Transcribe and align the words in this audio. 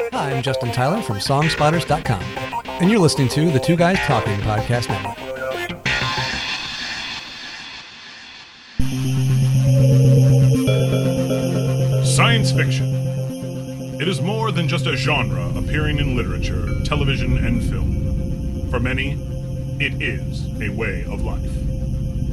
Hi, 0.00 0.30
I'm 0.30 0.42
Justin 0.44 0.70
Tyler 0.70 1.02
from 1.02 1.16
Songspotters.com, 1.16 2.22
and 2.80 2.88
you're 2.88 3.00
listening 3.00 3.28
to 3.30 3.50
the 3.50 3.58
Two 3.58 3.74
Guys 3.74 3.98
Talking 3.98 4.38
Podcast 4.40 4.88
Network. 4.88 5.18
Science 12.04 12.52
fiction. 12.52 12.94
It 14.00 14.06
is 14.06 14.20
more 14.20 14.52
than 14.52 14.68
just 14.68 14.86
a 14.86 14.96
genre 14.96 15.48
appearing 15.56 15.98
in 15.98 16.16
literature, 16.16 16.68
television, 16.84 17.36
and 17.38 17.68
film. 17.68 18.70
For 18.70 18.78
many, 18.78 19.14
it 19.80 20.00
is 20.00 20.46
a 20.62 20.68
way 20.68 21.04
of 21.10 21.22
life. 21.22 21.50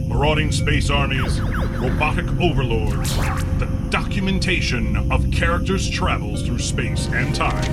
Marauding 0.08 0.52
space 0.52 0.92
armies, 0.92 1.42
robotic 1.42 2.28
overlords, 2.40 3.16
the 3.58 3.68
documentation 3.90 5.12
of 5.12 5.32
characters' 5.32 5.90
travels 5.90 6.44
through 6.46 6.60
space 6.60 7.08
and 7.08 7.36
time. 7.36 7.64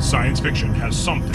Science 0.00 0.40
fiction 0.40 0.74
has 0.74 0.96
something 0.96 1.32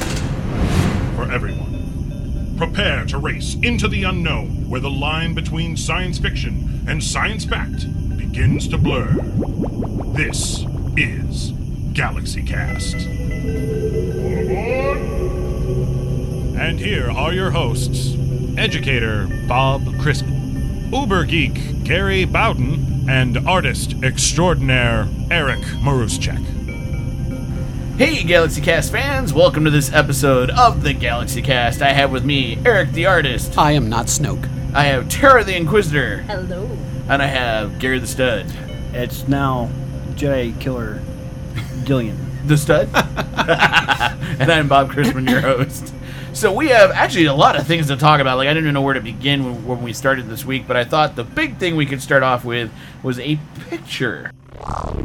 for 1.15 1.31
everyone. 1.31 2.55
Prepare 2.57 3.05
to 3.05 3.17
race 3.17 3.55
into 3.63 3.87
the 3.87 4.03
unknown 4.03 4.69
where 4.69 4.81
the 4.81 4.89
line 4.89 5.33
between 5.33 5.77
science 5.77 6.19
fiction 6.19 6.83
and 6.87 7.03
science 7.03 7.45
fact 7.45 7.87
begins 8.17 8.67
to 8.67 8.77
blur. 8.77 9.13
This 10.13 10.65
is 10.97 11.51
Galaxy 11.93 12.43
Cast. 12.43 12.95
And 16.57 16.79
here 16.79 17.09
are 17.09 17.33
your 17.33 17.51
hosts 17.51 18.15
educator 18.59 19.27
Bob 19.47 19.81
Crispin, 20.01 20.89
Uber 20.91 21.23
geek 21.23 21.83
Gary 21.85 22.25
Bowden, 22.25 22.88
and 23.09 23.39
artist 23.47 23.95
extraordinaire 24.03 25.07
Eric 25.31 25.61
Maruschek. 25.81 26.45
Hey, 27.97 28.23
Galaxy 28.23 28.61
Cast 28.61 28.91
fans! 28.91 29.33
Welcome 29.33 29.65
to 29.65 29.71
this 29.71 29.91
episode 29.91 30.51
of 30.51 30.83
the 30.83 30.93
Galaxy 30.93 31.41
Cast. 31.41 31.81
I 31.81 31.91
have 31.91 32.11
with 32.11 32.23
me 32.23 32.59
Eric 32.63 32.91
the 32.91 33.07
Artist. 33.07 33.57
I 33.57 33.71
am 33.71 33.89
not 33.89 34.05
Snoke. 34.05 34.47
I 34.75 34.83
have 34.83 35.09
Tara 35.09 35.43
the 35.43 35.55
Inquisitor. 35.55 36.17
Hello. 36.17 36.69
And 37.09 37.23
I 37.23 37.25
have 37.25 37.79
Gary 37.79 37.97
the 37.97 38.05
Stud. 38.05 38.45
It's 38.93 39.27
now 39.27 39.71
Jedi 40.11 40.57
Killer 40.61 41.01
Gillian. 41.85 42.15
The 42.45 42.57
Stud? 42.57 42.89
and 44.39 44.51
I'm 44.51 44.67
Bob 44.67 44.91
Crispin, 44.91 45.25
your 45.25 45.41
host. 45.41 45.95
So 46.39 46.53
we 46.53 46.69
have 46.69 46.91
actually 46.91 47.25
a 47.25 47.33
lot 47.33 47.57
of 47.57 47.67
things 47.67 47.87
to 47.87 47.97
talk 47.97 48.21
about. 48.21 48.37
Like 48.37 48.47
I 48.47 48.51
didn't 48.53 48.63
even 48.63 48.73
know 48.73 48.81
where 48.81 48.93
to 48.93 49.01
begin 49.01 49.43
when, 49.43 49.65
when 49.67 49.81
we 49.83 49.91
started 49.91 50.29
this 50.29 50.45
week, 50.45 50.65
but 50.69 50.77
I 50.77 50.85
thought 50.85 51.17
the 51.17 51.25
big 51.25 51.57
thing 51.57 51.75
we 51.75 51.85
could 51.85 52.01
start 52.01 52.23
off 52.23 52.45
with 52.45 52.71
was 53.03 53.19
a 53.19 53.37
picture. 53.69 54.31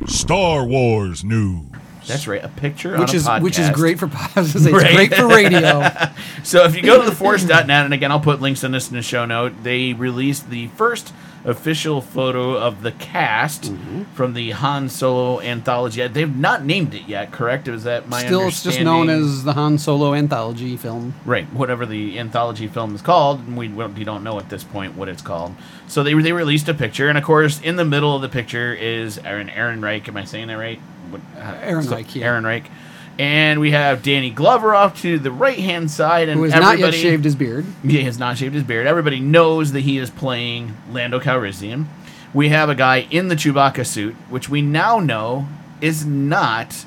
Star 0.06 0.64
Wars 0.64 1.24
news. 1.24 1.66
That's 2.06 2.28
right, 2.28 2.44
a 2.44 2.48
picture 2.48 2.94
on 2.94 3.00
Which 3.00 3.14
a 3.14 3.16
is 3.16 3.28
which 3.40 3.58
is 3.58 3.68
great 3.70 3.98
for 3.98 4.06
podcasts. 4.06 4.54
It's 4.64 4.70
Right. 4.70 4.94
great 4.94 5.14
for 5.14 5.26
radio. 5.26 5.88
So 6.44 6.64
if 6.66 6.76
you 6.76 6.82
go 6.82 7.02
to 7.02 7.10
theforce.net, 7.10 7.68
and 7.68 7.92
again, 7.92 8.12
I'll 8.12 8.20
put 8.20 8.40
links 8.40 8.62
in 8.62 8.70
this 8.70 8.88
in 8.90 8.94
the 8.94 9.02
show 9.02 9.24
note, 9.24 9.54
they 9.64 9.92
released 9.92 10.50
the 10.50 10.68
first 10.68 11.12
official 11.44 12.00
photo 12.00 12.56
of 12.56 12.82
the 12.82 12.92
cast 12.92 13.64
Mm-hmm. 13.64 14.02
from 14.14 14.32
the 14.34 14.50
Han 14.52 14.88
Solo 14.88 15.40
anthology. 15.40 16.06
They've 16.06 16.34
not 16.34 16.64
named 16.64 16.94
it 16.94 17.06
yet, 17.06 17.32
correct? 17.32 17.68
Is 17.68 17.84
that 17.84 18.08
my 18.08 18.24
Still, 18.24 18.48
it's 18.48 18.62
just 18.62 18.80
known 18.80 19.08
as 19.10 19.44
the 19.44 19.52
Han 19.52 19.78
Solo 19.78 20.14
anthology 20.14 20.76
film. 20.76 21.14
Right, 21.24 21.46
whatever 21.52 21.84
the 21.86 22.18
anthology 22.18 22.66
film 22.66 22.94
is 22.94 23.02
called, 23.02 23.40
and 23.40 23.56
we, 23.56 23.68
we 23.68 24.04
don't 24.04 24.24
know 24.24 24.38
at 24.38 24.48
this 24.48 24.64
point 24.64 24.96
what 24.96 25.08
it's 25.08 25.22
called. 25.22 25.54
So 25.86 26.02
they 26.02 26.14
they 26.14 26.32
released 26.32 26.68
a 26.68 26.74
picture, 26.74 27.08
and 27.08 27.18
of 27.18 27.24
course, 27.24 27.60
in 27.60 27.76
the 27.76 27.84
middle 27.84 28.14
of 28.16 28.22
the 28.22 28.28
picture 28.28 28.72
is 28.74 29.18
Aaron 29.18 29.50
Aaron 29.50 29.80
Reich. 29.82 30.08
Am 30.08 30.16
I 30.16 30.24
saying 30.24 30.48
that 30.48 30.54
right? 30.56 30.78
What, 31.10 31.20
uh, 31.36 31.58
Aaron 31.62 31.86
Reich, 31.88 32.16
yeah. 32.16 32.24
Aaron 32.26 32.44
Reich. 32.44 32.70
And 33.18 33.60
we 33.60 33.70
have 33.70 34.02
Danny 34.02 34.30
Glover 34.30 34.74
off 34.74 35.00
to 35.02 35.18
the 35.18 35.30
right 35.30 35.58
hand 35.58 35.90
side, 35.90 36.28
and 36.28 36.38
Who 36.38 36.44
has 36.44 36.52
not 36.54 36.60
yet 36.60 36.88
everybody 36.88 36.98
shaved 37.00 37.24
his 37.24 37.36
beard. 37.36 37.64
he 37.82 38.02
has 38.02 38.18
not 38.18 38.36
shaved 38.38 38.54
his 38.54 38.64
beard. 38.64 38.86
Everybody 38.86 39.20
knows 39.20 39.72
that 39.72 39.80
he 39.80 39.98
is 39.98 40.10
playing 40.10 40.76
Lando 40.90 41.20
Calrissian. 41.20 41.86
We 42.32 42.48
have 42.48 42.68
a 42.68 42.74
guy 42.74 43.06
in 43.10 43.28
the 43.28 43.36
Chewbacca 43.36 43.86
suit, 43.86 44.14
which 44.28 44.48
we 44.48 44.62
now 44.62 44.98
know 44.98 45.46
is 45.80 46.04
not 46.04 46.84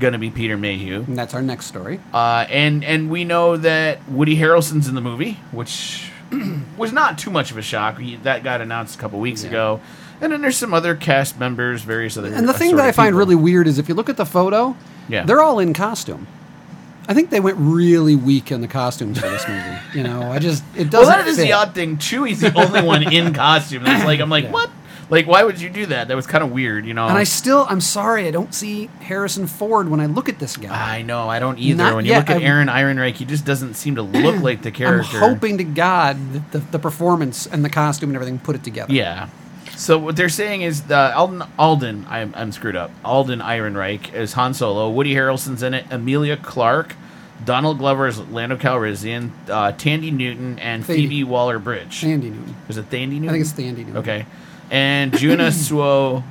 going 0.00 0.12
to 0.14 0.18
be 0.18 0.30
Peter 0.30 0.56
Mayhew. 0.56 1.04
And 1.06 1.18
that's 1.18 1.34
our 1.34 1.42
next 1.42 1.66
story. 1.66 2.00
Uh, 2.12 2.46
and 2.48 2.82
and 2.84 3.10
we 3.10 3.24
know 3.24 3.56
that 3.58 4.08
Woody 4.08 4.36
Harrelson's 4.36 4.88
in 4.88 4.94
the 4.94 5.00
movie, 5.02 5.32
which 5.52 6.10
was 6.76 6.92
not 6.92 7.18
too 7.18 7.30
much 7.30 7.50
of 7.50 7.58
a 7.58 7.62
shock. 7.62 7.98
That 8.22 8.42
got 8.44 8.60
announced 8.60 8.96
a 8.96 8.98
couple 8.98 9.18
weeks 9.20 9.42
Yeah. 9.44 9.50
ago. 9.50 9.80
And 10.20 10.32
then 10.32 10.40
there's 10.40 10.56
some 10.56 10.72
other 10.72 10.94
cast 10.94 11.38
members, 11.38 11.82
various 11.82 12.16
other. 12.16 12.32
And 12.32 12.48
the 12.48 12.54
thing 12.54 12.76
that 12.76 12.86
I 12.86 12.92
find 12.92 13.08
people. 13.08 13.18
really 13.18 13.34
weird 13.34 13.66
is 13.66 13.78
if 13.78 13.88
you 13.88 13.94
look 13.94 14.08
at 14.08 14.16
the 14.16 14.24
photo, 14.26 14.74
Yeah. 15.08 15.24
they're 15.24 15.42
all 15.42 15.58
in 15.58 15.72
costume. 15.74 16.26
I 17.08 17.14
think 17.14 17.30
they 17.30 17.38
went 17.38 17.56
really 17.60 18.16
weak 18.16 18.50
in 18.50 18.62
the 18.62 18.66
costumes 18.68 19.18
for 19.20 19.28
this 19.28 19.46
movie. 19.46 19.78
You 19.94 20.02
know, 20.02 20.32
I 20.32 20.38
just 20.40 20.64
it 20.74 20.90
well, 20.92 21.02
doesn't. 21.02 21.18
that 21.18 21.26
is 21.28 21.36
fit. 21.36 21.42
the 21.44 21.52
odd 21.52 21.74
thing. 21.74 21.98
Chewie's 21.98 22.40
the 22.40 22.52
only 22.58 22.82
one 22.82 23.12
in 23.12 23.32
costume. 23.32 23.84
That's 23.84 24.04
like 24.04 24.18
I'm 24.20 24.28
like 24.30 24.44
Yeah. 24.46 24.50
what? 24.52 24.70
Like 25.08 25.26
why 25.26 25.44
would 25.44 25.60
you 25.60 25.70
do 25.70 25.86
that? 25.86 26.08
That 26.08 26.16
was 26.16 26.26
kind 26.26 26.42
of 26.42 26.50
weird, 26.50 26.84
you 26.84 26.92
know. 26.92 27.06
And 27.06 27.16
I 27.16 27.22
still, 27.24 27.64
I'm 27.68 27.80
sorry, 27.80 28.26
I 28.26 28.32
don't 28.32 28.52
see 28.52 28.86
Harrison 29.00 29.46
Ford 29.46 29.88
when 29.88 30.00
I 30.00 30.06
look 30.06 30.28
at 30.28 30.38
this 30.40 30.56
guy. 30.56 30.98
I 30.98 31.02
know, 31.02 31.28
I 31.28 31.38
don't 31.38 31.58
either. 31.58 31.76
Not 31.76 31.94
when 31.94 32.04
you 32.04 32.10
yet. 32.10 32.18
look 32.20 32.30
at 32.30 32.36
I'm- 32.38 32.42
Aaron 32.42 32.68
Ironreich, 32.68 33.14
he 33.14 33.24
just 33.24 33.44
doesn't 33.44 33.74
seem 33.74 33.94
to 33.96 34.02
look 34.02 34.36
like 34.42 34.62
the 34.62 34.72
character. 34.72 35.18
I'm 35.18 35.34
hoping 35.34 35.58
to 35.58 35.64
God 35.64 36.16
that 36.32 36.52
the, 36.52 36.58
the 36.58 36.78
performance 36.80 37.46
and 37.46 37.64
the 37.64 37.70
costume 37.70 38.10
and 38.10 38.16
everything 38.16 38.38
put 38.40 38.56
it 38.56 38.64
together. 38.64 38.92
Yeah. 38.92 39.28
So 39.76 39.98
what 39.98 40.16
they're 40.16 40.28
saying 40.30 40.62
is 40.62 40.90
uh, 40.90 41.12
Alden, 41.14 41.42
Alden 41.58 42.06
I'm, 42.08 42.32
I'm 42.34 42.50
screwed 42.50 42.76
up. 42.76 42.90
Alden 43.04 43.40
Ehrenreich 43.40 44.12
is 44.14 44.32
Han 44.32 44.54
Solo. 44.54 44.88
Woody 44.90 45.14
Harrelson's 45.14 45.62
in 45.62 45.74
it. 45.74 45.84
Emilia 45.90 46.36
Clarke. 46.36 46.96
Donald 47.44 47.76
Glover 47.78 48.06
is 48.06 48.18
Lando 48.18 48.56
Calrissian. 48.56 49.30
Uh, 49.48 49.70
Tandy 49.72 50.10
Newton 50.10 50.58
and 50.58 50.84
Thady. 50.84 51.02
Phoebe 51.02 51.24
Waller-Bridge. 51.24 52.02
Andy 52.04 52.30
Newton. 52.30 52.56
Is 52.70 52.78
it 52.78 52.86
Thandy 52.86 53.20
Newton? 53.20 53.28
I 53.28 53.32
think 53.32 53.42
it's 53.42 53.58
Andy 53.58 53.84
Newton. 53.84 53.96
Okay. 53.98 54.26
And 54.70 55.16
Juna 55.16 55.52
Suo 55.52 56.22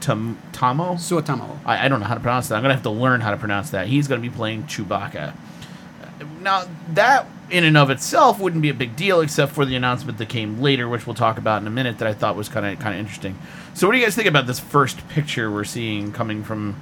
Tam- 0.00 0.38
Tamo? 0.52 0.94
Suotamo. 0.94 1.58
I, 1.64 1.86
I 1.86 1.88
don't 1.88 2.00
know 2.00 2.06
how 2.06 2.14
to 2.14 2.20
pronounce 2.20 2.48
that. 2.48 2.56
I'm 2.56 2.62
gonna 2.62 2.74
have 2.74 2.82
to 2.84 2.90
learn 2.90 3.20
how 3.20 3.30
to 3.30 3.36
pronounce 3.36 3.70
that. 3.70 3.86
He's 3.88 4.08
gonna 4.08 4.20
be 4.20 4.30
playing 4.30 4.64
Chewbacca. 4.64 5.34
Now 6.40 6.64
that 6.94 7.26
in 7.50 7.64
and 7.64 7.76
of 7.76 7.90
itself 7.90 8.38
wouldn't 8.40 8.62
be 8.62 8.68
a 8.68 8.74
big 8.74 8.96
deal, 8.96 9.20
except 9.20 9.52
for 9.52 9.64
the 9.64 9.74
announcement 9.76 10.18
that 10.18 10.28
came 10.28 10.60
later, 10.60 10.88
which 10.88 11.06
we'll 11.06 11.14
talk 11.14 11.38
about 11.38 11.60
in 11.60 11.66
a 11.66 11.70
minute. 11.70 11.98
That 11.98 12.08
I 12.08 12.14
thought 12.14 12.36
was 12.36 12.48
kind 12.48 12.64
of 12.66 12.78
kind 12.78 12.94
of 12.94 13.00
interesting. 13.00 13.38
So, 13.74 13.86
what 13.86 13.92
do 13.92 13.98
you 13.98 14.04
guys 14.04 14.14
think 14.14 14.28
about 14.28 14.46
this 14.46 14.60
first 14.60 15.06
picture 15.08 15.50
we're 15.50 15.64
seeing 15.64 16.12
coming 16.12 16.42
from 16.44 16.76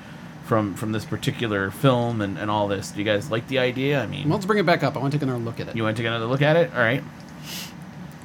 from 0.44 0.74
from 0.74 0.92
this 0.92 1.04
particular 1.04 1.70
film 1.70 2.20
and, 2.20 2.38
and 2.38 2.50
all 2.50 2.68
this? 2.68 2.90
Do 2.90 2.98
you 2.98 3.04
guys 3.04 3.30
like 3.30 3.48
the 3.48 3.58
idea? 3.58 4.02
I 4.02 4.06
mean, 4.06 4.28
Well, 4.28 4.36
let's 4.36 4.46
bring 4.46 4.58
it 4.58 4.66
back 4.66 4.82
up. 4.82 4.96
I 4.96 5.00
want 5.00 5.12
to 5.12 5.18
take 5.18 5.22
another 5.22 5.38
look 5.42 5.58
at 5.60 5.68
it. 5.68 5.76
you 5.76 5.82
want 5.82 5.96
to 5.96 6.02
take 6.02 6.08
another 6.08 6.26
look 6.26 6.42
at 6.42 6.56
it? 6.56 6.70
All 6.74 6.80
right. 6.80 7.02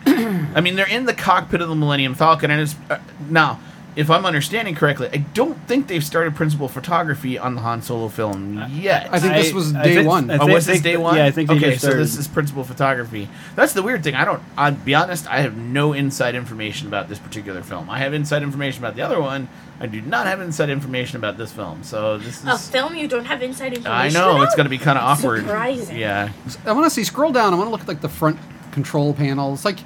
I 0.56 0.62
mean, 0.62 0.76
they're 0.76 0.88
in 0.88 1.06
the 1.06 1.14
cockpit 1.14 1.62
of 1.62 1.70
the 1.70 1.76
Millennium 1.76 2.16
Falcon, 2.16 2.52
and 2.52 2.62
it's 2.62 2.76
uh, 2.90 3.00
now, 3.30 3.60
if 3.96 4.10
I'm 4.10 4.26
understanding 4.26 4.76
correctly, 4.76 5.10
I 5.12 5.18
don't 5.18 5.58
think 5.68 5.88
they've 5.88 6.04
started 6.04 6.36
principal 6.36 6.68
photography 6.68 7.40
on 7.40 7.56
the 7.56 7.62
Han 7.62 7.82
Solo 7.82 8.10
film 8.10 8.62
yet. 8.72 9.08
I 9.12 9.20
think 9.20 9.34
this 9.34 9.54
was 9.54 9.74
I 9.74 9.84
day 9.84 9.96
think- 9.96 10.08
one. 10.08 10.30
I 10.30 10.36
oh, 10.36 10.40
think- 10.40 10.52
was 10.52 10.66
this 10.66 10.82
day 10.82 10.98
one? 10.98 11.16
Yeah, 11.16 11.26
I 11.26 11.32
think 11.32 11.50
they 11.50 11.56
okay. 11.56 11.70
just 11.72 11.82
So 11.82 11.88
started. 11.88 12.04
this 12.04 12.18
is 12.18 12.28
principal 12.28 12.64
photography. 12.64 13.30
That's 13.56 13.74
the 13.74 13.82
weird 13.82 14.04
thing. 14.04 14.16
I 14.16 14.26
don't. 14.26 14.44
I'll 14.58 14.74
be 14.74 14.94
honest. 14.96 15.28
I 15.32 15.42
have 15.42 15.56
no 15.58 15.94
inside 15.94 16.36
information 16.36 16.88
about 16.88 17.08
this 17.10 17.20
particular 17.20 17.64
film. 17.64 17.90
I 17.90 18.00
have 18.00 18.14
inside 18.14 18.44
information 18.44 18.84
about 18.84 18.96
the 18.96 19.02
other 19.02 19.20
one. 19.20 19.48
I 19.80 19.88
do 19.88 20.02
not 20.02 20.26
have 20.28 20.40
inside 20.40 20.70
information 20.70 21.18
about 21.18 21.38
this 21.38 21.52
film. 21.52 21.84
So 21.84 22.18
this 22.18 22.40
is. 22.40 22.46
A 22.46 22.58
film 22.58 22.96
you 22.96 23.08
don't 23.08 23.26
have 23.26 23.42
inside 23.42 23.74
information 23.74 23.92
I 23.92 24.10
know 24.10 24.42
it's 24.42 24.56
going 24.56 24.66
to 24.66 24.70
be 24.70 24.78
kind 24.78 24.98
of 24.98 25.04
awkward. 25.04 25.42
Surprising. 25.42 25.98
Yeah. 25.98 26.32
I 26.66 26.72
want 26.74 26.86
to 26.86 26.90
see, 26.90 27.04
scroll 27.04 27.32
down. 27.32 27.54
I 27.54 27.58
want 27.58 27.68
to 27.68 27.72
look 27.72 27.82
at 27.82 27.88
like 27.88 28.02
the 28.02 28.10
front 28.10 28.38
control 28.72 29.14
panels. 29.14 29.66
Like, 29.66 29.80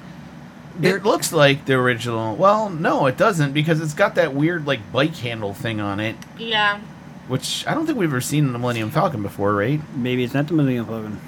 they're, 0.80 0.96
It 0.96 1.04
looks 1.04 1.32
like 1.32 1.64
the 1.66 1.74
original. 1.74 2.36
Well, 2.36 2.70
no, 2.70 3.06
it 3.06 3.16
doesn't 3.16 3.52
because 3.52 3.80
it's 3.80 3.94
got 3.94 4.14
that 4.16 4.34
weird 4.34 4.66
like 4.66 4.92
bike 4.92 5.16
handle 5.16 5.54
thing 5.54 5.80
on 5.80 6.00
it, 6.00 6.16
Yeah. 6.38 6.80
which 7.28 7.64
I 7.66 7.74
don't 7.74 7.86
think 7.86 7.98
we've 7.98 8.08
ever 8.10 8.20
seen 8.20 8.46
in 8.46 8.52
the 8.52 8.58
Millennium 8.58 8.90
Falcon 8.90 9.22
before, 9.22 9.54
right? 9.54 9.80
Maybe 9.96 10.24
it's 10.24 10.34
not 10.34 10.46
the 10.48 10.54
Millennium 10.54 10.86
Falcon. 10.86 11.20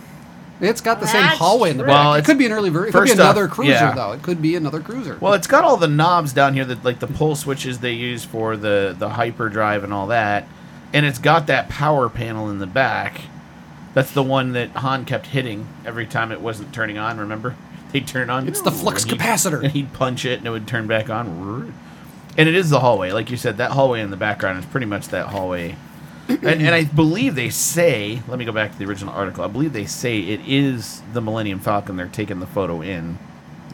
it's 0.60 0.81
got 0.81 1.00
the 1.00 1.06
same 1.06 1.22
That's 1.22 1.38
hallway 1.38 1.70
in 1.70 1.76
the 1.76 1.82
true. 1.82 1.93
back. 1.93 2.04
Well, 2.04 2.14
it 2.14 2.19
it's- 2.19 2.26
could 2.26 2.38
be 2.38 2.46
an 2.46 2.52
early 2.52 2.70
version. 2.70 2.88
It 2.90 2.93
could 2.93 3.02
be 3.04 3.08
first 3.10 3.20
off, 3.20 3.31
another 3.34 3.49
cruiser, 3.49 3.70
yeah. 3.72 3.94
though. 3.94 4.12
It 4.12 4.22
could 4.22 4.40
be 4.40 4.54
another 4.54 4.81
cruiser. 4.81 5.16
Well, 5.20 5.32
it's 5.32 5.46
got 5.49 5.64
all 5.64 5.76
the 5.76 5.88
knobs 5.88 6.32
down 6.32 6.55
here 6.55 6.64
that 6.64 6.84
like 6.84 7.00
the 7.00 7.08
pull 7.08 7.34
switches 7.34 7.81
they 7.81 7.93
use 7.93 8.25
for 8.25 8.56
the 8.56 8.94
the 8.98 9.08
hyperdrive 9.10 9.82
and 9.84 9.93
all 9.93 10.06
that, 10.08 10.46
and 10.93 11.05
it's 11.05 11.19
got 11.19 11.46
that 11.48 11.69
power 11.69 12.08
panel 12.08 12.48
in 12.48 12.58
the 12.60 12.66
back. 12.66 13.22
That's 13.94 14.12
the 14.12 14.22
one 14.22 14.52
that 14.52 14.70
Han 14.76 15.05
kept 15.05 15.26
hitting 15.26 15.66
every 15.84 16.06
time 16.06 16.32
it 16.32 16.40
wasn't 16.40 16.72
turning 16.72 16.96
on. 16.96 17.19
Remember, 17.19 17.55
they'd 17.93 18.06
turn 18.06 18.31
on. 18.31 18.49
It's 18.49 18.61
the 18.62 18.71
flux 18.71 19.03
and 19.03 19.12
he'd- 19.12 19.19
capacitor. 19.23 19.62
and 19.62 19.73
he'd 19.73 19.93
punch 19.93 20.25
it, 20.25 20.39
and 20.39 20.47
it 20.47 20.50
would 20.50 20.67
turn 20.67 20.87
back 20.87 21.09
on. 21.11 21.73
And 22.37 22.49
it 22.49 22.55
is 22.55 22.71
the 22.71 22.81
hallway, 22.81 23.12
like 23.12 23.31
you 23.31 23.37
said. 23.37 23.59
That 23.59 23.73
hallway 23.73 24.00
in 24.00 24.11
the 24.11 24.17
background 24.17 24.59
is 24.59 24.65
pretty 24.67 24.87
much 24.87 25.09
that 25.09 25.27
hallway. 25.29 25.77
and, 26.29 26.44
and 26.44 26.69
I 26.75 26.85
believe 26.85 27.35
they 27.35 27.50
say. 27.50 28.23
Let 28.29 28.39
me 28.39 28.44
go 28.44 28.53
back 28.53 28.73
to 28.73 28.79
the 28.79 28.87
original 28.87 29.12
article. 29.12 29.44
I 29.44 29.49
believe 29.49 29.73
they 29.73 29.85
say 29.87 30.19
it 30.21 30.41
is 30.47 31.03
the 31.12 31.21
Millennium 31.21 31.59
Falcon. 31.59 31.97
They're 31.97 32.06
taking 32.09 32.41
the 32.41 32.47
photo 32.47 32.81
in. 32.81 33.19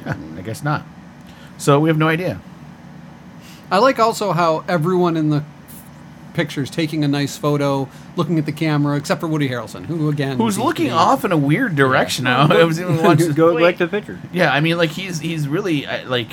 Huh, 0.04 0.14
I 0.36 0.40
guess 0.42 0.62
not. 0.64 0.84
So 1.56 1.78
we 1.78 1.88
have 1.88 1.98
no 1.98 2.08
idea. 2.08 2.40
I 3.70 3.78
like 3.78 3.98
also 3.98 4.32
how 4.32 4.64
everyone 4.66 5.16
in 5.16 5.28
the 5.30 5.44
pictures, 6.34 6.70
taking 6.70 7.04
a 7.04 7.08
nice 7.08 7.36
photo, 7.36 7.88
looking 8.16 8.38
at 8.38 8.46
the 8.46 8.52
camera, 8.52 8.96
except 8.96 9.20
for 9.20 9.28
Woody 9.28 9.48
Harrelson, 9.48 9.86
who 9.86 10.08
again 10.08 10.36
Who's 10.38 10.58
looking 10.58 10.86
be- 10.86 10.92
off 10.92 11.24
in 11.24 11.32
a 11.32 11.36
weird 11.36 11.76
direction 11.76 12.24
now? 12.24 12.48
I 12.50 12.64
was 12.64 12.80
even 12.80 13.02
watching. 13.02 13.32
Go 13.32 13.54
Wait. 13.54 13.62
back 13.62 13.76
to 13.78 13.86
the 13.86 13.90
picture. 13.90 14.18
Yeah, 14.32 14.52
I 14.52 14.60
mean, 14.60 14.76
like 14.76 14.90
he's 14.90 15.20
he's 15.20 15.48
really 15.48 15.86
I- 15.86 16.04
like 16.04 16.30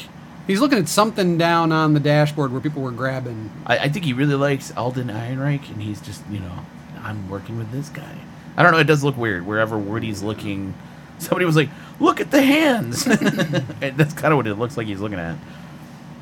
He's 0.47 0.59
looking 0.59 0.77
at 0.77 0.87
something 0.87 1.37
down 1.39 1.71
on 1.71 1.93
the 1.93 1.99
dashboard 1.99 2.51
where 2.51 2.61
people 2.61 2.83
were 2.83 2.91
grabbing. 2.91 3.51
I, 3.65 3.79
I 3.79 3.89
think 3.89 4.05
he 4.05 4.13
really 4.13 4.35
likes 4.35 4.71
Alden 4.77 5.07
Ehrenreich, 5.07 5.69
and 5.71 5.81
he's 5.81 5.99
just 6.01 6.21
you 6.29 6.39
know 6.39 6.65
I'm 7.01 7.29
working 7.29 7.57
with 7.57 7.71
this 7.71 7.89
guy. 7.89 8.17
I 8.55 8.63
don't 8.63 8.71
know. 8.71 8.77
It 8.77 8.85
does 8.85 9.03
look 9.03 9.17
weird 9.17 9.45
wherever 9.45 9.77
Woody's 9.77 10.21
looking. 10.21 10.75
Somebody 11.17 11.45
was 11.45 11.55
like, 11.55 11.69
"Look 11.99 12.21
at 12.21 12.29
the 12.29 12.41
hands." 12.41 13.05
That's 13.79 14.13
kind 14.13 14.33
of 14.33 14.37
what 14.37 14.47
it 14.47 14.55
looks 14.55 14.77
like 14.77 14.85
he's 14.87 14.99
looking 14.99 15.19
at. 15.19 15.35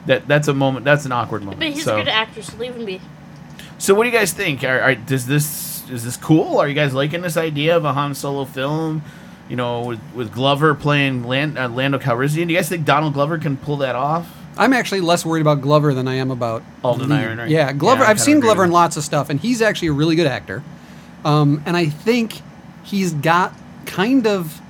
That 0.05 0.27
that's 0.27 0.47
a 0.47 0.53
moment. 0.53 0.85
That's 0.85 1.05
an 1.05 1.11
awkward 1.11 1.43
moment. 1.43 1.59
But 1.59 1.69
he's 1.69 1.83
so, 1.83 1.95
a 1.95 1.99
good 1.99 2.09
actor, 2.09 2.41
so 2.41 2.57
leave 2.57 2.75
him 2.75 2.85
be. 2.85 3.01
So 3.83 3.93
what 3.93 4.05
do 4.05 4.09
you 4.09 4.15
guys 4.17 4.31
think? 4.31 4.63
Are, 4.63 4.79
are, 4.79 4.95
does 4.95 5.25
this 5.25 5.83
is 5.89 6.05
this 6.05 6.15
cool? 6.15 6.57
Are 6.57 6.69
you 6.69 6.73
guys 6.73 6.93
liking 6.93 7.19
this 7.19 7.35
idea 7.35 7.75
of 7.75 7.83
a 7.83 7.91
Han 7.91 8.15
Solo 8.15 8.45
film? 8.45 9.01
You 9.49 9.57
know, 9.57 9.81
with, 9.81 9.99
with 10.15 10.31
Glover 10.31 10.73
playing 10.73 11.25
Land, 11.25 11.59
uh, 11.59 11.67
Lando 11.67 11.99
Calrissian. 11.99 12.47
Do 12.47 12.53
you 12.53 12.59
guys 12.59 12.69
think 12.69 12.85
Donald 12.85 13.13
Glover 13.13 13.37
can 13.37 13.57
pull 13.57 13.75
that 13.77 13.93
off? 13.93 14.33
I'm 14.57 14.71
actually 14.71 15.01
less 15.01 15.25
worried 15.25 15.41
about 15.41 15.59
Glover 15.59 15.93
than 15.93 16.07
I 16.07 16.13
am 16.13 16.31
about 16.31 16.63
Alden 16.81 17.09
Lee. 17.09 17.17
Ehrenreich. 17.17 17.49
Yeah, 17.49 17.73
Glover. 17.73 18.03
Yeah, 18.03 18.07
I 18.07 18.11
I've 18.11 18.21
seen 18.21 18.39
Glover 18.39 18.63
in 18.63 18.71
lots 18.71 18.95
of 18.95 19.03
stuff, 19.03 19.29
and 19.29 19.37
he's 19.37 19.61
actually 19.61 19.89
a 19.89 19.93
really 19.93 20.15
good 20.15 20.27
actor. 20.27 20.63
Um, 21.25 21.61
and 21.65 21.75
I 21.75 21.87
think 21.87 22.35
he's 22.85 23.13
got 23.13 23.53
kind 23.85 24.25
of. 24.25 24.61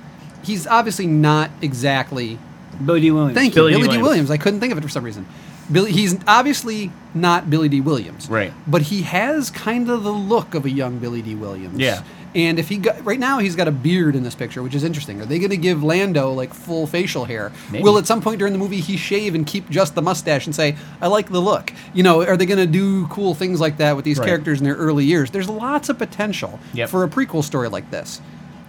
He's 0.42 0.66
obviously 0.66 1.06
not 1.06 1.52
exactly 1.62 2.36
Billy 2.84 3.00
Dee 3.00 3.12
Williams. 3.12 3.36
Thank 3.36 3.54
you, 3.54 3.68
D. 3.68 3.74
Billy 3.74 3.82
Dee 3.82 3.86
Williams. 3.86 4.02
Williams. 4.02 4.30
I 4.32 4.38
couldn't 4.38 4.58
think 4.58 4.72
of 4.72 4.78
it 4.78 4.80
for 4.80 4.88
some 4.88 5.04
reason. 5.04 5.24
Billy, 5.70 5.92
he's 5.92 6.16
obviously 6.26 6.90
not 7.14 7.48
Billy 7.48 7.68
Dee 7.68 7.80
Williams, 7.80 8.28
Right. 8.28 8.52
But 8.66 8.82
he 8.82 9.02
has 9.02 9.50
kind 9.50 9.88
of 9.90 10.02
the 10.02 10.12
look 10.12 10.54
of 10.54 10.64
a 10.64 10.70
young 10.70 10.98
Billy 10.98 11.22
Dee 11.22 11.34
Williams. 11.34 11.78
Yeah. 11.78 12.02
And 12.36 12.58
if 12.58 12.68
he 12.68 12.78
got 12.78 13.04
right 13.04 13.20
now, 13.20 13.38
he's 13.38 13.54
got 13.54 13.68
a 13.68 13.70
beard 13.70 14.16
in 14.16 14.24
this 14.24 14.34
picture, 14.34 14.60
which 14.60 14.74
is 14.74 14.82
interesting. 14.82 15.20
Are 15.20 15.24
they 15.24 15.38
going 15.38 15.50
to 15.52 15.56
give 15.56 15.84
Lando 15.84 16.32
like 16.32 16.52
full 16.52 16.84
facial 16.88 17.24
hair? 17.26 17.52
Maybe. 17.70 17.84
Will 17.84 17.96
at 17.96 18.08
some 18.08 18.20
point 18.20 18.40
during 18.40 18.52
the 18.52 18.58
movie 18.58 18.80
he 18.80 18.96
shave 18.96 19.36
and 19.36 19.46
keep 19.46 19.70
just 19.70 19.94
the 19.94 20.02
mustache 20.02 20.44
and 20.46 20.52
say, 20.54 20.74
"I 21.00 21.06
like 21.06 21.30
the 21.30 21.40
look"? 21.40 21.72
You 21.92 22.02
know, 22.02 22.22
are 22.26 22.36
they 22.36 22.44
going 22.46 22.58
to 22.58 22.66
do 22.66 23.06
cool 23.06 23.34
things 23.34 23.60
like 23.60 23.76
that 23.76 23.94
with 23.94 24.04
these 24.04 24.18
Right. 24.18 24.26
characters 24.26 24.58
in 24.58 24.64
their 24.64 24.74
early 24.74 25.04
years? 25.04 25.30
There's 25.30 25.48
lots 25.48 25.88
of 25.88 25.96
potential 25.96 26.58
Yep. 26.72 26.88
for 26.88 27.04
a 27.04 27.08
prequel 27.08 27.44
story 27.44 27.68
like 27.68 27.88
this. 27.92 28.20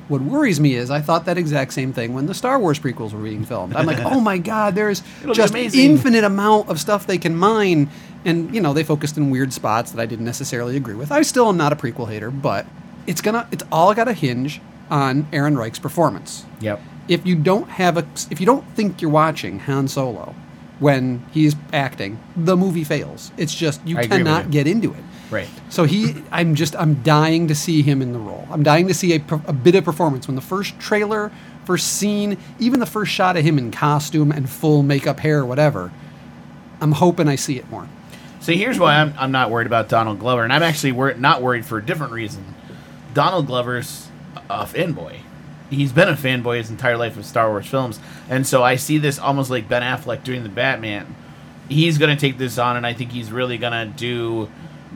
What 0.07 0.21
worries 0.21 0.59
me 0.59 0.75
is 0.75 0.91
I 0.91 1.01
thought 1.01 1.25
that 1.25 1.37
exact 1.37 1.73
same 1.73 1.91
thing 1.91 2.13
when 2.13 2.27
the 2.27 2.33
Star 2.35 2.59
Wars 2.59 2.79
prequels 2.79 3.11
were 3.13 3.23
being 3.23 3.43
filmed. 3.43 3.75
I'm 3.75 3.85
like, 3.87 3.99
oh 3.99 4.19
my 4.19 4.37
god, 4.37 4.75
there's 4.75 5.01
just 5.33 5.51
amazing. 5.51 5.91
infinite 5.91 6.23
amount 6.23 6.69
of 6.69 6.79
stuff 6.79 7.07
they 7.07 7.17
can 7.17 7.35
mine. 7.35 7.89
And 8.23 8.53
you 8.53 8.61
know, 8.61 8.73
they 8.73 8.83
focused 8.83 9.17
in 9.17 9.29
weird 9.31 9.51
spots 9.51 9.91
that 9.91 10.01
I 10.01 10.05
didn't 10.05 10.25
necessarily 10.25 10.77
agree 10.77 10.93
with. 10.95 11.11
I 11.11 11.23
still 11.23 11.49
am 11.49 11.57
not 11.57 11.73
a 11.73 11.75
prequel 11.75 12.07
hater, 12.09 12.29
but 12.31 12.65
it's 13.07 13.21
gonna 13.21 13.47
it's 13.51 13.63
all 13.71 13.93
gotta 13.95 14.13
hinge 14.13 14.61
on 14.91 15.27
Aaron 15.33 15.57
Reich's 15.57 15.79
performance. 15.79 16.45
Yep. 16.61 16.79
If 17.07 17.25
you 17.25 17.35
don't 17.35 17.69
have 17.69 17.97
a 17.97 18.05
if 18.29 18.39
you 18.39 18.45
don't 18.45 18.67
think 18.75 19.01
you're 19.01 19.11
watching 19.11 19.59
Han 19.59 19.87
Solo 19.87 20.35
when 20.79 21.25
he's 21.31 21.55
acting, 21.73 22.19
the 22.35 22.55
movie 22.57 22.83
fails. 22.83 23.31
It's 23.37 23.53
just 23.55 23.85
you 23.87 23.97
I 23.97 24.07
cannot 24.07 24.45
you. 24.45 24.51
get 24.51 24.67
into 24.67 24.91
it. 24.93 25.03
Right. 25.31 25.49
So 25.69 25.85
he, 25.85 26.15
I'm 26.31 26.55
just, 26.55 26.75
I'm 26.75 27.01
dying 27.01 27.47
to 27.47 27.55
see 27.55 27.81
him 27.81 28.01
in 28.01 28.13
the 28.13 28.19
role. 28.19 28.47
I'm 28.51 28.63
dying 28.63 28.87
to 28.87 28.93
see 28.93 29.15
a, 29.15 29.23
a 29.47 29.53
bit 29.53 29.75
of 29.75 29.83
performance. 29.83 30.27
When 30.27 30.35
the 30.35 30.41
first 30.41 30.79
trailer, 30.79 31.31
first 31.65 31.93
scene, 31.93 32.37
even 32.59 32.79
the 32.79 32.85
first 32.85 33.11
shot 33.11 33.35
of 33.35 33.43
him 33.43 33.57
in 33.57 33.71
costume 33.71 34.31
and 34.31 34.49
full 34.49 34.83
makeup, 34.83 35.19
hair, 35.19 35.43
whatever, 35.43 35.91
I'm 36.79 36.91
hoping 36.91 37.27
I 37.27 37.35
see 37.35 37.57
it 37.57 37.69
more. 37.69 37.87
So 38.39 38.53
here's 38.53 38.77
why 38.77 38.97
I'm, 38.97 39.13
I'm 39.17 39.31
not 39.31 39.49
worried 39.49 39.65
about 39.65 39.89
Donald 39.89 40.19
Glover, 40.19 40.43
and 40.43 40.53
I'm 40.53 40.61
actually 40.61 40.91
wor- 40.91 41.15
not 41.15 41.41
worried 41.41 41.65
for 41.65 41.79
a 41.79 41.83
different 41.83 42.13
reason. 42.13 42.53
Donald 43.15 43.47
Glover's 43.47 44.09
a 44.49 44.65
fanboy. 44.65 45.17
He's 45.71 45.91
been 45.91 46.09
a 46.09 46.13
fanboy 46.13 46.57
his 46.57 46.69
entire 46.69 46.95
life 46.95 47.17
of 47.17 47.25
Star 47.25 47.49
Wars 47.49 47.65
films, 47.65 47.99
and 48.29 48.45
so 48.45 48.61
I 48.61 48.75
see 48.75 48.99
this 48.99 49.17
almost 49.17 49.49
like 49.49 49.67
Ben 49.67 49.81
Affleck 49.81 50.23
doing 50.23 50.43
the 50.43 50.49
Batman. 50.49 51.15
He's 51.67 51.97
going 51.97 52.15
to 52.15 52.21
take 52.21 52.37
this 52.37 52.59
on, 52.59 52.77
and 52.77 52.85
I 52.85 52.93
think 52.93 53.11
he's 53.11 53.31
really 53.31 53.57
going 53.57 53.73
to 53.73 53.91
do 53.97 54.47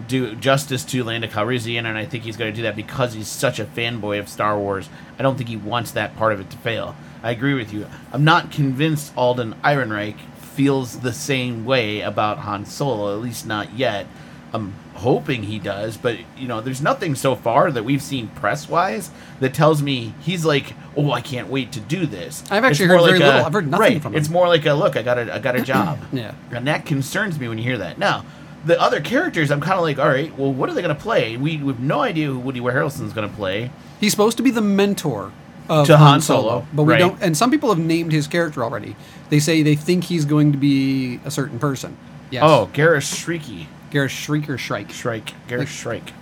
do 0.08 0.36
justice 0.36 0.84
to 0.86 1.04
Lando 1.04 1.28
Calrissian, 1.28 1.86
and 1.86 1.98
I 1.98 2.06
think 2.06 2.24
he's 2.24 2.38
going 2.38 2.52
to 2.52 2.56
do 2.56 2.64
that 2.64 2.76
because 2.76 3.14
he's 3.14 3.28
such 3.28 3.60
a 3.60 3.66
fanboy 3.66 4.20
of 4.20 4.30
Star 4.30 4.58
Wars. 4.58 4.90
I 5.18 5.24
don't 5.24 5.38
think 5.38 5.50
he 5.50 5.58
wants 5.58 5.92
that 5.92 6.16
part 6.16 6.34
of 6.34 6.40
it 6.40 6.50
to 6.52 6.58
fail. 6.58 6.96
I 7.22 7.32
agree 7.32 7.54
with 7.54 7.74
you. 7.74 7.86
I'm 8.14 8.24
not 8.24 8.52
convinced 8.52 9.12
Alden 9.18 9.56
Ehrenreich 9.64 10.18
feels 10.38 11.00
the 11.00 11.14
same 11.14 11.66
way 11.66 12.02
about 12.02 12.40
Han 12.40 12.66
Solo, 12.66 13.14
at 13.14 13.22
least 13.22 13.46
not 13.46 13.74
yet. 13.74 14.08
I'm 14.52 14.74
hoping 14.96 15.44
he 15.44 15.60
does, 15.60 15.96
but 15.96 16.18
you 16.36 16.48
know, 16.48 16.60
there's 16.60 16.82
nothing 16.82 17.14
so 17.16 17.36
far 17.36 17.72
that 17.72 17.84
we've 17.86 18.02
seen 18.02 18.28
press 18.30 18.68
wise 18.68 19.12
that 19.40 19.54
tells 19.54 19.82
me 19.84 20.14
he's 20.22 20.44
like, 20.44 20.74
"Oh, 20.98 21.12
I 21.12 21.22
can't 21.22 21.50
wait 21.50 21.72
to 21.74 21.80
do 21.80 22.06
this." 22.08 22.44
I've 22.50 22.66
actually 22.66 22.88
heard 22.88 23.02
very 23.04 23.20
a- 23.20 23.26
little. 23.26 23.46
I've 23.46 23.54
heard 23.54 23.68
nothing 23.70 23.94
right, 23.94 24.02
from 24.02 24.14
him. 24.14 24.20
It's 24.20 24.30
more 24.30 24.48
like 24.48 24.66
a 24.66 24.74
look. 24.74 24.98
I 24.98 25.04
got 25.04 25.20
a, 25.20 25.34
I 25.36 25.40
got 25.40 25.56
a 25.56 25.62
job. 25.74 26.00
Yeah. 26.12 26.34
and 26.52 26.66
that 26.68 26.86
concerns 26.88 27.40
me 27.40 27.48
when 27.48 27.58
you 27.60 27.64
hear 27.64 27.78
that. 27.78 28.00
Now, 28.00 28.26
the 28.66 28.80
other 28.80 29.02
characters, 29.02 29.52
I'm 29.52 29.62
kind 29.62 29.78
of 29.78 29.82
like, 29.82 30.00
all 30.00 30.08
right, 30.08 30.36
well, 30.38 30.52
what 30.52 30.70
are 30.70 30.74
they 30.74 30.82
going 30.82 30.96
to 30.96 31.02
play? 31.02 31.38
We, 31.38 31.58
we 31.58 31.68
have 31.68 31.80
no 31.80 32.02
idea 32.02 32.28
who 32.28 32.40
Woody 32.40 32.60
Ware 32.60 32.74
Harrelson's 32.74 33.14
going 33.14 33.30
to 33.30 33.36
play. 33.36 33.72
He's 34.00 34.12
supposed 34.12 34.38
to 34.38 34.44
be 34.44 34.52
the 34.52 34.62
mentor 34.62 35.32
of 35.70 35.88
To 35.88 35.98
Han 35.98 36.08
Han 36.08 36.22
Solo, 36.22 36.42
Solo, 36.42 36.68
but 36.74 36.84
we 36.84 36.94
right. 36.94 37.00
don't. 37.00 37.22
And 37.22 37.38
some 37.38 37.52
people 37.52 37.70
have 37.70 37.80
named 37.80 38.12
his 38.12 38.28
character 38.28 38.64
already. 38.64 38.96
They 39.30 39.40
say 39.40 39.62
they 39.62 39.76
think 39.76 40.06
he's 40.06 40.26
going 40.26 40.52
to 40.52 40.58
be 40.58 41.20
a 41.26 41.32
certain 41.32 41.60
person. 41.60 41.98
Yes. 42.32 42.44
Oh, 42.46 42.70
Garrus 42.74 43.14
Shrieky. 43.14 43.68
Gareth 43.92 44.12
Shriek 44.12 44.50
or 44.50 44.58
Shrike. 44.58 44.92
Shrike. 44.92 45.34
Garrus 45.48 45.68
Shrike. 45.68 46.14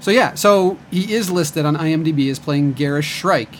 So 0.00 0.10
yeah, 0.10 0.34
so 0.34 0.78
he 0.90 1.12
is 1.12 1.30
listed 1.30 1.66
on 1.66 1.76
IMDb 1.76 2.30
as 2.30 2.38
playing 2.38 2.74
Gareth 2.74 3.04
Shrike, 3.04 3.56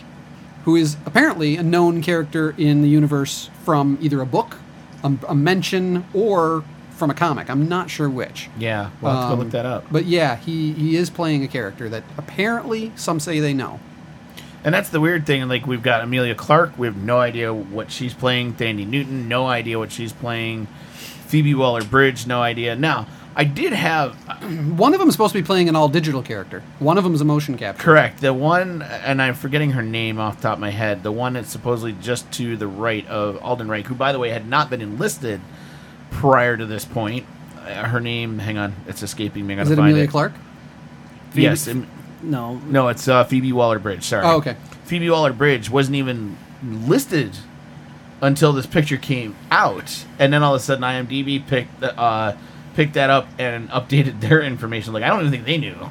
who 0.63 0.75
is 0.75 0.95
apparently 1.05 1.57
a 1.57 1.63
known 1.63 2.01
character 2.01 2.55
in 2.57 2.81
the 2.81 2.87
universe 2.87 3.49
from 3.63 3.97
either 4.01 4.21
a 4.21 4.25
book, 4.25 4.57
a, 5.03 5.13
a 5.27 5.35
mention, 5.35 6.05
or 6.13 6.63
from 6.99 7.09
a 7.09 7.13
comic. 7.15 7.49
I'm 7.49 7.67
not 7.67 7.89
sure 7.89 8.09
which. 8.09 8.49
Yeah, 8.59 8.91
we'll 9.01 9.11
have 9.11 9.21
to 9.21 9.25
Um, 9.27 9.37
go 9.37 9.43
look 9.43 9.51
that 9.53 9.65
up. 9.65 9.85
But 9.91 10.05
yeah, 10.05 10.35
he, 10.35 10.73
he 10.73 10.95
is 10.95 11.09
playing 11.09 11.43
a 11.43 11.47
character 11.47 11.89
that 11.89 12.03
apparently 12.17 12.91
some 12.95 13.19
say 13.19 13.39
they 13.39 13.53
know. 13.53 13.79
And 14.63 14.75
that's 14.75 14.89
the 14.89 14.99
weird 14.99 15.25
thing. 15.25 15.47
Like 15.47 15.65
we've 15.65 15.81
got 15.81 16.03
Emilia 16.03 16.35
Clarke. 16.35 16.77
We 16.77 16.85
have 16.85 16.97
no 16.97 17.17
idea 17.19 17.53
what 17.53 17.91
she's 17.91 18.13
playing. 18.13 18.55
Thandie 18.55 18.85
Newton, 18.85 19.27
no 19.27 19.47
idea 19.47 19.79
what 19.79 19.91
she's 19.91 20.11
playing. 20.13 20.67
Phoebe 21.27 21.55
Waller 21.55 21.83
Bridge, 21.83 22.27
no 22.27 22.41
idea. 22.41 22.75
Now, 22.75 23.07
I 23.35 23.43
did 23.45 23.71
have 23.71 24.15
One 24.77 24.93
of 24.93 24.99
them 24.99 25.07
is 25.07 25.13
supposed 25.13 25.31
to 25.33 25.39
be 25.41 25.45
playing 25.45 25.69
an 25.69 25.75
all 25.77 25.87
digital 25.87 26.21
character. 26.21 26.61
One 26.79 26.97
of 26.97 27.05
them 27.05 27.13
is 27.13 27.21
a 27.21 27.25
motion 27.25 27.55
capture. 27.57 27.81
correct 27.81 28.19
the 28.19 28.33
one, 28.33 28.81
and 28.81 29.21
I'm 29.21 29.33
forgetting 29.35 29.71
her 29.71 29.81
name 29.83 30.19
off 30.19 30.37
the 30.37 30.41
top 30.41 30.53
of 30.55 30.59
my 30.59 30.71
head. 30.71 31.03
The 31.03 31.11
one 31.11 31.33
that's 31.33 31.49
supposedly 31.49 31.93
just 32.01 32.29
to 32.33 32.57
the 32.57 32.67
right 32.67 33.07
of 33.07 33.37
Alden 33.41 33.69
Reich, 33.69 33.85
who, 33.85 33.95
by 33.95 34.11
the 34.11 34.19
way, 34.19 34.29
had 34.31 34.47
not 34.49 34.69
been 34.69 34.81
enlisted 34.81 35.39
prior 36.11 36.57
to 36.57 36.65
this 36.65 36.85
point. 36.85 37.25
Uh, 37.57 37.85
her 37.85 37.99
name, 37.99 38.39
hang 38.39 38.57
on, 38.57 38.75
it's 38.87 39.03
escaping 39.03 39.45
me. 39.45 39.55
I 39.55 39.61
Is 39.61 39.69
gotta 39.69 39.73
it 39.73 39.77
find 39.77 39.89
Emilia 39.89 40.03
it. 40.05 40.09
Clark? 40.11 40.33
Yes, 41.33 41.67
Am- 41.67 41.87
No, 42.23 42.55
no, 42.65 42.87
it's 42.87 43.07
uh, 43.07 43.23
Phoebe 43.23 43.51
Waller 43.53 43.79
Bridge. 43.79 44.03
Sorry. 44.03 44.25
Oh, 44.25 44.37
okay. 44.37 44.55
Phoebe 44.85 45.09
Waller 45.09 45.33
Bridge 45.33 45.69
wasn't 45.69 45.95
even 45.95 46.37
listed 46.63 47.37
until 48.21 48.51
this 48.51 48.65
picture 48.65 48.97
came 48.97 49.35
out, 49.51 50.05
and 50.17 50.33
then 50.33 50.41
all 50.43 50.55
of 50.55 50.61
a 50.61 50.63
sudden 50.63 50.83
IMDb 50.83 51.45
picked 51.45 51.81
uh, 51.83 52.35
picked 52.73 52.93
that 52.95 53.09
up 53.09 53.27
and 53.37 53.69
updated 53.69 54.19
their 54.27 54.41
information. 54.41 54.93
Like 54.93 55.03
I 55.03 55.07
don't 55.07 55.19
even 55.19 55.31
think 55.31 55.45
they 55.45 55.57
knew 55.57 55.89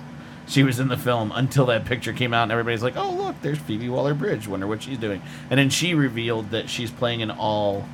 she 0.49 0.63
was 0.65 0.81
in 0.81 0.89
the 0.89 0.97
film 0.97 1.31
until 1.35 1.67
that 1.67 1.85
picture 1.85 2.13
came 2.13 2.35
out, 2.35 2.43
and 2.45 2.53
everybody's 2.53 2.83
like, 2.83 2.97
"Oh, 2.97 3.13
look, 3.13 3.41
there's 3.43 3.59
Phoebe 3.59 3.89
Waller 3.89 4.15
Bridge. 4.15 4.49
Wonder 4.49 4.67
what 4.67 4.83
she's 4.83 4.99
doing." 4.99 5.23
And 5.51 5.59
then 5.59 5.71
she 5.71 5.95
revealed 5.95 6.51
that 6.51 6.69
she's 6.69 6.91
playing 6.91 7.23
an 7.23 7.31
all 7.31 7.89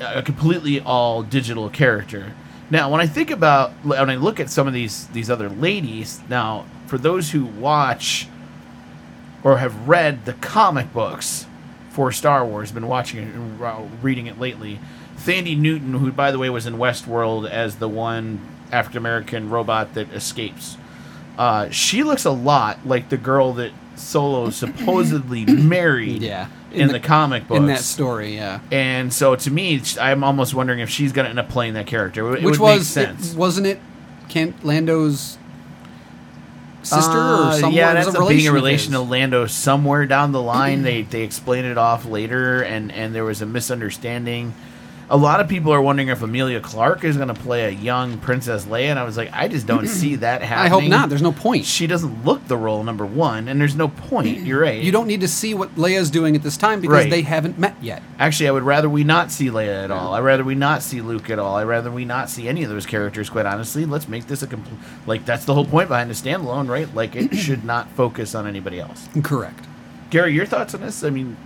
a 0.00 0.22
completely 0.22 0.80
all 0.80 1.22
digital 1.22 1.68
character. 1.68 2.34
Now, 2.70 2.90
when 2.90 3.00
I 3.00 3.06
think 3.06 3.30
about 3.30 3.70
when 3.82 4.10
I 4.10 4.16
look 4.16 4.38
at 4.40 4.50
some 4.50 4.66
of 4.66 4.74
these 4.74 5.06
these 5.08 5.30
other 5.30 5.48
ladies, 5.48 6.20
now 6.28 6.66
for 6.86 6.98
those 6.98 7.30
who 7.30 7.44
watch 7.44 8.28
or 9.42 9.58
have 9.58 9.88
read 9.88 10.24
the 10.24 10.34
comic 10.34 10.92
books 10.92 11.46
for 11.90 12.12
Star 12.12 12.44
Wars, 12.44 12.72
been 12.72 12.86
watching 12.86 13.20
it 13.20 13.34
and 13.34 13.62
uh, 13.62 13.82
reading 14.02 14.26
it 14.26 14.38
lately. 14.38 14.78
Thandie 15.16 15.58
Newton, 15.58 15.94
who 15.94 16.12
by 16.12 16.30
the 16.30 16.38
way 16.38 16.50
was 16.50 16.66
in 16.66 16.74
Westworld 16.74 17.48
as 17.48 17.76
the 17.76 17.88
one 17.88 18.40
African 18.70 18.98
American 18.98 19.50
robot 19.50 19.94
that 19.94 20.12
escapes, 20.12 20.76
uh, 21.38 21.70
she 21.70 22.02
looks 22.02 22.24
a 22.24 22.30
lot 22.30 22.86
like 22.86 23.08
the 23.08 23.16
girl 23.16 23.52
that 23.54 23.72
Solo 23.98 24.50
supposedly 24.50 25.44
married. 25.46 26.22
Yeah. 26.22 26.48
In, 26.70 26.88
the, 26.88 27.00
comic 27.00 27.48
books. 27.48 27.58
In 27.58 27.66
that 27.66 27.80
story, 27.80 28.34
yeah. 28.34 28.60
And 28.70 29.10
so 29.10 29.34
to 29.34 29.50
me, 29.50 29.80
I'm 29.98 30.22
almost 30.22 30.52
wondering 30.52 30.80
if 30.80 30.90
she's 30.90 31.12
going 31.12 31.24
to 31.24 31.30
end 31.30 31.38
up 31.38 31.48
playing 31.48 31.74
that 31.74 31.86
character. 31.86 32.36
It, 32.36 32.42
Which 32.42 32.58
would 32.58 32.60
was, 32.60 32.78
make 32.80 33.06
sense. 33.06 33.32
It, 33.32 33.38
wasn't 33.38 33.66
it 33.68 33.80
Kent 34.28 34.62
Lando's 34.64 35.38
sister 36.82 37.10
Uh, 37.16 37.48
or 37.48 37.52
someone? 37.54 37.72
yeah, 37.72 37.94
that's 37.94 38.14
a 38.14 38.26
being 38.26 38.46
a 38.46 38.52
relation 38.52 38.92
to. 38.92 39.00
Lando 39.00 39.46
somewhere 39.46 40.04
down 40.06 40.32
the 40.32 40.42
line. 40.42 40.82
they 40.84 41.02
they 41.02 41.22
explained 41.22 41.66
it 41.66 41.78
off 41.78 42.04
later, 42.04 42.62
and 42.62 42.92
and 42.92 43.14
there 43.14 43.24
was 43.24 43.40
a 43.40 43.46
misunderstanding. 43.46 44.54
A 45.10 45.16
lot 45.16 45.40
of 45.40 45.48
people 45.48 45.72
are 45.72 45.80
wondering 45.80 46.08
if 46.08 46.20
Emilia 46.20 46.60
Clarke 46.60 47.02
is 47.02 47.16
going 47.16 47.28
to 47.28 47.34
play 47.34 47.64
a 47.64 47.70
young 47.70 48.18
Princess 48.18 48.66
Leia, 48.66 48.88
and 48.88 48.98
I 48.98 49.04
was 49.04 49.16
like, 49.16 49.30
I 49.32 49.48
just 49.48 49.66
don't 49.66 49.86
see 49.86 50.16
that 50.16 50.42
happening. 50.42 50.66
I 50.66 50.68
hope 50.68 50.84
not. 50.84 51.08
There's 51.08 51.22
no 51.22 51.32
point. 51.32 51.64
She 51.64 51.86
doesn't 51.86 52.26
look 52.26 52.46
the 52.46 52.58
role 52.58 52.84
number 52.84 53.06
one, 53.06 53.48
and 53.48 53.58
there's 53.58 53.74
no 53.74 53.88
point. 53.88 54.40
You're 54.40 54.60
right. 54.60 54.82
You 54.82 54.92
don't 54.92 55.06
need 55.06 55.22
to 55.22 55.28
see 55.28 55.54
what 55.54 55.74
Leia's 55.76 56.10
doing 56.10 56.36
at 56.36 56.42
this 56.42 56.58
time 56.58 56.82
because 56.82 56.92
Right. 57.04 57.10
they 57.10 57.22
haven't 57.22 57.58
met 57.58 57.74
yet. 57.80 58.02
Actually, 58.18 58.48
I 58.48 58.52
would 58.52 58.64
rather 58.64 58.90
we 58.90 59.02
not 59.02 59.32
see 59.32 59.46
Leia 59.46 59.84
at 59.84 59.90
all. 59.90 60.12
I'd 60.12 60.20
rather 60.20 60.44
we 60.44 60.54
not 60.54 60.82
see 60.82 61.00
Luke 61.00 61.30
at 61.30 61.38
all. 61.38 61.56
I'd 61.56 61.62
rather 61.64 61.90
we 61.90 62.04
not 62.04 62.28
see 62.28 62.46
any 62.46 62.62
of 62.62 62.68
those 62.68 62.84
characters. 62.84 63.30
Quite 63.30 63.46
honestly, 63.46 63.86
let's 63.86 64.08
make 64.08 64.26
this 64.26 64.42
a 64.42 64.46
complete. 64.46 64.78
Like 65.06 65.24
that's 65.24 65.46
the 65.46 65.54
whole 65.54 65.64
point 65.64 65.88
behind 65.88 66.10
the 66.10 66.14
standalone, 66.14 66.68
right? 66.68 66.94
Like 66.94 67.16
it 67.16 67.34
should 67.34 67.64
not 67.64 67.88
focus 67.92 68.34
on 68.34 68.46
anybody 68.46 68.78
else. 68.78 69.08
Correct. 69.22 69.64
Gary, 70.10 70.34
your 70.34 70.44
thoughts 70.46 70.74
on 70.74 70.82
this? 70.82 71.02
I 71.02 71.08
mean, 71.10 71.36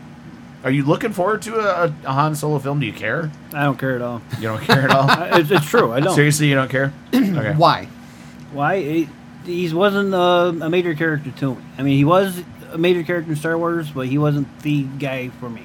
are 0.64 0.70
you 0.70 0.84
looking 0.84 1.12
forward 1.12 1.42
to 1.42 1.56
a, 1.56 1.84
a 2.04 2.12
Han 2.12 2.34
Solo 2.34 2.58
film? 2.58 2.80
Do 2.80 2.86
you 2.86 2.92
care? 2.92 3.30
I 3.52 3.64
don't 3.64 3.78
care 3.78 3.94
at 3.96 4.02
all. 4.02 4.22
You 4.36 4.42
don't 4.48 4.62
care 4.62 4.82
at 4.82 4.90
all. 4.90 5.08
It's, 5.40 5.50
it's 5.50 5.66
true. 5.66 5.92
I 5.92 6.00
don't. 6.00 6.14
Seriously, 6.14 6.48
you 6.48 6.54
don't 6.54 6.70
care? 6.70 6.92
Okay. 7.14 7.54
Why? 7.54 7.86
Why? 8.52 8.80
He, 8.80 9.08
he 9.44 9.72
wasn't 9.74 10.14
a, 10.14 10.64
a 10.66 10.70
major 10.70 10.94
character 10.94 11.30
to 11.30 11.54
me. 11.54 11.62
I 11.78 11.82
mean, 11.82 11.96
he 11.96 12.04
was 12.04 12.42
a 12.70 12.78
major 12.78 13.02
character 13.02 13.30
in 13.32 13.36
Star 13.36 13.56
Wars, 13.58 13.90
but 13.90 14.06
he 14.06 14.18
wasn't 14.18 14.46
the 14.60 14.82
guy 14.84 15.28
for 15.40 15.48
me. 15.50 15.62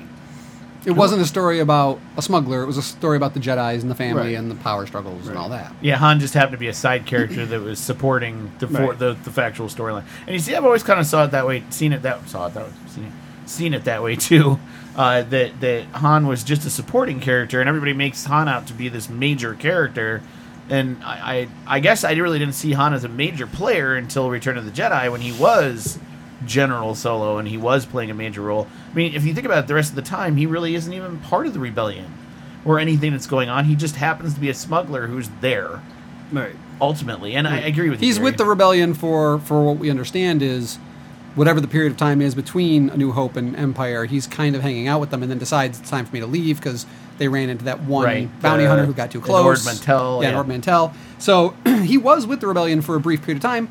It 0.85 0.91
wasn't 0.95 1.21
a 1.21 1.25
story 1.25 1.59
about 1.59 1.99
a 2.15 2.21
smuggler. 2.21 2.63
It 2.63 2.65
was 2.65 2.77
a 2.77 2.81
story 2.81 3.17
about 3.17 3.33
the 3.33 3.41
Jedi's 3.41 3.81
and 3.81 3.91
the 3.91 3.95
family 3.95 4.21
Right. 4.21 4.35
and 4.37 4.49
the 4.49 4.55
power 4.55 4.85
struggles 4.87 5.27
and 5.27 5.37
all 5.37 5.49
that. 5.49 5.73
Yeah, 5.81 5.97
Han 5.97 6.21
just 6.21 6.33
happened 6.33 6.53
to 6.53 6.57
be 6.57 6.69
a 6.69 6.73
side 6.73 7.05
character 7.05 7.45
that 7.51 7.61
was 7.61 7.77
supporting 7.77 8.51
the 8.59 8.67
for, 8.67 8.73
Right. 8.91 8.97
the, 8.99 9.13
the 9.25 9.31
factual 9.31 9.67
storyline. 9.67 10.05
And 10.25 10.33
you 10.33 10.39
see, 10.39 10.55
I've 10.55 10.63
always 10.63 10.83
kind 10.83 10.99
of 10.99 11.05
saw 11.05 11.25
it 11.25 11.31
that 11.31 11.45
way, 11.45 11.63
seen 11.71 11.91
it 11.91 12.03
that 12.03 12.29
saw 12.29 12.47
it 12.47 12.53
that 12.53 12.65
way, 12.67 12.73
seen 12.87 13.03
it, 13.03 13.11
seen 13.49 13.73
it 13.73 13.83
that 13.83 14.01
way 14.01 14.15
too. 14.15 14.59
Uh, 14.97 15.21
that 15.21 15.59
that 15.61 15.83
Han 15.93 16.25
was 16.25 16.43
just 16.43 16.65
a 16.65 16.69
supporting 16.71 17.19
character, 17.19 17.59
and 17.59 17.69
everybody 17.69 17.93
makes 17.93 18.25
Han 18.25 18.47
out 18.49 18.65
to 18.67 18.73
be 18.73 18.89
this 18.89 19.09
major 19.09 19.53
character. 19.53 20.23
And 20.69 21.01
I, 21.03 21.47
I, 21.67 21.75
I 21.75 21.79
guess 21.79 22.03
I 22.03 22.13
really 22.13 22.39
didn't 22.39 22.55
see 22.55 22.73
Han 22.73 22.93
as 22.93 23.03
a 23.03 23.07
major 23.07 23.45
player 23.47 23.95
until 23.95 24.29
Return 24.29 24.57
of 24.57 24.65
the 24.65 24.71
Jedi 24.71 25.09
when 25.11 25.21
he 25.21 25.31
was 25.31 25.97
General 26.45 26.93
Solo 26.95 27.37
and 27.37 27.47
he 27.47 27.57
was 27.57 27.85
playing 27.85 28.09
a 28.11 28.13
major 28.13 28.41
role. 28.41 28.67
I 28.91 28.95
mean, 28.95 29.13
if 29.13 29.23
you 29.23 29.33
think 29.33 29.45
about 29.45 29.59
it, 29.63 29.67
the 29.67 29.75
rest 29.75 29.91
of 29.91 29.95
the 29.95 30.01
time, 30.01 30.35
he 30.35 30.45
really 30.45 30.75
isn't 30.75 30.91
even 30.91 31.19
part 31.19 31.45
of 31.47 31.53
the 31.53 31.59
rebellion 31.59 32.11
or 32.65 32.79
anything 32.79 33.11
that's 33.13 33.27
going 33.27 33.49
on. 33.49 33.65
He 33.65 33.75
just 33.75 33.95
happens 33.95 34.33
to 34.33 34.39
be 34.39 34.49
a 34.49 34.53
smuggler 34.53 35.07
who's 35.07 35.29
there 35.41 35.81
Right. 36.33 36.55
ultimately. 36.81 37.33
And 37.35 37.47
I 37.47 37.59
agree 37.59 37.89
with 37.89 38.01
you. 38.01 38.07
He's 38.07 38.17
Gary. 38.17 38.25
with 38.31 38.37
the 38.37 38.45
rebellion 38.45 38.93
for 38.93 39.39
for 39.39 39.63
what 39.63 39.77
we 39.77 39.89
understand 39.89 40.41
is 40.41 40.79
whatever 41.37 41.61
the 41.61 41.67
period 41.67 41.91
of 41.91 41.97
time 41.97 42.21
is 42.21 42.35
between 42.35 42.89
A 42.89 42.97
New 42.97 43.11
Hope 43.13 43.35
and 43.37 43.55
Empire. 43.55 44.03
He's 44.05 44.27
kind 44.27 44.55
of 44.55 44.61
hanging 44.61 44.87
out 44.89 44.99
with 44.99 45.11
them 45.11 45.21
and 45.21 45.31
then 45.31 45.37
decides 45.37 45.79
it's 45.79 45.89
time 45.89 46.05
for 46.05 46.13
me 46.13 46.19
to 46.19 46.25
leave 46.27 46.59
because 46.59 46.85
they 47.19 47.27
ran 47.29 47.49
into 47.49 47.65
that 47.65 47.81
one 47.81 48.05
Right, 48.05 48.41
bounty 48.41 48.63
the- 48.63 48.69
hunter 48.69 48.85
who 48.85 48.93
got 48.93 49.09
too 49.11 49.21
close. 49.21 49.43
Lord 49.43 49.59
Mantell, 49.65 50.21
Yeah, 50.21 50.29
yeah. 50.29 50.35
Lord 50.35 50.47
Mantell. 50.49 50.93
So 51.19 51.55
he 51.83 51.97
was 51.97 52.27
with 52.27 52.41
the 52.41 52.47
rebellion 52.47 52.81
for 52.81 52.95
a 52.95 52.99
brief 52.99 53.21
period 53.21 53.37
of 53.37 53.41
time. 53.43 53.69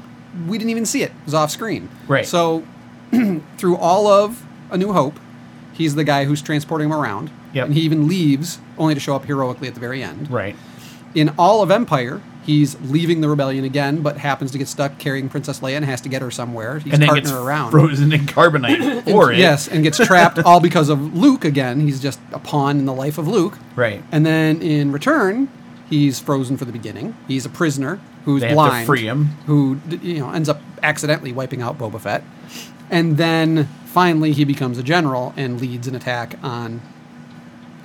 We 0.49 0.58
didn't 0.58 0.70
even 0.70 0.87
see 0.87 1.02
it. 1.02 1.11
It 1.11 1.25
was 1.26 1.35
off 1.35 1.50
screen. 1.50 1.88
Right. 2.08 2.26
So 2.26 2.64
through 3.58 3.76
all 3.76 4.06
of 4.06 4.44
A 4.70 4.76
New 4.78 4.92
Hope, 4.92 5.18
he's 5.73 5.94
the 5.94 6.04
guy 6.04 6.25
who's 6.25 6.42
transporting 6.42 6.87
him 6.88 6.92
around. 6.94 7.30
Yep. 7.52 7.66
And 7.66 7.75
he 7.75 7.80
even 7.82 8.06
leaves 8.08 8.58
only 8.78 8.94
to 8.94 9.00
show 9.00 9.16
up 9.16 9.25
heroically 9.25 9.68
at 9.68 9.75
the 9.75 9.80
very 9.80 10.02
end. 10.02 10.30
right. 10.30 10.54
In 11.14 11.30
all 11.38 11.62
of 11.62 11.70
Empire, 11.70 12.20
he's 12.46 12.80
leaving 12.82 13.20
the 13.20 13.28
rebellion 13.28 13.64
again, 13.64 14.00
but 14.02 14.16
happens 14.16 14.52
to 14.52 14.58
get 14.58 14.68
stuck 14.68 14.98
carrying 14.98 15.28
Princess 15.28 15.60
Leia 15.60 15.76
and 15.76 15.84
has 15.84 16.00
to 16.02 16.08
get 16.08 16.22
her 16.22 16.30
somewhere. 16.30 16.78
He's 16.78 16.94
and 16.94 17.02
then 17.02 17.14
gets 17.14 17.30
her 17.30 17.38
around. 17.38 17.72
frozen 17.72 18.12
in 18.12 18.20
carbonite 18.20 19.02
for 19.10 19.32
it. 19.32 19.38
Yes, 19.38 19.68
and 19.68 19.82
gets 19.82 19.98
trapped 19.98 20.38
all 20.38 20.60
because 20.60 20.88
of 20.88 21.14
Luke 21.16 21.44
again. 21.44 21.80
He's 21.80 22.00
just 22.00 22.20
a 22.32 22.38
pawn 22.38 22.78
in 22.78 22.86
the 22.86 22.94
life 22.94 23.18
of 23.18 23.26
Luke. 23.28 23.58
Right. 23.74 24.02
And 24.12 24.24
then 24.24 24.62
in 24.62 24.92
return, 24.92 25.48
he's 25.90 26.18
frozen 26.20 26.56
for 26.56 26.64
the 26.64 26.72
beginning. 26.72 27.16
He's 27.28 27.44
a 27.44 27.50
prisoner 27.50 28.00
who's 28.24 28.40
They 28.42 28.48
have 28.48 28.54
to 28.56 28.56
blind. 28.56 28.86
free 28.86 29.02
him. 29.06 29.24
Who 29.46 29.78
you 30.00 30.20
know 30.20 30.30
ends 30.30 30.48
up 30.48 30.60
accidentally 30.82 31.32
wiping 31.32 31.60
out 31.62 31.76
Boba 31.78 32.00
Fett. 32.00 32.22
And 32.90 33.16
then 33.16 33.68
finally 33.86 34.32
he 34.32 34.44
becomes 34.44 34.78
a 34.78 34.82
general 34.82 35.34
and 35.36 35.60
leads 35.60 35.88
an 35.88 35.94
attack 35.96 36.38
on 36.42 36.80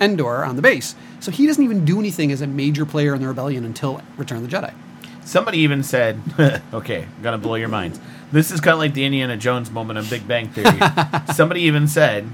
Endor 0.02 0.44
on 0.44 0.56
the 0.56 0.62
base. 0.62 0.94
So 1.20 1.30
he 1.30 1.46
doesn't 1.46 1.62
even 1.62 1.84
do 1.84 1.98
anything 1.98 2.32
as 2.32 2.40
a 2.40 2.46
major 2.46 2.84
player 2.84 3.14
in 3.14 3.20
the 3.22 3.28
rebellion 3.28 3.64
until 3.64 4.02
Return 4.16 4.38
of 4.44 4.50
the 4.50 4.54
Jedi. 4.56 4.74
Somebody 5.24 5.58
even 5.58 5.82
said, 5.82 6.20
okay, 6.74 7.02
I'm 7.04 7.22
going 7.22 7.32
to 7.32 7.38
blow 7.38 7.54
your 7.54 7.68
minds. 7.68 8.00
This 8.32 8.50
is 8.50 8.60
kind 8.60 8.72
of 8.74 8.78
like 8.80 8.94
the 8.94 9.04
Indiana 9.04 9.36
Jones 9.36 9.70
moment 9.70 9.98
of 9.98 10.10
Big 10.10 10.26
Bang 10.26 10.48
Theory. 10.48 10.78
Somebody 11.34 11.60
even 11.62 11.86
said, 11.86 12.26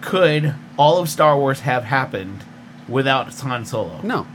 could 0.00 0.54
all 0.78 0.98
of 0.98 1.08
Star 1.08 1.36
Wars 1.38 1.60
have 1.60 1.84
happened 1.84 2.44
without 2.88 3.32
Han 3.40 3.64
Solo? 3.64 4.00
No. 4.02 4.26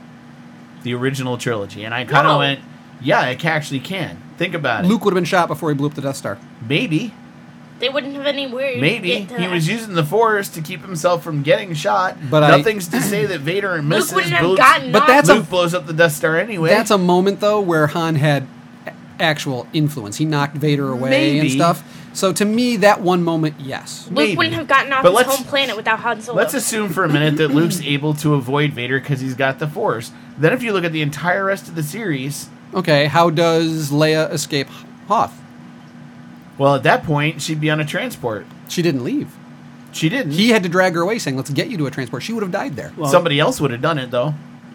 The 0.83 0.93
original 0.93 1.37
trilogy. 1.37 1.83
And 1.83 1.93
I 1.93 2.05
kind 2.05 2.27
of 2.27 2.33
No. 2.33 2.37
went, 2.39 2.59
yeah, 3.01 3.25
it 3.27 3.43
actually 3.45 3.79
can. 3.79 4.21
Think 4.37 4.53
about 4.53 4.85
it. 4.85 4.87
Luke 4.87 5.03
would 5.05 5.11
have 5.13 5.15
been 5.15 5.25
shot 5.25 5.47
before 5.47 5.69
he 5.69 5.75
blew 5.75 5.87
up 5.87 5.93
the 5.93 6.01
Death 6.01 6.17
Star. 6.17 6.37
Maybe. 6.67 7.13
They 7.79 7.89
wouldn't 7.89 8.15
have 8.15 8.25
anywhere. 8.25 8.73
to 8.75 8.79
Maybe 8.81 9.09
get 9.09 9.29
to 9.29 9.35
he 9.37 9.43
that. 9.47 9.51
was 9.51 9.67
using 9.67 9.95
the 9.95 10.03
Force 10.03 10.47
to 10.49 10.61
keep 10.61 10.81
himself 10.81 11.23
from 11.23 11.43
getting 11.43 11.73
shot. 11.73 12.17
But 12.29 12.43
I- 12.43 12.57
nothing's 12.57 12.87
to 12.89 13.01
say 13.01 13.25
that 13.25 13.41
Vader 13.41 13.73
and 13.75 13.89
Luke 13.89 14.09
wouldn't 14.11 14.33
have 14.33 14.57
gotten 14.57 14.91
But 14.91 14.99
knocked- 14.99 15.07
that's 15.09 15.29
a- 15.29 15.35
Luke 15.35 15.49
blows 15.49 15.73
up 15.73 15.85
the 15.85 15.93
Death 15.93 16.13
Star 16.13 16.37
anyway. 16.37 16.69
That's 16.69 16.91
a 16.91 16.97
moment 16.97 17.39
though 17.41 17.59
where 17.59 17.87
Han 17.87 18.15
had 18.15 18.47
actual 19.19 19.67
influence. 19.73 20.17
He 20.17 20.25
knocked 20.25 20.55
Vader 20.57 20.89
away 20.89 21.39
and 21.39 21.51
stuff. 21.51 21.83
So 22.13 22.31
to 22.31 22.45
me, 22.45 22.77
that 22.77 23.01
one 23.01 23.23
moment, 23.23 23.55
yes. 23.59 24.05
Luke 24.07 24.15
maybe. 24.15 24.37
wouldn't 24.37 24.55
have 24.55 24.67
gotten 24.69 24.93
off 24.93 25.03
But 25.03 25.25
his 25.25 25.35
home 25.35 25.45
planet 25.45 25.75
without 25.75 25.99
Han 25.99 26.21
Solo. 26.21 26.37
Let's 26.37 26.53
assume 26.53 26.89
for 26.89 27.03
a 27.03 27.09
minute 27.09 27.35
that 27.37 27.49
Luke's 27.49 27.81
able 27.83 28.13
to 28.15 28.35
avoid 28.35 28.71
Vader 28.71 28.99
because 29.01 29.19
he's 29.19 29.35
got 29.35 29.59
the 29.59 29.67
Force. 29.67 30.11
Then, 30.37 30.53
if 30.53 30.63
you 30.63 30.71
look 30.71 30.85
at 30.85 30.93
the 30.93 31.01
entire 31.01 31.43
rest 31.45 31.67
of 31.67 31.75
the 31.75 31.83
series, 31.83 32.49
Okay, 32.73 33.05
how 33.07 33.29
does 33.29 33.89
Leia 33.91 34.31
escape 34.33 34.67
Hoth? 35.07 35.33
Well, 36.57 36.75
at 36.75 36.83
that 36.83 37.03
point, 37.03 37.41
she'd 37.41 37.61
be 37.61 37.69
on 37.69 37.79
a 37.79 37.85
transport. 37.85 38.45
She 38.67 38.81
didn't 38.81 39.03
leave. 39.03 39.35
She 39.91 40.09
didn't. 40.09 40.33
He 40.33 40.49
had 40.49 40.63
to 40.63 40.69
drag 40.69 40.93
her 40.95 41.01
away, 41.01 41.19
saying, 41.19 41.37
"Let's 41.37 41.49
get 41.49 41.69
you 41.69 41.77
to 41.77 41.85
a 41.85 41.91
transport." 41.91 42.21
She 42.23 42.33
would 42.33 42.43
have 42.43 42.51
died 42.51 42.75
there. 42.75 42.91
Well, 42.97 43.09
Somebody 43.09 43.39
else 43.39 43.61
would 43.61 43.71
have 43.71 43.81
done 43.81 43.97
it, 43.97 44.11
though. 44.11 44.33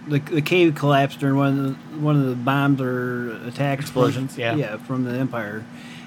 the, 0.08 0.18
the 0.18 0.40
cave 0.42 0.74
collapsed 0.74 1.20
during 1.20 1.36
one 1.36 1.48
of 1.48 1.56
the 1.56 1.98
one 2.00 2.16
of 2.16 2.24
the 2.26 2.34
bombs 2.34 2.80
or 2.80 3.32
attacks 3.46 3.82
Explosions, 3.84 4.32
from, 4.34 4.40
yeah. 4.40 4.54
yeah 4.56 4.76
from 4.78 5.04
the 5.04 5.12
empire 5.12 5.62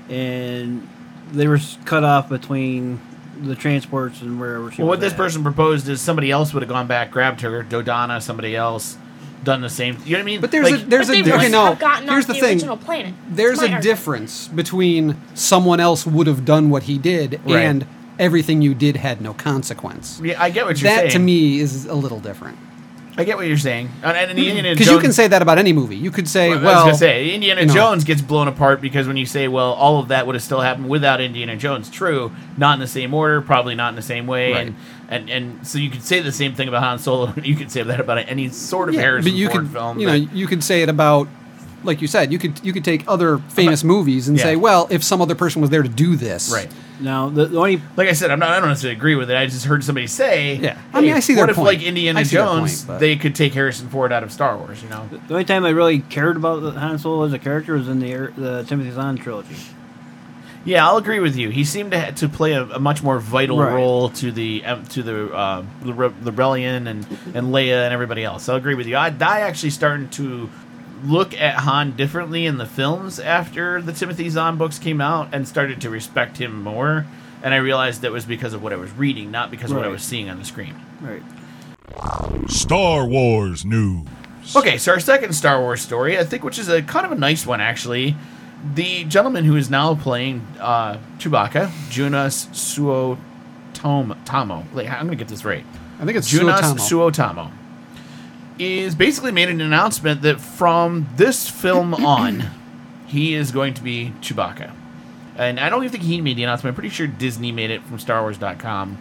and 0.10 0.88
they 1.32 1.48
were 1.48 1.60
cut 1.86 2.04
off 2.04 2.28
between 2.30 3.00
the 3.42 3.56
transports 3.56 4.22
and 4.22 4.40
wherever 4.40 4.72
she 4.72 4.82
Well, 4.82 4.90
was 4.90 4.98
what 4.98 5.00
this 5.02 5.14
at. 5.14 5.18
person 5.18 5.44
proposed 5.44 5.88
is 5.88 6.02
somebody 6.02 6.30
else 6.32 6.54
would 6.54 6.62
have 6.64 6.70
gone 6.70 6.88
back, 6.88 7.10
grabbed 7.12 7.42
her, 7.42 7.64
Dodonna, 7.64 8.22
somebody 8.22 8.56
else, 8.56 8.98
done 9.44 9.62
the 9.62 9.70
same. 9.70 9.98
You 10.06 10.14
know 10.14 10.18
what 10.20 10.22
I 10.22 10.26
mean? 10.26 10.42
But 10.42 10.52
there's 10.52 10.72
Like, 10.72 10.82
a 10.82 10.86
there's 10.86 11.08
but 11.08 11.18
a 11.18 11.22
they 11.24 11.30
okay 11.30 11.32
wouldn't 11.38 11.52
no. 11.52 11.66
have 11.66 11.80
gotten 11.80 12.08
Here's 12.08 12.26
the 12.26 12.34
the, 12.34 12.40
thing. 12.40 12.54
original 12.58 12.78
planet. 12.78 13.14
There's 13.30 13.60
a 13.60 13.62
argument. 13.64 13.84
difference 13.84 14.48
between 14.48 15.22
someone 15.34 15.80
else 15.80 16.06
would 16.06 16.28
have 16.28 16.46
done 16.46 16.70
what 16.70 16.84
he 16.84 16.98
did 16.98 17.40
Right. 17.46 17.58
and 17.64 17.86
everything 18.20 18.62
you 18.62 18.74
did 18.74 18.98
had 18.98 19.22
no 19.22 19.34
consequence. 19.34 20.22
yeah, 20.24 20.42
I 20.42 20.50
get 20.50 20.66
what 20.66 20.80
you're 20.80 20.90
That 20.90 20.96
saying. 20.98 21.08
That 21.10 21.14
to 21.14 21.20
me 21.20 21.60
is 21.60 21.86
a 21.86 21.96
little 21.96 22.20
different. 22.20 22.58
I 23.16 23.26
get 23.26 23.38
what 23.38 23.46
you're 23.46 23.58
saying. 23.60 23.90
And, 24.02 24.18
and 24.18 24.30
mm-hmm. 24.32 24.40
Indiana 24.40 24.72
Because 24.72 24.88
you 24.88 24.98
can 25.00 25.14
say 25.14 25.28
that 25.28 25.44
about 25.44 25.60
any 25.60 25.72
movie. 25.72 25.96
You 25.96 26.10
could 26.10 26.28
say, 26.28 26.50
Well, 26.50 26.62
well, 26.64 26.86
I 26.86 26.88
was 26.88 26.98
say 26.98 27.30
Indiana 27.30 27.62
you 27.62 27.68
know. 27.68 27.74
Jones 27.74 28.04
gets 28.06 28.24
blown 28.24 28.48
apart 28.48 28.82
because 28.82 29.06
when 29.08 29.18
you 29.18 29.28
say, 29.28 29.48
well, 29.48 29.74
all 29.74 30.00
of 30.00 30.08
that 30.08 30.26
would 30.26 30.34
have 30.34 30.42
still 30.42 30.62
happened 30.62 30.90
without 30.90 31.22
Indiana 31.22 31.56
Jones. 31.56 31.92
True, 31.92 32.32
not 32.58 32.74
in 32.74 32.80
the 32.80 32.88
same 32.88 33.14
order, 33.14 33.40
probably 33.40 33.76
not 33.76 33.90
in 33.90 33.96
the 33.96 34.02
same 34.02 34.26
way, 34.26 34.52
Right. 34.54 34.68
and, 34.68 34.76
and 35.10 35.30
and 35.30 35.68
so 35.68 35.78
you 35.78 35.90
could 35.90 36.04
say 36.04 36.20
the 36.22 36.32
same 36.32 36.54
thing 36.56 36.68
about 36.68 36.84
Han 36.84 37.00
Solo. 37.00 37.34
You 37.44 37.56
could 37.56 37.72
say 37.72 37.84
that 37.84 38.00
about 38.00 38.18
any 38.30 38.50
sort 38.50 38.90
of 38.90 38.96
Yeah, 38.96 39.02
Harrison 39.02 39.32
but 39.32 39.38
you 39.38 39.50
Ford 39.50 39.64
could, 39.64 39.72
film. 39.72 40.00
you 40.00 40.08
but- 40.08 40.12
know, 40.22 40.28
you 40.34 40.48
could 40.48 40.64
say 40.64 40.82
it 40.82 40.90
about, 40.90 41.28
like 41.84 42.02
you 42.02 42.08
said, 42.08 42.32
you 42.32 42.40
could 42.40 42.60
you 42.64 42.72
could 42.74 42.86
take 42.86 43.04
other 43.08 43.38
famous 43.50 43.84
movies 43.84 44.28
and 44.28 44.38
Yeah. 44.38 44.44
say, 44.44 44.56
well, 44.56 44.88
if 44.90 45.04
some 45.04 45.22
other 45.22 45.36
person 45.36 45.62
was 45.62 45.70
there 45.70 45.84
to 45.84 45.90
do 45.90 46.16
this, 46.16 46.52
right. 46.54 46.72
now 47.02 47.28
the, 47.30 47.46
the 47.48 47.58
only 47.58 47.82
Like 47.98 48.08
I 48.08 48.14
said, 48.14 48.32
I'm 48.32 48.40
not. 48.40 48.50
I 48.52 48.60
don't 48.60 48.70
necessarily 48.70 48.96
agree 48.96 49.16
with 49.16 49.30
it. 49.30 49.36
I 49.36 49.46
just 49.48 49.66
heard 49.66 49.84
somebody 49.84 50.08
say, 50.08 50.56
Yeah. 50.56 50.78
I 50.94 51.02
mean, 51.02 51.10
hey, 51.12 51.18
I 51.18 51.20
see 51.20 51.34
What 51.36 51.42
their 51.42 51.50
if 51.52 51.56
point. 51.58 51.68
like 51.68 51.82
Indiana 51.84 52.22
I 52.22 52.24
see 52.24 52.38
their 52.38 52.46
Jones, 52.46 52.86
point, 52.86 53.00
they 53.02 53.16
could 53.18 53.36
take 53.36 53.54
Harrison 53.54 53.90
Ford 53.90 54.14
out 54.14 54.24
of 54.24 54.32
Star 54.32 54.58
Wars? 54.58 54.82
You 54.82 54.90
know, 54.90 55.08
the 55.28 55.34
only 55.34 55.44
time 55.46 55.66
I 55.66 55.70
really 55.72 56.00
cared 56.00 56.38
about 56.38 56.76
Han 56.76 56.98
Solo 57.00 57.26
as 57.26 57.34
a 57.34 57.40
character 57.40 57.74
was 57.74 57.90
in 57.90 58.00
the 58.00 58.14
er, 58.14 58.34
the 58.38 58.64
Timothy 58.64 58.92
Zahn 58.92 59.18
trilogy. 59.18 59.56
Yeah, 60.66 60.88
I'll 60.88 60.96
agree 60.98 61.20
with 61.20 61.36
you. 61.36 61.50
He 61.50 61.66
seemed 61.66 61.92
to 61.92 62.12
to 62.14 62.30
play 62.30 62.54
a, 62.54 62.64
a 62.64 62.80
much 62.80 63.04
more 63.04 63.20
vital 63.20 63.60
Right. 63.60 63.74
role 63.74 64.10
to 64.12 64.32
the 64.32 64.64
um, 64.66 64.86
to 64.88 65.04
the 65.04 65.34
uh, 65.34 65.66
the 65.84 65.94
re- 65.94 66.14
rebellion 66.22 66.88
and 66.88 67.06
and 67.34 67.48
Leia 67.54 67.84
and 67.86 67.94
everybody 67.94 68.24
else. 68.24 68.48
I'll 68.48 68.56
agree 68.56 68.76
with 68.76 68.88
you. 68.88 68.96
I, 68.96 69.08
I 69.08 69.42
actually 69.42 69.72
starting 69.72 70.10
to 70.12 70.50
look 71.04 71.34
at 71.34 71.56
Han 71.56 71.98
differently 71.98 72.46
in 72.46 72.58
the 72.58 72.66
films 72.66 73.20
after 73.20 73.82
the 73.82 73.92
Timothy 73.92 74.30
Zahn 74.30 74.58
books 74.58 74.80
came 74.80 75.02
out 75.02 75.34
and 75.34 75.46
started 75.46 75.82
to 75.82 75.90
respect 75.90 76.38
him 76.38 76.64
more. 76.64 77.06
And 77.44 77.54
I 77.54 77.58
realized 77.58 78.04
that 78.04 78.14
was 78.14 78.24
because 78.24 78.54
of 78.54 78.64
what 78.64 78.72
I 78.72 78.78
was 78.78 78.90
reading, 78.92 79.30
not 79.32 79.52
because 79.52 79.70
of 79.72 79.76
what 79.76 79.86
I 79.86 79.90
was 79.90 80.02
seeing 80.02 80.30
on 80.30 80.40
the 80.40 80.46
screen. 80.46 80.76
Right. 81.02 81.22
Star 82.50 83.06
Wars 83.06 83.66
news. 83.66 84.08
Okay, 84.56 84.78
so 84.78 84.94
our 84.94 85.00
second 85.02 85.34
Star 85.34 85.60
Wars 85.60 85.82
story, 85.82 86.18
I 86.18 86.24
think, 86.24 86.44
which 86.46 86.58
is 86.58 86.70
a 86.70 86.82
kind 86.82 87.06
of 87.06 87.12
a 87.12 87.16
nice 87.16 87.46
one 87.46 87.60
actually. 87.62 88.16
The 88.64 89.04
gentleman 89.06 89.44
who 89.44 89.56
is 89.56 89.70
now 89.70 89.94
playing 89.96 90.48
uh, 90.60 90.98
Chewbacca, 91.18 91.68
Joonas 91.90 92.48
Suotamo. 92.54 94.18
Tamo. 94.26 94.66
Like, 94.74 94.90
I'm 94.90 95.06
going 95.06 95.10
to 95.10 95.16
get 95.16 95.28
this 95.28 95.44
right. 95.44 95.66
I 96.00 96.06
think 96.06 96.18
it's 96.18 96.32
Joonas 96.32 96.62
Suotamo. 96.76 97.12
Suotamo. 97.12 97.52
is 98.58 98.96
basically 98.96 99.32
made 99.32 99.50
an 99.50 99.60
announcement 99.60 100.22
that 100.22 100.40
from 100.40 101.08
this 101.18 101.50
film 101.50 101.94
on, 102.06 102.46
he 103.08 103.34
is 103.34 103.52
going 103.52 103.74
to 103.74 103.84
be 103.84 104.14
Chewbacca. 104.22 104.72
And 105.36 105.60
I 105.60 105.70
don't 105.70 105.84
even 105.84 105.92
think 105.92 106.04
he 106.04 106.22
made 106.22 106.38
the 106.38 106.44
announcement. 106.44 106.74
I'm 106.74 106.76
pretty 106.76 106.90
sure 106.90 107.08
Disney 107.08 107.52
made 107.52 107.72
it 107.72 107.84
from 107.84 107.98
StarWars.com. 107.98 108.98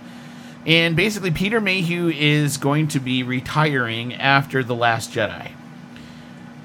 And 0.66 0.96
basically, 0.96 1.30
Peter 1.30 1.60
Mayhew 1.60 2.08
is 2.08 2.56
going 2.56 2.88
to 2.88 3.00
be 3.00 3.22
retiring 3.22 4.14
after 4.14 4.62
The 4.62 4.74
Last 4.74 5.10
Jedi. 5.10 5.52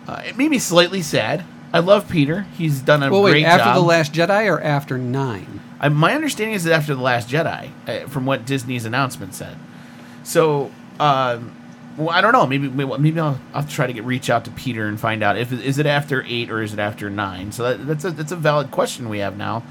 Uh, 0.08 0.22
it 0.26 0.38
made 0.38 0.50
me 0.50 0.60
slightly 0.60 1.02
sad. 1.02 1.44
I 1.74 1.80
love 1.80 2.10
Peter. 2.10 2.48
He's 2.58 2.82
done 2.82 3.04
a 3.04 3.10
great 3.10 3.10
job. 3.10 3.14
Well, 3.14 3.24
wait, 3.24 3.32
great 3.32 3.46
after 3.46 3.66
job. 3.66 3.76
the 3.76 3.82
Last 3.82 4.14
Jedi 4.14 4.52
or 4.52 4.62
after 4.62 4.98
nine? 4.98 5.60
I, 5.80 5.90
my 5.90 6.14
understanding 6.14 6.56
is 6.56 6.64
that 6.64 6.74
after 6.74 6.96
the 6.96 7.02
Last 7.02 7.30
Jedi, 7.30 7.72
uh, 7.88 8.08
from 8.08 8.26
what 8.26 8.46
Disney's 8.46 8.86
announcement 8.86 9.36
said. 9.36 9.58
So, 10.24 10.72
um, 11.00 11.56
well, 11.98 12.10
I 12.10 12.22
don't 12.22 12.32
know. 12.32 12.46
Maybe 12.48 12.70
maybe, 12.70 12.98
maybe 12.98 13.20
I'll, 13.20 13.40
I'll 13.54 13.64
try 13.66 13.88
to 13.88 13.94
get 13.94 14.04
reach 14.04 14.30
out 14.30 14.46
to 14.46 14.52
Peter 14.52 14.88
and 14.88 15.00
find 15.00 15.24
out 15.24 15.38
if 15.38 15.52
is 15.52 15.78
it 15.78 15.86
after 15.86 16.24
eight 16.28 16.50
or 16.52 16.62
is 16.62 16.74
it 16.74 16.80
after 16.80 17.10
nine. 17.10 17.52
So 17.52 17.64
that, 17.64 17.88
that's 17.88 18.06
a 18.06 18.12
that's 18.12 18.32
a 18.32 18.36
valid 18.36 18.72
question 18.72 19.10
we 19.10 19.20
have 19.20 19.38
now. 19.38 19.64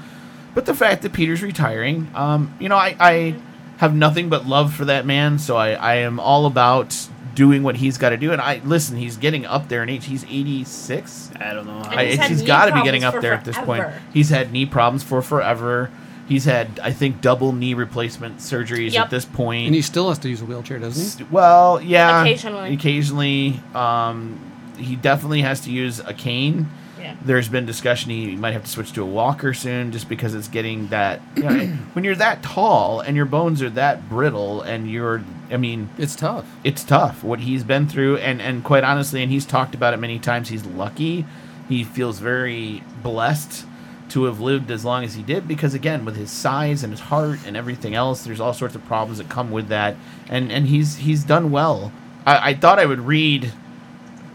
But 0.53 0.65
the 0.65 0.73
fact 0.73 1.03
that 1.03 1.13
Peter's 1.13 1.41
retiring, 1.41 2.09
um, 2.15 2.53
you 2.59 2.67
know, 2.67 2.77
I, 2.77 2.95
I 2.99 3.35
have 3.77 3.95
nothing 3.95 4.27
but 4.27 4.45
love 4.45 4.73
for 4.73 4.85
that 4.85 5.05
man. 5.05 5.39
So 5.39 5.55
I, 5.55 5.71
I 5.71 5.95
am 5.97 6.19
all 6.19 6.47
about 6.47 7.07
doing 7.37 7.61
what 7.61 7.75
he's 7.77 7.99
got 7.99 8.09
to 8.09 8.17
do. 8.17 8.31
And 8.33 8.41
I 8.41 8.59
listen, 8.65 8.97
he's 8.97 9.15
getting 9.15 9.45
up 9.45 9.69
there 9.69 9.83
in 9.83 9.89
age. 9.89 10.05
He's 10.05 10.23
eighty 10.25 10.63
six. 10.63 11.29
I 11.39 11.53
don't 11.53 11.67
know. 11.67 11.77
And 11.77 11.99
I, 11.99 12.05
he's 12.07 12.17
had 12.17 12.29
he's 12.31 12.41
knee 12.41 12.47
got 12.47 12.65
to 12.65 12.73
be 12.73 12.81
getting 12.83 13.03
up 13.03 13.13
for 13.13 13.21
there 13.21 13.33
at 13.33 13.45
this 13.45 13.57
point. 13.59 13.85
He's 14.11 14.29
had 14.29 14.51
knee 14.51 14.65
problems 14.65 15.03
for 15.03 15.21
forever. 15.21 15.91
He's 16.27 16.43
had, 16.43 16.79
I 16.83 16.91
think, 16.91 17.21
double 17.21 17.53
knee 17.53 17.73
replacement 17.73 18.39
surgeries 18.39 18.91
Yep. 18.91 19.05
at 19.05 19.09
this 19.11 19.23
point. 19.23 19.67
And 19.67 19.75
he 19.75 19.81
still 19.81 20.09
has 20.09 20.17
to 20.19 20.29
use 20.29 20.41
a 20.41 20.45
wheelchair, 20.45 20.77
doesn't 20.77 21.25
he? 21.25 21.33
well, 21.33 21.79
yeah, 21.81 22.21
Occasionally. 22.23 22.73
Occasionally, 22.73 23.59
um, 23.73 24.37
he 24.77 24.97
definitely 24.97 25.41
has 25.43 25.61
to 25.61 25.71
use 25.71 25.99
a 26.01 26.13
cane. 26.13 26.67
Yeah. 26.99 27.15
There's 27.23 27.47
been 27.47 27.65
discussion 27.65 28.11
he 28.11 28.35
might 28.35 28.51
have 28.51 28.63
to 28.65 28.69
switch 28.69 28.91
to 28.93 29.03
a 29.03 29.05
walker 29.05 29.53
soon, 29.53 29.93
just 29.93 30.09
because 30.09 30.33
it's 30.35 30.49
getting 30.49 30.87
that. 30.87 31.21
You 31.37 31.43
know, 31.43 31.65
when 31.93 32.03
you're 32.03 32.15
that 32.15 32.43
tall 32.43 32.99
and 32.99 33.15
your 33.15 33.25
bones 33.25 33.61
are 33.61 33.69
that 33.69 34.09
brittle, 34.09 34.61
and 34.63 34.91
you're, 34.91 35.23
I 35.51 35.57
mean, 35.57 35.89
It's 35.97 36.15
tough. 36.15 36.45
it's 36.63 36.83
tough 36.83 37.23
what 37.23 37.39
he's 37.41 37.63
been 37.63 37.87
through 37.87 38.17
and 38.17 38.41
and 38.41 38.63
quite 38.63 38.83
honestly 38.83 39.21
and 39.23 39.31
he's 39.31 39.45
talked 39.45 39.73
about 39.75 39.93
it 39.93 39.97
many 39.97 40.19
times 40.19 40.49
he's 40.49 40.65
lucky 40.65 41.25
he 41.69 41.83
feels 41.83 42.19
very 42.19 42.83
blessed 43.03 43.65
to 44.09 44.23
have 44.25 44.39
lived 44.39 44.71
as 44.71 44.83
long 44.85 45.03
as 45.03 45.15
he 45.15 45.23
did 45.23 45.47
because 45.47 45.73
again 45.73 46.05
with 46.05 46.15
his 46.15 46.31
size 46.31 46.83
and 46.83 46.91
his 46.93 46.99
heart 47.01 47.39
and 47.45 47.55
everything 47.57 47.93
else 47.95 48.23
there's 48.23 48.39
all 48.39 48.53
sorts 48.53 48.75
of 48.75 48.85
problems 48.85 49.17
that 49.19 49.29
come 49.29 49.51
with 49.51 49.67
that 49.69 49.95
and 50.29 50.51
and 50.51 50.67
he's 50.67 50.97
he's 50.97 51.23
done 51.23 51.49
well 51.51 51.91
i, 52.25 52.49
I 52.49 52.53
thought 52.53 52.79
i 52.79 52.85
would 52.85 53.01
read 53.01 53.51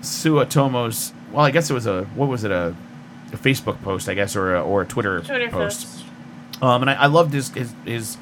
Suotamo's 0.01 1.13
well 1.33 1.45
i 1.45 1.51
guess 1.51 1.71
it 1.71 1.75
was 1.75 1.87
a 1.87 2.05
what 2.15 2.29
was 2.29 2.45
it 2.45 2.51
a, 2.51 2.75
a 3.33 3.37
facebook 3.37 3.81
post 3.83 4.09
i 4.09 4.15
guess 4.15 4.35
or 4.37 4.55
a, 4.57 4.63
or 4.63 4.83
a 4.83 4.87
twitter, 4.87 5.21
Twitter 5.21 5.49
post 5.51 5.87
post. 5.87 6.63
um, 6.63 6.83
and 6.83 6.91
I, 6.91 6.95
I 6.95 7.07
loved 7.07 7.33
his, 7.33 7.49
his 7.51 7.73
his 7.85 8.17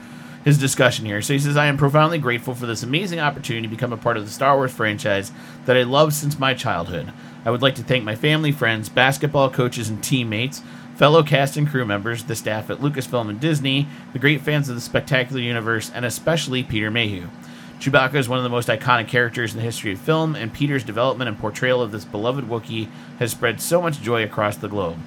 his 0.44 0.58
discussion 0.58 1.06
here. 1.06 1.22
So 1.22 1.32
he 1.32 1.38
says, 1.38 1.56
"I 1.56 1.66
am 1.66 1.76
profoundly 1.76 2.18
grateful 2.18 2.54
for 2.54 2.66
this 2.66 2.82
amazing 2.82 3.20
opportunity 3.20 3.66
to 3.66 3.74
become 3.74 3.92
a 3.92 3.96
part 3.96 4.16
of 4.16 4.24
the 4.24 4.30
Star 4.30 4.56
Wars 4.56 4.72
franchise 4.72 5.32
that 5.66 5.76
I 5.76 5.82
loved 5.82 6.14
since 6.14 6.38
my 6.38 6.54
childhood. 6.54 7.12
I 7.44 7.50
would 7.50 7.62
like 7.62 7.74
to 7.76 7.82
thank 7.82 8.04
my 8.04 8.14
family, 8.14 8.52
friends, 8.52 8.88
basketball 8.88 9.50
coaches, 9.50 9.88
and 9.88 10.02
teammates." 10.02 10.62
Fellow 10.96 11.22
cast 11.22 11.56
and 11.56 11.66
crew 11.66 11.86
members, 11.86 12.24
the 12.24 12.36
staff 12.36 12.68
at 12.68 12.80
Lucasfilm 12.82 13.30
and 13.30 13.40
Disney, 13.40 13.88
the 14.12 14.18
great 14.18 14.42
fans 14.42 14.68
of 14.68 14.74
the 14.74 14.82
spectacular 14.82 15.40
universe, 15.40 15.90
and 15.94 16.04
especially 16.04 16.62
Peter 16.62 16.90
Mayhew. 16.90 17.28
Chewbacca 17.80 18.16
is 18.16 18.28
one 18.28 18.36
of 18.36 18.42
the 18.42 18.50
most 18.50 18.68
iconic 18.68 19.08
characters 19.08 19.52
in 19.52 19.56
the 19.56 19.64
history 19.64 19.92
of 19.92 19.98
film, 19.98 20.34
and 20.34 20.52
Peter's 20.52 20.84
development 20.84 21.28
and 21.28 21.38
portrayal 21.38 21.80
of 21.80 21.92
this 21.92 22.04
beloved 22.04 22.46
Wookiee 22.50 22.88
has 23.18 23.30
spread 23.30 23.62
so 23.62 23.80
much 23.80 24.02
joy 24.02 24.22
across 24.22 24.58
the 24.58 24.68
globe. 24.68 24.98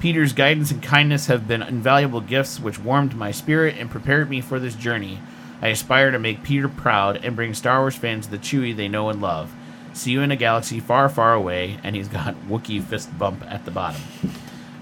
Peter's 0.00 0.32
guidance 0.32 0.70
and 0.70 0.82
kindness 0.82 1.26
have 1.26 1.46
been 1.46 1.62
invaluable 1.62 2.22
gifts 2.22 2.58
which 2.58 2.78
warmed 2.78 3.14
my 3.14 3.30
spirit 3.30 3.76
and 3.78 3.90
prepared 3.90 4.30
me 4.30 4.40
for 4.40 4.58
this 4.58 4.74
journey. 4.74 5.20
I 5.60 5.68
aspire 5.68 6.10
to 6.10 6.18
make 6.18 6.42
Peter 6.42 6.70
proud 6.70 7.22
and 7.22 7.36
bring 7.36 7.52
Star 7.52 7.80
Wars 7.80 7.96
fans 7.96 8.28
the 8.28 8.38
Chewie 8.38 8.74
they 8.74 8.88
know 8.88 9.10
and 9.10 9.20
love. 9.20 9.54
See 9.92 10.12
you 10.12 10.22
in 10.22 10.30
a 10.30 10.36
galaxy 10.36 10.80
far, 10.80 11.10
far 11.10 11.34
away, 11.34 11.78
and 11.84 11.94
he's 11.94 12.08
got 12.08 12.34
Wookiee 12.48 12.82
fist 12.82 13.16
bump 13.18 13.44
at 13.46 13.66
the 13.66 13.70
bottom. 13.70 14.00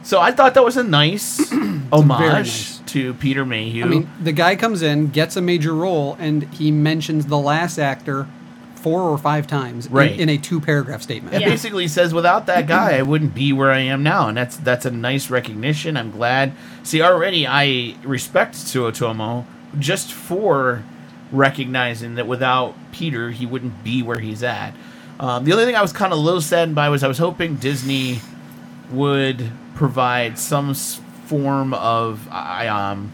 So 0.04 0.20
I 0.20 0.30
thought 0.30 0.54
that 0.54 0.64
was 0.64 0.76
a 0.76 0.84
nice 0.84 1.50
homage 1.92 2.20
nice. 2.20 2.78
to 2.86 3.12
Peter 3.14 3.44
Mayhew. 3.44 3.84
I 3.84 3.88
mean, 3.88 4.10
the 4.20 4.32
guy 4.32 4.54
comes 4.54 4.82
in, 4.82 5.08
gets 5.08 5.36
a 5.36 5.42
major 5.42 5.74
role, 5.74 6.16
and 6.20 6.44
he 6.54 6.70
mentions 6.70 7.26
the 7.26 7.38
last 7.38 7.78
actor 7.78 8.28
four 8.78 9.02
or 9.02 9.18
five 9.18 9.46
times 9.46 9.86
in- 9.86 9.92
Right. 9.92 10.18
in, 10.18 10.28
a 10.28 10.38
two 10.38 10.60
paragraph 10.60 11.02
statement. 11.02 11.34
It 11.34 11.42
Yeah. 11.42 11.48
basically 11.50 11.88
says 11.88 12.14
without 12.14 12.46
that 12.46 12.66
guy 12.66 12.96
I 12.98 13.02
wouldn't 13.02 13.34
be 13.34 13.52
where 13.52 13.70
I 13.72 13.80
am 13.80 14.02
now, 14.02 14.28
and 14.28 14.36
that's 14.36 14.56
that's 14.56 14.86
a 14.86 14.90
nice 14.90 15.28
recognition. 15.30 15.96
I'm 15.96 16.10
glad. 16.10 16.52
See, 16.82 17.02
already 17.02 17.46
I 17.46 17.94
respect 18.04 18.54
Suotamo 18.54 19.44
just 19.78 20.12
for 20.12 20.82
recognizing 21.32 22.14
that 22.14 22.26
without 22.26 22.74
Peter 22.92 23.30
he 23.30 23.44
wouldn't 23.44 23.84
be 23.84 24.02
where 24.02 24.18
he's 24.20 24.42
at. 24.42 24.72
Um, 25.20 25.44
the 25.44 25.52
only 25.52 25.64
thing 25.64 25.74
I 25.76 25.82
was 25.82 25.92
kind 25.92 26.12
of 26.12 26.18
a 26.18 26.22
little 26.22 26.40
saddened 26.40 26.74
by 26.76 26.88
was 26.88 27.02
I 27.02 27.08
was 27.08 27.18
hoping 27.18 27.56
Disney 27.56 28.20
would 28.90 29.50
provide 29.74 30.38
some 30.38 30.72
form 30.74 31.74
of 31.74 32.26
I 32.30 32.68
um 32.68 33.12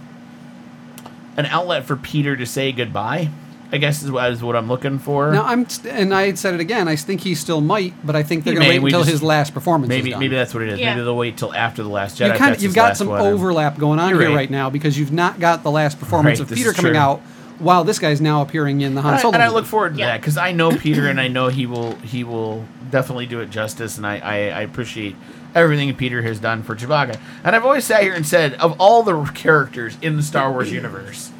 an 1.36 1.46
outlet 1.46 1.84
for 1.84 1.96
Peter 1.96 2.36
to 2.36 2.46
say 2.46 2.70
goodbye. 2.70 3.28
I 3.72 3.78
guess 3.78 4.02
is 4.02 4.10
what, 4.10 4.30
is 4.30 4.42
what 4.42 4.54
I'm 4.54 4.68
looking 4.68 4.98
for. 5.00 5.32
Now 5.32 5.44
I'm, 5.44 5.68
st- 5.68 5.92
and 5.94 6.14
I 6.14 6.34
said 6.34 6.54
it 6.54 6.60
again. 6.60 6.86
I 6.86 6.94
think 6.96 7.22
he 7.22 7.34
still 7.34 7.60
might, 7.60 7.94
but 8.06 8.14
I 8.14 8.22
think 8.22 8.44
they're 8.44 8.54
going 8.54 8.66
to 8.70 8.78
wait 8.78 8.84
until 8.84 9.00
just- 9.00 9.10
his 9.10 9.22
last 9.22 9.52
performance. 9.54 9.88
Maybe 9.88 10.10
is 10.10 10.12
done. 10.12 10.20
maybe 10.20 10.36
that's 10.36 10.54
what 10.54 10.62
it 10.62 10.68
is. 10.68 10.78
Yeah. 10.78 10.94
Maybe 10.94 11.04
they'll 11.04 11.16
wait 11.16 11.36
till 11.36 11.52
after 11.52 11.82
the 11.82 11.88
last 11.88 12.18
Jedi. 12.18 12.32
You 12.32 12.38
kind 12.38 12.54
of, 12.54 12.62
you've 12.62 12.74
got 12.74 12.96
some 12.96 13.08
one, 13.08 13.20
overlap 13.20 13.78
going 13.78 13.98
on 13.98 14.10
You're 14.10 14.20
here 14.20 14.28
right. 14.28 14.36
right. 14.36 14.50
now 14.50 14.70
because 14.70 14.96
you've 14.98 15.12
not 15.12 15.40
got 15.40 15.62
the 15.64 15.70
last 15.70 15.98
performance 15.98 16.38
Right, 16.40 16.50
of 16.50 16.56
Peter 16.56 16.72
coming 16.72 16.92
true. 16.92 17.00
out 17.00 17.20
while 17.58 17.84
this 17.84 17.98
guy's 17.98 18.20
now 18.20 18.42
appearing 18.42 18.80
in 18.80 18.94
the 18.94 19.00
Han 19.02 19.10
And 19.12 19.18
I, 19.18 19.22
Solo. 19.22 19.34
and 19.34 19.42
I 19.42 19.48
look 19.48 19.64
forward 19.64 19.94
to 19.94 19.98
Yeah. 20.00 20.06
that 20.08 20.20
because 20.20 20.36
I 20.36 20.52
know 20.52 20.70
Peter 20.76 21.06
and 21.08 21.20
I 21.20 21.28
know 21.28 21.48
he 21.48 21.66
will 21.66 21.94
he 21.96 22.22
will 22.24 22.64
definitely 22.90 23.26
do 23.26 23.40
it 23.40 23.50
justice, 23.50 23.96
and 23.96 24.06
I, 24.06 24.18
I, 24.18 24.34
I 24.50 24.60
appreciate 24.62 25.16
everything 25.54 25.92
Peter 25.96 26.20
has 26.22 26.38
done 26.40 26.62
for 26.62 26.74
Chewbacca. 26.76 27.18
And 27.44 27.54
I've 27.56 27.64
always 27.64 27.84
sat 27.84 28.02
here 28.02 28.12
and 28.14 28.26
said, 28.26 28.54
of 28.54 28.76
all 28.80 29.02
the 29.04 29.24
characters 29.34 29.96
in 30.02 30.16
the 30.16 30.22
Star 30.22 30.50
Wars 30.52 30.70
universe, 30.72 31.30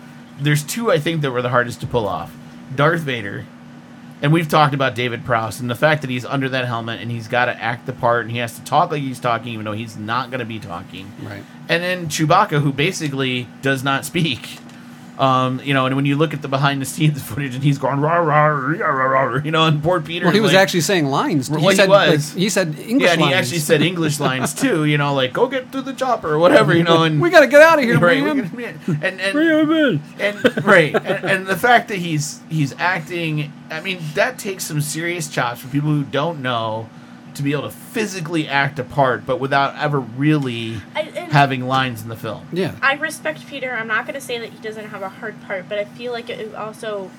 there's 0.41 0.63
two 0.63 0.91
I 0.91 0.99
think 0.99 1.23
that 1.23 1.31
were 1.31 1.43
the 1.43 1.51
hardest 1.51 1.81
to 1.81 1.87
pull 1.87 2.09
off: 2.09 2.35
Darth 2.75 3.01
Vader. 3.01 3.47
And 4.23 4.33
we've 4.33 4.49
talked 4.49 4.73
about 4.73 4.95
David 4.95 5.23
Prowse 5.27 5.61
and 5.61 5.69
the 5.69 5.75
fact 5.75 6.01
that 6.01 6.09
he's 6.09 6.25
under 6.25 6.49
that 6.49 6.65
helmet 6.65 7.03
and 7.03 7.11
he's 7.11 7.29
got 7.29 7.45
to 7.45 7.63
act 7.63 7.85
the 7.85 7.93
part 7.93 8.23
and 8.23 8.31
he 8.31 8.39
has 8.39 8.55
to 8.59 8.65
talk 8.65 8.91
like 8.91 9.03
he's 9.03 9.21
talking, 9.21 9.53
even 9.53 9.67
though 9.67 9.73
he's 9.73 9.99
not 9.99 10.31
going 10.31 10.39
to 10.39 10.47
be 10.47 10.59
talking. 10.59 11.13
Right. 11.23 11.45
And 11.69 11.83
then 11.83 12.07
Chewbacca, 12.07 12.63
who 12.63 12.73
basically 12.73 13.49
does 13.61 13.85
not 13.85 14.07
speak. 14.07 14.61
Um, 15.19 15.61
you 15.63 15.75
know, 15.75 15.87
and 15.87 15.95
when 15.95 16.07
you 16.07 16.17
look 16.17 16.35
at 16.35 16.43
the 16.43 16.49
behind 16.49 16.83
the 16.83 16.87
scenes 16.87 17.23
footage 17.29 17.55
and 17.55 17.63
he's 17.63 17.79
going 17.79 18.01
rah 18.01 18.17
rah 18.17 18.47
rah 18.47 18.87
rah 18.89 19.05
rah, 19.29 19.41
you 19.45 19.53
know, 19.53 19.65
and 19.67 19.81
poor 19.81 20.01
Peter. 20.01 20.25
Well, 20.27 20.35
he 20.35 20.41
was 20.41 20.53
like- 20.53 20.61
actually 20.63 20.81
saying 20.81 21.07
lines. 21.07 21.49
Well, 21.49 21.61
he 21.61 21.69
he 21.69 21.75
said, 21.77 21.89
was. 21.89 22.33
like, 22.35 22.41
he 22.43 22.49
said 22.49 22.77
English 22.81 23.07
yeah, 23.07 23.13
and 23.13 23.21
he 23.21 23.27
lines. 23.27 23.37
actually 23.37 23.59
said 23.61 23.83
English 23.83 24.19
lines 24.29 24.53
too. 24.55 24.85
You 24.87 24.99
know, 24.99 25.15
like 25.15 25.33
"Go 25.33 25.47
get 25.47 25.71
through 25.71 25.83
the 25.83 25.93
chopper" 25.93 26.33
or 26.33 26.39
whatever. 26.41 26.77
You 26.77 26.83
know, 26.83 27.05
and 27.05 27.21
"We 27.21 27.31
got 27.31 27.41
to 27.41 27.47
get 27.47 27.63
out 27.63 27.79
of 27.79 27.85
here, 27.85 27.99
right, 27.99 28.23
man." 28.25 28.51
we 28.57 28.63
gotta- 28.65 29.07
and 29.07 29.21
and 29.21 29.39
and 30.19 30.65
right, 30.67 30.95
and, 30.97 31.25
and 31.25 31.47
the 31.47 31.57
fact 31.57 31.89
that 31.89 31.99
he's 31.99 32.41
he's 32.51 32.75
acting. 32.79 33.53
I 33.71 33.81
mean, 33.81 34.01
that 34.15 34.39
takes 34.39 34.65
some 34.65 34.81
serious 34.81 35.29
chops 35.29 35.61
for 35.61 35.69
people 35.69 35.91
who 35.91 36.03
don't 36.05 36.43
know 36.43 36.89
to 37.35 37.43
be 37.43 37.53
able 37.53 37.63
to 37.65 37.71
physically 37.71 38.49
act 38.49 38.79
a 38.79 38.85
part, 38.85 39.27
but 39.27 39.39
without 39.41 39.77
ever 39.77 39.99
really 40.01 40.81
I- 40.95 41.03
having 41.03 41.67
lines 41.67 42.03
in 42.03 42.09
the 42.09 42.17
film. 42.17 42.47
Yeah. 42.53 42.75
I 42.83 42.95
respect 42.95 43.47
Peter. 43.47 43.73
I'm 43.73 43.89
not 43.89 44.05
going 44.07 44.15
to 44.15 44.21
say 44.21 44.39
that 44.39 44.51
he 44.51 44.59
doesn't 44.59 44.87
have 44.87 45.03
a 45.03 45.09
hard 45.09 45.41
part, 45.43 45.69
but 45.69 45.79
I 45.79 45.85
feel 45.85 46.13
like 46.13 46.31
it 46.31 46.41
is 46.41 46.55
also 46.55 47.11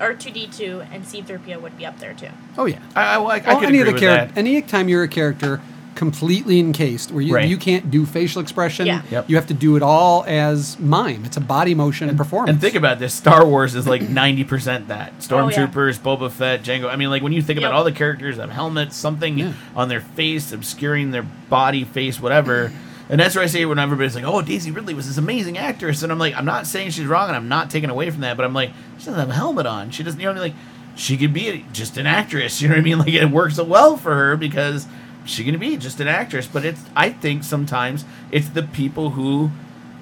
R2D2 0.00 0.88
and 0.92 1.04
C3PO 1.04 1.60
would 1.60 1.76
be 1.78 1.86
up 1.86 1.98
there 1.98 2.14
too. 2.14 2.28
Oh 2.58 2.66
yeah. 2.66 2.80
I, 2.96 3.02
I, 3.02 3.14
I, 3.14 3.16
I 3.16 3.20
Well, 3.46 3.60
could 3.60 3.68
any 3.68 3.78
agree 3.78 3.80
of 3.80 3.86
the 3.86 3.92
with 3.92 4.02
char- 4.02 4.26
that. 4.26 4.36
any 4.36 4.60
time 4.62 4.88
you're 4.88 5.04
a 5.04 5.08
character 5.08 5.60
completely 5.94 6.58
encased, 6.58 7.10
where 7.12 7.22
you, 7.22 7.34
Right. 7.34 7.48
you 7.48 7.56
can't 7.56 7.90
do 7.90 8.04
facial 8.06 8.42
expression, 8.42 8.86
Yeah. 8.86 9.02
Yep. 9.10 9.30
you 9.30 9.36
have 9.36 9.46
to 9.48 9.54
do 9.54 9.76
it 9.76 9.82
all 9.82 10.24
as 10.26 10.78
mime. 10.80 11.24
It's 11.24 11.36
a 11.36 11.40
body 11.40 11.74
motion 11.74 12.08
and, 12.08 12.18
performance. 12.18 12.50
And 12.50 12.60
think 12.60 12.74
about 12.74 12.98
this: 12.98 13.14
Star 13.14 13.46
Wars 13.46 13.74
is 13.74 13.86
like 13.86 14.02
ninety 14.08 14.44
percent 14.44 14.88
that 14.88 15.12
Oh, 15.30 15.48
yeah. 15.48 15.56
stormtroopers, 15.56 15.98
Boba 16.00 16.30
Fett, 16.30 16.62
Jango. 16.62 16.90
I 16.90 16.96
mean, 16.96 17.10
like 17.10 17.22
when 17.22 17.32
you 17.32 17.42
think 17.42 17.58
about 17.58 17.72
all 17.72 17.84
the 17.84 17.92
characters 17.92 18.36
have 18.38 18.50
helmets, 18.50 18.96
something 18.96 19.38
Yeah. 19.38 19.52
on 19.76 19.88
their 19.88 20.00
face 20.00 20.52
obscuring 20.52 21.10
their 21.12 21.22
body, 21.48 21.84
face, 21.84 22.20
whatever. 22.20 22.72
And 23.10 23.20
that's 23.20 23.34
where 23.34 23.44
I 23.44 23.48
say 23.48 23.64
when 23.66 23.78
everybody's 23.78 24.14
like, 24.14 24.24
"Oh, 24.24 24.40
Daisy 24.40 24.70
Ridley 24.70 24.94
was 24.94 25.06
this 25.06 25.18
amazing 25.18 25.58
actress," 25.58 26.02
and 26.02 26.10
I'm 26.10 26.18
like, 26.18 26.34
I'm 26.34 26.46
not 26.46 26.66
saying 26.66 26.90
she's 26.90 27.06
wrong, 27.06 27.28
and 27.28 27.36
I'm 27.36 27.48
not 27.48 27.68
taking 27.70 27.90
away 27.90 28.08
from 28.10 28.22
that, 28.22 28.36
but 28.36 28.44
I'm 28.46 28.54
like, 28.54 28.70
she 28.98 29.04
doesn't 29.04 29.20
have 29.20 29.28
a 29.28 29.34
helmet 29.34 29.66
on. 29.66 29.90
She 29.90 30.02
doesn't, 30.02 30.18
you 30.18 30.24
know, 30.26 30.32
what 30.32 30.40
I 30.40 30.44
mean? 30.46 30.52
like 30.54 30.96
she 30.96 31.16
could 31.16 31.32
be 31.34 31.48
a, 31.48 31.64
just 31.72 31.96
an 31.98 32.06
actress. 32.06 32.62
You 32.62 32.68
know 32.68 32.74
what 32.76 32.80
I 32.80 32.84
mean? 32.84 32.98
Like 32.98 33.08
it 33.08 33.30
works 33.30 33.56
so 33.56 33.64
well 33.64 33.96
for 33.98 34.14
her 34.14 34.36
because 34.36 34.86
she 35.24 35.44
gonna 35.44 35.58
be 35.58 35.76
just 35.76 36.00
an 36.00 36.08
actress. 36.08 36.46
But 36.46 36.64
it's, 36.64 36.82
I 36.96 37.10
think 37.10 37.44
sometimes 37.44 38.04
it's 38.30 38.48
the 38.48 38.62
people 38.62 39.10
who 39.10 39.50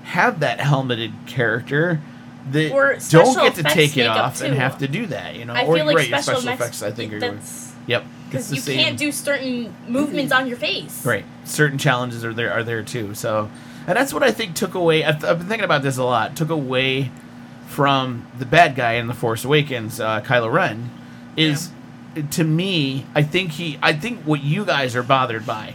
have 0.04 0.40
that 0.40 0.58
helmeted 0.60 1.12
character 1.26 2.00
that 2.50 2.72
Or 2.72 2.98
don't 3.10 3.34
get 3.36 3.54
to 3.54 3.62
take 3.62 3.96
it 3.96 4.06
off 4.06 4.40
and 4.42 4.54
have 4.54 4.78
to 4.78 4.88
do 4.88 5.06
that. 5.06 5.36
You 5.36 5.44
know, 5.44 5.52
I 5.54 5.64
or 5.64 5.76
feel 5.76 5.86
like 5.86 5.96
right, 5.96 6.06
special, 6.08 6.40
special 6.40 6.48
effects. 6.54 6.82
I 6.82 6.90
think 6.90 7.12
are 7.12 7.20
that's 7.20 7.72
Yep. 7.86 8.04
because 8.28 8.52
you 8.52 8.60
same- 8.60 8.78
can't 8.78 8.98
do 8.98 9.12
certain 9.12 9.74
movements 9.88 10.32
on 10.32 10.46
your 10.48 10.56
face. 10.56 11.04
Right. 11.04 11.24
Certain 11.44 11.78
challenges 11.78 12.24
are 12.24 12.32
there 12.34 12.52
are 12.52 12.62
there 12.62 12.82
too. 12.82 13.14
So, 13.14 13.48
and 13.86 13.96
that's 13.96 14.12
what 14.12 14.22
I 14.22 14.30
think 14.32 14.54
took 14.54 14.74
away. 14.74 15.04
I've, 15.04 15.24
I've 15.24 15.38
been 15.38 15.48
thinking 15.48 15.64
about 15.64 15.82
this 15.82 15.96
a 15.98 16.04
lot. 16.04 16.36
Took 16.36 16.50
away 16.50 17.10
from 17.66 18.26
the 18.38 18.44
bad 18.46 18.74
guy 18.74 18.94
in 18.94 19.06
the 19.06 19.14
Force 19.14 19.44
Awakens, 19.44 19.98
uh, 20.00 20.20
Kylo 20.20 20.52
Ren, 20.52 20.90
is 21.36 21.70
to 22.32 22.44
me. 22.44 23.06
I 23.14 23.22
think 23.22 23.52
he. 23.52 23.78
I 23.82 23.92
think 23.92 24.20
what 24.22 24.42
you 24.42 24.64
guys 24.64 24.94
are 24.96 25.02
bothered 25.02 25.46
by 25.46 25.74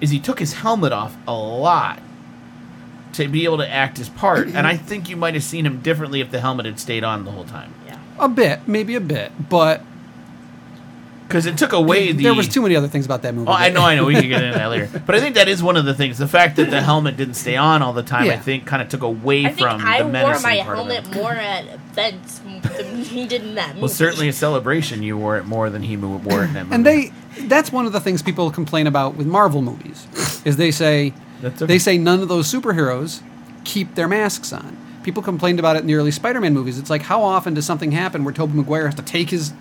is 0.00 0.10
he 0.10 0.18
took 0.20 0.38
his 0.38 0.54
helmet 0.54 0.92
off 0.92 1.16
a 1.26 1.32
lot 1.34 2.00
to 3.14 3.26
be 3.26 3.44
able 3.44 3.58
to 3.58 3.68
act 3.68 3.98
his 3.98 4.08
part, 4.08 4.48
and 4.48 4.66
I 4.66 4.76
think 4.76 5.08
you 5.08 5.16
might 5.16 5.34
have 5.34 5.42
seen 5.42 5.66
him 5.66 5.80
differently 5.80 6.20
if 6.20 6.30
the 6.30 6.40
helmet 6.40 6.66
had 6.66 6.78
stayed 6.78 7.02
on 7.04 7.24
the 7.24 7.30
whole 7.32 7.44
time 7.44 7.74
Yeah. 7.86 7.98
A 8.18 8.28
bit, 8.28 8.68
maybe 8.68 8.94
a 8.94 9.00
bit, 9.00 9.32
but 9.48 9.82
because 11.26 11.44
it 11.46 11.58
took 11.58 11.72
away 11.72 12.12
the. 12.12 12.22
there 12.24 12.34
was 12.34 12.48
too 12.48 12.62
many 12.62 12.74
other 12.76 12.88
things 12.88 13.04
about 13.04 13.22
that 13.22 13.34
movie. 13.34 13.48
Oh, 13.50 13.52
I 13.52 13.68
know, 13.70 13.82
I 13.82 13.96
know. 13.96 14.06
We 14.06 14.14
can 14.14 14.28
get 14.28 14.42
into 14.42 14.56
that 14.58 14.66
later. 14.66 14.88
But 15.06 15.14
I 15.14 15.20
think 15.20 15.34
that 15.34 15.46
is 15.48 15.62
one 15.62 15.76
of 15.76 15.84
the 15.84 15.92
things. 15.94 16.16
The 16.18 16.26
fact 16.28 16.56
that 16.56 16.70
the 16.70 16.80
helmet 16.80 17.16
didn't 17.18 17.34
stay 17.34 17.56
on 17.56 17.82
all 17.82 17.92
the 17.92 18.02
time, 18.02 18.22
I 18.24 18.26
Yeah. 18.26 18.40
think, 18.40 18.66
kind 18.66 18.80
of 18.80 18.88
took 18.88 19.02
away 19.02 19.44
I 19.44 19.48
think 19.48 19.58
from 19.60 19.80
I 19.84 19.98
the 20.02 20.08
wore 20.08 20.38
my 20.40 20.62
part 20.62 20.76
helmet 20.76 21.14
more 21.14 21.32
at 21.32 21.87
events 21.98 22.38
than 22.38 23.02
he 23.02 23.26
did 23.26 23.42
in 23.42 23.54
that 23.56 23.70
movie. 23.70 23.80
Well, 23.80 23.88
certainly 23.88 24.28
a 24.28 24.32
celebration. 24.32 25.02
You 25.02 25.16
wore 25.16 25.36
it 25.36 25.44
more 25.44 25.70
than 25.70 25.82
he 25.82 25.96
wore 25.96 26.44
it 26.44 26.48
in 26.48 26.52
that 26.54 26.64
movie. 26.64 26.74
And 26.74 26.86
they 26.86 27.12
that's 27.46 27.70
one 27.70 27.86
of 27.86 27.92
the 27.92 28.00
things 28.00 28.22
people 28.22 28.50
complain 28.50 28.86
about 28.86 29.16
with 29.16 29.26
Marvel 29.26 29.62
movies 29.62 30.06
is 30.44 30.56
they 30.56 30.70
say 30.70 31.12
okay. 31.42 31.66
they 31.66 31.78
say 31.78 31.98
none 31.98 32.20
of 32.20 32.28
those 32.28 32.52
superheroes 32.52 33.22
keep 33.64 33.94
their 33.94 34.08
masks 34.08 34.52
on. 34.52 34.76
People 35.02 35.22
complained 35.22 35.58
about 35.58 35.76
it 35.76 35.80
in 35.80 35.86
the 35.86 35.94
early 35.94 36.10
Spider-Man 36.10 36.52
movies. 36.52 36.78
It's 36.78 36.90
like 36.90 37.02
how 37.02 37.22
often 37.22 37.54
does 37.54 37.64
something 37.64 37.92
happen 37.92 38.24
where 38.24 38.34
Tobey 38.34 38.54
Maguire 38.54 38.86
has 38.86 38.94
to 38.96 39.02
take 39.02 39.30
his 39.30 39.52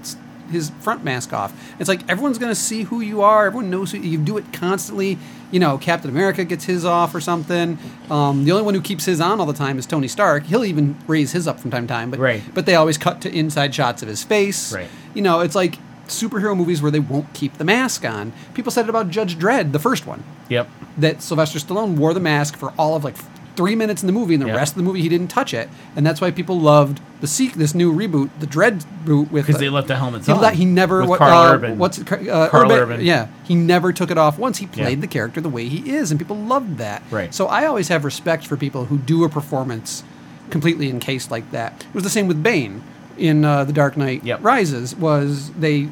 his 0.50 0.72
front 0.82 1.04
mask 1.04 1.34
off? 1.34 1.54
It's 1.80 1.88
like 1.90 2.08
everyone's 2.10 2.38
going 2.38 2.52
to 2.52 2.56
see 2.60 2.84
who 2.84 3.02
you 3.02 3.22
are. 3.22 3.46
Everyone 3.48 3.70
knows 3.70 3.92
who 3.92 4.00
you 4.00 4.18
do 4.18 4.38
it 4.38 4.52
constantly. 4.54 5.18
You 5.52 5.60
know, 5.60 5.78
Captain 5.78 6.10
America 6.10 6.44
gets 6.44 6.66
his 6.66 6.84
off 6.84 7.16
or 7.16 7.22
something. 7.22 7.78
Um, 8.12 8.44
the 8.46 8.52
only 8.52 8.64
one 8.64 8.74
who 8.74 8.82
keeps 8.82 9.06
his 9.06 9.22
on 9.22 9.40
all 9.40 9.46
the 9.46 9.54
time 9.54 9.80
is 9.80 9.86
Tony 9.86 10.08
Stark. 10.10 10.44
He'll 10.46 10.66
even 10.66 10.98
raise 11.08 11.32
his 11.32 11.48
up 11.48 11.60
from 11.60 11.72
time 11.72 11.88
to 11.88 11.94
time, 11.94 12.12
but 12.12 12.20
Right. 12.20 12.42
but 12.54 12.66
they 12.66 12.76
always 12.76 12.98
cut 12.98 13.22
to 13.22 13.34
inside 13.34 13.74
shots 13.74 14.02
of 14.02 14.10
his 14.10 14.24
face. 14.24 14.74
Right. 14.74 14.90
You 15.14 15.22
know, 15.22 15.40
it's 15.40 15.56
like 15.56 15.78
superhero 16.08 16.56
movies 16.56 16.82
where 16.82 16.92
they 16.92 17.00
won't 17.00 17.34
keep 17.34 17.58
the 17.58 17.64
mask 17.66 18.06
on. 18.06 18.32
People 18.54 18.72
said 18.72 18.86
it 18.86 18.90
about 18.90 19.10
Judge 19.10 19.38
Dredd, 19.38 19.72
the 19.74 19.80
first 19.80 20.06
one, 20.08 20.24
Yep. 20.50 20.70
that 20.98 21.22
Sylvester 21.22 21.60
Stallone 21.60 21.96
wore 21.98 22.14
the 22.14 22.20
mask 22.22 22.58
for 22.58 22.74
all 22.78 22.96
of 22.96 23.04
like 23.04 23.16
three 23.58 23.76
minutes 23.76 24.02
in 24.02 24.08
the 24.08 24.14
movie, 24.14 24.36
and 24.36 24.42
the 24.44 24.48
Yeah. 24.48 24.56
rest 24.56 24.72
of 24.74 24.78
the 24.78 24.84
movie 24.84 25.02
he 25.02 25.10
didn't 25.10 25.28
touch 25.28 25.54
it, 25.54 25.68
and 25.96 26.06
that's 26.06 26.22
why 26.22 26.32
people 26.32 26.58
loved 26.60 27.02
the 27.20 27.28
seek 27.28 27.56
this 27.56 27.74
new 27.76 27.92
reboot, 27.94 28.30
the 28.40 28.46
Dread 28.46 28.86
boot 29.04 29.32
with 29.32 29.48
Because 29.48 29.60
they 29.60 29.68
left 29.70 29.88
the 29.90 29.96
helmets 29.98 30.28
he, 30.28 30.32
on. 30.32 30.40
le- 30.40 30.52
he 30.52 30.64
never 30.64 31.04
what, 31.06 31.18
Karl 31.18 31.34
uh, 31.38 31.54
Urban. 31.56 31.78
What's 31.78 31.98
it, 31.98 32.10
uh, 32.12 32.48
Karl 32.50 32.72
Urban, 32.72 32.80
Urban. 32.80 33.02
Yeah, 33.06 33.28
he 33.44 33.56
never 33.56 33.92
took 33.92 34.12
it 34.12 34.18
off 34.18 34.38
once. 34.38 34.60
He 34.60 34.68
played 34.68 35.00
Yeah. 35.00 35.02
the 35.02 35.08
character 35.08 35.42
the 35.42 35.50
way 35.50 35.68
he 35.68 35.90
is, 35.94 36.12
and 36.12 36.20
people 36.20 36.38
loved 36.38 36.78
that. 36.78 37.02
Right. 37.12 37.34
So 37.34 37.48
I 37.48 37.66
always 37.66 37.88
have 37.90 38.06
respect 38.06 38.46
for 38.48 38.56
people 38.56 38.86
who 38.86 38.98
do 39.00 39.24
a 39.26 39.30
performance 39.30 40.04
completely 40.52 40.90
encased 40.90 41.30
like 41.32 41.52
that. 41.52 41.82
It 41.90 41.94
was 41.96 42.04
the 42.04 42.10
same 42.10 42.28
with 42.28 42.42
Bane 42.42 42.84
in 43.18 43.44
uh, 43.46 43.64
The 43.64 43.74
Dark 43.74 43.98
Knight 43.98 44.24
Yep. 44.24 44.44
Rises. 44.44 44.96
Was 44.96 45.52
they 45.52 45.90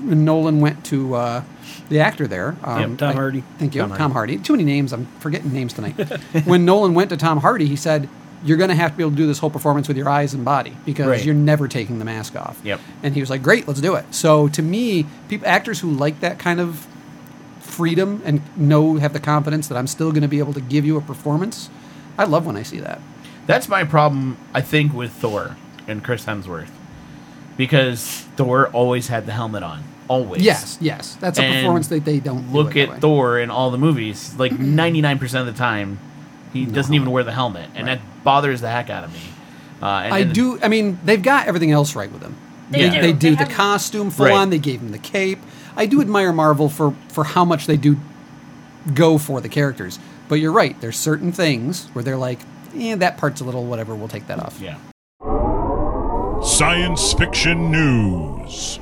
Nolan 0.00 0.60
went 0.60 0.84
to 0.86 1.14
uh, 1.14 1.42
the 1.88 2.00
actor 2.00 2.26
there? 2.26 2.56
Um, 2.64 2.90
Yep, 2.92 2.98
Tom 2.98 3.08
I- 3.10 3.12
Hardy. 3.12 3.44
Thank 3.58 3.74
you, 3.74 3.80
Tom 3.82 3.90
Tom, 3.90 3.98
Hardy. 4.12 4.34
Hardy. 4.34 4.38
Too 4.38 4.52
many 4.54 4.64
names. 4.64 4.92
I'm 4.92 5.06
forgetting 5.20 5.52
names 5.52 5.72
tonight. 5.72 5.92
when 6.44 6.64
Nolan 6.64 6.94
went 6.94 7.10
to 7.10 7.16
Tom 7.16 7.38
Hardy, 7.38 7.66
he 7.66 7.76
said. 7.76 8.08
You're 8.44 8.56
going 8.56 8.70
to 8.70 8.74
have 8.74 8.90
to 8.90 8.96
be 8.96 9.04
able 9.04 9.12
to 9.12 9.16
do 9.16 9.28
this 9.28 9.38
whole 9.38 9.50
performance 9.50 9.86
with 9.86 9.96
your 9.96 10.08
eyes 10.08 10.34
and 10.34 10.44
body 10.44 10.76
because 10.84 11.06
Right. 11.06 11.24
you're 11.24 11.32
never 11.32 11.68
taking 11.68 12.00
the 12.00 12.04
mask 12.04 12.34
off. 12.34 12.60
Yep. 12.64 12.80
And 13.04 13.14
he 13.14 13.20
was 13.20 13.30
like, 13.30 13.40
"Great, 13.40 13.68
let's 13.68 13.80
do 13.80 13.94
it." 13.94 14.04
So 14.12 14.48
to 14.48 14.60
me, 14.60 15.06
people, 15.28 15.46
actors 15.46 15.78
who 15.78 15.92
like 15.92 16.18
that 16.18 16.40
kind 16.40 16.58
of 16.58 16.84
freedom 17.60 18.20
and 18.24 18.42
know 18.56 18.96
have 18.96 19.12
the 19.12 19.20
confidence 19.20 19.68
that 19.68 19.76
I'm 19.78 19.86
still 19.86 20.10
going 20.10 20.22
to 20.22 20.28
be 20.28 20.40
able 20.40 20.52
to 20.54 20.60
give 20.60 20.84
you 20.84 20.96
a 20.96 21.00
performance, 21.00 21.70
I 22.18 22.24
love 22.24 22.44
when 22.44 22.56
I 22.56 22.64
see 22.64 22.80
that. 22.80 23.00
That's 23.46 23.68
my 23.68 23.84
problem, 23.84 24.36
I 24.52 24.60
think, 24.60 24.92
with 24.92 25.12
Thor 25.12 25.56
and 25.88 26.02
Chris 26.04 26.24
Hemsworth. 26.24 26.68
Because 27.56 28.24
Thor 28.36 28.68
always 28.68 29.08
had 29.08 29.26
the 29.26 29.32
helmet 29.32 29.62
on. 29.62 29.82
Always. 30.08 30.42
Yes, 30.42 30.78
yes, 30.80 31.16
that's 31.20 31.38
a 31.38 31.42
And 31.42 31.54
performance 31.62 31.88
that 31.88 32.04
they 32.04 32.18
don't 32.18 32.50
do 32.50 32.56
Look 32.56 32.76
it 32.76 32.88
that 32.88 32.94
at. 32.96 33.00
Thor 33.00 33.38
in 33.38 33.50
all 33.50 33.70
the 33.70 33.78
movies. 33.78 34.34
Like 34.38 34.52
99% 34.52 35.40
of 35.40 35.46
the 35.46 35.52
time, 35.52 35.98
he 36.52 36.64
doesn't 36.66 36.92
even 36.92 37.10
wear 37.10 37.24
the 37.24 37.32
helmet. 37.32 37.68
And 37.74 37.86
Right. 37.86 37.98
that 38.00 38.24
bothers 38.24 38.60
the 38.60 38.68
heck 38.68 38.90
out 38.90 39.04
of 39.04 39.12
me. 39.12 39.20
Uh, 39.82 39.86
and, 40.04 40.14
I 40.14 40.18
and- 40.20 40.32
do. 40.34 40.58
I 40.62 40.68
mean, 40.68 40.98
they've 41.04 41.22
got 41.22 41.46
everything 41.46 41.70
else 41.72 41.94
right 41.94 42.10
with 42.12 42.22
him. 42.22 42.34
They 42.70 42.84
Yeah. 42.84 42.90
do. 42.94 43.00
They 43.02 43.12
do 43.12 43.30
They 43.30 43.36
the 43.36 43.44
have- 43.44 43.52
costume 43.56 44.10
full 44.10 44.26
Right. 44.26 44.34
on. 44.34 44.50
They 44.50 44.58
gave 44.58 44.80
him 44.80 44.92
the 44.92 44.98
cape. 44.98 45.40
I 45.76 45.86
do 45.86 46.00
admire 46.00 46.32
Marvel 46.32 46.68
for 46.68 46.94
for 47.08 47.24
how 47.24 47.44
much 47.44 47.66
they 47.66 47.76
do 47.76 47.96
go 48.94 49.18
for 49.18 49.40
the 49.40 49.48
characters. 49.48 49.98
But 50.28 50.36
you're 50.36 50.52
right. 50.52 50.78
There's 50.80 50.96
certain 50.98 51.32
things 51.32 51.88
where 51.92 52.02
they're 52.04 52.16
like, 52.16 52.40
"Yeah, 52.74 52.96
that 52.96 53.18
part's 53.18 53.40
a 53.40 53.44
little 53.44 53.64
whatever. 53.64 53.94
We'll 53.94 54.08
take 54.08 54.26
that 54.28 54.38
off." 54.40 54.58
Yeah. 54.60 54.74
Science 56.44 57.12
fiction 57.12 57.70
news. 57.70 58.80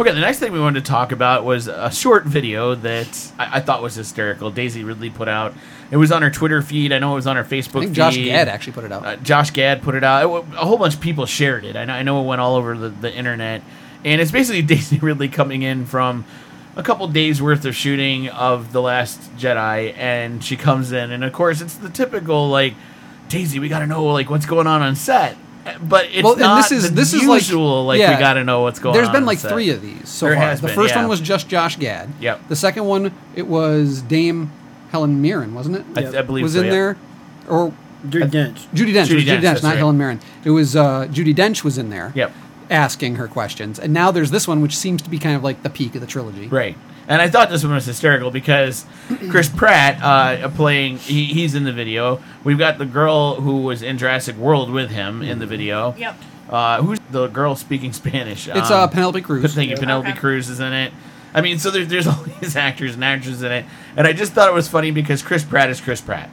Okay, 0.00 0.12
the 0.12 0.20
next 0.20 0.38
thing 0.38 0.52
we 0.52 0.58
wanted 0.58 0.84
to 0.84 0.90
talk 0.90 1.12
about 1.12 1.44
was 1.44 1.68
a 1.68 1.90
short 1.90 2.24
video 2.24 2.74
that 2.74 3.32
I, 3.38 3.58
I 3.58 3.60
thought 3.60 3.82
was 3.82 3.94
hysterical. 3.94 4.50
Daisy 4.50 4.84
Ridley 4.84 5.10
put 5.10 5.28
out. 5.28 5.54
It 5.90 5.98
was 5.98 6.10
on 6.10 6.22
her 6.22 6.30
Twitter 6.30 6.62
feed. 6.62 6.92
I 6.92 6.98
know 6.98 7.12
it 7.12 7.16
was 7.16 7.26
on 7.26 7.36
her 7.36 7.44
Facebook 7.44 7.76
I 7.76 7.80
think 7.80 7.88
feed. 7.90 7.94
Josh 7.94 8.16
Gad 8.16 8.48
actually 8.48 8.72
put 8.72 8.84
it 8.84 8.92
out. 8.92 9.04
Uh, 9.04 9.16
Josh 9.16 9.50
Gad 9.50 9.82
put 9.82 9.94
it 9.94 10.02
out. 10.02 10.22
It 10.22 10.54
a 10.54 10.64
whole 10.64 10.78
bunch 10.78 10.94
of 10.94 11.00
people 11.00 11.26
shared 11.26 11.64
it. 11.64 11.76
I 11.76 11.84
know, 11.84 11.92
I 11.92 12.02
know 12.02 12.22
it 12.22 12.26
went 12.26 12.40
all 12.40 12.56
over 12.56 12.76
the, 12.76 12.88
the 12.88 13.14
internet. 13.14 13.62
And 14.02 14.20
it's 14.20 14.32
basically 14.32 14.62
Daisy 14.76 14.98
Ridley 14.98 15.28
coming 15.28 15.62
in 15.62 15.84
from 15.84 16.24
a 16.74 16.82
couple 16.82 17.06
days 17.08 17.40
worth 17.40 17.64
of 17.66 17.76
shooting 17.76 18.28
of 18.30 18.72
The 18.72 18.80
Last 18.80 19.20
Jedi. 19.36 19.94
And 19.96 20.42
she 20.42 20.56
comes 20.56 20.90
in. 20.90 21.12
And 21.12 21.22
of 21.22 21.32
course, 21.32 21.60
it's 21.60 21.74
the 21.74 21.90
typical, 21.90 22.48
like, 22.48 22.74
Daisy, 23.28 23.58
we 23.58 23.68
got 23.68 23.80
to 23.80 23.86
know, 23.86 24.04
like, 24.06 24.30
what's 24.30 24.46
going 24.46 24.66
on 24.66 24.80
on 24.82 24.96
set. 24.96 25.36
But 25.82 26.06
it's 26.12 26.22
Well, 26.22 26.32
and 26.34 26.40
not 26.42 26.68
this 26.68 26.72
is- 26.72 26.90
the 26.90 26.94
this 26.94 27.14
is 27.14 27.24
like- 27.24 27.40
usual, 27.40 27.86
like, 27.86 27.98
yeah. 27.98 28.14
we 28.14 28.20
got 28.20 28.34
to 28.34 28.44
know 28.44 28.62
what's 28.62 28.78
going 28.78 28.92
There's 28.94 29.08
on. 29.08 29.12
There's 29.12 29.20
been 29.22 29.26
like 29.26 29.38
set. 29.38 29.50
three 29.50 29.70
of 29.70 29.80
these 29.80 30.08
so 30.08 30.26
There 30.26 30.34
far. 30.36 30.44
has 30.44 30.60
the 30.60 30.66
been, 30.68 30.76
first 30.76 30.94
yeah. 30.94 31.00
one 31.00 31.08
was 31.08 31.20
just 31.20 31.48
Josh 31.48 31.76
Gad. 31.76 32.10
Yep. 32.20 32.48
The 32.48 32.56
second 32.56 32.84
one, 32.84 33.12
it 33.34 33.46
was 33.46 34.02
Dame 34.02 34.50
Helen 34.90 35.22
Mirren, 35.22 35.54
wasn't 35.54 35.76
it? 35.76 35.84
I, 36.14 36.18
I 36.18 36.22
believe 36.22 36.42
was 36.42 36.52
so, 36.52 36.60
in 36.60 36.66
yeah. 36.66 36.70
there, 36.70 36.96
or 37.48 37.72
Judi 38.06 38.30
Dench. 38.30 38.66
Judi 38.74 38.92
Dench. 38.92 39.06
Judi 39.06 39.10
it 39.10 39.14
was 39.14 39.24
Judi 39.24 39.24
Dench, 39.24 39.40
Dench, 39.40 39.62
not 39.62 39.70
right. 39.70 39.78
Helen 39.78 39.96
Mirren. 39.98 40.20
It 40.44 40.50
was 40.50 40.76
uh, 40.76 41.06
Judi 41.10 41.34
Dench 41.34 41.64
was 41.64 41.78
in 41.78 41.90
there. 41.90 42.12
Yep. 42.14 42.32
Asking 42.70 43.16
her 43.16 43.28
questions, 43.28 43.78
and 43.78 43.92
now 43.92 44.10
there's 44.10 44.30
this 44.30 44.48
one, 44.48 44.62
which 44.62 44.74
seems 44.76 45.02
to 45.02 45.10
be 45.10 45.18
kind 45.18 45.36
of 45.36 45.44
like 45.44 45.62
the 45.62 45.68
peak 45.70 45.94
of 45.94 46.00
the 46.00 46.06
trilogy. 46.06 46.48
Right. 46.48 46.76
And 47.06 47.20
I 47.20 47.28
thought 47.28 47.50
this 47.50 47.62
one 47.62 47.74
was 47.74 47.84
hysterical 47.84 48.30
because 48.30 48.86
Chris 49.30 49.48
Pratt 49.48 50.02
uh, 50.02 50.48
playing, 50.50 50.98
he, 50.98 51.24
he's 51.26 51.54
in 51.54 51.64
the 51.64 51.72
video. 51.72 52.22
We've 52.44 52.58
got 52.58 52.78
the 52.78 52.86
girl 52.86 53.34
who 53.36 53.62
was 53.62 53.82
in 53.82 53.98
Jurassic 53.98 54.36
World 54.36 54.70
with 54.70 54.90
him 54.90 55.22
in 55.22 55.38
the 55.38 55.46
video. 55.46 55.94
Yep. 55.98 56.16
Uh, 56.48 56.82
who's 56.82 56.98
the 57.10 57.26
girl 57.28 57.56
speaking 57.56 57.92
Spanish? 57.92 58.48
It's 58.48 58.70
Um, 58.70 58.80
uh, 58.80 58.86
Penelope 58.86 59.20
Cruz. 59.22 59.54
Thank 59.54 59.70
you. 59.70 59.76
Penelope 59.76 60.08
Okay. 60.10 60.18
Cruz 60.18 60.48
is 60.48 60.60
in 60.60 60.72
it. 60.72 60.92
I 61.34 61.40
mean, 61.40 61.58
so 61.58 61.70
there's, 61.70 61.88
there's 61.88 62.06
all 62.08 62.22
these 62.40 62.56
actors 62.56 62.94
and 62.94 63.04
actresses 63.04 63.42
in 63.42 63.52
it. 63.52 63.64
And 63.96 64.06
I 64.06 64.12
just 64.12 64.32
thought 64.32 64.48
it 64.48 64.54
was 64.54 64.68
funny 64.68 64.90
because 64.90 65.22
Chris 65.22 65.44
Pratt 65.44 65.68
is 65.70 65.80
Chris 65.80 66.00
Pratt. 66.00 66.30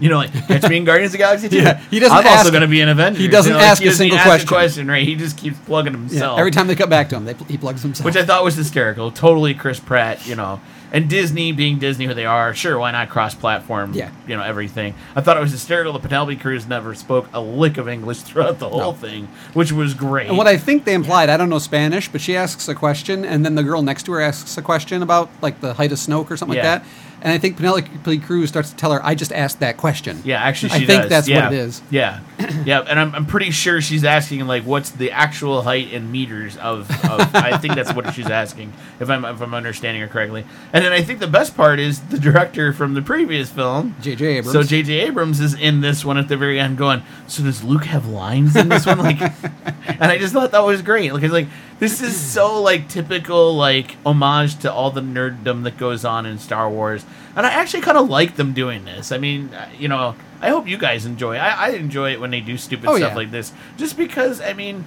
You 0.00 0.08
know, 0.08 0.16
like, 0.18 0.32
catch 0.48 0.68
me 0.68 0.78
in 0.78 0.84
Guardians 0.84 1.10
of 1.10 1.12
the 1.12 1.18
Galaxy 1.18 1.48
2. 1.48 1.56
Yeah, 1.62 1.78
he 1.90 1.98
doesn't 2.00 2.16
I'm 2.16 2.26
ask- 2.26 2.38
also 2.38 2.50
going 2.50 2.62
to 2.62 2.66
be 2.68 2.80
an 2.80 2.88
Avengers. 2.88 3.20
he 3.22 3.28
doesn't 3.28 3.50
You 3.50 3.54
know, 3.54 3.60
like, 3.62 3.70
ask 3.70 3.82
he 3.82 3.88
a 3.88 3.92
single 3.92 4.18
ask 4.18 4.26
question. 4.28 4.48
question. 4.48 4.88
Right? 4.88 5.06
He 5.06 5.14
just 5.14 5.36
keeps 5.38 5.58
plugging 5.60 5.92
Yeah, 5.92 5.98
himself. 6.00 6.38
every 6.38 6.50
time 6.50 6.66
they 6.66 6.74
cut 6.74 6.90
back 6.90 7.08
to 7.10 7.16
him, 7.16 7.24
they, 7.24 7.34
he 7.48 7.56
plugs 7.58 7.82
himself. 7.82 8.04
Which 8.04 8.16
I 8.16 8.24
thought 8.24 8.42
was 8.42 8.56
hysterical. 8.56 9.10
Totally 9.12 9.54
Chris 9.54 9.78
Pratt, 9.78 10.26
you 10.26 10.34
know. 10.34 10.60
And 10.94 11.08
Disney 11.08 11.52
being 11.52 11.78
Disney 11.78 12.04
who 12.04 12.12
they 12.12 12.26
are, 12.26 12.52
sure, 12.52 12.78
why 12.78 12.90
not 12.90 13.08
cross 13.08 13.34
platform 13.34 13.92
Yeah. 13.94 14.10
you 14.26 14.36
know, 14.36 14.42
everything. 14.42 14.92
I 15.16 15.22
thought 15.22 15.38
it 15.38 15.40
was 15.40 15.50
hysterical 15.52 15.94
The 15.94 16.00
Penelope 16.00 16.36
Cruz 16.36 16.66
never 16.68 16.94
spoke 16.94 17.28
a 17.32 17.40
lick 17.40 17.78
of 17.78 17.88
English 17.88 18.18
throughout 18.20 18.58
the 18.58 18.68
whole 18.68 18.78
No. 18.80 18.92
thing, 18.92 19.28
which 19.54 19.72
was 19.72 19.94
great. 19.94 20.26
And 20.28 20.36
what 20.36 20.46
I 20.46 20.58
think 20.58 20.84
they 20.84 20.92
implied, 20.92 21.30
I 21.30 21.38
don't 21.38 21.48
know 21.48 21.58
Spanish, 21.58 22.08
but 22.08 22.20
she 22.20 22.36
asks 22.36 22.68
a 22.68 22.74
question, 22.74 23.24
and 23.24 23.42
then 23.42 23.54
the 23.54 23.62
girl 23.62 23.80
next 23.80 24.02
to 24.02 24.12
her 24.12 24.20
asks 24.20 24.58
a 24.58 24.62
question 24.62 25.02
about 25.02 25.30
like 25.40 25.62
the 25.62 25.72
height 25.74 25.92
of 25.92 25.98
Snoke 25.98 26.30
or 26.30 26.36
something 26.36 26.58
Yeah. 26.58 26.72
like 26.74 26.82
that. 26.82 26.88
And 27.22 27.32
I 27.32 27.38
think 27.38 27.56
Penelope 27.56 28.18
Cruz 28.18 28.48
starts 28.48 28.70
to 28.70 28.76
tell 28.76 28.92
her, 28.92 29.04
"I 29.04 29.14
just 29.14 29.32
asked 29.32 29.60
that 29.60 29.76
question." 29.76 30.20
yeah, 30.24 30.42
actually, 30.42 30.72
I 30.72 30.78
she 30.80 30.86
think 30.86 31.08
that's 31.08 31.28
yeah. 31.28 31.44
what 31.44 31.52
it 31.52 31.58
is. 31.58 31.80
Yeah, 31.88 32.20
yeah, 32.64 32.80
and 32.80 32.98
I'm, 32.98 33.14
I'm 33.14 33.26
pretty 33.26 33.50
sure 33.52 33.80
she's 33.80 34.04
asking 34.04 34.46
like, 34.46 34.64
what's 34.64 34.90
the 34.90 35.12
actual 35.12 35.62
height 35.62 35.92
in 35.92 36.10
meters 36.10 36.56
of? 36.56 36.90
of 37.04 37.34
I 37.34 37.58
think 37.58 37.74
that's 37.74 37.92
what 37.94 38.12
she's 38.12 38.28
asking, 38.28 38.72
if 39.00 39.08
I'm 39.08 39.24
if 39.24 39.40
I'm 39.40 39.54
understanding 39.54 40.02
her 40.02 40.08
correctly. 40.08 40.44
And 40.72 40.84
then 40.84 40.92
I 40.92 41.02
think 41.02 41.20
the 41.20 41.26
best 41.28 41.56
part 41.56 41.78
is 41.78 42.00
the 42.00 42.18
director 42.18 42.72
from 42.72 42.94
the 42.94 43.02
previous 43.02 43.50
film, 43.50 43.94
J.J. 44.00 44.38
Abrams. 44.38 44.52
So 44.52 44.62
J.J. 44.62 44.92
Abrams 45.00 45.40
is 45.40 45.54
in 45.54 45.80
this 45.80 46.04
one 46.04 46.18
at 46.18 46.28
the 46.28 46.36
very 46.36 46.58
end, 46.58 46.76
going. 46.76 47.02
So 47.28 47.44
does 47.44 47.62
Luke 47.62 47.84
have 47.84 48.06
lines 48.06 48.56
in 48.56 48.68
this 48.68 48.84
one? 48.84 48.98
Like, 48.98 49.20
and 49.86 50.04
I 50.04 50.18
just 50.18 50.32
thought 50.32 50.50
that 50.50 50.64
was 50.64 50.82
great. 50.82 51.12
Like, 51.12 51.22
it's 51.22 51.32
like 51.32 51.48
this 51.82 52.00
is 52.00 52.16
so 52.16 52.62
like 52.62 52.88
typical 52.88 53.56
like 53.56 53.96
homage 54.06 54.56
to 54.60 54.72
all 54.72 54.92
the 54.92 55.00
nerddom 55.00 55.64
that 55.64 55.76
goes 55.76 56.04
on 56.04 56.26
in 56.26 56.38
Star 56.38 56.70
Wars, 56.70 57.04
and 57.34 57.44
I 57.44 57.50
actually 57.50 57.82
kind 57.82 57.98
of 57.98 58.08
like 58.08 58.36
them 58.36 58.52
doing 58.52 58.84
this. 58.84 59.10
I 59.10 59.18
mean, 59.18 59.52
uh, 59.52 59.68
you 59.76 59.88
know, 59.88 60.14
I 60.40 60.50
hope 60.50 60.68
you 60.68 60.78
guys 60.78 61.04
enjoy. 61.06 61.38
I, 61.38 61.48
I 61.48 61.68
enjoy 61.70 62.12
it 62.12 62.20
when 62.20 62.30
they 62.30 62.40
do 62.40 62.56
stupid 62.56 62.88
Oh, 62.88 62.96
stuff 62.96 63.10
yeah. 63.10 63.16
like 63.16 63.32
this, 63.32 63.52
just 63.76 63.96
because 63.96 64.40
I 64.40 64.52
mean. 64.52 64.84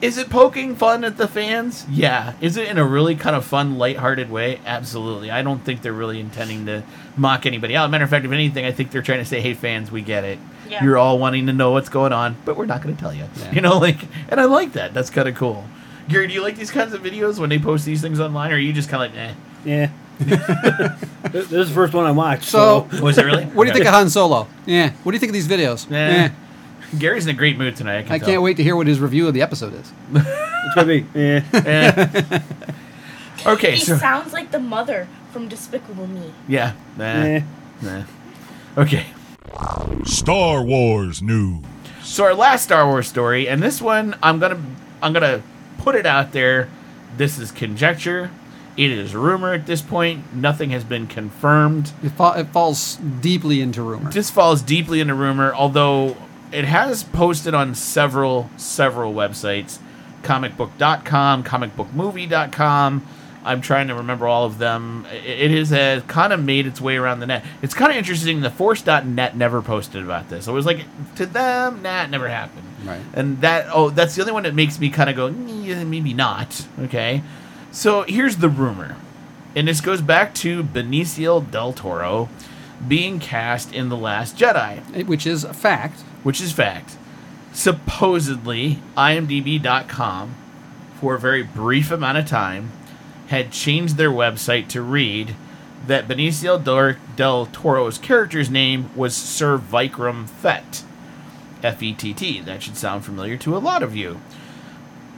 Is 0.00 0.16
it 0.16 0.30
poking 0.30 0.76
fun 0.76 1.02
at 1.04 1.16
the 1.18 1.26
fans? 1.28 1.84
Yeah. 1.90 2.34
Is 2.40 2.56
it 2.56 2.68
in 2.68 2.78
a 2.78 2.84
really 2.86 3.16
kind 3.16 3.34
of 3.34 3.44
fun, 3.44 3.76
lighthearted 3.76 4.30
way? 4.30 4.60
Absolutely. 4.64 5.30
I 5.32 5.42
don't 5.42 5.62
think 5.64 5.82
they're 5.82 5.92
really 5.92 6.20
intending 6.20 6.64
to 6.66 6.84
mock 7.18 7.44
anybody 7.44 7.76
out. 7.76 7.90
Matter 7.90 8.04
of 8.04 8.10
fact, 8.10 8.24
if 8.24 8.30
anything, 8.30 8.64
I 8.64 8.70
think 8.72 8.92
they're 8.92 9.02
trying 9.02 9.18
to 9.18 9.24
say, 9.26 9.40
"Hey, 9.42 9.52
fans, 9.52 9.90
we 9.90 10.00
get 10.00 10.24
it. 10.24 10.38
Yeah. 10.70 10.82
You're 10.84 10.96
all 10.96 11.18
wanting 11.18 11.46
to 11.48 11.52
know 11.52 11.72
what's 11.72 11.88
going 11.90 12.12
on, 12.14 12.36
but 12.46 12.56
we're 12.56 12.66
not 12.66 12.82
going 12.82 12.94
to 12.94 13.00
tell 13.00 13.12
you." 13.12 13.24
Yeah. 13.40 13.52
You 13.52 13.60
know, 13.60 13.78
like, 13.78 13.98
and 14.30 14.40
I 14.40 14.44
like 14.44 14.72
that. 14.72 14.94
That's 14.94 15.10
kind 15.10 15.28
of 15.28 15.34
cool. 15.34 15.64
Gary, 16.08 16.26
do 16.26 16.34
you 16.34 16.42
like 16.42 16.56
these 16.56 16.70
kinds 16.70 16.92
of 16.94 17.02
videos 17.02 17.38
when 17.38 17.48
they 17.50 17.58
post 17.58 17.84
these 17.84 18.00
things 18.00 18.18
online, 18.20 18.50
or 18.50 18.54
are 18.54 18.58
you 18.58 18.72
just 18.72 18.88
kind 18.88 19.04
of 19.04 19.16
like, 19.16 19.20
eh? 19.30 19.34
Yeah. 19.64 19.90
this 21.30 21.50
is 21.52 21.68
the 21.68 21.74
first 21.74 21.92
one 21.94 22.04
I 22.04 22.10
watched. 22.10 22.44
So- 22.44 22.88
So, 22.90 23.02
Was 23.02 23.16
it 23.18 23.24
really? 23.24 23.44
What 23.44 23.64
do 23.64 23.68
you 23.68 23.74
think 23.74 23.86
of 23.86 23.92
Han 23.94 24.10
Solo? 24.10 24.48
Yeah. 24.66 24.90
What 25.02 25.12
do 25.12 25.16
you 25.16 25.20
think 25.20 25.30
of 25.30 25.34
these 25.34 25.48
videos? 25.48 25.90
Eh. 25.90 26.24
Eh. 26.26 26.28
Gary's 26.98 27.24
in 27.26 27.30
a 27.34 27.38
great 27.38 27.56
mood 27.56 27.76
tonight. 27.76 27.98
I, 27.98 28.02
can 28.02 28.12
I 28.12 28.18
can't 28.18 28.42
wait 28.42 28.56
to 28.56 28.62
hear 28.64 28.74
what 28.74 28.86
his 28.88 28.98
review 28.98 29.28
of 29.28 29.34
the 29.34 29.42
episode 29.42 29.74
is. 29.74 29.92
it's 30.12 30.74
gonna 30.74 30.86
be. 30.88 31.06
Yeah. 31.14 31.42
Eh. 31.54 32.40
okay, 33.46 33.72
He 33.76 33.80
so 33.84 33.96
sounds 33.96 34.32
like 34.32 34.50
the 34.50 34.58
mother 34.58 35.06
from 35.32 35.46
Despicable 35.48 36.06
Me. 36.08 36.32
yeah, 36.48 36.72
nah, 36.96 37.22
Yeah. 37.24 37.42
nah. 37.80 38.02
Okay, 38.76 39.06
Star 40.04 40.62
Wars 40.64 41.22
news. 41.22 41.64
so 42.02 42.24
our 42.24 42.34
last 42.34 42.64
Star 42.64 42.86
Wars 42.86 43.06
story, 43.08 43.48
and 43.48 43.62
this 43.62 43.80
one 43.80 44.16
I'm 44.22 44.38
gonna 44.40 44.60
I'm 45.02 45.12
gonna 45.12 45.42
put 45.80 45.94
it 45.94 46.06
out 46.06 46.32
there. 46.32 46.68
This 47.16 47.38
is 47.38 47.50
conjecture. 47.50 48.30
It 48.76 48.90
is 48.90 49.14
rumor 49.14 49.52
at 49.52 49.66
this 49.66 49.82
point. 49.82 50.34
Nothing 50.34 50.70
has 50.70 50.84
been 50.84 51.06
confirmed. 51.06 51.92
It, 52.02 52.10
fa- 52.10 52.34
it 52.36 52.48
falls 52.48 52.96
deeply 52.96 53.60
into 53.60 53.82
rumor. 53.82 54.10
This 54.10 54.30
falls 54.30 54.62
deeply 54.62 55.00
into 55.00 55.14
rumor, 55.14 55.52
although 55.52 56.16
it 56.52 56.64
has 56.64 57.02
posted 57.02 57.54
on 57.54 57.74
several 57.74 58.48
several 58.56 59.12
websites, 59.12 59.78
comicbook.com, 60.22 61.44
comicbookmovie.com. 61.44 63.06
I'm 63.44 63.60
trying 63.60 63.88
to 63.88 63.94
remember 63.94 64.26
all 64.26 64.44
of 64.44 64.58
them. 64.58 65.06
It 65.10 65.50
has 65.50 65.72
uh, 65.72 66.02
kind 66.06 66.32
of 66.32 66.42
made 66.42 66.66
its 66.66 66.80
way 66.80 66.96
around 66.96 67.20
the 67.20 67.26
net. 67.26 67.44
It's 67.62 67.74
kind 67.74 67.90
of 67.90 67.96
interesting. 67.96 68.40
The 68.40 68.50
Force.net 68.50 69.36
never 69.36 69.62
posted 69.62 70.02
about 70.02 70.28
this. 70.28 70.46
It 70.46 70.52
was 70.52 70.66
like 70.66 70.84
to 71.16 71.26
them, 71.26 71.82
nah, 71.82 72.04
it 72.04 72.10
never 72.10 72.28
happened. 72.28 72.66
Right. 72.84 73.00
And 73.14 73.40
that 73.40 73.66
oh, 73.72 73.90
that's 73.90 74.14
the 74.14 74.22
only 74.22 74.32
one 74.32 74.42
that 74.44 74.54
makes 74.54 74.78
me 74.78 74.90
kind 74.90 75.10
of 75.10 75.16
go, 75.16 75.28
"Yeah, 75.28 75.84
maybe 75.84 76.14
not. 76.14 76.66
Okay. 76.78 77.22
So 77.72 78.02
here's 78.02 78.38
the 78.38 78.48
rumor, 78.48 78.96
and 79.54 79.68
this 79.68 79.80
goes 79.80 80.00
back 80.00 80.34
to 80.36 80.62
Benicio 80.64 81.50
del 81.50 81.72
Toro 81.72 82.28
being 82.86 83.20
cast 83.20 83.72
in 83.72 83.88
The 83.90 83.96
Last 83.96 84.36
Jedi, 84.36 85.06
which 85.06 85.26
is 85.26 85.44
a 85.44 85.52
fact. 85.54 86.00
which 86.22 86.40
is 86.40 86.52
fact. 86.52 86.96
Supposedly, 87.52 88.78
IMDb.com, 88.96 90.34
for 91.00 91.14
a 91.14 91.18
very 91.18 91.42
brief 91.42 91.90
amount 91.90 92.18
of 92.18 92.26
time, 92.26 92.72
had 93.30 93.50
changed 93.52 93.96
their 93.96 94.10
website 94.10 94.68
to 94.68 94.82
read 94.82 95.34
that 95.86 96.06
Benicio 96.06 96.62
del, 97.16 97.46
Toro's 97.46 97.96
character's 97.96 98.50
name 98.50 98.90
was 98.94 99.16
Sir 99.16 99.56
Vikram 99.56 100.28
Fett. 100.28 100.84
F 101.62 101.82
E 101.82 101.92
T 101.94 102.12
T. 102.12 102.40
That 102.40 102.62
should 102.62 102.76
sound 102.76 103.04
familiar 103.04 103.36
to 103.38 103.56
a 103.56 103.58
lot 103.58 103.82
of 103.82 103.94
you. 103.94 104.20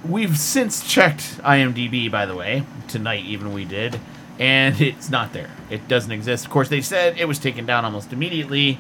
We've 0.07 0.37
since 0.37 0.87
checked 0.87 1.39
IMDb, 1.43 2.11
by 2.11 2.27
the 2.27 2.35
way. 2.35 2.65
Tonight, 2.89 3.25
even 3.25 3.53
we 3.53 3.65
did. 3.65 4.01
And 4.39 4.81
it's 4.81 5.09
not 5.09 5.33
there. 5.33 5.51
It 5.71 5.87
doesn't 5.89 6.11
exist. 6.11 6.45
Of 6.45 6.51
course, 6.51 6.69
they 6.69 6.81
said 6.81 7.17
it 7.19 7.27
was 7.27 7.39
taken 7.39 7.65
down 7.65 7.85
almost 7.85 8.13
immediately. 8.13 8.79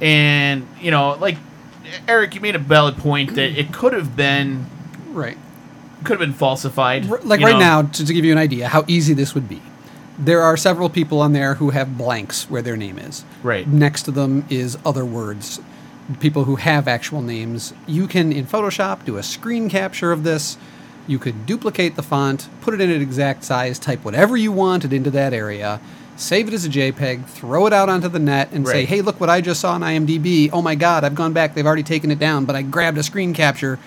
And, 0.00 0.66
you 0.80 0.90
know, 0.90 1.16
like, 1.18 1.36
Eric, 2.06 2.34
you 2.34 2.40
made 2.40 2.56
a 2.56 2.58
valid 2.58 2.96
point 2.96 3.34
that 3.36 3.58
it 3.58 3.72
could 3.72 3.92
have 3.92 4.14
been. 4.16 4.66
Right. 5.10 5.38
Could 6.04 6.20
have 6.20 6.20
been 6.20 6.32
falsified. 6.32 7.10
R- 7.10 7.20
Like 7.22 7.40
right 7.40 7.52
know. 7.52 7.58
now, 7.58 7.82
to, 7.82 8.04
to 8.06 8.12
give 8.12 8.24
you 8.24 8.32
an 8.32 8.38
idea 8.38 8.68
how 8.68 8.84
easy 8.86 9.14
this 9.14 9.34
would 9.34 9.48
be, 9.48 9.60
there 10.18 10.42
are 10.42 10.56
several 10.56 10.88
people 10.88 11.20
on 11.20 11.32
there 11.32 11.54
who 11.54 11.70
have 11.70 11.96
blanks 11.98 12.48
where 12.50 12.62
their 12.62 12.76
name 12.76 12.98
is. 12.98 13.24
Right. 13.42 13.66
Next 13.66 14.02
to 14.04 14.10
them 14.10 14.44
is 14.48 14.76
other 14.84 15.04
words. 15.04 15.60
People 16.20 16.44
who 16.44 16.56
have 16.56 16.88
actual 16.88 17.20
names. 17.22 17.74
You 17.86 18.06
can, 18.08 18.32
in 18.32 18.46
Photoshop, 18.46 19.04
do 19.04 19.16
a 19.16 19.22
screen 19.22 19.68
capture 19.68 20.10
of 20.10 20.24
this. 20.24 20.56
You 21.06 21.18
could 21.18 21.46
duplicate 21.46 21.96
the 21.96 22.02
font, 22.02 22.48
put 22.60 22.74
it 22.74 22.80
in 22.80 22.90
an 22.90 23.00
exact 23.00 23.44
size, 23.44 23.78
type 23.78 24.04
whatever 24.04 24.36
you 24.36 24.52
wanted 24.52 24.92
into 24.92 25.10
that 25.12 25.32
area, 25.32 25.80
save 26.16 26.48
it 26.48 26.54
as 26.54 26.64
a 26.66 26.68
JPEG, 26.68 27.26
throw 27.26 27.66
it 27.66 27.72
out 27.72 27.88
onto 27.88 28.08
the 28.08 28.18
net, 28.18 28.50
and 28.52 28.66
say, 28.66 28.84
hey, 28.84 29.00
look 29.00 29.18
what 29.20 29.30
I 29.30 29.40
just 29.40 29.60
saw 29.60 29.72
on 29.72 29.80
IMDb. 29.82 30.50
Oh 30.52 30.60
my 30.62 30.74
God, 30.74 31.04
I've 31.04 31.14
gone 31.14 31.32
back. 31.32 31.54
They've 31.54 31.66
already 31.66 31.82
taken 31.82 32.10
it 32.10 32.18
down, 32.18 32.44
but 32.44 32.56
I 32.56 32.62
grabbed 32.62 32.98
a 32.98 33.02
screen 33.02 33.32
capture. 33.32 33.78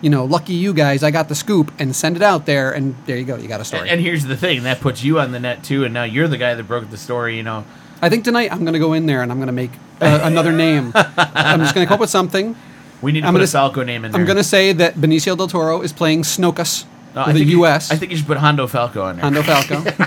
You 0.00 0.10
know, 0.10 0.24
lucky 0.24 0.52
you 0.54 0.72
guys, 0.72 1.02
I 1.02 1.10
got 1.10 1.28
the 1.28 1.34
scoop 1.34 1.72
and 1.80 1.94
send 1.94 2.14
it 2.16 2.22
out 2.22 2.46
there, 2.46 2.70
and 2.72 2.94
there 3.06 3.16
you 3.16 3.24
go, 3.24 3.36
you 3.36 3.48
got 3.48 3.60
a 3.60 3.64
story. 3.64 3.82
And, 3.82 3.90
and 3.90 4.00
here's 4.00 4.24
the 4.24 4.36
thing 4.36 4.62
that 4.62 4.80
puts 4.80 5.02
you 5.02 5.18
on 5.18 5.32
the 5.32 5.40
net, 5.40 5.64
too. 5.64 5.84
And 5.84 5.92
now 5.92 6.04
you're 6.04 6.28
the 6.28 6.36
guy 6.38 6.54
that 6.54 6.62
broke 6.64 6.88
the 6.90 6.96
story, 6.96 7.36
you 7.36 7.42
know. 7.42 7.64
I 8.00 8.08
think 8.08 8.22
tonight 8.24 8.52
I'm 8.52 8.60
going 8.60 8.74
to 8.74 8.78
go 8.78 8.92
in 8.92 9.06
there 9.06 9.22
and 9.22 9.32
I'm 9.32 9.38
going 9.38 9.48
to 9.48 9.52
make 9.52 9.72
uh, 10.00 10.20
another 10.22 10.52
name. 10.52 10.92
I'm 10.94 11.58
just 11.60 11.74
going 11.74 11.84
to 11.84 11.88
come 11.88 11.94
up 11.94 12.00
with 12.00 12.10
something. 12.10 12.54
We 13.02 13.10
need 13.10 13.22
to 13.22 13.26
I'm 13.26 13.32
put 13.34 13.38
gonna 13.38 13.42
a 13.42 13.44
s- 13.44 13.52
Falco 13.52 13.82
name 13.82 14.04
in 14.04 14.12
there. 14.12 14.20
I'm 14.20 14.24
going 14.26 14.36
to 14.36 14.44
say 14.44 14.72
that 14.72 14.94
Benicio 14.94 15.36
del 15.36 15.48
Toro 15.48 15.80
is 15.82 15.92
playing 15.92 16.22
Snokus 16.22 16.84
No, 17.16 17.26
the 17.26 17.32
think 17.32 17.46
you- 17.46 17.58
U.S. 17.58 17.90
I 17.90 17.96
think 17.96 18.12
you 18.12 18.16
should 18.18 18.26
put 18.28 18.36
Hondo 18.38 18.68
Falco 18.68 19.08
in 19.08 19.16
there. 19.16 19.24
Hondo 19.24 19.42
Falco. 19.42 19.82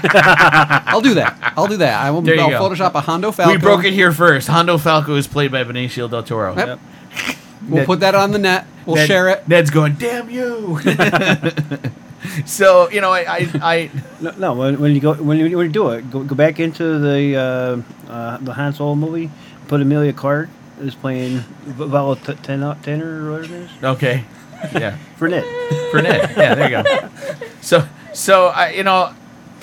I'll 0.85 1.01
do 1.01 1.15
that. 1.15 1.53
I'll 1.57 1.67
do 1.67 1.77
that. 1.77 2.01
I 2.01 2.11
will. 2.11 2.21
There 2.21 2.35
you 2.35 2.41
I'll 2.41 2.49
go. 2.49 2.69
Photoshop 2.75 2.95
a 2.95 3.01
Hondo 3.01 3.31
Falco. 3.33 3.51
We 3.51 3.57
broke 3.57 3.83
it 3.83 3.91
here 3.93 4.13
first. 4.13 4.47
Hondo 4.47 4.77
Falco 4.77 5.15
is 5.15 5.27
played 5.27 5.51
by 5.51 5.63
Benicio 5.65 6.09
del 6.09 6.23
Toro. 6.23 6.55
Yep. 6.55 6.79
We'll 7.71 7.85
put 7.85 7.99
that 8.01 8.15
on 8.15 8.31
the 8.31 8.39
net. 8.39 8.65
We'll 8.85 8.95
Ned- 8.97 9.07
share 9.07 9.29
it. 9.29 9.47
Ned's 9.47 9.69
going, 9.69 9.93
damn 9.95 10.29
you. 10.29 10.79
so 12.45 12.89
you 12.89 13.01
know, 13.01 13.11
I, 13.11 13.19
I, 13.27 13.49
I 13.61 13.89
No, 14.21 14.31
no 14.37 14.53
when, 14.53 14.79
when 14.79 14.91
you 14.93 15.01
go 15.01 15.13
when 15.15 15.37
you, 15.37 15.57
when 15.57 15.67
you 15.67 15.71
do 15.73 15.89
it, 15.89 16.09
go, 16.11 16.23
go 16.23 16.35
back 16.35 16.59
into 16.59 16.99
the 16.99 17.35
uh, 17.37 18.11
uh, 18.11 18.37
the 18.37 18.53
Han 18.53 18.73
Solo 18.73 18.95
movie. 18.95 19.29
Put 19.67 19.81
Emilia 19.81 20.13
Clarke 20.13 20.49
is 20.81 20.95
playing 20.95 21.39
V- 21.63 21.85
Vala 21.85 22.15
T- 22.17 22.33
Ten- 22.35 22.75
Tenor 22.81 23.27
or 23.27 23.31
whatever 23.33 23.55
it 23.55 23.61
is 23.61 23.83
okay, 23.83 24.23
yeah, 24.73 24.97
for 25.17 25.29
Ned. 25.29 25.43
for 25.91 26.01
Ned, 26.01 26.29
yeah, 26.35 26.55
there 26.55 26.69
you 26.69 26.83
go. 26.83 27.09
So, 27.61 27.87
so 28.13 28.47
I, 28.47 28.71
you 28.71 28.83
know, 28.83 29.13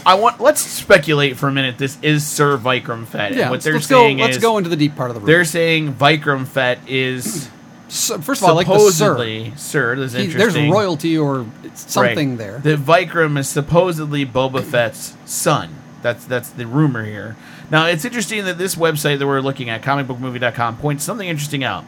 I 0.07 0.15
want 0.15 0.41
let's 0.41 0.61
speculate 0.61 1.37
for 1.37 1.49
a 1.49 1.53
minute. 1.53 1.77
This 1.79 1.99
is 2.01 2.27
Sir 2.27 2.57
Vikram 2.57 3.07
Fett. 3.07 3.33
Yeah. 3.35 3.41
and 3.43 3.51
what 3.51 3.57
let's, 3.57 3.65
they're 3.65 3.75
let's 3.75 3.87
go. 3.87 3.99
saying 4.03 4.19
Let's 4.19 4.37
is 4.37 4.43
go 4.43 4.57
into 4.59 4.71
the 4.71 4.77
deep 4.77 4.97
part 4.97 5.11
of 5.11 5.15
the 5.15 5.21
room. 5.21 5.27
they're 5.27 5.45
saying 5.45 5.95
Vikram 5.95 6.47
Fett 6.47 6.79
is 6.89 7.51
So- 7.89 8.19
first 8.19 8.43
of 8.43 8.45
all, 8.49 8.51
I 8.51 8.57
like 8.57 8.67
the 8.67 8.79
sir. 8.79 8.91
supposedly 8.91 9.53
sir. 9.57 9.95
He- 9.97 10.03
interesting. 10.03 10.39
there's 10.39 10.57
royalty 10.71 11.17
or 11.19 11.47
something 11.75 12.31
Right. 12.31 12.39
there. 12.39 12.59
That 12.59 12.85
Vikram 12.85 13.39
is 13.39 13.49
supposedly 13.49 14.25
Boba 14.27 14.63
Fett's 14.63 15.15
son. 15.25 15.71
That's 16.03 16.25
that's 16.25 16.51
the 16.51 16.67
rumor 16.67 17.05
here. 17.05 17.37
Now 17.71 17.87
it's 17.87 18.05
interesting 18.05 18.45
that 18.45 18.59
this 18.59 18.75
website 18.77 19.19
that 19.19 19.27
we're 19.27 19.41
looking 19.41 19.69
at, 19.71 19.83
comicbookmovie.com, 19.83 20.77
points 20.79 21.03
something 21.05 21.29
interesting 21.29 21.65
out. 21.65 21.85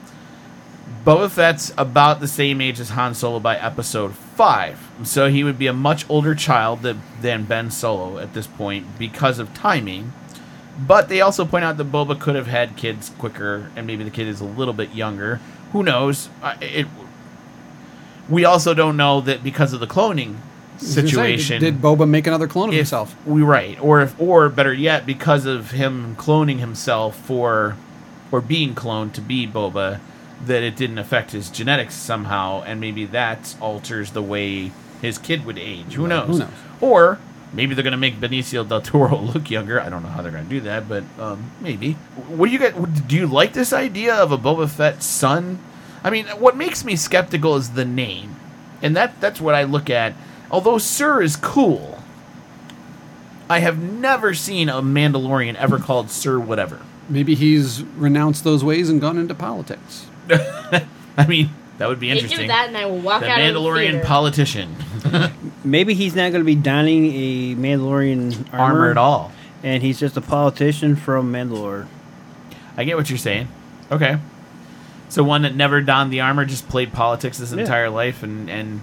Boba 1.07 1.31
Fett's 1.31 1.73
about 1.79 2.21
the 2.21 2.29
same 2.29 2.61
age 2.61 2.81
as 2.81 2.91
Han 2.91 3.15
Solo 3.15 3.39
by 3.41 3.57
episode 3.57 4.15
five, 4.15 4.79
so 5.03 5.29
he 5.29 5.45
would 5.45 5.59
be 5.59 5.67
a 5.67 5.73
much 5.73 6.05
older 6.09 6.35
child 6.35 6.83
than 7.23 7.45
Ben 7.45 7.71
Solo 7.71 8.19
at 8.19 8.35
this 8.35 8.47
point 8.47 8.87
because 8.99 9.39
of 9.39 9.55
timing. 9.55 10.13
But 10.79 11.09
they 11.09 11.21
also 11.21 11.45
point 11.45 11.65
out 11.65 11.77
that 11.77 11.93
Boba 11.93 12.19
could 12.19 12.35
have 12.37 12.47
had 12.47 12.77
kids 12.77 13.11
quicker, 13.19 13.71
and 13.77 13.87
maybe 13.87 14.05
the 14.05 14.11
kid 14.11 14.27
is 14.29 14.41
a 14.41 14.45
little 14.45 14.75
bit 14.75 14.95
younger. 14.95 15.41
Who 15.73 15.83
knows? 15.83 16.29
I- 16.43 16.57
It. 16.61 16.87
We 18.29 18.45
also 18.45 18.75
don't 18.75 18.97
know 18.97 19.21
that 19.23 19.43
because 19.43 19.73
of 19.73 19.81
the 19.81 19.87
cloning 19.87 20.37
situation. 20.79 21.61
Did, 21.61 21.75
did 21.75 21.83
Boba 21.83 22.09
make 22.09 22.27
another 22.27 22.47
clone 22.47 22.69
of 22.69 22.75
if- 22.75 22.79
himself? 22.79 23.15
We 23.27 23.43
right, 23.43 23.79
or 23.81 24.01
if, 24.01 24.19
or 24.21 24.49
better 24.49 24.73
yet, 24.73 25.05
because 25.05 25.47
of 25.47 25.73
him 25.73 26.15
cloning 26.17 26.59
himself 26.59 27.17
for, 27.17 27.77
or 28.31 28.41
being 28.41 28.75
cloned 28.75 29.13
to 29.15 29.21
be 29.21 29.47
Boba, 29.47 29.99
that 30.47 30.63
it 30.63 30.77
didn't 30.77 30.99
affect 30.99 31.33
his 31.33 31.51
genetics 31.51 31.95
somehow, 31.95 32.63
and 32.63 32.81
maybe 32.81 33.05
that 33.07 33.55
alters 33.61 34.13
the 34.13 34.23
way 34.23 34.71
his 35.03 35.19
kid 35.19 35.45
would 35.45 35.59
age. 35.59 35.95
Who 35.95 36.07
knows? 36.07 36.29
Who 36.29 36.39
knows? 36.39 36.49
Or 36.81 37.19
maybe 37.53 37.75
they're 37.75 37.85
going 37.85 37.93
to 37.93 37.99
make 37.99 38.21
Benicio 38.21 38.69
del 38.69 38.81
Toro 38.81 39.17
look 39.35 39.51
younger. 39.51 39.81
I 39.81 39.89
don't 39.89 40.03
know 40.03 40.09
how 40.09 40.23
they're 40.23 40.33
going 40.33 40.45
to 40.45 40.51
do 40.51 40.61
that, 40.63 40.89
but 40.89 41.05
um, 41.19 41.51
maybe. 41.61 41.93
What 42.29 42.47
do 42.47 42.53
you 42.53 42.59
get? 42.59 43.09
Do 43.09 43.17
you 43.17 43.27
like 43.27 43.53
this 43.53 43.73
idea 43.73 44.15
of 44.15 44.33
a 44.33 44.39
Boba 44.39 44.69
Fett 44.69 45.03
son? 45.03 45.59
I 46.03 46.11
mean, 46.11 46.27
what 46.27 46.57
makes 46.57 46.85
me 46.85 46.97
skeptical 46.97 47.57
is 47.57 47.71
the 47.71 47.85
name, 47.85 48.37
and 48.83 48.97
that 48.97 49.21
that's 49.21 49.41
what 49.41 49.55
I 49.55 49.65
look 49.65 49.91
at. 49.91 50.15
Although 50.51 50.79
Sir 50.79 51.23
is 51.23 51.37
cool, 51.37 52.03
I 53.49 53.59
have 53.61 53.83
never 53.83 54.35
seen 54.35 54.69
a 54.69 54.81
Mandalorian 54.81 55.55
ever 55.57 55.79
called 55.79 56.11
Sir 56.11 56.39
whatever. 56.39 56.81
Maybe 57.09 57.35
he's 57.35 57.83
renounced 57.83 58.45
those 58.45 58.63
ways 58.63 58.89
and 58.89 59.01
gone 59.01 59.19
into 59.19 59.35
politics. 59.35 60.07
I 60.31 61.27
mean, 61.27 61.51
that 61.81 61.89
would 61.89 61.99
be 61.99 62.07
You 62.09 62.15
interesting. 62.15 62.41
do 62.43 62.47
that, 62.49 62.69
and 62.69 62.77
I 62.77 62.87
will 62.87 62.99
walk 62.99 63.23
the 63.23 63.29
out 63.31 63.41
of 63.41 63.53
the 63.55 63.59
Mandalorian 63.61 63.91
theater. 63.93 64.05
politician 64.07 64.77
Maybe 65.65 65.95
he's 65.95 66.15
not 66.15 66.31
going 66.31 66.41
to 66.43 66.45
be 66.45 66.55
donning 66.55 67.07
a 67.07 67.55
Mandalorian 67.57 68.47
armor, 68.53 68.63
armor 68.63 68.91
at 68.91 68.97
all. 68.97 69.33
and 69.63 69.83
he's 69.83 69.99
just 69.99 70.17
a 70.17 70.21
politician 70.21 70.95
from 70.97 71.33
Mandalore. 71.33 71.87
I 72.77 72.85
get 72.85 72.97
what 72.97 73.09
you're 73.11 73.19
saying. 73.19 73.49
Okay. 73.91 74.19
So 75.09 75.23
one 75.25 75.43
that 75.43 75.55
never 75.57 75.81
donned 75.81 76.13
the 76.13 76.21
armor, 76.21 76.45
just 76.45 76.69
played 76.69 76.93
politics 76.93 77.39
his 77.39 77.53
Yeah. 77.53 77.61
entire 77.61 77.91
life, 77.91 78.23
and 78.23 78.49
and 78.49 78.81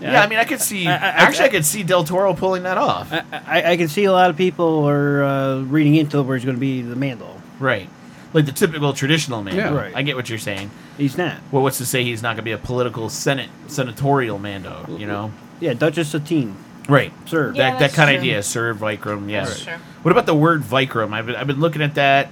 Yeah, 0.00 0.22
I 0.22 0.26
mean, 0.26 0.38
I 0.38 0.44
could 0.44 0.60
see. 0.60 0.86
I- 0.86 0.92
I- 0.94 0.96
actually, 0.96 1.44
I, 1.44 1.46
I- 1.46 1.50
could 1.50 1.64
see 1.64 1.82
Del 1.82 2.04
Toro 2.04 2.34
pulling 2.34 2.64
that 2.64 2.76
off. 2.78 3.12
I, 3.12 3.22
I, 3.46 3.70
I 3.72 3.76
can 3.76 3.88
see 3.88 4.04
a 4.04 4.12
lot 4.12 4.28
of 4.30 4.36
people 4.36 4.84
are 4.88 5.22
uh, 5.22 5.60
reading 5.62 5.94
into 5.96 6.22
where 6.22 6.36
he's 6.36 6.44
going 6.44 6.56
to 6.56 6.60
be 6.60 6.82
the 6.82 6.96
Mando. 6.96 7.40
right, 7.60 7.88
like 8.32 8.46
the 8.46 8.52
typical 8.52 8.92
traditional 8.92 9.42
man. 9.42 9.56
Yeah. 9.56 9.74
Right. 9.74 9.92
I 9.94 10.02
get 10.02 10.16
what 10.16 10.28
you're 10.28 10.38
saying. 10.38 10.70
He's 10.96 11.16
not. 11.16 11.38
Well, 11.50 11.62
what's 11.62 11.78
to 11.78 11.86
say 11.86 12.04
he's 12.04 12.22
not 12.22 12.30
going 12.30 12.36
to 12.38 12.42
be 12.42 12.52
a 12.52 12.58
political 12.58 13.08
senate 13.08 13.48
senatorial 13.68 14.38
Mando? 14.38 14.84
You 14.98 15.06
know, 15.06 15.32
Yeah, 15.60 15.74
Duchess 15.74 16.12
of 16.14 16.22
Satine. 16.22 16.56
right? 16.88 17.12
Sir. 17.26 17.52
Yeah, 17.52 17.52
that 17.52 17.70
that 17.72 17.78
that's 17.80 17.94
kind 17.94 18.10
of 18.10 18.16
true. 18.16 18.30
idea, 18.30 18.42
Sir 18.42 18.74
Vikram. 18.74 19.30
Yes. 19.30 19.48
That's 19.48 19.64
true. 19.64 19.74
What 20.02 20.12
about 20.12 20.26
the 20.26 20.34
word 20.34 20.62
Vikram? 20.62 21.12
I've 21.12 21.26
been, 21.26 21.36
I've 21.36 21.46
been 21.46 21.60
looking 21.60 21.82
at 21.82 21.94
that. 21.96 22.28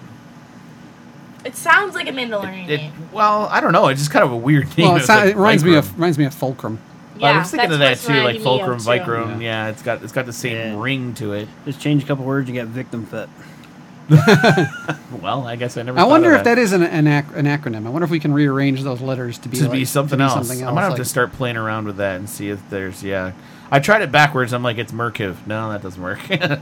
It 1.45 1.55
sounds 1.55 1.95
like 1.95 2.09
a 2.09 2.13
Mandalorian 2.13 2.69
It, 2.69 2.77
name. 2.79 2.93
well, 3.13 3.47
I 3.53 3.61
don't 3.61 3.73
know. 3.73 3.87
It's 3.89 4.01
just 4.01 4.11
kind 4.11 4.25
of 4.25 4.33
a 4.33 4.37
weird 4.37 4.77
name. 4.77 4.87
Well, 4.89 4.97
it, 4.97 4.99
It's 4.99 5.07
sound- 5.07 5.27
like 5.27 5.35
it 5.35 5.37
reminds 5.39 5.65
me 5.65 5.71
Vikram. 5.73 5.79
of 5.79 5.95
reminds 5.95 6.19
me 6.19 6.25
of 6.25 6.35
Fulcrum. 6.35 6.79
Yeah, 7.19 7.31
I 7.31 7.39
was 7.39 7.51
thinking 7.51 7.73
of 7.73 7.79
that 7.79 7.89
that's 7.89 8.07
too, 8.07 8.13
what's 8.13 8.25
like 8.25 8.35
reminding 8.35 8.41
me 8.41 8.45
Fulcrum, 8.45 8.77
of, 8.77 8.83
too. 8.83 8.91
Vikram. 8.91 9.41
Yeah. 9.43 9.65
Yeah. 9.65 9.69
it's 9.69 9.83
got 9.83 10.03
it's 10.03 10.13
got 10.13 10.27
the 10.27 10.33
same 10.33 10.57
Yeah. 10.57 10.81
ring 10.83 11.15
to 11.15 11.33
it. 11.35 11.49
Just 11.65 11.81
change 11.81 12.03
a 12.03 12.07
couple 12.07 12.25
words, 12.25 12.49
you 12.49 12.55
get 12.55 12.67
victim 12.67 13.07
fit. 13.07 13.29
Well, 15.23 15.47
I 15.47 15.57
guess 15.57 15.77
I 15.77 15.83
never. 15.83 15.99
I 15.99 16.05
wonder 16.05 16.33
of 16.33 16.38
if 16.38 16.45
that 16.45 16.59
is 16.59 16.73
an, 16.73 16.83
an, 16.83 17.07
ac- 17.07 17.29
an 17.35 17.47
acronym. 17.47 17.87
I 17.87 17.90
wonder 17.90 18.05
if 18.05 18.11
we 18.11 18.21
can 18.21 18.33
rearrange 18.33 18.83
those 18.83 19.01
letters 19.01 19.38
to 19.38 19.49
be 19.49 19.57
to 19.59 19.64
like- 19.64 19.73
be 19.73 19.85
something 19.85 20.21
else. 20.21 20.35
something 20.35 20.59
I'm 20.62 20.75
gonna 20.75 20.81
have 20.83 20.90
like- 20.92 20.99
to 20.99 21.05
start 21.05 21.33
playing 21.33 21.57
around 21.57 21.87
with 21.87 21.97
that 21.97 22.16
and 22.16 22.29
see 22.29 22.49
if 22.51 22.61
there's 22.71 23.03
yeah. 23.03 23.33
I 23.71 23.81
tried 23.81 24.03
it 24.03 24.12
backwards. 24.12 24.53
I'm 24.53 24.62
like 24.62 24.79
it's 24.79 24.92
Merkiv. 24.92 25.47
No, 25.47 25.71
that 25.73 25.83
doesn't 25.83 26.01
work. 26.03 26.21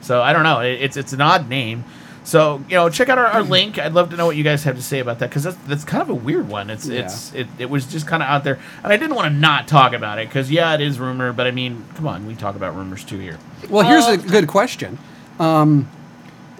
so 0.00 0.20
I 0.22 0.32
don't 0.32 0.42
know. 0.42 0.60
It, 0.60 0.80
it's 0.82 0.96
it's 0.96 1.12
an 1.12 1.20
odd 1.20 1.48
name. 1.48 1.84
So 2.24 2.62
you 2.68 2.76
know, 2.76 2.88
check 2.88 3.08
out 3.08 3.18
our, 3.18 3.26
our 3.26 3.42
link. 3.42 3.78
I'd 3.78 3.92
love 3.94 4.10
to 4.10 4.16
know 4.16 4.26
what 4.26 4.36
you 4.36 4.42
guys 4.44 4.64
have 4.64 4.76
to 4.76 4.82
say 4.82 4.98
about 5.00 5.18
that 5.20 5.28
because 5.30 5.44
that's 5.44 5.56
that's 5.68 5.84
kind 5.84 6.02
of 6.02 6.08
a 6.10 6.14
weird 6.14 6.48
one. 6.48 6.70
It's 6.70 6.86
Yeah. 6.88 7.02
it's 7.04 7.32
it, 7.34 7.46
it 7.58 7.70
was 7.70 7.86
just 7.86 8.06
kind 8.06 8.22
of 8.22 8.28
out 8.28 8.42
there, 8.42 8.58
and 8.82 8.92
I 8.92 8.96
didn't 8.96 9.14
want 9.14 9.26
to 9.32 9.38
not 9.38 9.68
talk 9.68 9.92
about 9.92 10.18
it 10.18 10.28
because 10.28 10.50
yeah, 10.50 10.74
it 10.74 10.80
is 10.80 10.98
rumor. 10.98 11.32
But 11.32 11.46
I 11.46 11.50
mean, 11.52 11.84
come 11.94 12.06
on, 12.08 12.26
we 12.26 12.34
talk 12.34 12.56
about 12.56 12.74
rumors 12.74 13.04
too 13.04 13.18
here. 13.18 13.38
Well, 13.68 13.86
here's 13.86 14.04
Uh, 14.06 14.12
a 14.12 14.16
good 14.30 14.48
question. 14.48 14.98
Um, 15.38 15.88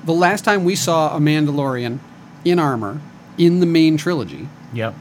the 0.04 0.12
last 0.12 0.44
time 0.44 0.64
we 0.64 0.74
saw 0.74 1.16
a 1.16 1.20
Mandalorian 1.20 1.98
in 2.44 2.58
armor 2.58 3.00
in 3.38 3.60
the 3.60 3.66
main 3.66 3.96
trilogy 3.96 4.48
Yep. 4.72 4.94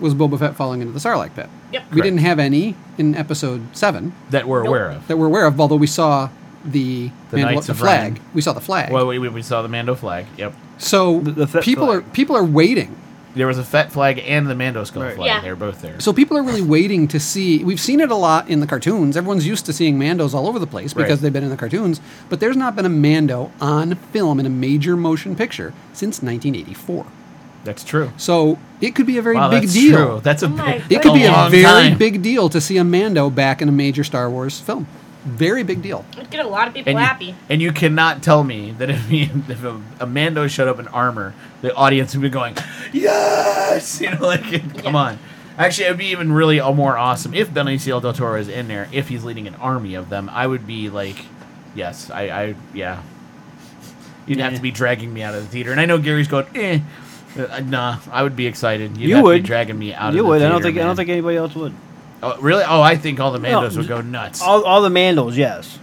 was 0.00 0.14
Boba 0.14 0.38
Fett 0.38 0.56
falling 0.56 0.80
into 0.80 0.92
the 0.92 0.98
Sarlacc 0.98 1.34
pit. 1.34 1.48
Yep. 1.72 1.82
We 1.82 1.88
Correct. 2.00 2.04
didn't 2.04 2.18
have 2.20 2.38
any 2.38 2.74
in 2.98 3.14
Episode 3.14 3.62
Seven 3.76 4.12
That 4.30 4.48
we're 4.48 4.60
Nope. 4.64 4.68
aware 4.68 4.90
of. 4.90 5.06
that 5.08 5.16
we're 5.18 5.26
aware 5.26 5.46
of. 5.46 5.60
Although 5.60 5.76
we 5.76 5.86
saw 5.86 6.28
the, 6.64 7.10
The 7.30 7.36
Mandal- 7.38 7.42
Knights 7.54 7.66
the 7.66 7.72
of 7.72 7.78
flag, 7.78 8.12
Ren. 8.14 8.22
we 8.34 8.40
saw 8.40 8.52
the 8.52 8.60
flag. 8.60 8.92
Well, 8.92 9.06
we, 9.06 9.18
we 9.18 9.42
saw 9.42 9.62
the 9.62 9.68
Mando 9.68 9.94
flag. 9.94 10.26
Yep. 10.36 10.54
so 10.78 11.20
The- 11.20 11.30
the 11.32 11.46
Fett 11.46 11.62
people 11.62 11.86
flag. 11.86 11.98
are 11.98 12.02
people 12.02 12.36
are 12.36 12.44
waiting. 12.44 12.96
There 13.34 13.46
was 13.46 13.58
a 13.58 13.64
Fett 13.64 13.92
flag 13.92 14.20
and 14.26 14.48
the 14.48 14.54
Mando 14.56 14.82
skull 14.84 15.04
Right. 15.04 15.14
flag. 15.14 15.26
Yeah. 15.26 15.40
They're 15.40 15.54
both 15.56 15.82
there. 15.82 16.00
So 16.00 16.12
people 16.12 16.36
are 16.36 16.42
really 16.42 16.62
waiting 16.62 17.06
to 17.08 17.20
see. 17.20 17.62
We've 17.62 17.78
seen 17.80 18.00
it 18.00 18.10
a 18.10 18.14
lot 18.16 18.48
in 18.48 18.58
the 18.60 18.66
cartoons. 18.66 19.16
Everyone's 19.16 19.46
used 19.46 19.66
to 19.66 19.72
seeing 19.72 19.98
Mandos 19.98 20.34
all 20.34 20.48
over 20.48 20.58
the 20.58 20.66
place 20.66 20.92
because 20.92 21.10
Right. 21.12 21.20
they've 21.22 21.32
been 21.32 21.44
in 21.44 21.50
the 21.50 21.56
cartoons. 21.56 22.00
But 22.28 22.40
there's 22.40 22.56
not 22.56 22.74
been 22.74 22.86
a 22.86 22.88
Mando 22.90 23.52
on 23.60 23.94
film 24.12 24.40
in 24.40 24.46
a 24.46 24.50
major 24.50 24.96
motion 24.96 25.36
picture 25.36 25.72
since 25.92 26.22
1984. 26.22 27.06
That's 27.62 27.84
true. 27.84 28.10
So 28.16 28.58
it 28.80 28.94
could 28.94 29.06
be 29.06 29.18
a 29.18 29.22
very 29.22 29.36
Wow, 29.36 29.50
big 29.50 29.62
that's 29.62 29.74
deal. 29.74 29.96
True. 29.96 30.20
That's 30.22 30.42
a 30.42 30.46
Oh 30.46 30.48
big, 30.48 30.82
It 30.88 31.02
could 31.02 31.12
be 31.14 31.24
a 31.24 31.48
very 31.50 31.62
time. 31.62 31.98
big 31.98 32.22
deal 32.22 32.48
to 32.48 32.60
see 32.60 32.78
a 32.78 32.84
Mando 32.84 33.28
back 33.30 33.60
in 33.62 33.68
a 33.68 33.72
major 33.72 34.02
Star 34.02 34.28
Wars 34.30 34.58
film. 34.58 34.86
Very 35.24 35.62
big 35.64 35.82
deal. 35.82 36.04
It'd 36.16 36.30
get 36.30 36.44
a 36.44 36.48
lot 36.48 36.66
of 36.68 36.72
people 36.74 36.90
and 36.90 36.98
you, 36.98 37.04
happy. 37.04 37.34
and 37.50 37.60
you 37.60 37.72
cannot 37.72 38.22
tell 38.22 38.42
me 38.42 38.70
that 38.78 38.88
if, 38.88 39.06
he, 39.08 39.24
if 39.48 39.62
a, 39.64 39.80
a 40.00 40.06
Mando 40.06 40.46
showed 40.48 40.66
up 40.68 40.78
in 40.78 40.88
armor, 40.88 41.34
the 41.60 41.74
audience 41.74 42.14
would 42.14 42.22
be 42.22 42.30
going, 42.30 42.56
"Yes!" 42.92 44.00
You 44.00 44.12
know, 44.12 44.26
like, 44.26 44.42
come 44.82 44.94
Yeah. 44.94 45.00
on. 45.00 45.18
Actually, 45.58 45.86
it 45.86 45.90
would 45.90 45.98
be 45.98 46.06
even 46.06 46.32
really 46.32 46.56
a 46.58 46.72
more 46.72 46.96
awesome 46.96 47.34
if 47.34 47.50
Benicio 47.50 48.00
del 48.00 48.14
Toro 48.14 48.40
is 48.40 48.48
in 48.48 48.66
there. 48.68 48.88
If 48.92 49.08
he's 49.08 49.22
leading 49.22 49.46
an 49.46 49.56
army 49.56 49.94
of 49.94 50.08
them, 50.08 50.30
I 50.32 50.46
would 50.46 50.66
be 50.66 50.88
like, 50.88 51.16
"Yes, 51.74 52.10
I, 52.10 52.22
I 52.30 52.54
yeah." 52.72 53.02
You'd 54.26 54.38
have 54.38 54.54
to 54.54 54.60
be 54.62 54.70
dragging 54.70 55.12
me 55.12 55.22
out 55.22 55.34
of 55.34 55.42
the 55.42 55.48
theater, 55.48 55.70
and 55.72 55.80
I 55.80 55.84
know 55.86 55.98
Gary's 55.98 56.28
going, 56.28 56.46
"Eh." 56.54 56.80
Uh, 57.38 57.60
nah, 57.60 57.98
I 58.10 58.22
would 58.22 58.36
be 58.36 58.46
excited. 58.46 58.96
You'd 58.96 59.08
You 59.10 59.14
have 59.16 59.22
to 59.22 59.26
would. 59.26 59.42
be 59.42 59.46
dragging 59.46 59.78
me 59.78 59.92
out. 59.92 60.14
you 60.14 60.20
of 60.20 60.24
the 60.24 60.28
would. 60.30 60.38
Theater, 60.38 60.46
I 60.46 60.52
don't 60.54 60.62
think. 60.62 60.78
I 60.78 60.82
don't 60.82 60.96
think 60.96 61.08
anybody 61.10 61.36
else 61.36 61.54
would. 61.54 61.74
Oh, 62.22 62.38
really? 62.40 62.64
Oh, 62.66 62.82
I 62.82 62.96
think 62.96 63.18
all 63.20 63.32
the 63.32 63.38
No, 63.38 63.60
Mandos 63.62 63.76
would 63.76 63.88
go 63.88 64.00
nuts. 64.00 64.42
All, 64.42 64.62
all 64.64 64.82
the 64.82 64.88
Mandos, 64.90 65.36
yes. 65.36 65.78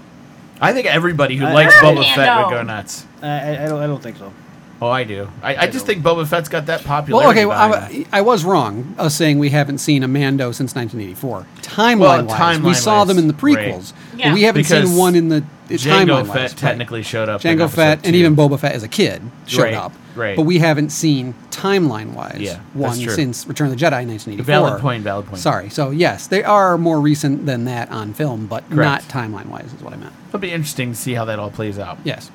I 0.62 0.74
think 0.74 0.86
everybody 0.88 1.36
who 1.36 1.46
I- 1.46 1.54
likes 1.54 1.76
I- 1.76 1.82
Boba 1.84 2.04
Fett 2.16 2.28
Mando. 2.28 2.48
would 2.50 2.54
go 2.56 2.64
nuts. 2.64 3.06
I, 3.22 3.28
I, 3.28 3.64
I 3.64 3.68
don't. 3.68 3.82
I 3.82 3.88
don't 3.88 4.02
think 4.04 4.18
so. 4.18 4.32
Oh, 4.80 4.90
I 4.90 5.04
do. 5.06 5.28
I, 5.42 5.56
I 5.56 5.68
just 5.68 5.88
think 5.88 6.04
Boba 6.04 6.28
Fett's 6.28 6.50
got 6.50 6.68
that 6.68 6.82
Well, 6.86 6.88
popularity. 7.02 7.40
okay, 7.40 7.46
well, 7.48 7.70
behind 7.70 7.94
him. 7.94 8.06
I, 8.12 8.20
I 8.20 8.22
was 8.22 8.46
wrong 8.46 8.94
uh, 9.00 9.10
saying 9.10 9.40
we 9.40 9.50
haven't 9.50 9.80
seen 9.80 10.04
a 10.04 10.08
Mando 10.08 10.52
since 10.52 10.76
1984. 10.76 11.48
Timeline 11.64 12.00
Well, 12.00 12.26
wise, 12.26 12.60
we 12.60 12.64
timeline-wise, 12.66 12.84
saw 12.84 13.04
them 13.04 13.18
in 13.18 13.28
the 13.28 13.34
right. 13.34 13.58
prequels. 13.58 13.94
Yeah. 14.16 14.30
But 14.30 14.34
we 14.36 14.44
haven't 14.44 14.62
Because 14.62 14.88
seen 14.90 14.98
one 15.00 15.16
in 15.16 15.30
the 15.30 15.44
it's 15.68 15.84
Jango 15.84 16.22
timeline 16.24 16.32
Fett 16.34 16.52
technically 16.58 17.02
showed 17.02 17.28
up. 17.28 17.44
in 17.44 17.58
Jango 17.58 17.62
episode 17.64 17.76
Fett 17.76 17.98
and 18.06 18.14
two. 18.14 18.20
even 18.20 18.36
Boba 18.36 18.60
Fett 18.60 18.74
as 18.76 18.84
a 18.84 18.88
kid 18.88 19.24
showed 19.48 19.64
Right, 19.64 19.74
up. 19.74 19.94
Right. 20.18 20.36
But 20.36 20.44
we 20.44 20.60
haven't 20.60 20.90
seen 20.90 21.34
timeline 21.52 22.14
wise 22.14 22.40
Yeah, 22.40 22.60
one 22.74 22.96
since 22.96 23.48
Return 23.48 23.72
of 23.72 23.78
the 23.78 23.86
Jedi 23.86 24.02
in 24.04 24.10
1984. 24.10 24.44
Valid 24.44 24.82
point, 24.82 25.04
valid 25.04 25.26
point. 25.28 25.40
Sorry. 25.40 25.70
So 25.70 25.92
yes, 25.92 26.28
they 26.28 26.44
are 26.44 26.78
more 26.78 27.00
recent 27.00 27.46
than 27.46 27.66
that 27.66 27.92
on 27.92 28.14
film, 28.14 28.48
but 28.48 28.70
not 28.72 29.04
timeline 29.04 29.48
wise 29.48 29.74
is 29.74 29.82
what 29.82 29.94
I 29.94 29.98
meant. 29.98 30.14
It'll 30.28 30.40
be 30.40 30.52
interesting 30.52 30.92
to 30.92 30.98
see 30.98 31.14
how 31.14 31.26
that 31.26 31.40
all 31.40 31.52
plays 31.52 31.80
out. 31.80 31.98
Yes. 32.04 32.32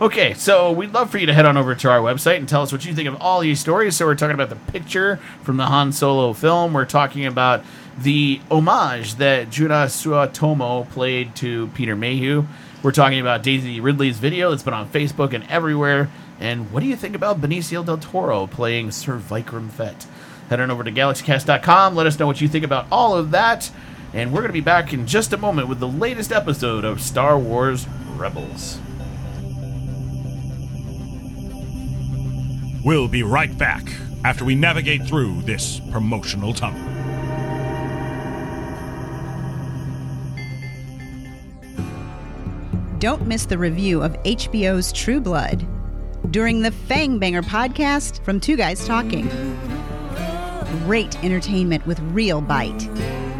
Okay, 0.00 0.34
so 0.34 0.72
we'd 0.72 0.92
love 0.92 1.08
for 1.08 1.18
you 1.18 1.26
to 1.26 1.32
head 1.32 1.46
on 1.46 1.56
over 1.56 1.72
to 1.76 1.88
our 1.88 2.00
website 2.00 2.38
and 2.38 2.48
tell 2.48 2.62
us 2.62 2.72
what 2.72 2.84
you 2.84 2.92
think 2.94 3.08
of 3.08 3.14
all 3.22 3.38
these 3.40 3.60
stories. 3.60 3.94
So 3.94 4.06
we're 4.06 4.16
talking 4.16 4.34
about 4.34 4.48
the 4.48 4.72
picture 4.72 5.20
from 5.44 5.56
the 5.56 5.66
Han 5.66 5.92
Solo 5.92 6.32
film. 6.32 6.72
We're 6.72 6.84
talking 6.84 7.26
about 7.26 7.62
the 7.96 8.40
homage 8.50 9.14
that 9.16 9.50
Joonas 9.50 9.94
Suotamo 9.94 10.90
played 10.90 11.36
to 11.36 11.68
Peter 11.68 11.94
Mayhew. 11.94 12.44
We're 12.82 12.90
talking 12.90 13.20
about 13.20 13.44
Daisy 13.44 13.78
Ridley's 13.78 14.18
video 14.18 14.50
that's 14.50 14.64
been 14.64 14.74
on 14.74 14.88
Facebook 14.88 15.32
and 15.32 15.44
everywhere. 15.48 16.10
And 16.40 16.70
what 16.72 16.80
do 16.80 16.86
you 16.86 16.96
think 16.96 17.14
about 17.14 17.40
Benicio 17.40 17.84
del 17.84 17.98
Toro 17.98 18.46
playing 18.46 18.90
Sir 18.90 19.18
Vikram 19.18 19.70
Fett? 19.70 20.06
Head 20.48 20.60
on 20.60 20.70
over 20.70 20.84
to 20.84 20.92
galaxycast.com. 20.92 21.94
Let 21.94 22.06
us 22.06 22.18
know 22.18 22.26
what 22.26 22.40
you 22.40 22.48
think 22.48 22.64
about 22.64 22.86
all 22.90 23.16
of 23.16 23.30
that. 23.30 23.70
And 24.12 24.32
we're 24.32 24.40
going 24.40 24.50
to 24.50 24.52
be 24.52 24.60
back 24.60 24.92
in 24.92 25.06
just 25.06 25.32
a 25.32 25.36
moment 25.36 25.68
with 25.68 25.80
the 25.80 25.88
latest 25.88 26.32
episode 26.32 26.84
of 26.84 27.00
Star 27.00 27.38
Wars 27.38 27.86
Rebels. 28.16 28.78
We'll 32.84 33.08
be 33.08 33.22
right 33.22 33.56
back 33.56 33.82
after 34.24 34.44
we 34.44 34.54
navigate 34.54 35.06
through 35.06 35.42
this 35.42 35.80
promotional 35.90 36.52
tunnel. 36.52 36.80
Don't 42.98 43.26
miss 43.26 43.46
the 43.46 43.58
review 43.58 44.02
of 44.02 44.12
HBO's 44.22 44.92
True 44.92 45.20
Blood 45.20 45.66
during 46.34 46.60
the 46.62 46.72
Fang 46.72 47.20
Banger 47.20 47.42
podcast 47.42 48.20
from 48.24 48.40
Two 48.40 48.56
Guys 48.56 48.84
Talking. 48.84 49.28
Great 50.84 51.22
entertainment 51.22 51.86
with 51.86 52.00
real 52.10 52.40
bite. 52.40 52.88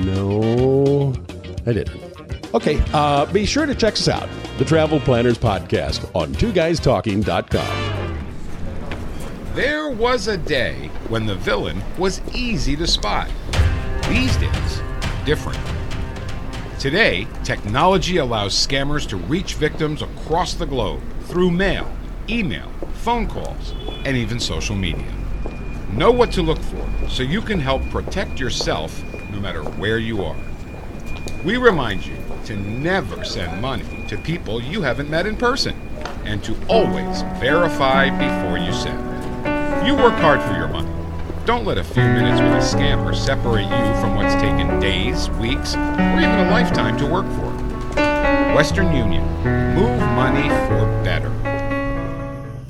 No, 0.05 1.13
I 1.65 1.73
didn't. 1.73 2.01
Okay, 2.53 2.81
uh, 2.93 3.25
be 3.33 3.45
sure 3.45 3.65
to 3.65 3.75
check 3.75 3.93
us 3.93 4.07
out, 4.07 4.29
the 4.57 4.65
Travel 4.65 4.99
Planners 5.01 5.37
Podcast, 5.37 6.09
on 6.15 6.33
twoguystalking.com. 6.33 7.95
There 9.53 9.89
was 9.89 10.27
a 10.27 10.37
day 10.37 10.89
when 11.07 11.25
the 11.25 11.35
villain 11.35 11.81
was 11.97 12.21
easy 12.33 12.75
to 12.75 12.87
spot. 12.87 13.29
These 14.09 14.35
days, 14.37 14.81
different. 15.25 15.59
Today, 16.79 17.27
technology 17.43 18.17
allows 18.17 18.53
scammers 18.53 19.07
to 19.07 19.17
reach 19.17 19.55
victims 19.55 20.01
across 20.01 20.53
the 20.53 20.65
globe 20.65 21.01
through 21.23 21.51
mail, 21.51 21.91
email, 22.29 22.69
phone 23.05 23.27
calls, 23.27 23.75
and 24.03 24.17
even 24.17 24.39
social 24.39 24.75
media. 24.75 25.05
Know 25.91 26.09
what 26.09 26.31
to 26.31 26.41
look 26.41 26.57
for 26.57 26.89
so 27.07 27.21
you 27.21 27.39
can 27.39 27.59
help 27.59 27.87
protect 27.91 28.39
yourself 28.39 29.03
no 29.29 29.39
matter 29.39 29.61
where 29.63 29.99
you 29.99 30.23
are. 30.23 30.35
We 31.43 31.57
remind 31.57 32.03
you 32.03 32.17
to 32.45 32.57
never 32.57 33.23
send 33.23 33.61
money 33.61 33.85
to 34.07 34.17
people 34.17 34.59
you 34.59 34.81
haven't 34.81 35.07
met 35.07 35.27
in 35.27 35.37
person 35.37 35.79
and 36.23 36.43
to 36.45 36.57
always 36.67 37.21
verify 37.39 38.09
before 38.09 38.57
you 38.57 38.73
send. 38.73 38.97
You 39.85 39.93
work 39.93 40.15
hard 40.15 40.41
for 40.41 40.57
your 40.57 40.67
money. 40.67 40.89
Don't 41.45 41.63
let 41.63 41.77
a 41.77 41.83
few 41.83 42.01
minutes 42.01 42.41
with 42.41 42.53
a 42.53 42.77
scammer 42.77 43.15
separate 43.15 43.65
you 43.65 44.01
from 44.01 44.15
what's 44.15 44.33
taken 44.41 44.79
days, 44.79 45.29
weeks, 45.29 45.75
or 45.75 46.17
even 46.17 46.39
a 46.39 46.49
lifetime 46.49 46.97
to 46.97 47.05
work 47.05 47.27
for. 47.33 47.53
Western 48.55 48.95
Union. 48.95 49.23
Move 49.75 49.99
money 49.99 50.49
for 50.67 51.03
better. 51.03 51.54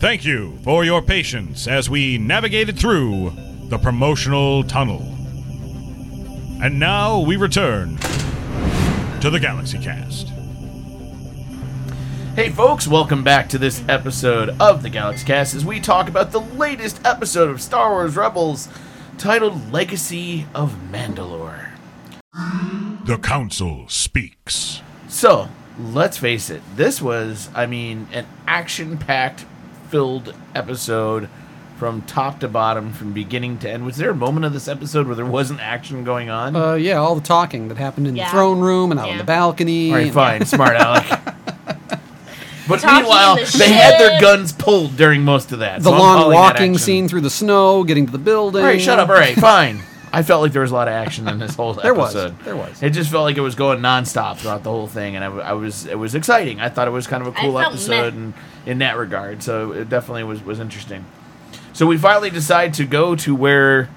Thank 0.05 0.23
you 0.23 0.59
for 0.63 0.85
your 0.85 1.01
patience 1.01 1.67
as 1.67 1.89
we 1.89 2.19
navigated 2.19 2.77
through 2.77 3.33
the 3.69 3.79
promotional 3.79 4.63
tunnel. 4.63 5.01
And 6.61 6.79
now 6.79 7.21
we 7.21 7.37
return 7.37 7.97
to 7.97 9.31
the 9.31 9.39
Galaxy 9.41 9.79
Cast. 9.79 10.27
Hey, 12.35 12.51
folks, 12.51 12.87
welcome 12.87 13.23
back 13.23 13.49
to 13.49 13.57
this 13.57 13.83
episode 13.89 14.49
of 14.61 14.83
the 14.83 14.91
Galaxy 14.91 15.25
Cast 15.25 15.55
as 15.55 15.65
we 15.65 15.79
talk 15.79 16.07
about 16.07 16.31
the 16.31 16.41
latest 16.41 17.03
episode 17.03 17.49
of 17.49 17.59
Star 17.59 17.89
Wars 17.89 18.15
Rebels 18.15 18.69
titled 19.17 19.71
Legacy 19.71 20.45
of 20.53 20.77
Mandalore. 20.91 21.69
The 23.05 23.17
Council 23.17 23.85
speaks. 23.87 24.83
So, 25.07 25.49
let's 25.79 26.19
face 26.19 26.51
it, 26.51 26.61
this 26.75 27.01
was, 27.01 27.49
I 27.55 27.65
mean, 27.65 28.07
an 28.13 28.27
action 28.45 28.99
packed, 28.99 29.45
filled 29.95 30.33
episode 30.53 31.29
from 31.77 32.01
top 32.01 32.41
to 32.41 32.49
bottom, 32.49 32.91
from 32.91 33.13
beginning 33.13 33.57
to 33.59 33.69
end. 33.69 33.85
Was 33.85 33.95
there 33.95 34.09
a 34.09 34.13
moment 34.13 34.45
of 34.45 34.51
this 34.51 34.67
episode 34.67 35.07
where 35.07 35.15
there 35.15 35.25
wasn't 35.25 35.61
action 35.61 36.03
going 36.03 36.29
on? 36.29 36.53
Uh, 36.53 36.73
yeah, 36.73 36.95
all 36.95 37.15
the 37.15 37.21
talking 37.21 37.69
that 37.69 37.77
happened 37.77 38.05
in 38.05 38.13
Yeah. 38.17 38.25
the 38.25 38.31
throne 38.31 38.59
room 38.59 38.91
and 38.91 38.99
out 38.99 39.05
on 39.05 39.11
Yeah. 39.13 39.17
the 39.19 39.23
balcony. 39.23 39.91
All 39.91 39.95
right, 39.95 40.03
and- 40.07 40.13
fine, 40.13 40.45
smart 40.45 40.75
Alec. 40.75 41.05
But 42.67 42.79
Talking 42.81 43.03
meanwhile, 43.03 43.35
the 43.37 43.57
they 43.59 43.71
had 43.71 43.97
their 44.01 44.09
shit. 44.13 44.21
guns 44.21 44.51
pulled 44.51 44.97
during 44.97 45.21
most 45.21 45.51
of 45.53 45.59
that. 45.59 45.77
The 45.83 45.89
so 45.91 45.93
I'm 45.93 45.99
long 45.99 46.17
calling 46.17 46.31
that 46.31 46.35
walking 46.41 46.71
action. 46.73 46.77
scene 46.79 47.07
through 47.07 47.21
the 47.21 47.29
snow, 47.29 47.83
getting 47.85 48.07
to 48.07 48.11
the 48.11 48.17
building. 48.17 48.61
All 48.63 48.67
right, 48.67 48.81
shut 48.81 48.99
up. 48.99 49.07
All 49.07 49.15
right, 49.15 49.35
fine. 49.35 49.79
I 50.11 50.23
felt 50.23 50.41
like 50.41 50.51
there 50.51 50.63
was 50.63 50.71
a 50.71 50.73
lot 50.73 50.87
of 50.89 50.93
action 50.95 51.27
in 51.29 51.37
this 51.39 51.53
whole 51.55 51.73
There 51.83 51.93
was. 51.93 52.15
episode. 52.15 52.39
There 52.43 52.55
was. 52.57 52.81
It 52.83 52.89
just 52.89 53.11
felt 53.11 53.23
like 53.23 53.37
it 53.37 53.41
was 53.41 53.53
going 53.55 53.79
nonstop 53.81 54.37
throughout 54.37 54.63
the 54.63 54.71
whole 54.71 54.87
thing, 54.87 55.15
and 55.15 55.23
I, 55.23 55.27
w- 55.27 55.43
I 55.45 55.53
was 55.53 55.85
it 55.85 55.99
was 55.99 56.15
exciting. 56.15 56.59
I 56.59 56.69
thought 56.69 56.87
it 56.87 56.91
was 56.91 57.05
kind 57.05 57.21
of 57.25 57.35
a 57.35 57.37
I 57.37 57.41
cool 57.43 57.53
felt 57.53 57.67
episode 57.73 58.13
meh. 58.15 58.19
in, 58.19 58.33
in 58.65 58.79
that 58.79 58.97
regard. 58.97 59.43
So 59.43 59.71
it 59.71 59.89
definitely 59.89 60.23
was 60.23 60.43
was 60.43 60.59
interesting. 60.59 61.05
So 61.73 61.85
we 61.85 61.97
finally 61.97 62.29
decide 62.29 62.73
to 62.75 62.85
go 62.85 63.15
to 63.17 63.35
where 63.35 63.89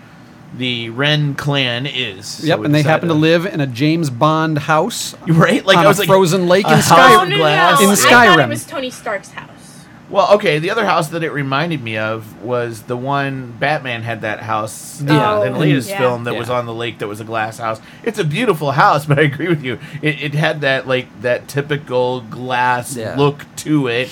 the 0.56 0.90
Wren 0.90 1.34
clan 1.34 1.86
is. 1.86 2.26
So 2.26 2.46
Yep, 2.46 2.58
we 2.60 2.64
and 2.66 2.74
they 2.74 2.82
happen 2.82 3.08
to 3.08 3.14
uh, 3.14 3.18
live 3.18 3.46
in 3.46 3.60
a 3.60 3.66
James 3.66 4.10
Bond 4.10 4.58
house. 4.58 5.14
right, 5.28 5.64
like 5.64 5.76
on 5.76 5.84
I 5.84 5.88
was 5.88 5.98
a 5.98 6.02
like 6.02 6.08
frozen 6.08 6.48
lake 6.48 6.66
a 6.66 6.70
in 6.70 6.74
house 6.76 6.86
Sky- 6.86 7.14
Oh 7.14 7.24
no, 7.24 7.30
no, 7.30 7.36
no! 7.36 7.44
In 7.44 7.50
I 7.50 7.76
thought 7.76 7.88
Skyrim. 7.96 8.44
it 8.46 8.48
was 8.48 8.66
Tony 8.66 8.90
Stark's 8.90 9.30
house. 9.30 9.84
Well, 10.10 10.32
okay. 10.36 10.58
The 10.58 10.70
other 10.70 10.86
house 10.86 11.08
that 11.10 11.22
it 11.22 11.30
reminded 11.32 11.82
me 11.82 11.98
of 11.98 12.42
was 12.42 12.80
the 12.84 12.96
one 12.96 13.52
Batman 13.60 14.02
had 14.02 14.22
that 14.22 14.40
house 14.40 15.00
in- 15.02 15.08
Yeah. 15.08 15.44
in 15.44 15.52
the 15.52 15.58
Oh, 15.58 15.60
latest 15.60 15.90
yeah. 15.90 15.98
film 15.98 16.24
that 16.24 16.34
was 16.34 16.48
on 16.48 16.64
the 16.64 16.72
lake 16.72 17.00
that 17.00 17.08
was 17.08 17.20
a 17.20 17.24
glass 17.24 17.58
house. 17.58 17.78
It's 18.02 18.18
a 18.18 18.24
beautiful 18.24 18.72
house, 18.72 19.04
but 19.10 19.18
I 19.18 19.22
agree 19.22 19.48
with 19.48 19.62
you. 19.62 19.78
It, 20.00 20.22
it 20.22 20.34
had 20.34 20.62
that 20.62 20.88
like 20.88 21.08
that 21.20 21.46
typical 21.46 22.22
glass 22.22 22.96
Yeah. 22.96 23.16
look 23.18 23.44
to 23.56 23.86
it. 23.88 24.08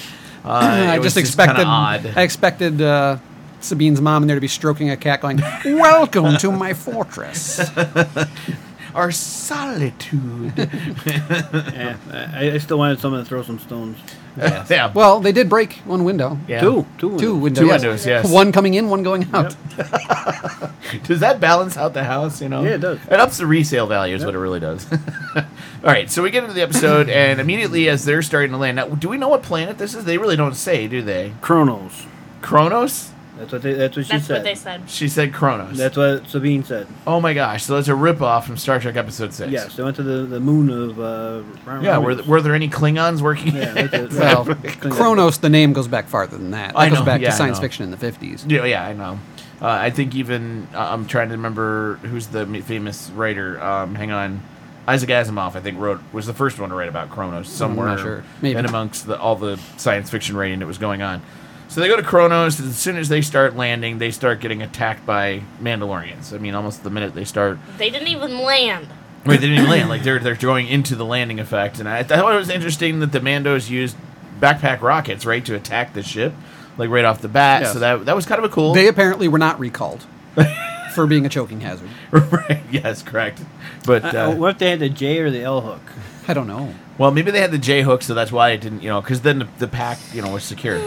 Uh, 0.47 0.51
I 0.93 0.99
just 1.01 1.17
expected. 1.17 1.67
odd. 1.67 2.07
I 2.17 2.23
expected 2.23 2.81
uh, 2.81 3.19
Sabine's 3.61 4.01
mom 4.01 4.23
in 4.23 4.29
there 4.29 4.37
to 4.37 4.41
be 4.41 4.49
stroking 4.49 4.91
a 4.91 4.97
cat, 4.97 5.21
going, 5.21 5.39
"Welcome 5.65 6.37
to 6.39 6.53
my 6.53 6.73
fortress." 6.73 7.61
Our 8.95 9.11
solitude. 9.13 10.53
Yeah, 11.07 11.97
I, 12.35 12.53
I 12.53 12.59
still 12.59 12.79
wanted 12.79 12.99
someone 13.01 13.23
to 13.23 13.29
throw 13.29 13.43
some 13.43 13.59
stones. 13.59 13.99
yeah. 14.71 14.93
Well, 14.93 15.21
they 15.21 15.33
did 15.33 15.49
break 15.49 15.75
one 15.85 16.05
window. 16.05 16.39
yeah. 16.47 16.61
Two, 16.61 16.87
two, 16.99 17.19
Two 17.19 17.37
windows. 17.37 17.61
Two 17.63 17.67
yes. 17.67 17.83
windows, 17.83 18.07
yes. 18.07 18.31
One 18.31 18.53
coming 18.53 18.75
in, 18.75 18.89
one 18.89 19.03
going 19.03 19.27
out. 19.33 19.57
Does 21.05 21.21
that 21.21 21.41
balance 21.41 21.77
out 21.77 21.95
the 21.95 22.05
house? 22.05 22.41
You 22.41 22.49
know, 22.49 22.63
Yeah, 22.63 22.75
it 22.75 22.81
does. 22.81 22.99
It 23.07 23.15
ups 23.19 23.39
the 23.39 23.47
resale 23.47 23.87
value, 23.87 24.15
is 24.15 24.25
what 24.25 24.35
it 24.35 24.39
really 24.39 24.61
does. 24.61 24.87
All 25.37 25.43
right, 25.83 26.11
so 26.11 26.23
we 26.23 26.31
get 26.31 26.43
into 26.45 26.55
the 26.55 26.63
episode, 26.63 27.09
and 27.09 27.41
immediately 27.41 27.89
as 27.89 28.05
they're 28.05 28.23
starting 28.23 28.51
to 28.53 28.57
land, 28.57 28.77
now, 28.77 28.89
do 28.89 29.09
we 29.09 29.17
know 29.19 29.29
what 29.29 29.43
planet 29.43 29.79
this 29.79 29.95
is? 29.95 30.05
They 30.05 30.19
really 30.19 30.37
don't 30.37 30.55
say, 30.55 30.87
do 30.87 31.03
they? 31.03 31.33
Kronos. 31.41 32.07
Kronos? 32.43 33.11
That's 33.39 33.53
what 33.53 33.63
they. 33.63 33.75
That's 33.75 33.97
what 33.97 34.07
she 34.07 34.13
That's 34.13 34.27
said. 34.27 34.35
what 34.35 34.45
they 34.45 34.55
said. 34.55 34.89
She 34.89 35.09
said 35.09 35.33
Kronos. 35.35 35.77
That's 35.77 35.97
what 35.97 36.27
Sabine 36.29 36.65
said. 36.65 36.87
oh 37.07 37.21
my 37.21 37.35
gosh! 37.35 37.65
So 37.65 37.77
it's 37.77 37.89
a 37.89 37.93
ripoff 37.93 38.45
from 38.45 38.57
Star 38.57 38.81
Trek 38.81 38.97
Episode 38.97 39.35
Six. 39.35 39.53
Yes, 39.53 39.77
they 39.77 39.83
went 39.83 39.97
to 39.97 40.03
the, 40.03 40.25
the 40.27 40.41
moon 40.41 40.71
of. 40.71 40.99
Uh, 40.99 41.43
Rom- 41.67 41.85
Yeah. 41.85 41.99
Were, 41.99 42.03
Romulus. 42.05 42.17
th- 42.19 42.29
were 42.29 42.41
there 42.41 42.55
any 42.55 42.69
Klingons 42.71 43.21
working? 43.21 43.55
Yeah, 43.55 43.73
that's 43.87 43.93
it. 44.15 44.19
Well, 44.19 44.47
Klingon. 44.47 44.91
Kronos, 44.93 45.39
the 45.39 45.51
name 45.51 45.73
goes 45.75 45.87
back 45.87 46.07
farther 46.09 46.39
than 46.39 46.53
that. 46.53 46.73
That 46.73 46.79
I 46.79 46.89
goes 46.89 47.01
know, 47.01 47.05
back 47.05 47.21
yeah, 47.21 47.31
to 47.31 47.37
science 47.37 47.59
know. 47.59 47.63
fiction 47.63 47.85
in 47.85 47.91
the 47.91 47.99
fifties. 47.99 48.47
Yeah, 48.49 48.65
yeah, 48.65 48.87
I 48.87 48.93
know. 48.95 49.19
Uh, 49.61 49.67
I 49.69 49.91
think 49.91 50.15
even 50.15 50.67
uh, 50.75 50.79
I'm 50.93 51.07
trying 51.07 51.29
to 51.29 51.35
remember 51.37 51.97
who's 52.03 52.29
the 52.29 52.41
m- 52.41 52.63
famous 52.63 53.11
writer. 53.11 53.63
Um, 53.63 53.95
hang 53.95 54.13
on, 54.13 54.41
Isaac 54.89 55.11
Asimov. 55.11 55.57
I 55.57 55.61
think 55.61 55.79
wrote 55.79 56.01
was 56.13 56.27
the 56.27 56.35
first 56.35 56.59
one 56.59 56.71
to 56.71 56.75
write 56.75 56.89
about 56.89 57.11
Kronos 57.11 57.49
somewhere 57.51 57.99
sure. 57.99 58.25
Maybe. 58.41 58.59
in 58.59 58.65
amongst 58.65 59.07
the, 59.07 59.19
all 59.21 59.37
the 59.37 59.59
science 59.77 60.09
fiction 60.11 60.37
writing 60.37 60.61
that 60.61 60.67
was 60.67 60.79
going 60.79 61.03
on. 61.03 61.21
So 61.69 61.81
they 61.81 61.89
go 61.89 61.97
to 61.97 62.03
Kronos. 62.03 62.59
and 62.61 62.69
As 62.71 62.77
soon 62.79 62.97
as 62.97 63.09
they 63.09 63.21
start 63.21 63.57
landing, 63.57 63.99
they 63.99 64.11
start 64.11 64.41
getting 64.41 64.63
attacked 64.63 65.05
by 65.05 65.43
Mandalorians. 65.61 66.33
I 66.33 66.39
mean, 66.39 66.55
almost 66.55 66.83
the 66.85 66.91
minute 66.91 67.15
they 67.15 67.25
start 67.25 67.59
They 67.77 67.91
didn't 67.91 68.09
even 68.09 68.39
land. 68.39 68.89
Wait, 69.27 69.41
they 69.41 69.49
didn't 69.49 69.59
even 69.59 69.71
land. 69.71 69.89
Like 69.89 70.03
they're 70.05 70.19
they're 70.21 70.37
going 70.37 70.69
into 70.69 70.95
the 70.95 71.05
landing 71.05 71.41
effect, 71.41 71.81
and 71.81 71.89
I 71.89 72.03
thought 72.05 72.33
it 72.33 72.37
was 72.39 72.49
interesting 72.49 73.01
that 73.01 73.11
the 73.13 73.19
Mandos 73.21 73.69
used 73.69 73.97
backpack 74.41 74.81
rockets, 74.83 75.27
right, 75.27 75.45
to 75.47 75.55
attack 75.57 75.95
the 75.95 76.03
ship, 76.03 76.33
like 76.79 76.91
right 76.91 77.05
off 77.05 77.21
the 77.21 77.29
bat. 77.29 77.63
Yes. 77.63 77.73
So 77.73 77.81
that 77.81 78.05
that 78.07 78.15
was 78.15 78.25
kind 78.25 78.39
of 78.39 78.45
a 78.51 78.55
cool. 78.55 78.73
They 78.73 78.87
apparently 78.87 79.27
were 79.27 79.39
not 79.39 79.59
recalled 79.59 80.07
for 80.95 81.07
being 81.09 81.27
a 81.27 81.29
choking 81.29 81.61
hazard. 81.61 81.89
right? 82.13 82.61
Yes, 82.71 83.03
correct. 83.03 83.41
But 83.85 84.05
Uh, 84.15 84.19
uh, 84.31 84.35
what 84.37 84.51
if 84.53 84.59
they 84.59 84.71
had 84.71 84.79
the 84.79 84.89
J 84.89 85.19
or 85.19 85.31
the 85.31 85.43
L 85.43 85.61
hook? 85.61 85.83
I 86.29 86.33
don't 86.35 86.47
know. 86.47 86.73
well, 86.97 87.11
maybe 87.11 87.33
they 87.33 87.41
had 87.41 87.51
the 87.51 87.59
J 87.59 87.83
hook, 87.83 88.03
so 88.03 88.15
that's 88.15 88.31
why 88.31 88.51
it 88.51 88.61
didn't, 88.61 88.83
you 88.83 88.89
know, 88.89 89.01
because 89.01 89.23
then 89.23 89.41
the, 89.41 89.49
the 89.59 89.69
pack, 89.69 89.99
you 90.13 90.23
know, 90.23 90.33
was 90.33 90.45
secure. 90.45 90.79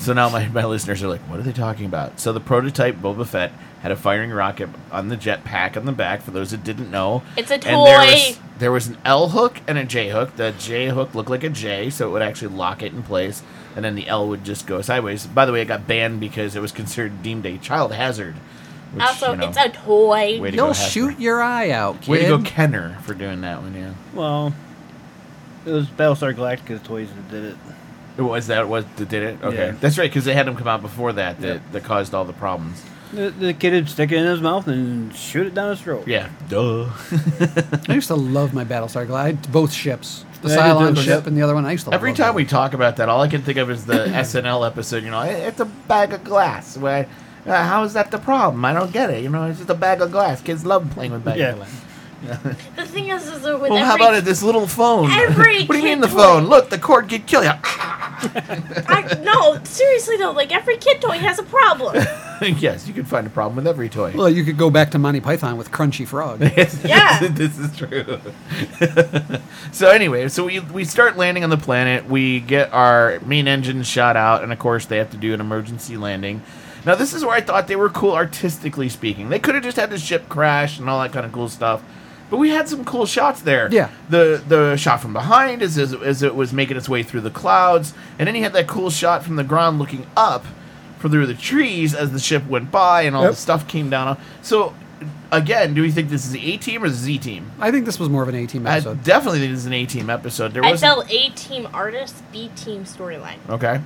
So 0.00 0.12
now 0.14 0.28
my, 0.30 0.48
my 0.48 0.64
listeners 0.64 1.02
are 1.02 1.08
like, 1.08 1.20
what 1.22 1.38
are 1.38 1.42
they 1.42 1.52
talking 1.52 1.84
about? 1.86 2.18
So 2.20 2.32
the 2.32 2.40
prototype 2.40 2.96
Boba 2.96 3.26
Fett 3.26 3.52
had 3.82 3.92
a 3.92 3.96
firing 3.96 4.30
rocket 4.30 4.68
on 4.90 5.08
the 5.08 5.16
jet 5.16 5.44
pack 5.44 5.76
on 5.76 5.84
the 5.84 5.92
back. 5.92 6.22
For 6.22 6.30
those 6.30 6.50
that 6.52 6.64
didn't 6.64 6.90
know, 6.90 7.22
It's 7.36 7.50
a 7.50 7.54
And 7.54 7.62
there 7.64 7.98
was, 7.98 8.36
toy. 8.36 8.42
there 8.58 8.72
was 8.72 8.86
an 8.88 8.98
L 9.04 9.28
hook 9.28 9.60
and 9.68 9.76
a 9.78 9.84
J 9.84 10.08
hook. 10.08 10.36
The 10.36 10.52
J 10.58 10.88
hook 10.88 11.14
looked 11.14 11.28
like 11.30 11.44
a 11.44 11.50
J, 11.50 11.90
so 11.90 12.08
it 12.08 12.12
would 12.12 12.22
actually 12.22 12.54
lock 12.54 12.82
it 12.82 12.92
in 12.92 13.02
place, 13.02 13.42
and 13.76 13.84
then 13.84 13.94
the 13.94 14.08
L 14.08 14.26
would 14.28 14.42
just 14.44 14.66
go 14.66 14.80
sideways. 14.80 15.26
By 15.26 15.44
the 15.46 15.52
way, 15.52 15.60
it 15.62 15.66
got 15.66 15.86
banned 15.86 16.18
because 16.20 16.56
it 16.56 16.60
was 16.60 16.72
considered 16.72 17.22
deemed 17.22 17.44
a 17.46 17.58
child 17.58 17.92
hazard. 17.92 18.34
Which, 18.92 19.04
also, 19.04 19.32
you 19.32 19.36
know, 19.36 19.48
it's 19.48 19.56
a 19.58 19.68
toy. 19.68 20.40
to 20.40 20.50
You'll 20.56 20.70
Hasbro. 20.70 20.90
shoot 20.92 21.20
your 21.20 21.40
eye 21.42 21.70
out, 21.70 22.00
kid. 22.00 22.10
Way 22.10 22.20
to 22.22 22.38
go, 22.38 22.42
Kenner, 22.42 22.98
for 23.02 23.14
doing 23.14 23.42
that 23.42 23.62
one. 23.62 23.74
Yeah. 23.74 23.92
Well, 24.14 24.52
it 25.64 25.70
was 25.70 25.86
Battlestar 25.86 26.34
Galactica's 26.34 26.82
toys 26.82 27.08
that 27.14 27.30
did 27.30 27.44
it. 27.44 27.56
It 28.18 28.22
was 28.22 28.46
that 28.48 28.68
was 28.68 28.84
that 28.96 29.08
did 29.08 29.22
it? 29.22 29.42
Okay, 29.42 29.66
Yeah. 29.68 29.74
that's 29.80 29.96
right 29.98 30.10
because 30.10 30.24
they 30.24 30.34
had 30.34 30.46
him 30.48 30.56
come 30.56 30.68
out 30.68 30.82
before 30.82 31.12
that 31.14 31.40
that, 31.40 31.46
Yep. 31.46 31.62
that 31.72 31.84
caused 31.84 32.14
all 32.14 32.24
the 32.24 32.32
problems. 32.32 32.82
The, 33.12 33.30
the 33.30 33.54
kid 33.54 33.72
would 33.72 33.88
stick 33.88 34.12
it 34.12 34.18
in 34.18 34.24
his 34.26 34.40
mouth 34.40 34.68
and 34.68 35.12
shoot 35.16 35.46
it 35.46 35.54
down 35.54 35.70
his 35.70 35.80
throat. 35.80 36.06
Yeah, 36.06 36.28
duh. 36.48 36.84
I 37.88 37.94
used 37.94 38.06
to 38.08 38.14
love 38.14 38.54
my 38.54 38.64
Battlestar 38.64 39.04
Glide, 39.06 39.50
both 39.50 39.72
ships, 39.72 40.24
the 40.42 40.48
Yeah, 40.50 40.56
Cylon 40.58 40.94
too. 40.94 41.02
ship 41.02 41.26
and 41.26 41.36
the 41.36 41.42
other 41.42 41.54
one. 41.54 41.66
I 41.66 41.72
used 41.72 41.84
to 41.84 41.90
love. 41.90 41.94
Every 41.98 42.10
love 42.10 42.18
time 42.18 42.26
them. 42.28 42.36
we 42.36 42.44
talk 42.44 42.72
about 42.72 42.96
that, 42.98 43.08
all 43.08 43.20
I 43.20 43.26
can 43.28 43.42
think 43.42 43.58
of 43.58 43.68
is 43.70 43.84
the 43.84 43.94
SNL 44.06 44.64
episode. 44.66 45.02
You 45.02 45.10
know, 45.10 45.22
it's 45.22 45.58
a 45.58 45.64
bag 45.64 46.12
of 46.12 46.22
glass. 46.22 46.76
Where, 46.76 47.08
uh, 47.46 47.64
how 47.64 47.82
is 47.82 47.94
that 47.94 48.12
the 48.12 48.18
problem? 48.18 48.64
I 48.64 48.72
don't 48.72 48.92
get 48.92 49.10
it. 49.10 49.24
You 49.24 49.30
know, 49.30 49.44
it's 49.44 49.58
just 49.58 49.70
a 49.70 49.74
bag 49.74 50.00
of 50.02 50.12
glass. 50.12 50.40
Kids 50.40 50.64
love 50.64 50.88
playing 50.90 51.10
with 51.10 51.24
bag 51.24 51.38
Yeah. 51.38 51.50
of 51.50 51.56
glass. 51.56 51.80
The 52.76 52.86
thing 52.86 53.08
is, 53.08 53.26
is 53.26 53.42
that 53.42 53.60
with 53.60 53.70
Well, 53.70 53.78
every, 53.78 53.86
how 53.88 53.96
about 53.96 54.14
it? 54.14 54.24
This 54.24 54.42
little 54.42 54.66
phone. 54.66 55.10
every 55.12 55.64
what 55.64 55.74
do 55.74 55.78
you 55.78 55.84
mean 55.84 56.00
the 56.00 56.06
toy- 56.06 56.14
phone? 56.14 56.46
Look, 56.46 56.70
the 56.70 56.78
cord 56.78 57.08
could 57.08 57.26
kill 57.26 57.42
you. 57.42 57.50
I, 57.62 59.18
no, 59.22 59.62
seriously 59.64 60.16
though, 60.16 60.32
like 60.32 60.52
every 60.52 60.76
kid 60.76 61.00
toy 61.00 61.18
has 61.18 61.38
a 61.38 61.42
problem. 61.42 61.96
yes, 62.42 62.86
you 62.86 62.92
can 62.92 63.04
find 63.04 63.26
a 63.26 63.30
problem 63.30 63.56
with 63.56 63.66
every 63.66 63.88
toy. 63.88 64.12
Well, 64.14 64.28
you 64.28 64.44
could 64.44 64.58
go 64.58 64.70
back 64.70 64.90
to 64.90 64.98
Monty 64.98 65.20
Python 65.20 65.56
with 65.56 65.70
Crunchy 65.70 66.06
Frog. 66.06 66.40
Yeah. 66.40 67.26
this 67.28 67.58
is 67.58 67.74
true. 67.76 68.20
so 69.72 69.88
anyway, 69.90 70.28
so 70.28 70.44
we 70.44 70.60
we 70.60 70.84
start 70.84 71.16
landing 71.16 71.44
on 71.44 71.50
the 71.50 71.56
planet. 71.56 72.06
We 72.06 72.40
get 72.40 72.72
our 72.72 73.20
main 73.20 73.48
engine 73.48 73.82
shot 73.82 74.16
out, 74.16 74.42
and 74.42 74.52
of 74.52 74.58
course 74.58 74.86
they 74.86 74.98
have 74.98 75.10
to 75.10 75.16
do 75.16 75.32
an 75.32 75.40
emergency 75.40 75.96
landing. 75.96 76.42
Now 76.84 76.94
this 76.94 77.12
is 77.14 77.24
where 77.24 77.34
I 77.34 77.40
thought 77.40 77.68
they 77.68 77.76
were 77.76 77.90
cool 77.90 78.12
artistically 78.12 78.88
speaking. 78.88 79.28
They 79.28 79.38
could 79.38 79.54
have 79.54 79.64
just 79.64 79.76
had 79.76 79.90
the 79.90 79.98
ship 79.98 80.28
crash 80.28 80.78
and 80.78 80.88
all 80.88 81.00
that 81.00 81.12
kind 81.12 81.24
of 81.26 81.32
cool 81.32 81.48
stuff. 81.48 81.82
But 82.30 82.36
we 82.38 82.50
had 82.50 82.68
some 82.68 82.84
cool 82.84 83.06
shots 83.06 83.42
there. 83.42 83.68
Yeah. 83.72 83.90
The 84.08 84.42
the 84.46 84.76
shot 84.76 85.02
from 85.02 85.12
behind 85.12 85.62
as, 85.62 85.76
as 85.76 85.92
as 85.94 86.22
it 86.22 86.34
was 86.34 86.52
making 86.52 86.76
its 86.76 86.88
way 86.88 87.02
through 87.02 87.22
the 87.22 87.30
clouds, 87.30 87.92
and 88.18 88.26
then 88.28 88.34
you 88.36 88.42
had 88.42 88.52
that 88.52 88.68
cool 88.68 88.88
shot 88.90 89.24
from 89.24 89.36
the 89.36 89.44
ground 89.44 89.78
looking 89.80 90.06
up 90.16 90.44
from 90.98 91.10
through 91.10 91.26
the 91.26 91.34
trees 91.34 91.94
as 91.94 92.12
the 92.12 92.20
ship 92.20 92.46
went 92.46 92.70
by 92.70 93.02
and 93.02 93.16
all 93.16 93.22
Yep. 93.22 93.30
the 93.32 93.36
stuff 93.36 93.66
came 93.68 93.90
down. 93.90 94.16
So 94.42 94.74
again, 95.32 95.72
do 95.74 95.80
we 95.82 95.90
think 95.90 96.08
this 96.10 96.24
is 96.26 96.30
the 96.32 96.52
A 96.52 96.56
team 96.58 96.84
or 96.84 96.88
the 96.88 96.94
Z 96.94 97.18
team? 97.18 97.50
I 97.58 97.70
think 97.70 97.86
this 97.86 97.98
was 97.98 98.08
more 98.10 98.22
of 98.22 98.28
an 98.28 98.34
A 98.34 98.46
team 98.46 98.66
I 98.66 98.74
episode. 98.74 99.02
definitely 99.02 99.40
think 99.40 99.52
this 99.52 99.60
is 99.60 99.66
an 99.66 99.72
A 99.72 99.86
team 99.86 100.10
episode. 100.10 100.52
There 100.52 100.64
I 100.64 100.72
was 100.72 100.80
felt 100.80 101.10
A 101.10 101.30
team 101.30 101.66
artist, 101.72 102.22
B 102.32 102.50
team 102.54 102.84
storyline. 102.84 103.38
okay. 103.48 103.80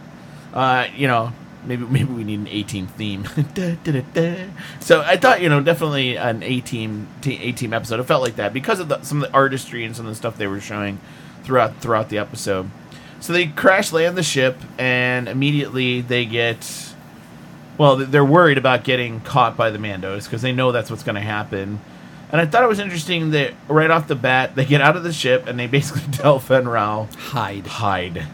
Uh, 0.52 0.86
you 0.96 1.06
know, 1.06 1.32
maybe 1.66 1.84
maybe 1.84 2.12
we 2.12 2.24
need 2.24 2.40
an 2.40 2.48
A 2.48 2.62
team 2.62 2.86
theme. 2.86 3.24
Da, 3.54 3.76
da, 3.84 4.00
da. 4.12 4.46
So 4.80 5.02
I 5.02 5.16
thought 5.16 5.40
you 5.40 5.48
know 5.48 5.60
definitely 5.60 6.16
an 6.16 6.42
A 6.42 6.60
team 6.60 7.08
A 7.24 7.52
team 7.52 7.72
episode. 7.72 8.00
It 8.00 8.04
felt 8.04 8.22
like 8.22 8.36
that 8.36 8.52
because 8.52 8.80
of 8.80 8.88
the, 8.88 9.02
some 9.02 9.22
of 9.22 9.30
the 9.30 9.34
artistry 9.34 9.84
and 9.84 9.94
some 9.94 10.06
of 10.06 10.12
the 10.12 10.16
stuff 10.16 10.36
they 10.36 10.46
were 10.46 10.60
showing 10.60 10.98
throughout 11.44 11.80
throughout 11.80 12.08
the 12.08 12.18
episode. 12.18 12.70
So 13.20 13.32
they 13.32 13.46
crash 13.46 13.92
land 13.92 14.16
the 14.16 14.22
ship 14.22 14.56
and 14.78 15.28
immediately 15.28 16.00
they 16.00 16.24
get. 16.24 16.92
Well, 17.76 17.96
they're 17.96 18.24
worried 18.24 18.58
about 18.58 18.84
getting 18.84 19.20
caught 19.20 19.56
by 19.56 19.70
the 19.70 19.78
Mandos 19.78 20.24
because 20.24 20.42
they 20.42 20.52
know 20.52 20.70
that's 20.70 20.90
what's 20.90 21.02
going 21.02 21.16
to 21.16 21.20
happen. 21.20 21.80
And 22.30 22.40
I 22.40 22.46
thought 22.46 22.62
it 22.64 22.68
was 22.68 22.78
interesting 22.78 23.30
that 23.30 23.54
right 23.68 23.90
off 23.90 24.08
the 24.08 24.14
bat 24.14 24.54
they 24.54 24.64
get 24.64 24.80
out 24.80 24.96
of 24.96 25.04
the 25.04 25.12
ship 25.12 25.46
and 25.46 25.58
they 25.58 25.66
basically 25.66 26.02
tell 26.12 26.38
Fenn 26.38 26.68
Rau 26.68 27.08
Hide. 27.16 27.66
hide. 27.66 28.26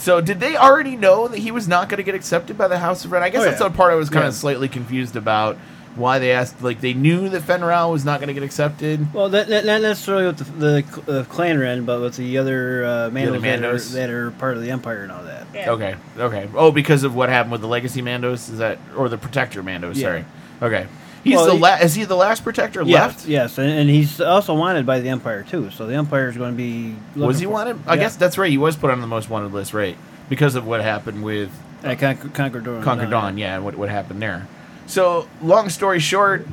So 0.00 0.20
did 0.20 0.40
they 0.40 0.56
already 0.56 0.96
know 0.96 1.28
that 1.28 1.38
he 1.38 1.50
was 1.50 1.68
not 1.68 1.88
going 1.88 1.98
to 1.98 2.02
get 2.02 2.14
accepted 2.14 2.56
by 2.56 2.68
the 2.68 2.78
House 2.78 3.04
of 3.04 3.12
Red? 3.12 3.22
I 3.22 3.28
guess 3.28 3.42
Oh, 3.42 3.44
that's 3.44 3.60
yeah. 3.60 3.68
the 3.68 3.74
part 3.76 3.92
I 3.92 3.96
was 3.96 4.08
kind 4.08 4.22
Yeah. 4.24 4.28
of 4.28 4.34
slightly 4.34 4.68
confused 4.68 5.14
about. 5.16 5.56
Why 5.96 6.20
they 6.20 6.30
asked, 6.30 6.62
like 6.62 6.80
they 6.80 6.94
knew 6.94 7.28
that 7.30 7.42
Fenn 7.42 7.64
Rau 7.64 7.90
was 7.90 8.04
not 8.04 8.20
going 8.20 8.28
to 8.28 8.32
get 8.32 8.44
accepted. 8.44 9.12
Well, 9.12 9.28
that, 9.30 9.48
that, 9.48 9.64
not 9.66 9.82
necessarily 9.82 10.26
with 10.26 10.38
the, 10.38 10.84
the 11.04 11.20
uh, 11.20 11.24
clan 11.24 11.58
Wren, 11.58 11.84
but 11.84 12.00
with 12.00 12.14
the 12.14 12.38
other 12.38 12.84
uh, 12.84 13.10
Mandos, 13.10 13.26
other 13.26 13.40
that, 13.40 13.64
are, 13.64 13.78
that 13.78 14.10
are 14.10 14.30
part 14.30 14.56
of 14.56 14.62
the 14.62 14.70
Empire 14.70 15.02
and 15.02 15.10
all 15.10 15.24
that. 15.24 15.48
Yeah. 15.52 15.72
Okay, 15.72 15.96
okay. 16.16 16.48
Oh, 16.54 16.70
because 16.70 17.02
of 17.02 17.16
what 17.16 17.28
happened 17.28 17.50
with 17.50 17.60
the 17.60 17.66
Legacy 17.66 18.02
Mandos, 18.02 18.48
is 18.48 18.58
that 18.58 18.78
or 18.96 19.08
the 19.08 19.18
Protector 19.18 19.64
Mandos? 19.64 19.96
Yeah. 19.96 20.02
Sorry. 20.02 20.24
Okay. 20.62 20.86
He's 21.22 21.36
Well, 21.36 21.46
the 21.46 21.52
he- 21.54 21.58
la- 21.58 21.74
is 21.76 21.94
he 21.94 22.04
the 22.04 22.16
last 22.16 22.42
Protector 22.44 22.82
Yes, 22.82 23.00
left? 23.16 23.26
yes, 23.28 23.58
and, 23.58 23.68
and 23.68 23.90
he's 23.90 24.20
also 24.20 24.54
wanted 24.54 24.86
by 24.86 25.00
the 25.00 25.08
Empire 25.10 25.42
too. 25.48 25.70
So 25.70 25.86
the 25.86 25.94
Empire 25.94 26.28
is 26.28 26.36
going 26.36 26.52
to 26.52 26.56
be. 26.56 26.96
Was 27.14 27.38
he 27.40 27.44
for- 27.44 27.50
wanted? 27.52 27.78
I 27.86 27.94
Yeah. 27.94 28.00
guess 28.02 28.16
that's 28.16 28.38
right. 28.38 28.50
He 28.50 28.56
was 28.58 28.76
put 28.76 28.90
on 28.90 29.00
the 29.00 29.06
most 29.06 29.28
wanted 29.28 29.52
list, 29.52 29.74
right? 29.74 29.96
Because 30.30 30.54
of 30.54 30.66
what 30.66 30.80
happened 30.80 31.22
with 31.22 31.50
At 31.84 31.98
Con- 31.98 32.16
Concord 32.32 32.64
Dawn. 32.64 32.82
Concord 32.82 33.10
Dawn, 33.10 33.36
yeah, 33.38 33.56
and 33.56 33.64
what, 33.64 33.76
what 33.76 33.88
happened 33.90 34.22
there. 34.22 34.46
So, 34.86 35.28
long 35.42 35.68
story 35.68 35.98
short, 36.00 36.46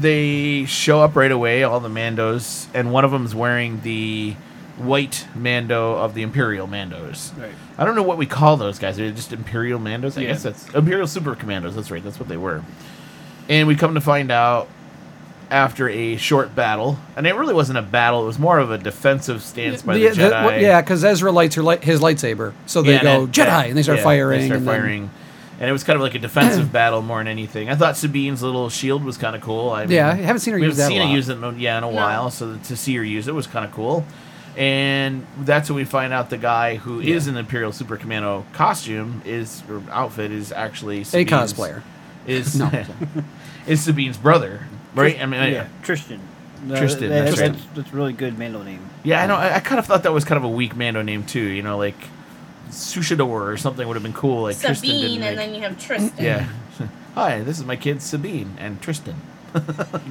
they 0.00 0.64
show 0.64 1.00
up 1.02 1.14
right 1.16 1.30
away, 1.30 1.62
all 1.62 1.80
the 1.80 1.88
Mandos, 1.88 2.66
and 2.74 2.92
one 2.92 3.04
of 3.04 3.10
them's 3.10 3.34
wearing 3.34 3.80
the 3.82 4.34
white 4.76 5.26
Mando 5.36 5.94
of 5.96 6.14
the 6.14 6.22
Imperial 6.22 6.66
Mandos. 6.66 7.30
Right. 7.40 7.52
I 7.78 7.84
don't 7.84 7.94
know 7.94 8.02
what 8.02 8.18
we 8.18 8.26
call 8.26 8.56
those 8.56 8.78
guys. 8.78 8.96
They're 8.96 9.10
just 9.12 9.32
Imperial 9.32 9.78
Mandos. 9.78 10.18
I 10.18 10.22
Yeah. 10.22 10.28
guess 10.28 10.42
that's 10.42 10.68
Imperial 10.74 11.06
Super 11.06 11.34
Commandos. 11.36 11.74
That's 11.76 11.90
right. 11.90 12.02
That's 12.02 12.18
what 12.18 12.28
they 12.28 12.36
were. 12.36 12.62
And 13.48 13.68
we 13.68 13.76
come 13.76 13.94
to 13.94 14.00
find 14.00 14.30
out 14.30 14.68
after 15.50 15.88
a 15.88 16.16
short 16.16 16.54
battle, 16.54 16.98
and 17.16 17.26
it 17.26 17.34
really 17.34 17.52
wasn't 17.54 17.78
a 17.78 17.82
battle. 17.82 18.22
It 18.22 18.26
was 18.26 18.38
more 18.38 18.58
of 18.58 18.70
a 18.70 18.78
defensive 18.78 19.42
stance 19.42 19.82
by 19.82 19.94
the, 19.98 20.08
The- 20.08 20.14
the- 20.14 20.22
Jedi. 20.22 20.44
well, 20.46 20.60
yeah, 20.60 20.80
because 20.80 21.04
Ezra 21.04 21.30
lights 21.30 21.54
her 21.56 21.62
light, 21.62 21.84
his 21.84 22.00
lightsaber, 22.00 22.54
so 22.66 22.80
they 22.82 22.94
Yeah, 22.94 23.02
go 23.02 23.24
and 23.24 23.32
Jedi, 23.32 23.44
that- 23.46 23.66
and 23.68 23.76
they 23.76 23.82
start 23.82 23.98
yeah, 23.98 24.04
firing. 24.04 24.40
They 24.40 24.46
start 24.46 24.58
and 24.60 24.66
then- 24.68 24.74
firing, 24.74 25.10
and 25.60 25.68
it 25.68 25.72
was 25.72 25.84
kind 25.84 25.96
of 25.96 26.02
like 26.02 26.14
a 26.14 26.18
defensive 26.18 26.72
battle 26.72 27.02
more 27.02 27.18
than 27.18 27.28
anything. 27.28 27.68
I 27.68 27.74
thought 27.76 27.96
Sabine's 27.98 28.42
little 28.42 28.70
shield 28.70 29.04
was 29.04 29.18
kind 29.18 29.36
of 29.36 29.42
cool. 29.42 29.70
I 29.70 29.84
Yeah, 29.84 30.08
I 30.10 30.14
haven't 30.14 30.40
seen 30.40 30.54
her 30.54 30.58
we 30.60 30.66
use 30.66 30.78
that 30.78 30.84
a 30.84 30.86
seen 30.88 31.00
her 31.02 31.06
lot. 31.08 31.14
use 31.14 31.28
it, 31.28 31.36
in, 31.40 31.60
yeah, 31.60 31.76
in 31.78 31.84
a 31.84 31.90
No. 31.90 31.94
while. 31.94 32.30
So 32.30 32.56
to 32.64 32.76
see 32.76 32.96
her 32.96 33.04
use 33.04 33.28
it 33.28 33.34
was 33.34 33.46
kind 33.46 33.64
of 33.66 33.70
cool. 33.72 34.04
And 34.56 35.26
that's 35.42 35.68
when 35.68 35.76
we 35.76 35.84
find 35.84 36.12
out 36.12 36.30
the 36.30 36.38
guy 36.38 36.76
who 36.76 37.00
is 37.00 37.26
in 37.28 37.34
the 37.34 37.40
Imperial 37.40 37.72
Super 37.72 37.96
Commando 37.96 38.44
costume 38.54 39.20
is 39.24 39.62
or 39.68 39.82
outfit 39.92 40.30
is 40.32 40.52
actually 40.52 41.02
a 41.02 41.04
Sabine's- 41.04 41.52
cosplayer. 41.52 41.82
Is 42.26 42.56
No. 42.58 42.70
is 43.66 43.80
Sabine's 43.82 44.16
brother, 44.16 44.66
right? 44.94 45.20
I 45.20 45.26
mean, 45.26 45.40
I- 45.40 45.50
Yeah, 45.52 45.66
Tristan. 45.82 46.20
Tristan, 46.68 47.10
that- 47.10 47.24
that's 47.26 47.38
that's, 47.38 47.58
right. 47.60 47.74
that's 47.74 47.92
a 47.92 47.94
really 47.96 48.12
good 48.14 48.38
Mando 48.38 48.62
name. 48.62 48.80
Yeah, 49.02 49.22
I 49.22 49.26
know. 49.26 49.36
I, 49.36 49.56
I 49.56 49.60
kind 49.60 49.78
of 49.78 49.84
thought 49.86 50.02
that 50.04 50.12
was 50.12 50.24
kind 50.24 50.38
of 50.38 50.44
a 50.44 50.48
weak 50.48 50.74
Mando 50.76 51.02
name 51.02 51.24
too. 51.24 51.40
You 51.42 51.62
know, 51.62 51.76
like 51.76 51.96
Sushador 52.70 53.52
or 53.52 53.56
something 53.56 53.86
would 53.86 53.94
have 53.94 54.02
been 54.02 54.12
cool. 54.14 54.42
Like 54.44 54.58
Tristan 54.58 54.74
Sabine, 54.76 55.00
didn't 55.00 55.22
and 55.24 55.36
make- 55.36 55.46
then 55.46 55.54
you 55.54 55.60
have 55.62 55.78
Tristan. 55.78 56.24
Yeah. 56.24 56.48
Hi, 57.14 57.40
this 57.42 57.58
is 57.58 57.64
my 57.64 57.76
kid 57.76 58.00
Sabine 58.02 58.56
and 58.58 58.80
Tristan. 58.80 59.14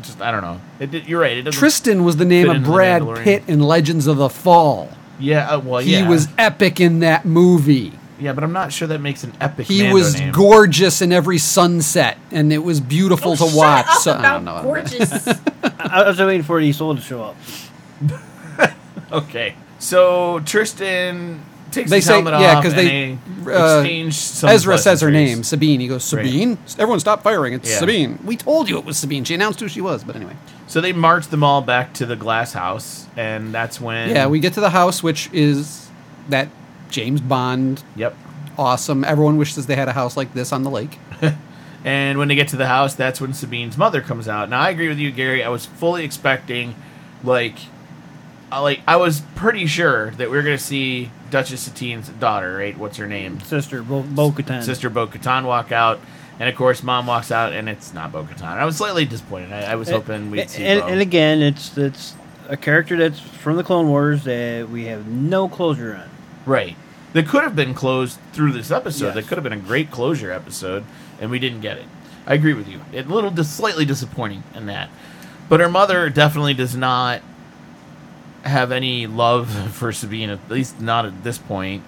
Just 0.02 0.22
I 0.22 0.32
don't 0.32 0.42
know. 0.42 0.62
It, 0.80 0.92
did- 0.92 1.08
you're 1.08 1.20
right. 1.22 1.36
It 1.38 1.42
doesn't. 1.42 1.60
Tristan 1.60 2.04
was 2.06 2.18
the 2.18 2.26
name 2.26 2.44
fit 2.46 2.52
of 2.52 2.56
into 2.58 2.68
The 2.70 2.74
Brad 2.74 3.02
Mandalorian. 3.02 3.24
Pitt 3.24 3.44
in 3.48 3.60
Legends 3.60 4.08
of 4.08 4.18
the 4.18 4.30
Fall. 4.30 4.90
Yeah. 5.20 5.50
Uh, 5.50 5.60
well, 5.60 5.82
He 5.82 5.94
yeah. 5.94 6.08
was 6.08 6.28
epic 6.38 6.80
in 6.80 7.00
that 7.00 7.26
movie. 7.26 7.92
Yeah, 8.24 8.34
but 8.34 8.44
I'm 8.44 8.54
not 8.54 8.72
sure 8.72 8.88
that 8.88 9.02
makes 9.02 9.24
an 9.24 9.34
epic. 9.42 9.68
He 9.68 9.82
Mando 9.84 9.96
was 9.96 10.20
name. 10.20 10.32
gorgeous 10.32 11.02
in 11.02 11.12
every 11.12 11.38
sunset, 11.38 12.18
and 12.32 12.52
it 12.54 12.60
was 12.64 12.80
beautiful 12.80 13.34
Oh, 13.34 13.36
to 13.36 13.44
shut 13.48 13.54
watch. 13.56 13.86
up 13.88 13.98
so, 14.02 14.12
I 14.14 14.20
about 14.20 14.34
don't 14.34 14.46
know. 14.46 14.64
gorgeous. 14.64 15.28
I, 15.64 15.72
I 16.04 16.08
was 16.08 16.20
waiting 16.20 16.44
for 16.44 16.60
Isolde 16.60 16.98
to 16.98 17.04
show 17.04 17.24
up. 17.24 17.36
Okay. 19.12 19.56
So 19.78 20.40
Tristan 20.40 21.44
takes 21.72 21.90
They 21.92 21.98
his 21.98 22.06
say, 22.06 22.14
helmet 22.14 22.34
yeah, 22.34 22.56
off 22.58 22.64
because 22.64 22.78
and 22.78 22.88
they, 22.88 23.18
they 23.46 23.54
uh, 23.56 23.80
exchange 23.82 24.14
some 24.16 24.50
Ezra 24.50 24.78
says 24.80 25.02
her 25.02 25.12
name, 25.12 25.44
Sabine. 25.44 25.80
He 25.80 25.88
goes, 25.88 26.12
Right. 26.14 26.26
Sabine? 26.26 26.58
Everyone 26.80 27.00
stop 27.00 27.22
firing. 27.22 27.54
It's 27.54 27.70
Yeah. 27.70 27.78
Sabine. 27.80 28.18
We 28.24 28.38
told 28.38 28.70
you 28.70 28.80
it 28.80 28.86
was 28.86 28.98
Sabine. 28.98 29.24
She 29.24 29.36
announced 29.36 29.60
who 29.60 29.68
she 29.68 29.82
was, 29.82 30.04
but 30.04 30.16
anyway. 30.16 30.36
So 30.68 30.82
they 30.82 30.94
march 30.94 31.28
them 31.28 31.44
all 31.44 31.62
back 31.62 31.94
to 31.96 32.06
the 32.08 32.16
glass 32.16 32.54
house, 32.54 33.06
and 33.16 33.54
that's 33.54 33.80
when. 33.80 34.10
Yeah, 34.10 34.26
we 34.28 34.40
get 34.40 34.54
to 34.54 34.62
the 34.62 34.72
house, 34.72 35.04
which 35.04 35.30
is 35.32 35.90
that 36.30 36.48
James 36.94 37.20
Bond, 37.20 37.84
Yep. 37.98 38.16
awesome. 38.58 39.04
Everyone 39.04 39.36
wishes 39.38 39.66
they 39.66 39.76
had 39.76 39.90
a 39.90 39.94
house 39.94 40.16
like 40.16 40.34
this 40.34 40.54
on 40.54 40.64
the 40.64 40.70
lake. 40.70 40.98
And 41.86 42.18
when 42.18 42.30
they 42.30 42.36
get 42.36 42.48
to 42.50 42.56
the 42.56 42.68
house, 42.68 42.96
that's 42.96 43.20
when 43.20 43.34
Sabine's 43.34 43.78
mother 43.78 44.00
comes 44.00 44.30
out. 44.30 44.50
Now 44.50 44.62
I 44.62 44.70
agree 44.70 44.88
with 44.88 45.00
you, 45.00 45.12
Gary. 45.12 45.44
I 45.44 45.50
was 45.50 45.66
fully 45.66 46.06
expecting, 46.06 46.76
like, 47.26 47.56
uh, 48.54 48.62
like 48.62 48.80
I 48.88 48.96
was 48.96 49.20
pretty 49.36 49.66
sure 49.66 50.12
that 50.12 50.32
we 50.32 50.38
were 50.38 50.44
gonna 50.44 50.58
see 50.58 51.12
Duchess 51.30 51.60
Satine's 51.68 52.08
daughter, 52.08 52.56
right? 52.56 52.78
What's 52.78 52.96
her 52.96 53.06
name? 53.08 53.42
Sister 53.42 53.84
Bo, 53.84 54.02
Bo 54.04 54.32
Katan. 54.32 54.64
Sister 54.64 54.90
Bo 54.90 55.08
Katan 55.08 55.44
walk 55.44 55.74
out, 55.74 56.00
and 56.40 56.48
of 56.48 56.56
course, 56.56 56.84
Mom 56.84 57.06
walks 57.06 57.32
out, 57.34 57.52
and 57.52 57.68
it's 57.68 57.94
not 57.94 58.14
Bo 58.14 58.24
Katan. 58.24 58.44
I 58.44 58.64
was 58.64 58.78
slightly 58.78 59.04
disappointed. 59.04 59.52
I, 59.52 59.74
I 59.74 59.76
was 59.76 59.90
hoping 59.90 60.32
we'd 60.32 60.50
see. 60.50 60.64
and, 60.64 60.80
and 60.90 61.02
again, 61.02 61.42
it's 61.42 61.78
it's 61.78 62.14
a 62.48 62.56
character 62.56 62.96
that's 62.96 63.20
from 63.20 63.58
the 63.58 63.64
Clone 63.64 63.90
Wars 63.90 64.24
that 64.24 64.70
we 64.70 64.86
have 64.86 65.06
no 65.06 65.50
closure 65.50 65.96
on. 65.98 66.10
Right. 66.46 66.78
That 67.14 67.28
could 67.28 67.44
have 67.44 67.56
been 67.56 67.74
closed 67.74 68.20
through 68.34 68.54
this 68.54 68.72
episode. 68.72 69.06
Yes. 69.08 69.16
That 69.16 69.28
could 69.28 69.38
have 69.38 69.44
been 69.44 69.54
a 69.54 69.58
great 69.58 69.92
closure 69.92 70.32
episode, 70.32 70.84
and 71.22 71.30
we 71.30 71.40
didn't 71.40 71.62
get 71.62 71.78
it. 71.78 71.86
I 72.26 72.34
agree 72.34 72.54
with 72.54 72.68
you. 72.68 72.82
It 72.92 73.06
a 73.06 73.14
little 73.14 73.32
dis- 73.32 73.50
slightly 73.54 73.86
disappointing 73.86 74.44
in 74.56 74.66
that. 74.68 74.90
But 75.50 75.60
her 75.60 75.70
mother 75.70 76.10
definitely 76.10 76.54
does 76.54 76.76
not 76.76 77.22
have 78.44 78.72
any 78.72 79.08
love 79.08 79.50
for 79.74 79.92
Sabine, 79.92 80.30
at 80.30 80.50
least 80.50 80.82
not 80.82 81.06
at 81.06 81.24
this 81.24 81.38
point. 81.38 81.84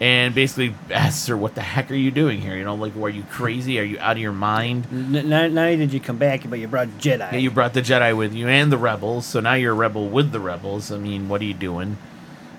And 0.00 0.34
basically 0.34 0.74
asks 0.90 1.26
her, 1.26 1.36
"What 1.36 1.54
the 1.54 1.60
heck 1.60 1.90
are 1.90 1.94
you 1.94 2.10
doing 2.10 2.40
here? 2.40 2.56
You 2.56 2.64
know, 2.64 2.74
like, 2.74 2.96
are 2.96 3.10
you 3.10 3.22
crazy? 3.24 3.78
Are 3.78 3.82
you 3.84 3.98
out 3.98 4.12
of 4.12 4.18
your 4.18 4.32
mind? 4.32 4.86
N- 4.90 5.12
not, 5.28 5.52
not 5.52 5.64
only 5.66 5.76
did 5.76 5.92
you 5.92 6.00
come 6.00 6.16
back, 6.16 6.48
but 6.48 6.58
you 6.58 6.68
brought 6.68 6.88
Jedi. 6.98 7.32
Yeah, 7.32 7.36
you 7.36 7.50
brought 7.50 7.74
the 7.74 7.82
Jedi 7.82 8.16
with 8.16 8.32
you 8.32 8.48
and 8.48 8.72
the 8.72 8.78
rebels, 8.78 9.26
so 9.26 9.40
now 9.40 9.52
you're 9.54 9.72
a 9.72 9.76
rebel 9.76 10.08
with 10.08 10.32
the 10.32 10.40
rebels. 10.40 10.90
I 10.90 10.96
mean, 10.96 11.28
what 11.28 11.42
are 11.42 11.44
you 11.44 11.52
doing? 11.52 11.98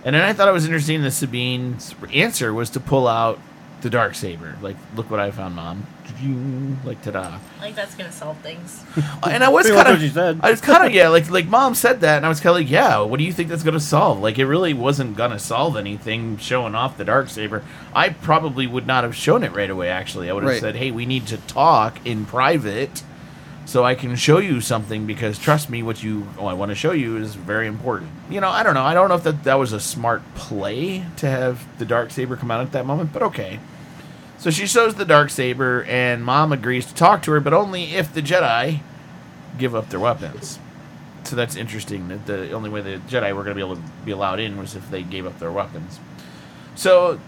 And 0.03 0.15
then 0.15 0.23
I 0.23 0.33
thought 0.33 0.47
it 0.47 0.51
was 0.53 0.65
interesting 0.65 1.01
that 1.03 1.11
Sabine's 1.11 1.93
answer 2.13 2.53
was 2.53 2.69
to 2.71 2.79
pull 2.79 3.07
out 3.07 3.39
the 3.81 3.89
dark 3.89 4.15
saber. 4.15 4.57
Like, 4.61 4.77
look 4.95 5.09
what 5.11 5.19
I 5.19 5.31
found, 5.31 5.55
mom. 5.55 5.85
Like, 6.85 7.01
ta-da! 7.01 7.39
like 7.59 7.73
that's 7.75 7.95
gonna 7.95 8.11
solve 8.11 8.37
things. 8.39 8.83
And 9.23 9.43
I 9.43 9.49
was 9.49 9.67
kind 9.69 9.87
of. 9.87 10.43
I 10.43 10.51
was 10.51 10.61
kind 10.61 10.85
of, 10.85 10.93
yeah, 10.93 11.07
like, 11.07 11.29
like 11.31 11.47
mom 11.47 11.73
said 11.73 12.01
that, 12.01 12.17
and 12.17 12.25
I 12.25 12.29
was 12.29 12.39
kind 12.39 12.55
of 12.55 12.61
like, 12.61 12.69
yeah. 12.69 12.99
What 12.99 13.17
do 13.17 13.23
you 13.23 13.33
think 13.33 13.49
that's 13.49 13.63
gonna 13.63 13.79
solve? 13.79 14.19
Like, 14.19 14.37
it 14.37 14.45
really 14.45 14.73
wasn't 14.73 15.17
gonna 15.17 15.39
solve 15.39 15.77
anything. 15.77 16.37
Showing 16.37 16.75
off 16.75 16.97
the 16.97 17.05
dark 17.05 17.29
saber, 17.29 17.63
I 17.95 18.09
probably 18.09 18.67
would 18.67 18.85
not 18.85 19.03
have 19.03 19.15
shown 19.15 19.43
it 19.43 19.51
right 19.53 19.69
away. 19.69 19.89
Actually, 19.89 20.29
I 20.29 20.33
would 20.33 20.43
have 20.43 20.51
Right. 20.51 20.61
said, 20.61 20.75
hey, 20.75 20.91
we 20.91 21.05
need 21.07 21.25
to 21.27 21.37
talk 21.37 21.97
in 22.05 22.25
private 22.25 23.01
so 23.71 23.85
I 23.85 23.95
can 23.95 24.17
show 24.17 24.39
you 24.39 24.59
something 24.59 25.07
because 25.07 25.39
trust 25.39 25.69
me, 25.69 25.81
what 25.81 26.03
you 26.03 26.27
oh, 26.37 26.45
I 26.45 26.51
want 26.51 26.71
to 26.71 26.75
show 26.75 26.91
you 26.91 27.15
is 27.15 27.35
very 27.35 27.67
important. 27.67 28.11
You 28.29 28.41
know, 28.41 28.49
I 28.49 28.63
don't 28.63 28.73
know. 28.73 28.83
I 28.83 28.93
don't 28.93 29.07
know 29.07 29.15
if 29.15 29.23
that 29.23 29.45
that 29.45 29.55
was 29.55 29.71
a 29.71 29.79
smart 29.79 30.21
play 30.35 31.05
to 31.17 31.27
have 31.27 31.65
the 31.79 31.85
dark 31.85 32.11
saber 32.11 32.35
come 32.35 32.51
out 32.51 32.59
at 32.59 32.73
that 32.73 32.85
moment, 32.85 33.13
but 33.13 33.23
okay. 33.23 33.61
So 34.39 34.49
she 34.49 34.67
shows 34.67 34.95
the 34.95 35.05
dark 35.05 35.29
saber, 35.29 35.85
and 35.85 36.25
Mom 36.25 36.51
agrees 36.51 36.85
to 36.87 36.93
talk 36.93 37.23
to 37.23 37.31
her, 37.31 37.39
but 37.39 37.53
only 37.53 37.95
if 37.95 38.13
the 38.13 38.21
Jedi 38.21 38.81
give 39.57 39.73
up 39.73 39.89
their 39.89 40.01
weapons. 40.01 40.59
So 41.23 41.37
that's 41.37 41.55
interesting. 41.55 42.09
That 42.09 42.25
the 42.25 42.51
only 42.51 42.69
way 42.69 42.81
the 42.81 42.97
Jedi 43.07 43.33
were 43.33 43.43
going 43.45 43.55
to 43.55 43.65
be 43.65 43.65
able 43.65 43.77
to 43.77 43.83
be 44.03 44.11
allowed 44.11 44.41
in 44.41 44.57
was 44.57 44.75
if 44.75 44.91
they 44.91 45.01
gave 45.01 45.25
up 45.25 45.39
their 45.39 45.51
weapons. 45.51 45.97
So 46.75 47.21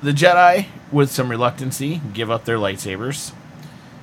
the 0.00 0.12
Jedi, 0.12 0.66
with 0.92 1.10
some 1.10 1.28
reluctancy, 1.28 2.00
give 2.14 2.30
up 2.30 2.44
their 2.44 2.58
lightsabers. 2.58 3.32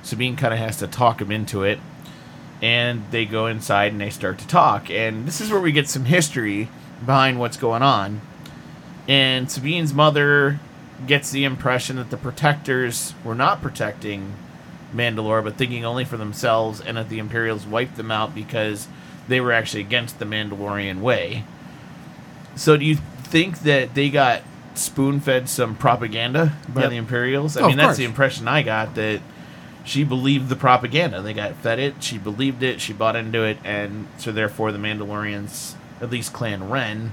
Sabine 0.04 0.36
kind 0.36 0.52
of 0.54 0.60
has 0.60 0.76
to 0.78 0.86
talk 0.86 1.20
him 1.20 1.32
into 1.32 1.62
it, 1.64 1.80
and 2.62 3.02
they 3.10 3.24
go 3.24 3.46
inside 3.46 3.90
and 3.92 4.00
they 4.00 4.10
start 4.10 4.38
to 4.38 4.46
talk. 4.46 4.90
And 4.90 5.26
this 5.26 5.40
is 5.40 5.50
where 5.50 5.60
we 5.60 5.72
get 5.72 5.88
some 5.88 6.04
history 6.04 6.68
behind 7.04 7.40
what's 7.40 7.56
going 7.56 7.82
on. 7.82 8.20
And 9.08 9.50
Sabine's 9.50 9.92
mother 9.92 10.60
gets 11.06 11.30
the 11.30 11.44
impression 11.44 11.96
that 11.96 12.10
the 12.10 12.16
protectors 12.16 13.14
were 13.24 13.34
not 13.34 13.60
protecting 13.60 14.34
Mandalore, 14.94 15.42
but 15.42 15.56
thinking 15.56 15.84
only 15.84 16.04
for 16.04 16.16
themselves, 16.16 16.80
and 16.80 16.96
that 16.96 17.08
the 17.08 17.18
Imperials 17.18 17.66
wiped 17.66 17.96
them 17.96 18.10
out 18.10 18.34
because 18.34 18.86
they 19.26 19.40
were 19.40 19.52
actually 19.52 19.80
against 19.80 20.18
the 20.18 20.24
Mandalorian 20.24 21.00
way. 21.00 21.44
So, 22.54 22.76
do 22.76 22.84
you 22.84 22.96
think 23.24 23.60
that 23.60 23.94
they 23.94 24.08
got 24.10 24.42
spoon 24.74 25.18
fed 25.18 25.48
some 25.48 25.74
propaganda 25.74 26.52
by 26.68 26.82
Yep. 26.82 26.90
the 26.90 26.96
Imperials? 26.96 27.56
I 27.56 27.62
Oh, 27.62 27.66
mean, 27.68 27.76
that's 27.76 27.86
course. 27.88 27.96
the 27.98 28.04
impression 28.04 28.46
I 28.46 28.62
got 28.62 28.94
that 28.94 29.20
she 29.84 30.02
believed 30.02 30.48
the 30.48 30.56
propaganda. 30.56 31.22
They 31.22 31.34
got 31.34 31.56
fed 31.56 31.78
it, 31.78 32.02
she 32.02 32.18
believed 32.18 32.62
it, 32.62 32.80
she 32.80 32.92
bought 32.92 33.16
into 33.16 33.44
it, 33.44 33.58
and 33.64 34.08
so 34.18 34.32
therefore 34.32 34.72
the 34.72 34.78
Mandalorians, 34.78 35.74
at 36.00 36.10
least 36.10 36.32
Clan 36.32 36.68
Wren, 36.68 37.12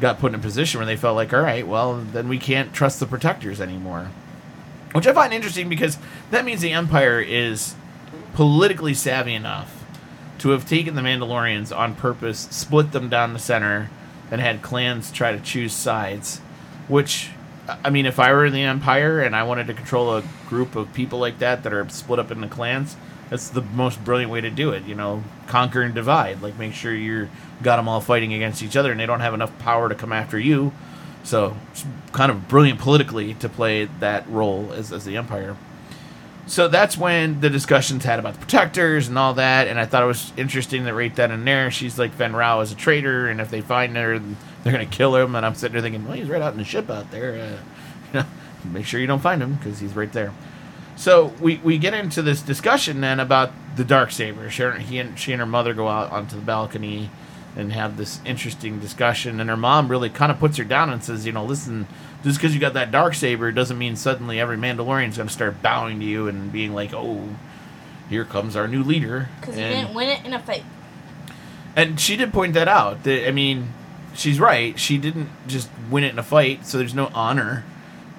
got 0.00 0.18
put 0.18 0.32
in 0.32 0.40
a 0.40 0.42
position 0.42 0.78
where 0.78 0.86
they 0.86 0.96
felt 0.96 1.16
like, 1.16 1.32
all 1.32 1.42
right, 1.42 1.66
well, 1.66 1.96
then 1.96 2.28
we 2.28 2.38
can't 2.38 2.72
trust 2.72 3.00
the 3.00 3.06
protectors 3.06 3.60
anymore. 3.60 4.10
Which 4.92 5.06
I 5.06 5.12
find 5.12 5.34
interesting 5.34 5.68
because 5.68 5.98
that 6.30 6.44
means 6.44 6.60
the 6.60 6.72
Empire 6.72 7.20
is 7.20 7.74
politically 8.34 8.94
savvy 8.94 9.34
enough 9.34 9.84
to 10.38 10.50
have 10.50 10.66
taken 10.66 10.94
the 10.94 11.02
Mandalorians 11.02 11.76
on 11.76 11.94
purpose, 11.94 12.48
split 12.50 12.92
them 12.92 13.08
down 13.08 13.32
the 13.32 13.38
center, 13.38 13.90
and 14.30 14.40
had 14.40 14.62
clans 14.62 15.10
try 15.10 15.32
to 15.32 15.40
choose 15.40 15.72
sides. 15.72 16.38
Which, 16.86 17.30
I 17.68 17.90
mean, 17.90 18.06
if 18.06 18.18
I 18.18 18.32
were 18.32 18.46
in 18.46 18.52
the 18.52 18.62
Empire 18.62 19.20
and 19.20 19.36
I 19.36 19.42
wanted 19.42 19.66
to 19.66 19.74
control 19.74 20.16
a 20.16 20.22
group 20.48 20.74
of 20.74 20.92
people 20.94 21.18
like 21.18 21.38
that 21.38 21.62
that 21.64 21.72
are 21.72 21.88
split 21.88 22.18
up 22.18 22.30
into 22.30 22.48
clans, 22.48 22.96
that's 23.30 23.50
the 23.50 23.62
most 23.62 24.02
brilliant 24.04 24.32
way 24.32 24.40
to 24.40 24.50
do 24.50 24.70
it. 24.70 24.84
You 24.84 24.94
know, 24.94 25.22
conquer 25.46 25.82
and 25.82 25.94
divide. 25.94 26.40
Like, 26.42 26.58
make 26.58 26.72
sure 26.72 26.94
you're 26.94 27.28
got 27.62 27.76
them 27.76 27.88
all 27.88 28.00
fighting 28.00 28.32
against 28.32 28.62
each 28.62 28.76
other, 28.76 28.90
and 28.90 29.00
they 29.00 29.06
don't 29.06 29.20
have 29.20 29.34
enough 29.34 29.56
power 29.58 29.88
to 29.88 29.94
come 29.94 30.12
after 30.12 30.38
you. 30.38 30.72
So, 31.24 31.56
it's 31.72 31.84
kind 32.12 32.30
of 32.30 32.48
brilliant 32.48 32.78
politically 32.78 33.34
to 33.34 33.48
play 33.48 33.84
that 34.00 34.28
role 34.28 34.72
as, 34.72 34.92
as 34.92 35.04
the 35.04 35.16
Empire. 35.16 35.56
So 36.48 36.66
that's 36.66 36.96
when 36.96 37.40
the 37.42 37.50
discussions 37.50 38.04
had 38.04 38.18
about 38.18 38.32
the 38.32 38.40
protectors 38.40 39.06
and 39.06 39.18
all 39.18 39.34
that, 39.34 39.68
and 39.68 39.78
I 39.78 39.84
thought 39.84 40.02
it 40.02 40.06
was 40.06 40.32
interesting 40.38 40.84
that 40.84 40.94
right 40.94 41.14
then 41.14 41.30
and 41.30 41.46
there, 41.46 41.70
she's 41.70 41.98
like 41.98 42.12
Fenn 42.14 42.34
Rau 42.34 42.60
is 42.60 42.72
a 42.72 42.74
traitor, 42.74 43.28
and 43.28 43.38
if 43.38 43.50
they 43.50 43.60
find 43.60 43.94
her, 43.96 44.18
they're 44.64 44.72
gonna 44.72 44.86
kill 44.86 45.16
him. 45.16 45.34
And 45.34 45.44
I'm 45.44 45.54
sitting 45.54 45.72
there 45.72 45.82
thinking, 45.82 46.04
well, 46.04 46.16
he's 46.16 46.28
right 46.28 46.42
out 46.42 46.52
in 46.52 46.58
the 46.58 46.64
ship 46.64 46.90
out 46.90 47.10
there. 47.10 47.34
Uh, 47.34 47.58
you 48.12 48.20
know, 48.20 48.26
make 48.72 48.86
sure 48.86 49.00
you 49.00 49.06
don't 49.06 49.20
find 49.20 49.42
him 49.42 49.54
because 49.54 49.78
he's 49.78 49.94
right 49.94 50.12
there. 50.12 50.32
So 50.96 51.32
we, 51.40 51.58
we 51.58 51.78
get 51.78 51.94
into 51.94 52.22
this 52.22 52.42
discussion 52.42 53.00
then 53.00 53.20
about 53.20 53.52
the 53.76 53.84
dark 53.84 54.10
saber. 54.10 54.50
She, 54.50 54.68
he 54.80 54.98
and 54.98 55.16
she 55.18 55.32
and 55.32 55.38
her 55.40 55.46
mother 55.46 55.72
go 55.72 55.86
out 55.86 56.10
onto 56.10 56.34
the 56.34 56.42
balcony 56.42 57.10
and 57.56 57.72
have 57.72 57.96
this 57.96 58.20
interesting 58.24 58.80
discussion. 58.80 59.38
And 59.40 59.48
her 59.48 59.56
mom 59.56 59.88
really 59.88 60.10
kind 60.10 60.32
of 60.32 60.40
puts 60.40 60.56
her 60.56 60.64
down 60.64 60.90
and 60.90 61.02
says, 61.02 61.24
you 61.24 61.30
know, 61.32 61.44
listen, 61.44 61.86
just 62.24 62.38
because 62.38 62.52
you 62.52 62.60
got 62.60 62.74
that 62.74 62.90
dark 62.90 63.14
saber 63.14 63.52
doesn't 63.52 63.78
mean 63.78 63.94
suddenly 63.94 64.40
every 64.40 64.56
Mandalorian's 64.56 65.16
going 65.16 65.28
to 65.28 65.32
start 65.32 65.62
bowing 65.62 66.00
to 66.00 66.04
you 66.06 66.26
and 66.26 66.50
being 66.50 66.74
like, 66.74 66.92
oh, 66.92 67.28
here 68.08 68.24
comes 68.24 68.56
our 68.56 68.66
new 68.66 68.82
leader. 68.82 69.28
Because 69.40 69.54
he 69.54 69.60
didn't 69.62 69.94
win 69.94 70.08
it 70.08 70.24
in 70.24 70.32
a 70.34 70.38
fight. 70.40 70.64
and 71.76 72.00
she 72.00 72.16
did 72.16 72.32
point 72.32 72.54
that 72.54 72.66
out. 72.68 73.04
That 73.04 73.28
I 73.28 73.30
mean, 73.30 73.72
she's 74.18 74.38
right. 74.40 74.78
She 74.78 74.98
didn't 74.98 75.28
just 75.46 75.68
win 75.90 76.04
it 76.04 76.12
in 76.12 76.18
a 76.18 76.22
fight, 76.22 76.66
so 76.66 76.76
there's 76.78 76.94
no 76.94 77.10
honor 77.14 77.64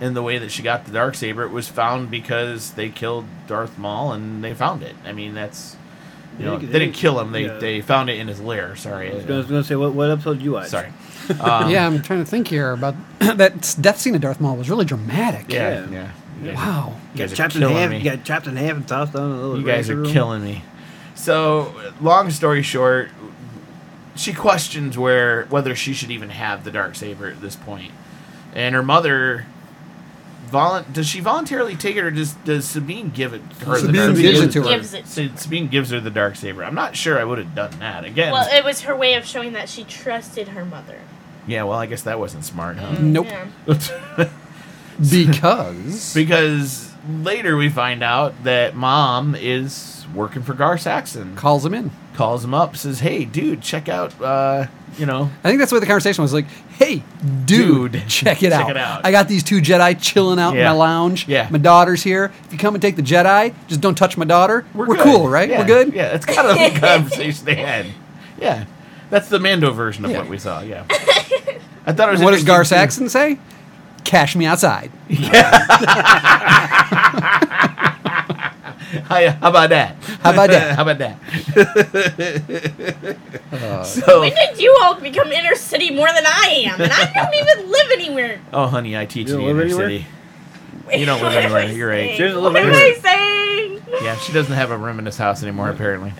in 0.02 0.14
the 0.14 0.24
way 0.24 0.38
that 0.38 0.50
she 0.50 0.64
got 0.64 0.86
the 0.86 0.92
dark 0.92 1.14
saber. 1.16 1.44
It 1.44 1.52
was 1.52 1.68
found 1.68 2.10
because 2.10 2.72
they 2.72 2.90
killed 2.90 3.26
Darth 3.48 3.78
Maul 3.78 4.14
and 4.14 4.44
they 4.44 4.54
found 4.54 4.82
it. 4.82 4.96
I 5.06 5.12
mean, 5.12 5.34
that's 5.34 5.76
you 6.40 6.46
know 6.46 6.58
They- 6.58 6.66
they 6.68 6.80
didn't 6.80 6.96
kill 6.96 7.20
him. 7.20 7.32
They 7.34 7.46
yeah. 7.46 7.58
they 7.58 7.82
found 7.82 8.10
it 8.10 8.18
in 8.18 8.28
his 8.28 8.40
lair. 8.40 8.76
Sorry. 8.76 9.12
I 9.12 9.16
was 9.16 9.24
gonna, 9.26 9.34
I 9.36 9.38
was 9.40 9.48
gonna 9.48 9.64
say, 9.64 9.76
what, 9.76 9.94
what 9.94 10.10
episode 10.10 10.36
did 10.36 10.44
you 10.44 10.54
watch? 10.54 10.70
Sorry. 10.70 10.90
Um, 11.40 11.70
yeah, 11.70 11.86
I'm 11.86 12.02
trying 12.02 12.24
to 12.24 12.26
think 12.26 12.48
here 12.48 12.72
about 12.72 12.96
that 13.20 13.76
death 13.80 14.00
scene 14.00 14.16
of 14.16 14.22
Darth 14.22 14.42
Maul 14.42 14.56
was 14.58 14.68
really 14.68 14.86
dramatic. 14.86 15.46
Yeah. 15.54 15.86
Yeah. 15.88 15.92
Yeah. 15.92 16.50
You 16.50 16.54
Wow. 16.56 16.96
You 17.14 17.20
guys 17.20 17.30
Got 17.30 17.34
are 17.34 17.36
chopped 17.36 17.56
in 17.56 17.62
killing 17.62 17.76
half. 17.76 17.90
me. 17.92 17.98
You 18.00 18.04
got 18.04 18.24
chopped 18.24 18.48
in 18.48 18.56
half 18.56 18.76
and 18.78 18.88
tossed 18.88 19.14
down 19.14 19.32
a 19.32 19.36
little. 19.36 19.60
You 19.60 19.66
guys 19.66 19.92
are 19.92 19.96
room. 19.98 20.12
killing 20.12 20.44
me. 20.44 20.64
So, 21.14 21.76
long 22.02 22.32
story 22.32 22.64
short, 22.64 23.10
she 24.20 24.34
questions 24.34 24.98
where 24.98 25.46
whether 25.46 25.76
she 25.76 25.94
should 25.94 26.12
even 26.12 26.30
have 26.30 26.64
the 26.64 26.72
dark 26.72 26.96
saber 26.96 27.28
at 27.28 27.42
this 27.42 27.56
point, 27.56 27.92
and 28.54 28.76
her 28.76 28.84
mother. 28.84 29.46
Volu- 30.52 30.92
does 30.92 31.06
she 31.08 31.20
voluntarily 31.20 31.76
take 31.76 31.96
it, 31.96 32.04
or 32.04 32.10
does 32.10 32.34
does 32.44 32.66
Sabine 32.68 33.12
give 33.12 33.34
it 33.36 33.42
her? 33.66 33.74
the 33.74 33.80
Sabine 33.82 33.94
dark 33.94 34.16
gives 34.18 34.40
saber? 34.40 34.50
it 34.50 34.52
to 34.54 34.62
her. 34.64 34.70
Gives 34.70 34.94
it. 34.96 35.40
Sabine 35.40 35.68
gives 35.68 35.90
her 35.92 36.00
the 36.00 36.10
dark 36.10 36.36
saber. 36.36 36.64
I'm 36.64 36.74
not 36.74 36.96
sure 36.96 37.20
I 37.20 37.24
would 37.24 37.38
have 37.38 37.54
done 37.54 37.78
that 37.80 38.04
again. 38.04 38.32
Well, 38.32 38.48
it 38.52 38.64
was 38.66 38.82
her 38.82 38.96
way 38.96 39.14
of 39.14 39.26
showing 39.26 39.54
that 39.54 39.70
she 39.70 39.84
trusted 39.84 40.48
her 40.50 40.66
mother. 40.66 41.00
yeah, 41.46 41.64
well, 41.64 41.78
I 41.78 41.86
guess 41.86 42.02
that 42.02 42.20
wasn't 42.20 42.46
smart, 42.46 42.78
huh? 42.78 42.96
Nope. 43.00 43.28
Yeah. 43.28 44.30
Because 45.00 46.14
because 46.14 46.89
later 47.08 47.56
we 47.56 47.70
find 47.70 48.04
out 48.04 48.44
that 48.44 48.76
mom 48.76 49.36
is 49.36 50.06
working 50.14 50.42
for 50.42 50.54
Gar 50.54 50.78
Saxon. 50.78 51.36
calls 51.36 51.66
him 51.66 51.74
in. 51.74 51.92
Calls 52.16 52.44
him 52.44 52.54
up, 52.54 52.76
says, 52.76 53.00
"Hey, 53.00 53.24
dude, 53.24 53.62
check 53.62 53.88
out, 53.88 54.20
uh, 54.22 54.66
you 54.98 55.06
know, 55.06 55.30
I 55.44 55.48
think 55.48 55.60
that's 55.60 55.72
why 55.72 55.80
the 55.80 55.86
conversation 55.86 56.22
was 56.22 56.34
like, 56.34 56.48
"Hey, 56.72 57.02
dude, 57.46 57.94
Dude, 57.94 58.02
check 58.10 58.44
it 58.44 58.50
check 58.50 58.62
out. 58.66 58.70
it 58.72 58.76
out." 58.78 59.06
I 59.06 59.12
got 59.12 59.30
these 59.30 59.42
two 59.44 59.62
Jedi 59.62 59.98
chilling 60.02 60.38
out 60.40 60.58
in 60.58 60.64
my 60.64 60.72
lounge. 60.72 61.28
Yeah. 61.30 61.48
my 61.50 61.60
daughter's 61.60 62.04
here. 62.04 62.32
If 62.46 62.52
you 62.52 62.58
come 62.60 62.76
and 62.76 62.82
take 62.82 62.98
the 62.98 63.02
Jedi, 63.02 63.54
just 63.68 63.80
don't 63.80 63.96
touch 63.96 64.18
my 64.18 64.26
daughter. 64.26 64.66
We're, 64.74 64.88
good. 64.88 65.00
cool, 65.00 65.30
right? 65.30 65.48
Yeah, 65.50 65.60
We're 65.62 65.68
good. 65.68 65.94
Yeah, 65.94 66.14
it's 66.14 66.26
kind 66.26 66.48
of 66.50 66.56
the 66.74 66.80
conversation 66.86 67.46
they 67.46 67.56
had. 67.56 67.86
Yeah, 68.38 68.66
that's 69.10 69.30
the 69.30 69.40
Mando 69.40 69.72
version 69.72 70.04
of 70.04 70.12
Yeah. 70.12 70.18
what 70.20 70.28
we 70.30 70.38
saw. 70.40 70.60
Yeah, 70.62 70.84
I 71.86 71.94
thought 71.94 72.10
it 72.10 72.12
was. 72.12 72.22
What 72.22 72.32
does 72.32 72.42
interesting, 72.42 72.46
Gar 72.48 72.64
too. 72.64 72.68
Saxon 72.68 73.08
say? 73.10 73.40
Cash 74.04 74.36
me 74.36 74.46
outside. 74.46 74.92
Hi, 79.06 79.30
how 79.30 79.50
about 79.50 79.70
that? 79.70 79.96
How 80.22 80.32
about 80.34 80.50
that? 80.50 80.76
how 80.76 80.82
about 80.84 80.98
that? 81.00 81.18
Oh. 83.52 83.84
so, 83.84 84.22
When 84.22 84.32
did 84.34 84.60
you 84.60 84.78
all 84.84 84.94
become 85.00 85.32
inner 85.32 85.56
city 85.56 85.90
more 85.90 86.08
than 86.08 86.24
I 86.26 86.66
am? 86.68 86.80
And 86.80 86.92
I 86.94 87.12
don't 87.14 87.34
even 87.34 87.72
live 87.72 87.88
anywhere. 87.94 88.40
oh, 88.54 88.68
honey, 88.68 88.96
I 88.98 89.06
teach 89.06 89.28
You 89.28 89.36
in 89.36 89.40
the 89.40 89.46
don't 89.48 89.56
inner 89.56 89.64
anywhere? 89.66 89.90
city. 89.90 90.06
You 91.00 91.06
don't 91.06 91.22
live 91.22 91.34
anywhere. 91.36 91.72
You're 91.72 91.90
right. 91.90 92.12
She 92.16 92.24
doesn't 92.24 92.42
live 92.44 92.54
What 92.54 92.62
am 92.64 92.70
anywhere. 92.70 92.96
I 92.96 93.00
saying? 93.00 93.82
Yeah, 94.04 94.16
she 94.18 94.34
doesn't 94.34 94.54
have 94.54 94.70
a 94.72 94.78
room 94.78 95.00
in 95.00 95.06
this 95.06 95.18
house 95.18 95.42
anymore, 95.44 95.70
apparently. 95.70 96.14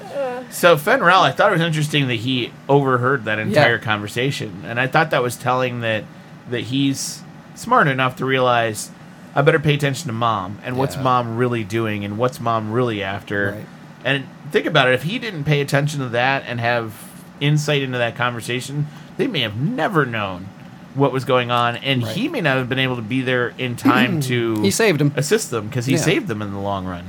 So 0.50 0.76
Fenn 0.76 1.02
Rau, 1.02 1.22
I 1.22 1.32
thought 1.32 1.50
it 1.50 1.54
was 1.54 1.62
interesting 1.62 2.08
that 2.08 2.16
he 2.16 2.52
overheard 2.68 3.26
that 3.26 3.38
entire 3.40 3.76
Yeah. 3.78 3.84
conversation, 3.84 4.64
and 4.66 4.80
I 4.80 4.88
thought 4.88 5.12
that 5.12 5.22
was 5.24 5.36
telling 5.38 5.82
that 5.82 6.04
that 6.50 6.62
he's 6.62 7.22
smart 7.60 7.88
enough 7.88 8.16
to 8.18 8.26
realize 8.26 8.90
I 9.36 9.42
better 9.44 9.60
pay 9.60 9.76
attention 9.76 10.08
to 10.08 10.14
mom 10.14 10.58
and 10.64 10.76
what's 10.78 10.96
Yeah. 10.96 11.04
mom 11.04 11.38
really 11.38 11.64
doing 11.64 12.04
and 12.04 12.18
what's 12.18 12.40
mom 12.40 12.72
really 12.72 13.04
after. 13.04 13.52
Right. 13.58 13.66
And 14.04 14.24
think 14.52 14.66
about 14.66 14.88
it: 14.88 14.94
if 14.96 15.04
he 15.04 15.20
didn't 15.20 15.44
pay 15.44 15.62
attention 15.62 16.00
to 16.00 16.10
that 16.10 16.44
and 16.48 16.60
have 16.60 16.94
insight 17.40 17.82
into 17.82 17.98
that 17.98 18.16
conversation, 18.16 18.88
they 19.18 19.28
may 19.28 19.42
have 19.42 19.56
never 19.56 20.06
known 20.06 20.48
what 20.96 21.12
was 21.14 21.24
going 21.26 21.52
on, 21.52 21.76
and 21.78 22.04
Right. 22.04 22.16
he 22.16 22.28
may 22.28 22.42
not 22.42 22.58
have 22.58 22.68
been 22.68 22.80
able 22.80 22.96
to 22.96 23.02
be 23.02 23.22
there 23.22 23.54
in 23.58 23.76
time 23.76 24.20
to 24.30 24.62
He 24.64 24.72
saved 24.72 25.00
him. 25.00 25.14
assist 25.16 25.52
them 25.52 25.68
because 25.68 25.86
he 25.86 25.94
Yeah. 25.94 26.00
saved 26.00 26.28
them 26.28 26.42
in 26.42 26.52
the 26.52 26.60
long 26.60 26.86
run. 26.86 27.04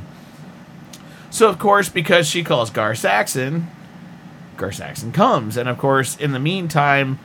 So 1.31 1.49
of 1.49 1.59
course, 1.59 1.89
because 1.89 2.29
she 2.29 2.43
calls 2.45 2.71
Gar 2.71 2.95
Saxon, 2.95 3.69
Gar 4.57 4.73
Saxon 4.73 5.13
comes, 5.13 5.57
and 5.57 5.69
of 5.69 5.79
course, 5.79 6.17
in 6.17 6.33
the 6.33 6.39
meantime, 6.39 7.19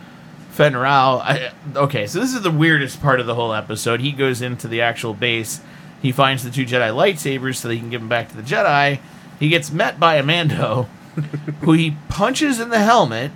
Fenn 0.56 0.74
Rau. 0.76 1.18
I, 1.18 1.52
okay, 1.76 2.08
so 2.08 2.20
this 2.22 2.34
is 2.34 2.42
the 2.42 2.50
weirdest 2.50 3.02
part 3.02 3.20
of 3.20 3.26
the 3.26 3.36
whole 3.36 3.54
episode. 3.54 4.00
He 4.00 4.14
goes 4.14 4.42
into 4.42 4.70
the 4.70 4.80
actual 4.80 5.14
base. 5.14 5.60
He 6.02 6.14
finds 6.14 6.46
the 6.46 6.50
two 6.50 6.66
Jedi 6.66 6.92
lightsabers 6.94 7.58
so 7.58 7.68
that 7.68 7.74
he 7.74 7.80
can 7.82 7.90
give 7.90 8.00
them 8.00 8.08
back 8.08 8.30
to 8.30 8.38
the 8.38 8.42
Jedi. 8.42 9.00
He 9.38 9.50
gets 9.50 9.70
met 9.70 10.00
by 10.00 10.16
a 10.16 10.24
Mando, 10.24 10.84
who 11.62 11.74
he 11.74 11.98
punches 12.08 12.62
in 12.62 12.70
the 12.70 12.80
helmet 12.80 13.32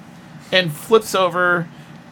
and 0.49 0.71
flips 0.71 1.13
over 1.13 1.67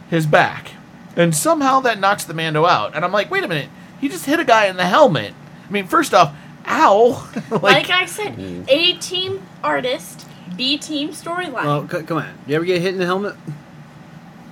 his 0.10 0.26
back. 0.26 0.72
And 1.16 1.34
somehow 1.34 1.80
that 1.82 2.00
knocks 2.02 2.26
the 2.26 2.34
Mando 2.34 2.66
out. 2.66 2.94
And 2.94 3.06
I'm 3.06 3.14
like, 3.14 3.32
wait 3.32 3.46
a 3.46 3.48
minute, 3.48 3.70
he 4.02 4.10
just 4.10 4.26
hit 4.26 4.42
a 4.42 4.46
guy 4.46 4.66
in 4.66 4.76
the 4.76 4.86
helmet. 4.86 5.34
I 5.68 5.72
mean, 5.72 5.88
first 5.88 6.14
off, 6.14 6.36
ow! 6.68 7.30
Like, 7.62 7.90
I 7.90 8.06
said, 8.08 8.38
A 8.68 8.94
team 8.98 9.42
artist, 9.64 10.28
B 10.58 10.78
team 10.78 11.12
storyline. 11.12 11.64
Well, 11.64 11.88
c- 11.90 12.04
come 12.04 12.18
on. 12.18 12.38
You 12.46 12.56
ever 12.58 12.66
get 12.66 12.82
hit 12.82 12.94
in 12.94 13.00
the 13.00 13.06
helmet? 13.06 13.36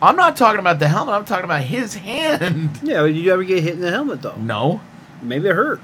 I'm 0.01 0.15
not 0.15 0.35
talking 0.35 0.59
about 0.59 0.79
the 0.79 0.87
helmet. 0.87 1.15
I'm 1.15 1.25
talking 1.25 1.45
about 1.45 1.63
his 1.63 1.95
hand. 1.95 2.79
Yeah, 2.83 3.01
but 3.01 3.13
you 3.13 3.31
ever 3.33 3.43
get 3.43 3.63
hit 3.63 3.73
in 3.75 3.81
the 3.81 3.91
helmet 3.91 4.21
though? 4.21 4.35
No. 4.35 4.81
Maybe 5.21 5.47
it 5.49 5.55
hurt. 5.55 5.81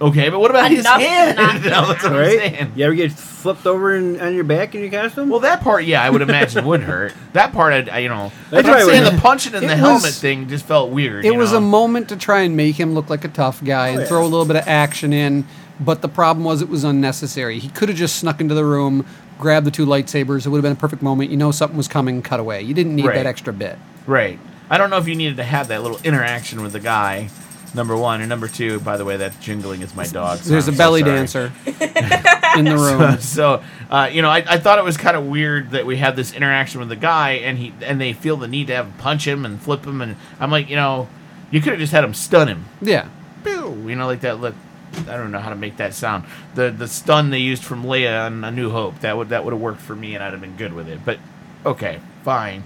Okay, 0.00 0.30
but 0.30 0.40
what 0.40 0.50
about 0.50 0.70
his 0.70 0.80
Enough 0.80 0.98
to 0.98 1.06
hand? 1.06 1.36
not 1.36 1.54
No, 1.62 1.86
that's 1.88 2.02
what 2.02 2.12
I'm 2.12 2.18
Right? 2.18 2.38
saying. 2.38 2.72
You 2.74 2.86
ever 2.86 2.94
get 2.94 3.12
flipped 3.12 3.66
over 3.66 3.94
in, 3.94 4.18
on 4.18 4.34
your 4.34 4.44
back 4.44 4.74
in 4.74 4.80
your 4.80 4.90
costume? 4.90 5.28
Well, 5.28 5.40
that 5.40 5.60
part, 5.60 5.84
yeah, 5.84 6.02
I 6.02 6.08
would 6.08 6.22
imagine 6.22 6.64
would 6.64 6.80
hurt. 6.80 7.12
That 7.34 7.52
part, 7.52 7.74
I, 7.90 7.96
I 7.96 7.98
you 7.98 8.08
know, 8.08 8.32
That's 8.50 8.66
but 8.66 8.66
I'm 8.66 8.72
right, 8.72 8.84
saying 8.86 9.02
wouldn't 9.02 9.10
the 9.12 9.18
it? 9.18 9.20
punching 9.22 9.52
in 9.54 9.58
It 9.64 9.66
the 9.66 9.72
was- 9.74 9.78
helmet 9.80 10.12
thing 10.14 10.48
just 10.48 10.64
felt 10.64 10.90
weird. 10.90 11.26
It 11.26 11.32
you 11.34 11.38
was 11.38 11.52
know? 11.52 11.58
a 11.58 11.60
moment 11.60 12.08
to 12.08 12.16
try 12.16 12.40
and 12.40 12.56
make 12.56 12.76
him 12.80 12.94
look 12.94 13.10
like 13.10 13.24
a 13.24 13.28
tough 13.28 13.62
guy 13.62 13.88
oh, 13.88 13.90
and 13.90 13.98
Oh, 13.98 14.02
yeah. 14.02 14.08
throw 14.08 14.22
a 14.22 14.24
little 14.28 14.46
bit 14.46 14.56
of 14.56 14.66
action 14.66 15.12
in, 15.12 15.46
but 15.78 16.00
the 16.00 16.08
problem 16.08 16.44
was 16.46 16.62
it 16.62 16.70
was 16.70 16.82
unnecessary. 16.82 17.58
He 17.58 17.68
could 17.68 17.90
have 17.90 17.98
just 17.98 18.16
snuck 18.16 18.40
into 18.40 18.54
the 18.54 18.64
room, 18.64 19.04
grabbed 19.40 19.66
the 19.66 19.70
two 19.70 19.86
lightsabers. 19.86 20.46
It 20.46 20.50
would 20.50 20.58
have 20.58 20.62
been 20.62 20.72
a 20.72 20.76
perfect 20.76 21.02
moment. 21.02 21.30
You 21.30 21.36
know 21.36 21.50
something 21.50 21.76
was 21.76 21.88
coming, 21.88 22.22
cut 22.22 22.38
away. 22.40 22.62
You 22.62 22.74
didn't 22.74 22.94
need 22.94 23.06
Right. 23.06 23.14
that 23.16 23.26
extra 23.26 23.52
bit. 23.52 23.78
Right. 24.06 24.38
I 24.70 24.78
don't 24.78 24.90
know 24.90 24.98
if 24.98 25.08
you 25.08 25.16
needed 25.16 25.36
to 25.38 25.44
have 25.44 25.68
that 25.68 25.82
little 25.82 25.98
interaction 26.04 26.62
with 26.62 26.72
the 26.72 26.80
guy. 26.80 27.30
Number 27.74 27.96
one 27.96 28.20
and 28.20 28.28
number 28.28 28.48
two. 28.48 28.80
By 28.80 28.96
the 28.96 29.04
way, 29.04 29.16
that 29.18 29.40
jingling 29.40 29.82
is 29.82 29.94
my 29.94 30.04
dog. 30.06 30.38
so 30.38 30.50
There's 30.50 30.66
I'm 30.66 30.74
a 30.74 30.76
so 30.76 30.78
belly 30.78 31.02
dancer 31.04 31.52
in 31.66 32.64
the 32.64 32.76
room. 32.76 33.20
so 33.20 33.62
uh, 33.88 34.08
you 34.12 34.22
know, 34.22 34.28
I, 34.28 34.38
I 34.46 34.58
thought 34.58 34.78
it 34.78 34.84
was 34.84 34.96
kind 34.96 35.16
of 35.16 35.26
weird 35.26 35.70
that 35.70 35.86
we 35.86 35.96
had 35.96 36.16
this 36.16 36.32
interaction 36.32 36.80
with 36.80 36.88
the 36.88 36.96
guy, 36.96 37.32
and 37.34 37.56
he 37.58 37.72
and 37.82 38.00
they 38.00 38.12
feel 38.12 38.36
the 38.36 38.48
need 38.48 38.66
to 38.68 38.74
have 38.74 38.86
him 38.86 38.92
punch 38.94 39.26
him 39.26 39.44
and 39.44 39.60
flip 39.62 39.84
him, 39.86 40.00
and 40.00 40.16
I'm 40.40 40.50
like, 40.50 40.68
you 40.68 40.74
know, 40.76 41.08
you 41.52 41.60
could 41.60 41.70
have 41.72 41.78
just 41.80 41.92
had 41.92 42.02
him 42.02 42.12
stun 42.14 42.48
him, 42.48 42.64
Yeah. 42.82 43.06
Pew! 43.44 43.84
you 43.88 43.94
know, 43.94 44.06
like 44.06 44.20
that. 44.22 44.40
Look, 44.40 44.54
I 44.98 45.16
don't 45.16 45.30
know 45.30 45.38
how 45.38 45.50
to 45.50 45.56
make 45.56 45.76
that 45.76 45.94
sound. 45.94 46.24
The 46.54 46.70
the 46.70 46.88
stun 46.88 47.30
they 47.30 47.38
used 47.38 47.62
from 47.62 47.84
Leia 47.84 48.26
on 48.26 48.44
A 48.44 48.50
New 48.50 48.70
Hope 48.70 49.00
that 49.00 49.16
would 49.16 49.28
that 49.30 49.44
would 49.44 49.52
have 49.52 49.60
worked 49.60 49.80
for 49.80 49.94
me, 49.94 50.14
and 50.14 50.22
I'd 50.24 50.32
have 50.32 50.40
been 50.40 50.56
good 50.56 50.72
with 50.72 50.88
it. 50.88 51.00
But 51.04 51.18
okay, 51.64 52.00
fine. 52.24 52.64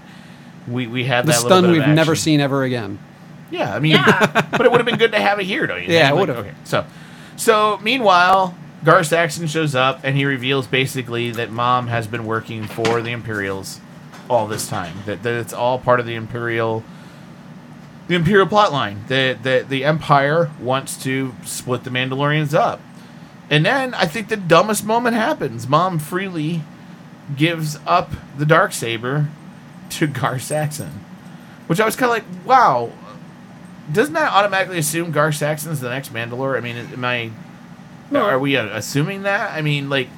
We 0.67 0.87
we 0.87 1.03
had 1.05 1.25
The 1.25 1.31
that 1.33 1.43
little 1.43 1.49
stun 1.49 1.63
bit 1.65 1.71
we've 1.85 1.95
never 1.95 2.15
seen 2.15 2.39
ever 2.39 2.63
again. 2.63 2.99
Yeah, 3.51 3.75
I 3.75 3.79
mean, 3.79 3.91
Yeah. 3.91 4.47
but 4.51 4.65
it 4.65 4.71
would 4.71 4.79
have 4.79 4.85
been 4.85 4.97
good 4.97 5.11
to 5.11 5.19
have 5.19 5.39
it 5.39 5.45
here, 5.45 5.67
don't 5.67 5.83
you? 5.83 5.93
Yeah, 5.93 6.07
think? 6.09 6.17
it 6.17 6.19
would've. 6.19 6.37
Okay, 6.37 6.53
so, 6.63 6.85
so 7.35 7.79
meanwhile, 7.83 8.55
Gar 8.83 9.03
Saxon 9.03 9.47
shows 9.47 9.75
up 9.75 10.01
and 10.03 10.17
he 10.17 10.25
reveals 10.25 10.65
basically 10.67 11.31
that 11.31 11.51
Mom 11.51 11.87
has 11.87 12.07
been 12.07 12.25
working 12.25 12.65
for 12.65 13.01
the 13.01 13.11
Imperials 13.11 13.79
all 14.29 14.47
this 14.47 14.67
time. 14.67 14.97
That, 15.05 15.21
that 15.23 15.33
it's 15.35 15.53
all 15.53 15.77
part 15.79 15.99
of 15.99 16.07
the 16.07 16.15
Imperial, 16.15 16.83
the 18.07 18.15
Imperial 18.15 18.47
plotline. 18.47 19.07
That 19.07 19.43
that 19.43 19.69
the 19.69 19.83
Empire 19.83 20.51
wants 20.59 21.01
to 21.03 21.33
split 21.43 21.83
the 21.83 21.89
Mandalorians 21.89 22.53
up, 22.53 22.79
and 23.49 23.65
then 23.65 23.93
I 23.93 24.05
think 24.05 24.29
the 24.29 24.37
dumbest 24.37 24.85
moment 24.85 25.15
happens. 25.15 25.67
Mom 25.67 25.99
freely 25.99 26.61
gives 27.35 27.79
up 27.85 28.11
the 28.37 28.45
dark 28.45 28.73
saber 28.73 29.27
to 29.91 30.07
Gar 30.07 30.39
Saxon, 30.39 31.03
which 31.67 31.79
I 31.79 31.85
was 31.85 31.95
kind 31.95 32.11
of 32.11 32.17
like, 32.17 32.45
wow. 32.45 32.91
Doesn't 33.91 34.15
that 34.15 34.31
automatically 34.31 34.79
assume 34.79 35.11
Gar 35.11 35.31
Saxon's 35.31 35.79
the 35.79 35.89
next 35.89 36.11
Mandalore? 36.11 36.57
I 36.57 36.59
mean, 36.59 36.75
am 36.75 37.05
I? 37.05 37.29
Are 38.13 38.39
we 38.39 38.57
uh, 38.57 38.65
assuming 38.75 39.23
that? 39.23 39.51
I 39.51 39.61
mean, 39.61 39.91
like, 39.91 40.09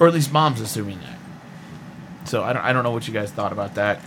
or 0.00 0.08
at 0.08 0.14
least 0.14 0.32
Mom's 0.32 0.62
assuming 0.62 1.00
that. 1.00 1.18
So 2.28 2.42
I 2.42 2.54
don't, 2.54 2.62
I 2.62 2.72
don't 2.72 2.84
know 2.84 2.90
what 2.90 3.06
you 3.06 3.12
guys 3.12 3.30
thought 3.30 3.52
about 3.52 3.74
that. 3.74 4.00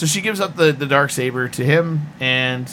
So 0.00 0.06
she 0.06 0.22
gives 0.22 0.40
up 0.40 0.56
the 0.56 0.72
the 0.72 0.86
dark 0.86 1.10
saber 1.10 1.46
to 1.46 1.62
him, 1.62 2.06
and 2.20 2.72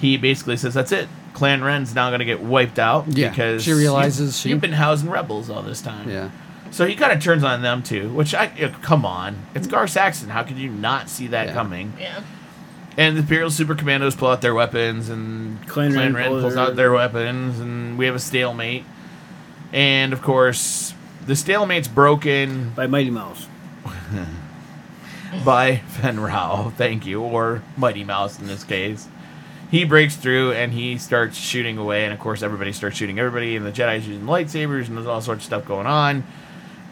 he 0.00 0.16
basically 0.16 0.56
says, 0.56 0.74
"That's 0.74 0.90
it. 0.90 1.08
Clan 1.32 1.62
Wren's 1.62 1.94
now 1.94 2.10
going 2.10 2.18
to 2.18 2.24
get 2.24 2.40
wiped 2.42 2.80
out 2.80 3.06
Yeah, 3.06 3.28
because 3.28 3.62
she 3.62 3.72
realizes 3.72 4.36
you, 4.44 4.48
she- 4.48 4.48
you've 4.48 4.60
been 4.60 4.72
housing 4.72 5.10
rebels 5.10 5.48
all 5.48 5.62
this 5.62 5.80
time." 5.80 6.10
Yeah. 6.10 6.30
So 6.72 6.86
he 6.88 6.96
kind 6.96 7.12
of 7.12 7.22
turns 7.22 7.44
on 7.44 7.62
them 7.62 7.84
too, 7.84 8.08
which 8.12 8.34
I 8.34 8.46
uh, 8.64 8.70
come 8.82 9.06
on, 9.06 9.36
it's 9.54 9.68
Gar 9.68 9.86
Saxon. 9.86 10.30
How 10.30 10.42
could 10.42 10.56
you 10.58 10.68
not 10.72 11.08
see 11.08 11.28
that 11.28 11.46
Yeah. 11.46 11.54
coming? 11.54 11.92
yeah. 12.00 12.18
And 12.96 13.16
the 13.16 13.20
Imperial 13.20 13.50
Super 13.50 13.76
Commandos 13.76 14.16
pull 14.16 14.26
out 14.30 14.40
their 14.40 14.52
weapons, 14.52 15.08
and 15.08 15.56
Clan 15.68 15.92
Clan, 15.92 16.12
Wren 16.12 16.14
Wren 16.16 16.28
pulls 16.30 16.42
pulls 16.42 16.54
their- 16.56 16.62
out 16.64 16.74
their 16.74 16.92
weapons, 16.92 17.60
and 17.60 17.96
we 17.96 18.06
have 18.06 18.16
a 18.16 18.18
stalemate. 18.18 18.84
And 19.72 20.12
of 20.12 20.20
course, 20.20 20.94
the 21.24 21.34
stalemate's 21.34 21.86
broken 21.86 22.70
By 22.74 22.88
Mighty 22.88 23.10
Mouse. 23.10 23.46
by 25.44 25.76
Fenn 25.76 26.20
Rau, 26.20 26.72
thank 26.76 27.06
you, 27.06 27.20
or 27.20 27.62
Mighty 27.76 28.04
Mouse 28.04 28.38
in 28.38 28.46
this 28.46 28.64
case. 28.64 29.08
He 29.70 29.84
breaks 29.84 30.16
through 30.16 30.52
and 30.52 30.72
he 30.72 30.98
starts 30.98 31.36
shooting 31.36 31.78
away, 31.78 32.04
and 32.04 32.12
of 32.12 32.18
course, 32.18 32.42
everybody 32.42 32.72
starts 32.72 32.96
shooting 32.96 33.18
everybody, 33.18 33.56
and 33.56 33.64
the 33.64 33.70
Jedi's 33.70 34.06
using 34.06 34.26
lightsabers, 34.26 34.88
and 34.88 34.96
there's 34.96 35.06
all 35.06 35.20
sorts 35.20 35.42
of 35.42 35.46
stuff 35.46 35.64
going 35.64 35.86
on. 35.86 36.24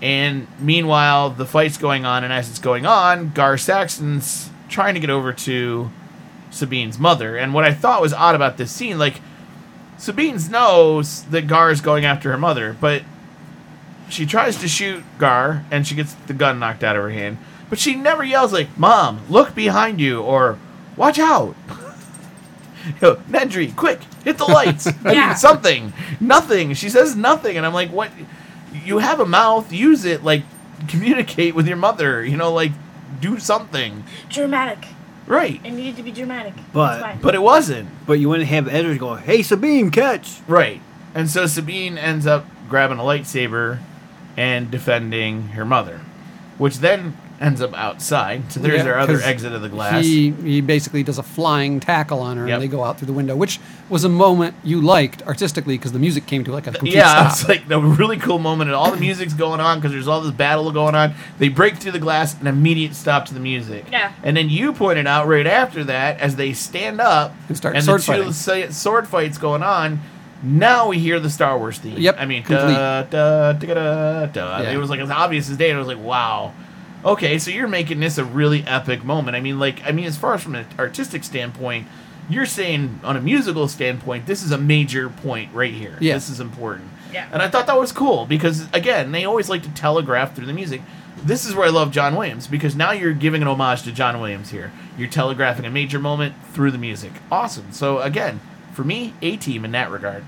And 0.00 0.46
meanwhile, 0.60 1.30
the 1.30 1.46
fight's 1.46 1.76
going 1.76 2.04
on, 2.04 2.22
and 2.22 2.32
as 2.32 2.48
it's 2.48 2.60
going 2.60 2.86
on, 2.86 3.30
Gar 3.30 3.56
Saxon's 3.56 4.50
trying 4.68 4.94
to 4.94 5.00
get 5.00 5.10
over 5.10 5.32
to 5.32 5.90
Sabine's 6.50 6.98
mother. 6.98 7.36
And 7.36 7.52
what 7.52 7.64
I 7.64 7.74
thought 7.74 8.00
was 8.00 8.12
odd 8.12 8.36
about 8.36 8.58
this 8.58 8.70
scene, 8.70 8.98
like, 8.98 9.20
Sabine's 9.96 10.48
knows 10.48 11.24
that 11.24 11.48
Gar's 11.48 11.80
going 11.80 12.04
after 12.04 12.30
her 12.30 12.38
mother, 12.38 12.76
but 12.80 13.02
she 14.08 14.24
tries 14.24 14.56
to 14.58 14.68
shoot 14.68 15.02
Gar, 15.18 15.64
and 15.72 15.84
she 15.84 15.96
gets 15.96 16.14
the 16.14 16.32
gun 16.32 16.60
knocked 16.60 16.84
out 16.84 16.94
of 16.94 17.02
her 17.02 17.10
hand. 17.10 17.38
But 17.70 17.78
she 17.78 17.94
never 17.94 18.24
yells 18.24 18.52
like, 18.52 18.76
"Mom, 18.78 19.20
look 19.28 19.54
behind 19.54 20.00
you," 20.00 20.20
or 20.22 20.58
"Watch 20.96 21.18
out." 21.18 21.54
You 22.86 22.94
know, 23.02 23.16
Nedry, 23.28 23.74
quick, 23.76 24.00
hit 24.24 24.38
the 24.38 24.44
lights. 24.46 24.86
I 25.04 25.12
Yeah. 25.12 25.26
mean, 25.28 25.36
something. 25.36 25.92
Nothing. 26.20 26.72
She 26.74 26.88
says 26.88 27.14
nothing, 27.14 27.56
and 27.58 27.66
I'm 27.66 27.74
like, 27.74 27.90
"What? 27.90 28.10
You 28.84 28.98
have 28.98 29.20
a 29.20 29.26
mouth. 29.26 29.70
Use 29.72 30.04
it. 30.06 30.24
Like, 30.24 30.42
communicate 30.86 31.54
with 31.54 31.66
your 31.68 31.76
mother. 31.76 32.24
You 32.24 32.36
know, 32.38 32.52
like, 32.52 32.72
do 33.20 33.38
something." 33.38 34.04
Dramatic. 34.30 34.86
Right. 35.26 35.60
It 35.62 35.72
needed 35.72 35.96
to 35.96 36.02
be 36.02 36.10
dramatic. 36.12 36.54
But- 36.72 37.20
But 37.20 37.34
it 37.34 37.42
wasn't. 37.42 37.88
But 38.06 38.14
you 38.20 38.30
wouldn't 38.30 38.48
have 38.48 38.68
Edward 38.68 38.98
go, 38.98 39.16
hey, 39.16 39.42
Sabine, 39.42 39.90
catch! 39.90 40.36
Right. 40.46 40.80
And 41.14 41.28
so 41.28 41.44
Sabine 41.46 41.98
ends 41.98 42.26
up 42.26 42.46
grabbing 42.70 42.98
a 42.98 43.02
lightsaber 43.02 43.80
and 44.38 44.70
defending 44.70 45.48
her 45.48 45.66
mother, 45.66 46.00
which 46.56 46.78
then 46.78 47.18
ends 47.40 47.60
up 47.60 47.72
outside. 47.74 48.50
So 48.52 48.58
there's 48.60 48.84
Yeah, 48.84 48.90
our 48.90 48.98
other 48.98 49.14
'cause 49.14 49.22
exit 49.26 49.52
of 49.52 49.62
the 49.62 49.68
glass. 49.68 50.04
He 50.04 50.30
he 50.42 50.60
basically 50.60 51.02
does 51.04 51.18
a 51.18 51.22
flying 51.22 51.78
tackle 51.78 52.20
on 52.20 52.36
her, 52.36 52.48
Yep. 52.48 52.54
and 52.54 52.62
they 52.62 52.68
go 52.68 52.82
out 52.84 52.98
through 52.98 53.06
the 53.06 53.12
window, 53.12 53.36
which 53.36 53.60
was 53.88 54.02
a 54.04 54.08
moment 54.08 54.54
you 54.64 54.80
liked 54.80 55.22
artistically 55.22 55.78
because 55.78 55.92
the 55.92 55.98
music 56.00 56.26
came 56.26 56.42
to 56.44 56.52
like 56.52 56.66
a 56.66 56.72
complete 56.72 56.94
yeah, 56.94 57.28
stop. 57.28 57.32
it's 57.32 57.48
like 57.48 57.68
the 57.68 57.78
really 57.80 58.16
cool 58.16 58.38
moment, 58.40 58.68
and 58.70 58.74
all 58.76 58.90
the 58.90 58.96
music's 58.96 59.34
going 59.34 59.60
on 59.60 59.78
because 59.78 59.92
there's 59.92 60.08
all 60.08 60.20
this 60.20 60.32
battle 60.32 60.70
going 60.72 60.94
on. 60.96 61.14
They 61.38 61.48
break 61.48 61.76
through 61.76 61.92
the 61.92 61.98
glass, 62.00 62.34
an 62.40 62.46
immediate 62.48 62.94
stop 62.96 63.26
to 63.26 63.34
the 63.34 63.40
music. 63.40 63.86
Yeah. 63.92 64.10
And 64.24 64.36
then 64.36 64.50
you 64.50 64.72
pointed 64.72 65.06
out 65.06 65.28
right 65.28 65.46
after 65.46 65.84
that, 65.84 66.18
as 66.20 66.36
they 66.36 66.52
stand 66.52 67.00
up 67.00 67.34
And 67.48 67.56
start 67.56 67.76
and 67.76 67.84
sword 67.84 68.00
the 68.02 68.04
two 68.24 68.32
fighting. 68.32 68.72
sword 68.72 69.06
fights 69.06 69.38
going 69.38 69.62
on. 69.62 70.00
Now 70.42 70.88
we 70.88 70.98
hear 70.98 71.18
the 71.18 71.30
Star 71.30 71.58
Wars 71.58 71.78
theme. 71.78 71.98
Yep, 71.98 72.16
I 72.18 72.24
mean, 72.26 72.42
complete. 72.44 72.74
da, 72.74 73.02
da, 73.02 73.52
da, 73.54 73.74
da, 73.74 74.26
da. 74.26 74.62
Yeah. 74.62 74.70
it 74.70 74.76
was 74.76 74.88
like 74.90 75.00
as 75.00 75.10
obvious 75.10 75.50
as 75.50 75.56
day, 75.56 75.70
and 75.70 75.76
I 75.76 75.80
was 75.80 75.88
like, 75.88 76.02
wow. 76.02 76.52
Okay, 77.04 77.38
so 77.38 77.50
you're 77.50 77.68
making 77.68 78.00
this 78.00 78.18
a 78.18 78.24
really 78.24 78.64
epic 78.66 79.04
moment. 79.04 79.36
I 79.36 79.40
mean, 79.40 79.58
like, 79.58 79.84
I 79.86 79.92
mean, 79.92 80.06
as 80.06 80.16
far 80.16 80.34
as 80.34 80.42
from 80.42 80.56
an 80.56 80.66
artistic 80.78 81.22
standpoint, 81.24 81.86
you're 82.28 82.46
saying 82.46 83.00
on 83.04 83.16
a 83.16 83.20
musical 83.20 83.68
standpoint, 83.68 84.26
this 84.26 84.42
is 84.42 84.50
a 84.50 84.58
major 84.58 85.08
point 85.08 85.52
right 85.54 85.72
here. 85.72 85.96
Yeah. 86.00 86.14
This 86.14 86.28
is 86.28 86.40
important. 86.40 86.90
Yeah. 87.12 87.28
And 87.32 87.40
I 87.40 87.48
thought 87.48 87.66
that 87.66 87.78
was 87.78 87.92
cool 87.92 88.26
because 88.26 88.70
again, 88.72 89.12
they 89.12 89.24
always 89.24 89.48
like 89.48 89.62
to 89.62 89.70
telegraph 89.70 90.36
through 90.36 90.46
the 90.46 90.52
music. 90.52 90.82
This 91.22 91.46
is 91.46 91.54
where 91.54 91.66
I 91.66 91.70
love 91.70 91.90
John 91.90 92.14
Williams 92.14 92.46
because 92.46 92.76
now 92.76 92.92
you're 92.92 93.14
giving 93.14 93.42
an 93.42 93.48
homage 93.48 93.82
to 93.84 93.92
John 93.92 94.20
Williams 94.20 94.50
here. 94.50 94.72
You're 94.96 95.08
telegraphing 95.08 95.64
a 95.64 95.70
major 95.70 95.98
moment 95.98 96.34
through 96.52 96.70
the 96.70 96.78
music. 96.78 97.12
Awesome. 97.32 97.72
So 97.72 98.00
again, 98.00 98.40
for 98.72 98.84
me, 98.84 99.14
a 99.22 99.36
team 99.36 99.64
in 99.64 99.72
that 99.72 99.90
regard. 99.90 100.24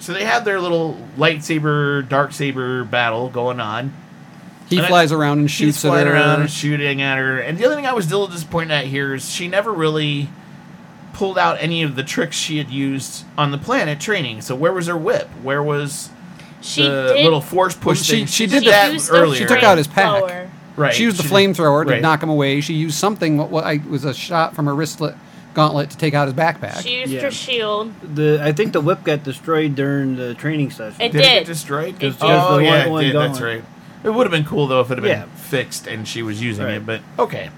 So 0.00 0.12
they 0.12 0.24
have 0.24 0.44
their 0.44 0.60
little 0.60 0.96
lightsaber, 1.16 2.08
dark 2.08 2.32
saber 2.32 2.84
battle 2.84 3.28
going 3.28 3.60
on. 3.60 3.92
He 4.68 4.76
and 4.78 4.86
I- 4.86 4.88
flies 4.88 5.12
around 5.12 5.38
and 5.40 5.50
She's 5.50 5.74
shoots 5.74 5.84
at 5.84 5.88
flying 5.88 6.06
her. 6.06 6.14
around 6.14 6.40
and 6.42 6.50
shooting 6.50 7.02
at 7.02 7.18
her. 7.18 7.38
And 7.38 7.58
the 7.58 7.66
other 7.66 7.74
thing 7.74 7.86
I 7.86 7.92
was 7.92 8.06
a 8.06 8.10
little 8.10 8.26
disappointed 8.26 8.72
at 8.72 8.86
here 8.86 9.14
is 9.14 9.30
she 9.30 9.48
never 9.48 9.72
really 9.72 10.28
pulled 11.12 11.38
out 11.38 11.56
any 11.60 11.82
of 11.82 11.94
the 11.96 12.02
tricks 12.02 12.36
she 12.36 12.58
had 12.58 12.70
used 12.70 13.24
on 13.38 13.50
the 13.52 13.58
planet 13.58 14.00
training. 14.00 14.40
So 14.40 14.54
where 14.54 14.72
was 14.72 14.86
her 14.88 14.96
whip? 14.96 15.28
Where 15.42 15.62
was 15.62 16.10
she 16.60 16.82
the 16.82 17.12
did. 17.14 17.24
little 17.24 17.40
force 17.40 17.74
push 17.74 17.84
Well, 17.86 17.94
she- 18.04 18.16
thing? 18.18 18.26
she 18.26 18.46
did 18.46 18.64
did 18.64 18.72
that 18.72 18.92
used 18.92 19.10
earlier. 19.12 19.38
She 19.40 19.44
took 19.46 19.62
out 19.62 19.78
his 19.78 19.86
pack. 19.86 20.22
flamethrower. 20.22 20.48
Right. 20.76 20.92
She 20.94 21.04
used 21.04 21.18
the 21.18 21.22
did- 21.22 21.30
flamethrower 21.30 21.84
to 21.84 21.90
right. 21.92 22.02
knock 22.02 22.20
him 22.22 22.30
away. 22.30 22.60
She 22.60 22.74
used 22.74 22.96
something 22.96 23.36
what, 23.38 23.50
what 23.50 23.62
I 23.64 23.80
was 23.88 24.04
a 24.04 24.12
shot 24.12 24.56
from 24.56 24.66
her 24.66 24.74
wristlet 24.74 25.14
gauntlet 25.54 25.90
to 25.90 25.96
take 25.96 26.14
out 26.14 26.26
his 26.26 26.34
backpack. 26.34 26.82
She 26.82 26.98
used 26.98 27.12
Yeah. 27.12 27.20
her 27.20 27.30
shield. 27.30 27.92
The 28.02 28.40
I 28.42 28.50
think 28.50 28.72
the 28.72 28.80
whip 28.80 29.04
got 29.04 29.22
destroyed 29.22 29.76
during 29.76 30.16
the 30.16 30.34
training 30.34 30.72
session. 30.72 31.00
It 31.00 31.12
Did, 31.12 31.20
it 31.20 31.24
get 31.24 31.46
destroyed? 31.46 32.02
It 32.02 32.16
oh, 32.20 32.58
did. 32.58 32.64
yeah, 32.66 32.84
The 32.88 32.96
it 32.96 33.02
did. 33.04 33.14
one 33.14 33.26
That's 33.28 33.40
right. 33.40 33.64
It 34.04 34.10
would 34.12 34.24
have 34.26 34.30
been 34.30 34.44
cool 34.44 34.66
though 34.66 34.80
if 34.80 34.90
it 34.90 34.98
had 34.98 35.02
been 35.02 35.10
Yeah. 35.18 35.24
fixed 35.36 35.86
and 35.86 36.06
she 36.06 36.22
was 36.22 36.40
using 36.42 36.64
Right. 36.64 36.74
it. 36.74 36.86
But 36.86 37.00
okay. 37.18 37.50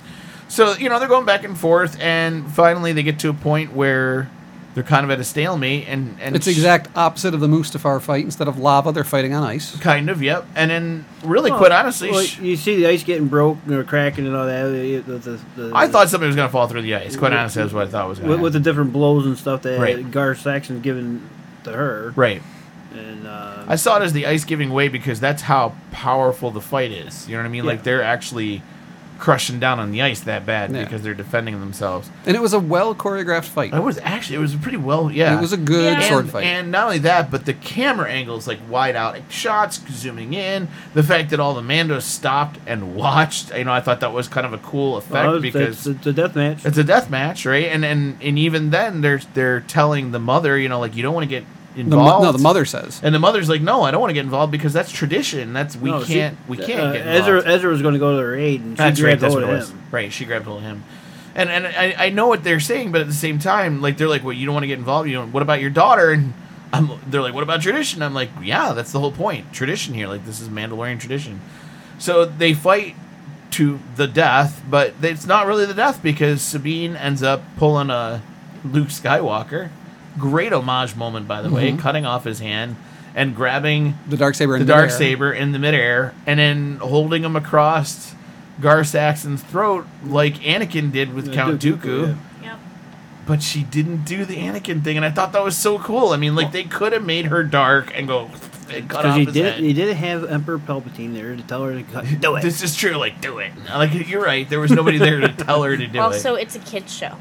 So 0.49 0.74
you 0.74 0.88
know 0.88 0.99
they're 0.99 1.09
going 1.09 1.26
back 1.26 1.44
and 1.44 1.59
forth, 1.59 1.99
and 2.01 2.47
finally 2.53 2.92
they 2.92 3.03
get 3.03 3.18
to 3.20 3.28
a 3.28 3.34
point 3.34 3.74
where 3.74 4.30
they're 4.74 4.84
kind 4.84 5.05
of 5.05 5.11
at 5.11 5.18
a 5.18 5.24
stalemate, 5.24 5.86
and 5.88 6.16
and 6.20 6.36
It's 6.36 6.44
the 6.44 6.53
sh- 6.53 6.57
exact 6.59 6.88
opposite 6.97 7.32
of 7.34 7.40
the 7.40 7.49
Mustafar 7.49 8.01
fight. 8.01 8.24
Instead 8.24 8.47
of 8.47 8.59
lava, 8.59 8.92
they're 8.92 9.03
fighting 9.05 9.34
on 9.34 9.42
ice. 9.42 9.74
kind 9.80 10.09
of 10.11 10.22
yep. 10.22 10.47
And 10.55 10.70
then 10.70 11.05
really, 11.24 11.51
quite 11.51 11.72
honestly, 11.72 12.11
well, 12.12 12.20
sh- 12.22 12.38
you 12.40 12.57
see 12.57 12.76
the 12.76 12.86
ice 12.86 13.03
getting 13.03 13.26
broke 13.26 13.57
or 13.68 13.82
cracking 13.84 14.26
and 14.26 14.36
all 14.36 14.47
that. 14.47 14.64
The, 14.68 14.97
the, 14.99 15.18
the, 15.18 15.40
the, 15.57 15.72
I 15.74 15.88
thought 15.88 16.11
somebody 16.11 16.28
was 16.28 16.36
going 16.36 16.47
to 16.49 16.53
fall 16.53 16.68
through 16.68 16.82
the 16.82 16.94
ice. 16.94 17.16
Quite 17.16 17.32
honestly, 17.32 17.62
that's 17.62 17.74
what 17.74 17.88
I 17.88 17.90
thought 17.90 18.09
was 18.09 18.18
going 18.18 18.30
with, 18.30 18.38
to 18.38 18.42
with 18.44 18.53
the 18.53 18.61
different 18.61 18.92
blows 18.92 19.24
and 19.26 19.36
stuff 19.36 19.62
that 19.62 19.80
Right. 19.80 20.09
Gar 20.11 20.34
Saxon 20.36 20.80
given 20.80 21.22
to 21.64 21.72
her. 21.72 22.12
right. 22.14 22.42
And 22.99 23.26
uh, 23.26 23.64
I 23.66 23.76
saw 23.76 23.99
it 23.99 24.03
as 24.03 24.12
the 24.12 24.26
ice 24.26 24.44
giving 24.44 24.70
way 24.70 24.88
because 24.88 25.20
that's 25.20 25.42
how 25.42 25.74
powerful 25.90 26.51
the 26.51 26.61
fight 26.61 26.90
is. 26.92 27.28
You 27.28 27.36
know 27.36 27.42
what 27.42 27.47
I 27.49 27.51
mean? 27.51 27.64
Like 27.66 27.82
they're 27.82 28.03
actually 28.03 28.62
crushing 29.18 29.59
down 29.59 29.80
on 29.80 29.92
the 29.92 30.03
ice 30.03 30.20
that 30.20 30.44
bad 30.44 30.70
Yeah. 30.70 30.84
because 30.84 31.01
they're 31.01 31.14
defending 31.14 31.59
themselves. 31.61 32.11
And 32.26 32.36
it 32.36 32.40
was 32.40 32.53
a 32.53 32.59
well 32.61 32.94
choreographed 32.94 33.47
fight. 33.47 33.72
It 33.72 33.82
was 33.82 33.99
actually 34.03 34.36
it 34.36 34.40
was 34.40 34.53
a 34.53 34.59
pretty 34.59 34.76
well 34.76 35.11
yeah. 35.11 35.38
It 35.38 35.40
was 35.40 35.55
a 35.55 35.57
good 35.57 35.99
Yeah. 35.99 36.09
sword 36.09 36.24
and, 36.24 36.32
fight. 36.32 36.44
and 36.44 36.70
not 36.70 36.84
only 36.84 36.99
that, 36.99 37.30
but 37.30 37.47
the 37.47 37.55
camera 37.55 38.11
angles, 38.11 38.47
like 38.47 38.59
wide 38.68 38.94
out 38.94 39.14
like, 39.14 39.30
shots, 39.30 39.80
zooming 39.90 40.34
in. 40.34 40.68
The 40.92 41.03
fact 41.03 41.30
that 41.30 41.40
all 41.40 41.55
the 41.55 41.62
Mandos 41.62 42.03
stopped 42.03 42.59
and 42.66 42.94
watched, 42.94 43.55
you 43.57 43.64
know, 43.64 43.72
I 43.72 43.80
thought 43.80 44.01
that 44.01 44.12
was 44.12 44.28
kind 44.28 44.47
of 44.47 44.53
a 44.53 44.59
cool 44.59 44.99
effect 44.99 45.12
well, 45.26 45.34
it's, 45.36 45.42
because 45.42 45.86
it's, 45.86 45.86
it's 45.86 46.07
a 46.07 46.12
death 46.12 46.36
match. 46.36 46.66
it's 46.66 46.78
a 46.78 46.84
death 46.84 47.09
match, 47.09 47.47
right? 47.47 47.66
And 47.66 47.86
and 47.86 48.18
and 48.20 48.38
even 48.38 48.68
then, 48.68 49.01
they're 49.01 49.20
they're 49.32 49.61
telling 49.61 50.11
the 50.12 50.20
mother, 50.20 50.59
you 50.59 50.68
know, 50.68 50.78
like 50.78 50.94
you 50.94 51.03
don't 51.03 51.14
want 51.14 51.24
to 51.24 51.30
get 51.30 51.44
the, 51.76 51.96
mo- 51.96 52.22
no, 52.22 52.32
the 52.32 52.38
mother 52.38 52.64
says. 52.64 53.00
And 53.04 53.14
the 53.14 53.18
mother's 53.18 53.48
like, 53.48 53.60
no, 53.60 53.82
I 53.82 53.90
don't 53.90 54.00
want 54.00 54.10
to 54.10 54.14
get 54.14 54.24
involved 54.24 54.50
because 54.50 54.72
that's 54.72 54.90
tradition. 54.90 55.52
That's 55.52 55.76
we 55.76 55.90
No, 55.90 56.02
can't 56.02 56.36
we 56.48 56.56
can't 56.56 56.80
uh, 56.80 56.92
get 56.92 57.06
involved. 57.06 57.20
Ezra, 57.44 57.52
Ezra 57.54 57.70
was 57.70 57.82
going 57.82 57.94
to 57.94 58.00
go 58.00 58.16
to 58.16 58.22
her 58.22 58.34
aid, 58.34 58.62
and 58.62 58.72
she 58.72 58.76
That's 58.76 59.00
right. 59.00 59.10
grabbed 59.10 59.20
That's 59.22 59.34
hold 59.34 59.44
of 59.44 59.68
him. 59.70 59.82
Right. 59.90 60.12
She 60.12 60.24
grabbed 60.24 60.46
hold 60.46 60.58
of 60.58 60.64
him. 60.64 60.84
And 61.34 61.50
and 61.50 61.66
I, 61.66 62.06
I 62.06 62.10
know 62.10 62.28
what 62.28 62.42
they're 62.44 62.60
saying, 62.60 62.92
but 62.92 63.02
at 63.02 63.06
the 63.06 63.12
same 63.12 63.38
time, 63.38 63.82
like 63.82 63.98
they're 63.98 64.08
like, 64.08 64.24
well, 64.24 64.32
you 64.32 64.46
don't 64.46 64.54
want 64.54 64.64
to 64.64 64.68
get 64.68 64.78
involved. 64.78 65.08
You 65.08 65.16
know, 65.16 65.26
what 65.26 65.42
about 65.42 65.60
your 65.60 65.68
daughter? 65.70 66.10
And 66.12 66.32
I'm, 66.72 66.90
they're 67.06 67.20
like, 67.20 67.34
what 67.34 67.42
about 67.42 67.60
tradition? 67.60 68.02
I'm 68.02 68.14
like, 68.14 68.30
yeah, 68.42 68.72
that's 68.72 68.90
the 68.90 69.00
whole 69.00 69.12
point. 69.12 69.52
Tradition 69.52 69.92
here, 69.92 70.08
like 70.08 70.24
this 70.24 70.40
is 70.40 70.48
Mandalorian 70.48 70.98
tradition. 70.98 71.40
So 71.98 72.24
they 72.24 72.54
fight 72.54 72.94
to 73.52 73.78
the 73.96 74.06
death, 74.06 74.62
but 74.68 74.94
it's 75.02 75.26
not 75.26 75.46
really 75.46 75.66
the 75.66 75.74
death 75.74 76.02
because 76.02 76.42
Sabine 76.42 76.96
ends 76.96 77.22
up 77.22 77.42
pulling 77.58 77.90
a 77.90 78.22
Luke 78.64 78.88
Skywalker. 78.88 79.68
Great 80.18 80.52
homage 80.52 80.96
moment, 80.96 81.28
by 81.28 81.42
the 81.42 81.50
way, 81.50 81.70
mm-hmm. 81.70 81.78
cutting 81.80 82.06
off 82.06 82.24
his 82.24 82.40
hand 82.40 82.76
and 83.14 83.34
grabbing 83.34 83.94
The 84.08 84.16
dark 84.16 84.34
saber. 84.34 84.58
the 84.58 84.64
dark 84.64 84.90
saber 84.90 85.32
in 85.32 85.52
the 85.52 85.58
midair, 85.58 86.14
and 86.26 86.38
then 86.38 86.76
holding 86.76 87.24
him 87.24 87.36
across 87.36 88.14
Gar 88.60 88.80
Saxon's 88.84 89.42
throat 89.42 89.86
like 90.04 90.34
Anakin 90.36 90.92
did 90.92 91.14
with 91.14 91.28
Yeah, 91.28 91.34
Count 91.34 91.60
Dooku, 91.60 91.80
Dooku. 91.80 92.16
Yep. 92.42 92.58
But 93.26 93.42
she 93.42 93.62
didn't 93.62 94.04
do 94.04 94.24
the 94.24 94.36
Anakin 94.36 94.82
thing, 94.84 94.96
and 94.96 95.04
I 95.04 95.10
thought 95.10 95.32
that 95.32 95.42
was 95.42 95.56
so 95.56 95.78
cool. 95.78 96.10
I 96.10 96.16
mean, 96.16 96.34
like 96.34 96.52
they 96.52 96.64
could 96.64 96.92
have 96.92 97.04
made 97.04 97.26
her 97.26 97.42
dark 97.42 97.90
and 97.94 98.06
go 98.06 98.30
and 98.70 98.90
cut 98.90 99.06
off 99.06 99.16
he 99.16 99.24
his 99.24 99.34
did, 99.34 99.44
head. 99.54 99.62
he 99.62 99.72
did 99.72 99.96
have 99.96 100.24
Emperor 100.30 100.58
Palpatine 100.58 101.14
there 101.14 101.36
to 101.36 101.42
tell 101.42 101.62
her 101.64 101.74
to 101.74 101.82
cut, 101.84 102.04
do 102.20 102.36
it. 102.36 102.42
This 102.42 102.62
is 102.62 102.74
true. 102.76 102.96
Like, 102.96 103.20
do 103.20 103.38
it. 103.38 103.52
Like, 103.68 104.08
you're 104.08 104.22
right. 104.24 104.48
There 104.48 104.60
was 104.60 104.70
nobody 104.72 104.98
there 104.98 105.20
to 105.20 105.28
tell 105.28 105.62
her 105.62 105.76
to 105.76 105.86
do 105.86 105.98
Also, 106.00 106.16
it. 106.16 106.16
Also, 106.16 106.34
it's 106.34 106.56
a 106.56 106.58
kids 106.58 106.92
show. 106.92 107.16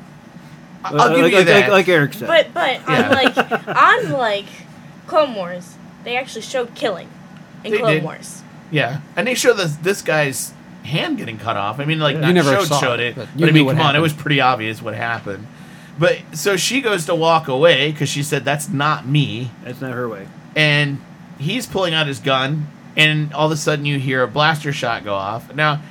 I- 0.85 0.89
I'll 0.89 1.01
uh, 1.01 1.09
give 1.15 1.23
like, 1.23 1.31
you 1.31 1.37
like, 1.39 1.47
that. 1.47 1.59
Like, 1.63 1.71
like 1.71 1.87
Eric 1.89 2.13
said. 2.13 2.27
But 2.27 2.53
but 2.53 2.81
Yeah. 2.87 3.09
unlike 3.09 3.51
unlike 3.67 4.45
Clone 5.07 5.35
Wars, 5.35 5.75
they 6.03 6.17
actually 6.17 6.41
showed 6.41 6.73
killing 6.75 7.09
in 7.63 7.71
They 7.71 7.77
Clone 7.79 7.91
did. 7.93 8.03
Wars. 8.03 8.41
Yeah, 8.71 9.01
and 9.15 9.27
they 9.27 9.35
show 9.35 9.53
this 9.53 9.75
this 9.77 10.01
guy's 10.01 10.53
hand 10.83 11.17
getting 11.17 11.37
cut 11.37 11.57
off. 11.57 11.79
I 11.79 11.85
mean, 11.85 11.99
like 11.99 12.15
You 12.15 12.21
not 12.21 12.33
never 12.33 12.51
showed 12.55 12.67
saw 12.67 12.79
showed 12.79 12.99
it, 12.99 13.09
it, 13.09 13.15
but 13.15 13.27
but, 13.37 13.49
I 13.49 13.51
mean, 13.51 13.65
what 13.65 13.77
come 13.77 13.85
on, 13.85 13.95
it 13.95 13.99
was 13.99 14.13
pretty 14.13 14.41
obvious 14.41 14.81
what 14.81 14.93
happened. 14.95 15.47
But 15.97 16.19
so 16.33 16.57
she 16.57 16.81
goes 16.81 17.05
to 17.05 17.15
walk 17.15 17.47
away 17.47 17.91
because 17.91 18.09
she 18.09 18.21
said 18.23 18.43
that's 18.43 18.67
not 18.69 19.07
me, 19.07 19.49
That's 19.63 19.79
not 19.81 19.93
her 19.93 20.09
way. 20.09 20.27
and 20.55 20.99
he's 21.39 21.65
pulling 21.67 21.93
out 21.93 22.07
his 22.07 22.19
gun, 22.19 22.67
and 22.97 23.33
all 23.33 23.45
of 23.45 23.51
a 23.51 23.57
sudden 23.57 23.85
you 23.85 23.97
hear 23.99 24.21
a 24.23 24.27
blaster 24.27 24.73
shot 24.73 25.03
go 25.05 25.13
off. 25.13 25.53
Now, 25.55 25.81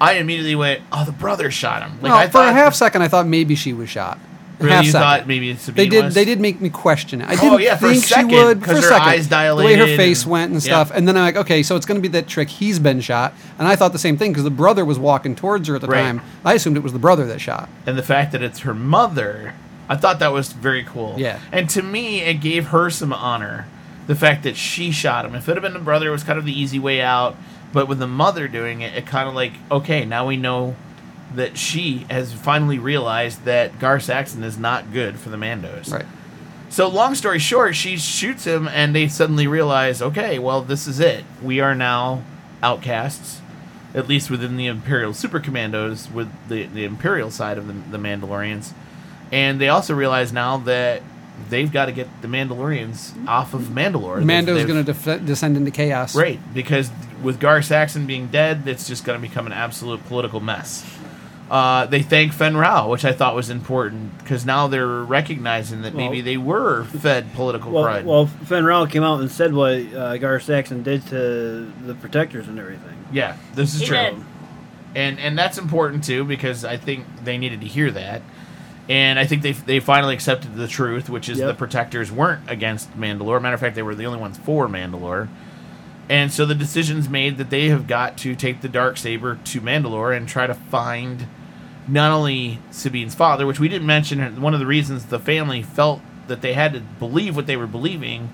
I 0.00 0.14
immediately 0.14 0.54
went, 0.56 0.80
"Oh, 0.92 1.04
the 1.04 1.12
brother 1.12 1.50
shot 1.50 1.82
him!" 1.82 1.92
Like 2.00 2.10
Well, 2.10 2.16
I 2.18 2.26
for 2.26 2.32
thought, 2.32 2.48
a 2.48 2.52
half 2.52 2.74
second, 2.74 3.02
I 3.02 3.08
thought 3.08 3.26
maybe 3.26 3.54
she 3.54 3.72
was 3.72 3.88
shot. 3.90 4.18
Really, 4.58 4.72
half 4.74 4.84
you 4.84 4.90
second. 4.90 5.04
thought 5.06 5.26
maybe 5.26 5.54
Sabine 5.56 5.76
they 5.76 5.88
did. 5.88 6.04
was? 6.04 6.14
They 6.14 6.24
did 6.26 6.38
make 6.40 6.60
me 6.60 6.68
question 6.68 7.22
it. 7.22 7.28
I 7.30 7.32
Oh, 7.32 7.36
didn't 7.36 7.60
yeah, 7.62 7.76
think 7.76 8.04
second, 8.04 8.28
she 8.30 8.36
would 8.36 8.62
for 8.64 8.72
a 8.72 8.74
her 8.76 8.82
second. 8.82 9.08
eyes 9.08 9.28
the 9.28 9.54
way 9.56 9.74
her 9.76 9.86
face 9.96 10.22
and- 10.24 10.32
went 10.32 10.52
and 10.52 10.62
yeah. 10.62 10.68
stuff, 10.84 10.90
and 10.94 11.08
then 11.08 11.16
I'm 11.16 11.22
like, 11.24 11.36
okay, 11.36 11.62
so 11.62 11.76
it's 11.76 11.86
going 11.86 11.96
to 11.98 12.02
be 12.06 12.12
that 12.12 12.28
trick. 12.28 12.48
He's 12.50 12.78
been 12.78 13.00
shot, 13.00 13.32
and 13.58 13.66
I 13.66 13.74
thought 13.76 13.92
the 13.92 13.98
same 13.98 14.18
thing 14.18 14.32
because 14.32 14.44
the 14.44 14.50
brother 14.50 14.84
was 14.84 14.98
walking 14.98 15.34
towards 15.34 15.66
her 15.68 15.76
at 15.76 15.80
the 15.80 15.86
Right. 15.86 16.02
time. 16.02 16.20
I 16.44 16.54
assumed 16.54 16.76
it 16.76 16.82
was 16.82 16.92
the 16.92 16.98
brother 16.98 17.24
that 17.26 17.40
shot. 17.40 17.70
and 17.86 17.96
the 17.96 18.02
fact 18.02 18.32
that 18.32 18.42
it's 18.42 18.60
her 18.60 18.74
mother, 18.74 19.54
I 19.88 19.96
thought 19.96 20.18
that 20.18 20.32
was 20.32 20.52
very 20.52 20.84
cool. 20.84 21.14
Yeah. 21.16 21.38
And 21.52 21.68
to 21.70 21.82
me, 21.82 22.20
it 22.20 22.34
gave 22.42 22.66
her 22.68 22.90
some 22.90 23.12
honor. 23.14 23.66
The 24.08 24.14
fact 24.14 24.42
that 24.42 24.56
she 24.56 24.90
shot 24.90 25.24
him. 25.24 25.34
If 25.36 25.48
it 25.48 25.54
had 25.54 25.62
been 25.62 25.72
the 25.72 25.78
brother, 25.78 26.08
it 26.08 26.10
was 26.10 26.22
kind 26.24 26.38
of 26.38 26.44
the 26.44 26.58
easy 26.58 26.78
way 26.78 27.00
out. 27.00 27.34
But 27.72 27.88
with 27.88 27.98
the 27.98 28.06
mother 28.06 28.48
doing 28.48 28.80
it, 28.80 28.94
it 28.94 29.06
kind 29.06 29.28
of 29.28 29.34
like, 29.34 29.52
okay, 29.70 30.04
now 30.04 30.26
we 30.26 30.36
know 30.36 30.74
that 31.34 31.56
she 31.56 32.06
has 32.10 32.32
finally 32.32 32.78
realized 32.78 33.44
that 33.44 33.78
Gar 33.78 34.00
Saxon 34.00 34.42
is 34.42 34.58
not 34.58 34.92
good 34.92 35.18
for 35.18 35.28
the 35.28 35.36
Mandos. 35.36 35.92
Right. 35.92 36.06
So, 36.68 36.88
long 36.88 37.14
story 37.14 37.38
short, 37.38 37.74
she 37.74 37.96
shoots 37.96 38.44
him, 38.44 38.68
and 38.68 38.94
they 38.94 39.08
suddenly 39.08 39.46
realize, 39.46 40.00
okay, 40.00 40.38
well, 40.38 40.62
this 40.62 40.86
is 40.86 41.00
it. 41.00 41.24
We 41.42 41.60
are 41.60 41.74
now 41.74 42.22
outcasts, 42.62 43.40
at 43.92 44.06
least 44.06 44.30
within 44.30 44.56
the 44.56 44.66
Imperial 44.66 45.12
Super 45.12 45.40
Commandos, 45.40 46.08
with 46.10 46.30
the, 46.48 46.66
the 46.66 46.84
Imperial 46.84 47.30
side 47.30 47.58
of 47.58 47.66
the, 47.66 47.72
the 47.72 47.98
Mandalorians. 47.98 48.72
And 49.32 49.60
they 49.60 49.68
also 49.68 49.94
realize 49.94 50.32
now 50.32 50.58
that 50.58 51.02
they've 51.48 51.72
got 51.72 51.86
to 51.86 51.92
get 51.92 52.08
the 52.22 52.28
Mandalorians 52.28 53.10
mm-hmm. 53.10 53.28
off 53.28 53.54
of 53.54 53.62
Mandalore. 53.62 54.22
Mando's 54.24 54.64
going 54.64 54.84
to 54.84 54.92
def- 54.92 55.26
descend 55.26 55.56
into 55.56 55.70
chaos. 55.72 56.14
Right, 56.14 56.38
because 56.54 56.90
with 57.22 57.38
Gar 57.40 57.62
Saxon 57.62 58.06
being 58.06 58.28
dead, 58.28 58.62
it's 58.66 58.86
just 58.88 59.04
going 59.04 59.20
to 59.20 59.26
become 59.26 59.46
an 59.46 59.52
absolute 59.52 60.04
political 60.06 60.40
mess. 60.40 60.84
Uh, 61.50 61.84
they 61.86 62.00
thank 62.00 62.32
Fenn 62.32 62.56
Rau, 62.56 62.88
which 62.88 63.04
I 63.04 63.12
thought 63.12 63.34
was 63.34 63.50
important 63.50 64.16
because 64.18 64.46
now 64.46 64.68
they're 64.68 64.86
recognizing 64.86 65.82
that 65.82 65.94
maybe 65.96 66.18
Well- 66.18 66.24
they 66.24 66.36
were 66.36 66.84
fed 66.84 67.34
political 67.34 67.72
Well, 67.72 67.84
crud. 67.84 68.04
well, 68.04 68.26
Fenn 68.26 68.64
Rau 68.64 68.86
came 68.86 69.02
out 69.02 69.20
and 69.20 69.28
said 69.30 69.52
what 69.52 69.72
uh, 69.92 70.16
Gar 70.18 70.38
Saxon 70.38 70.84
did 70.84 71.04
to 71.08 71.72
the 71.84 71.94
protectors 71.94 72.46
and 72.46 72.56
everything. 72.58 72.96
yeah, 73.12 73.34
this 73.56 73.74
is 73.74 73.80
He 73.80 73.86
true, 73.88 73.96
did. 73.96 74.14
and 74.94 75.18
and 75.18 75.36
that's 75.36 75.58
important 75.58 76.04
too 76.04 76.22
because 76.22 76.64
I 76.64 76.76
think 76.76 77.04
they 77.24 77.36
needed 77.36 77.62
to 77.62 77.66
hear 77.66 77.90
that, 77.90 78.22
and 78.88 79.18
I 79.18 79.26
think 79.26 79.42
they 79.42 79.50
they 79.52 79.80
finally 79.80 80.14
accepted 80.14 80.54
the 80.54 80.68
truth, 80.68 81.10
which 81.10 81.28
is 81.28 81.38
Yep. 81.38 81.48
the 81.48 81.54
protectors 81.54 82.12
weren't 82.12 82.42
against 82.48 82.96
Mandalore. 82.96 83.42
Matter 83.42 83.54
of 83.54 83.60
fact, 83.60 83.74
they 83.74 83.82
were 83.82 83.96
the 83.96 84.06
only 84.06 84.20
ones 84.20 84.38
for 84.38 84.68
Mandalore. 84.68 85.26
And 86.10 86.32
so 86.32 86.44
the 86.44 86.56
decision's 86.56 87.08
made 87.08 87.38
that 87.38 87.50
they 87.50 87.68
have 87.68 87.86
got 87.86 88.18
to 88.18 88.34
take 88.34 88.62
the 88.62 88.68
dark 88.68 88.96
saber 88.96 89.36
to 89.36 89.60
Mandalore 89.60 90.14
and 90.14 90.28
try 90.28 90.48
to 90.48 90.54
find 90.54 91.28
not 91.86 92.10
only 92.10 92.58
Sabine's 92.72 93.14
father, 93.14 93.46
which 93.46 93.60
we 93.60 93.68
didn't 93.68 93.86
mention. 93.86 94.42
One 94.42 94.52
of 94.52 94.58
the 94.58 94.66
reasons 94.66 95.06
the 95.06 95.20
family 95.20 95.62
felt 95.62 96.00
that 96.26 96.42
they 96.42 96.54
had 96.54 96.72
to 96.72 96.80
believe 96.80 97.36
what 97.36 97.46
they 97.46 97.56
were 97.56 97.68
believing 97.68 98.28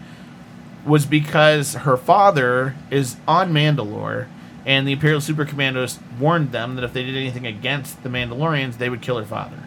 was 0.86 1.04
because 1.04 1.74
her 1.74 1.98
father 1.98 2.74
is 2.90 3.16
on 3.28 3.52
Mandalore, 3.52 4.26
and 4.64 4.88
the 4.88 4.92
Imperial 4.92 5.20
Super 5.20 5.44
Commandos 5.44 5.98
warned 6.18 6.52
them 6.52 6.76
that 6.76 6.84
if 6.84 6.94
they 6.94 7.04
did 7.04 7.14
anything 7.14 7.46
against 7.46 8.02
the 8.02 8.08
Mandalorians, 8.08 8.78
they 8.78 8.88
would 8.88 9.02
kill 9.02 9.18
her 9.18 9.24
father 9.26 9.58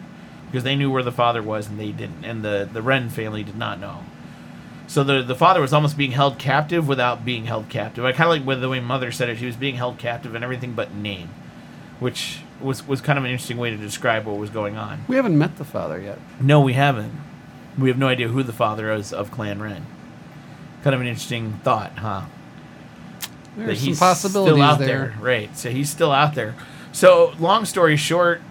because 0.46 0.64
they 0.64 0.74
knew 0.74 0.90
where 0.90 1.04
the 1.04 1.12
father 1.12 1.44
was 1.44 1.68
and 1.68 1.78
they 1.78 1.92
didn't, 1.92 2.24
and 2.24 2.42
the 2.42 2.68
the 2.72 2.82
Wren 2.82 3.08
family 3.08 3.44
did 3.44 3.56
not 3.56 3.78
know. 3.78 4.02
So 4.90 5.04
the 5.04 5.22
the 5.22 5.36
father 5.36 5.60
was 5.60 5.72
almost 5.72 5.96
being 5.96 6.10
held 6.10 6.36
captive 6.40 6.88
without 6.88 7.24
being 7.24 7.44
held 7.44 7.68
captive. 7.68 8.04
I 8.04 8.10
kind 8.10 8.24
of 8.24 8.30
like 8.30 8.44
with 8.44 8.60
the 8.60 8.68
way 8.68 8.80
Mother 8.80 9.12
said 9.12 9.28
it. 9.28 9.38
She 9.38 9.46
was 9.46 9.54
being 9.54 9.76
held 9.76 9.98
captive 9.98 10.34
in 10.34 10.42
everything 10.42 10.72
but 10.72 10.92
name, 10.92 11.28
which 12.00 12.40
was 12.60 12.88
was 12.88 13.00
kind 13.00 13.16
of 13.16 13.24
an 13.24 13.30
interesting 13.30 13.56
way 13.56 13.70
to 13.70 13.76
describe 13.76 14.26
what 14.26 14.36
was 14.36 14.50
going 14.50 14.76
on. 14.76 15.04
We 15.06 15.14
haven't 15.14 15.38
met 15.38 15.58
the 15.58 15.64
father 15.64 16.00
yet. 16.00 16.18
No, 16.40 16.60
we 16.60 16.72
haven't. 16.72 17.12
We 17.78 17.88
have 17.88 17.98
no 17.98 18.08
idea 18.08 18.26
who 18.26 18.42
the 18.42 18.52
father 18.52 18.92
is 18.92 19.12
of 19.12 19.30
Clan 19.30 19.62
Wren. 19.62 19.86
Kind 20.82 20.92
of 20.96 21.00
an 21.00 21.06
interesting 21.06 21.60
thought, 21.62 21.92
huh? 21.98 22.22
There's 23.56 23.84
some 23.84 23.94
possibilities 23.94 24.54
still 24.54 24.62
out 24.64 24.80
there. 24.80 25.14
right? 25.20 25.56
So 25.56 25.70
he's 25.70 25.88
still 25.88 26.10
out 26.10 26.34
there. 26.34 26.56
So 26.90 27.34
long 27.38 27.64
story 27.64 27.96
short, 27.96 28.42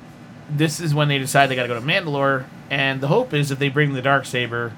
this 0.50 0.80
is 0.80 0.96
when 0.96 1.10
they 1.10 1.18
decide 1.20 1.48
they 1.48 1.58
got 1.58 1.64
to 1.64 1.68
go 1.68 1.78
to 1.78 1.86
Mandalore, 1.86 2.46
and 2.70 3.02
the 3.02 3.08
hope 3.08 3.34
is 3.34 3.52
if 3.52 3.60
they 3.60 3.68
bring 3.68 3.92
the 3.92 4.02
dark 4.02 4.26
saber, 4.26 4.72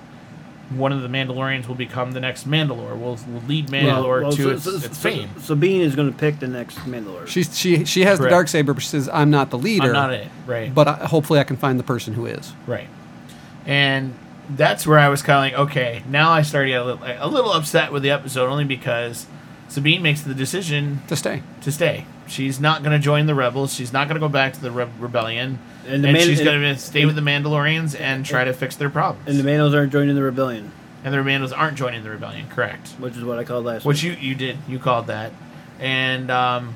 one 0.78 0.92
of 0.92 1.02
the 1.02 1.08
Mandalorians 1.08 1.68
will 1.68 1.76
become 1.76 2.12
the 2.14 2.20
next 2.20 2.48
Mandalore. 2.50 2.98
Will 3.00 3.18
will 3.32 3.42
lead 3.48 3.68
Mandalore 3.68 4.22
Well, 4.24 4.32
to 4.32 4.44
so- 4.44 4.50
its, 4.50 4.64
so- 4.64 4.76
its 4.88 4.98
fame. 4.98 5.30
Sabine 5.40 5.82
is 5.82 5.96
going 5.96 6.12
to 6.12 6.18
pick 6.18 6.40
the 6.40 6.48
next 6.48 6.78
Mandalore. 6.80 7.28
She 7.28 7.44
she 7.44 7.86
she 7.86 8.02
has 8.06 8.18
Correct. 8.18 8.30
the 8.30 8.36
dark 8.36 8.48
saber, 8.48 8.74
but 8.74 8.82
she 8.84 8.90
says, 8.90 9.10
"I'm 9.12 9.30
not 9.32 9.50
the 9.50 9.58
leader." 9.58 9.88
I'm 9.88 9.94
not 9.94 10.14
it, 10.14 10.28
right? 10.48 10.74
But 10.74 10.88
I, 10.88 10.94
hopefully, 11.08 11.40
I 11.40 11.44
can 11.44 11.58
find 11.58 11.78
the 11.80 11.84
person 11.84 12.14
who 12.14 12.26
is. 12.26 12.54
Right. 12.68 12.88
And 13.66 14.14
that's 14.50 14.86
where 14.88 15.00
I 15.00 15.10
was 15.10 15.22
kind 15.22 15.54
of 15.54 15.60
like, 15.60 15.70
okay, 15.70 16.04
now 16.10 16.32
I 16.32 16.42
started 16.42 16.68
to 16.68 16.72
get 16.74 16.82
a 16.82 16.86
little, 16.86 17.04
a 17.06 17.28
little 17.30 17.52
upset 17.54 17.92
with 17.92 18.04
the 18.04 18.12
episode 18.12 18.50
only 18.50 18.66
because 18.66 19.28
Sabine 19.70 20.02
makes 20.02 20.22
the 20.22 20.34
decision 20.34 21.02
To 21.08 21.16
stay. 21.16 21.44
to 21.62 21.72
stay. 21.72 22.06
She's 22.28 22.60
not 22.60 22.82
going 22.84 22.94
to 22.94 23.00
join 23.04 23.26
the 23.28 23.36
rebels. 23.36 23.74
She's 23.74 23.94
not 23.94 24.08
going 24.08 24.16
to 24.16 24.20
go 24.20 24.30
back 24.30 24.54
to 24.54 24.62
the 24.62 24.72
re- 24.72 24.88
rebellion, 25.00 25.60
And 25.86 26.04
and, 26.06 26.14
Man- 26.14 26.22
she's 26.22 26.40
and- 26.40 26.46
going 26.46 26.62
to 26.62 26.78
stay 26.78 27.06
with 27.06 27.16
the 27.16 27.22
Mandalorians 27.22 28.00
and 28.00 28.26
try 28.26 28.44
to 28.44 28.54
fix 28.54 28.76
their 28.76 28.90
problems. 28.90 29.28
And 29.28 29.40
the 29.40 29.44
Manos 29.44 29.74
aren't 29.74 29.92
joining 29.92 30.16
the 30.16 30.24
rebellion, 30.24 30.72
and 31.04 31.14
the 31.14 31.18
Mandos 31.18 31.52
aren't 31.58 31.78
joining 31.78 32.04
the 32.04 32.10
rebellion. 32.10 32.48
Correct. 32.50 32.90
which 33.00 33.18
is 33.18 33.24
what 33.24 33.40
I 33.40 33.44
called 33.44 33.66
last. 33.66 33.86
Which 33.86 34.04
week. 34.04 34.22
you 34.22 34.30
you 34.30 34.36
did 34.36 34.58
you 34.68 34.78
called 34.80 35.08
that, 35.08 35.32
and 35.80 36.30
um, 36.30 36.76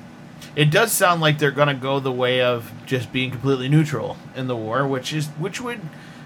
it 0.55 0.71
does 0.71 0.91
sound 0.91 1.21
like 1.21 1.37
they're 1.39 1.51
going 1.51 1.67
to 1.67 1.73
go 1.75 1.99
the 1.99 2.11
way 2.11 2.41
of 2.41 2.71
just 2.85 3.11
being 3.11 3.29
completely 3.31 3.67
neutral 3.69 4.17
in 4.35 4.47
the 4.47 4.55
war, 4.55 4.87
which 4.87 5.13
is 5.13 5.27
which 5.37 5.61
would 5.61 5.81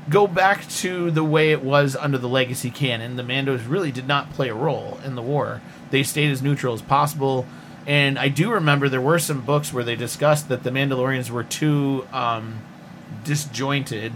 go 0.09 0.25
back 0.25 0.67
to 0.67 1.11
the 1.11 1.23
way 1.23 1.51
it 1.51 1.61
was 1.63 1.95
under 1.95 2.17
the 2.17 2.29
legacy 2.29 2.71
canon. 2.71 3.15
The 3.15 3.23
Mandos 3.23 3.69
really 3.69 3.91
did 3.91 4.07
not 4.07 4.31
play 4.31 4.49
a 4.49 4.55
role 4.55 4.99
in 5.03 5.15
the 5.15 5.21
war; 5.21 5.61
they 5.91 6.03
stayed 6.03 6.31
as 6.31 6.41
neutral 6.41 6.73
as 6.73 6.81
possible. 6.81 7.45
And 7.89 8.19
I 8.19 8.27
do 8.29 8.51
remember 8.51 8.87
there 8.87 9.01
were 9.01 9.17
some 9.17 9.41
books 9.41 9.73
where 9.73 9.83
they 9.83 9.95
discussed 9.95 10.47
that 10.49 10.61
the 10.63 10.69
Mandalorians 10.69 11.31
were 11.31 11.43
too 11.43 12.05
um, 12.13 12.59
disjointed 13.23 14.13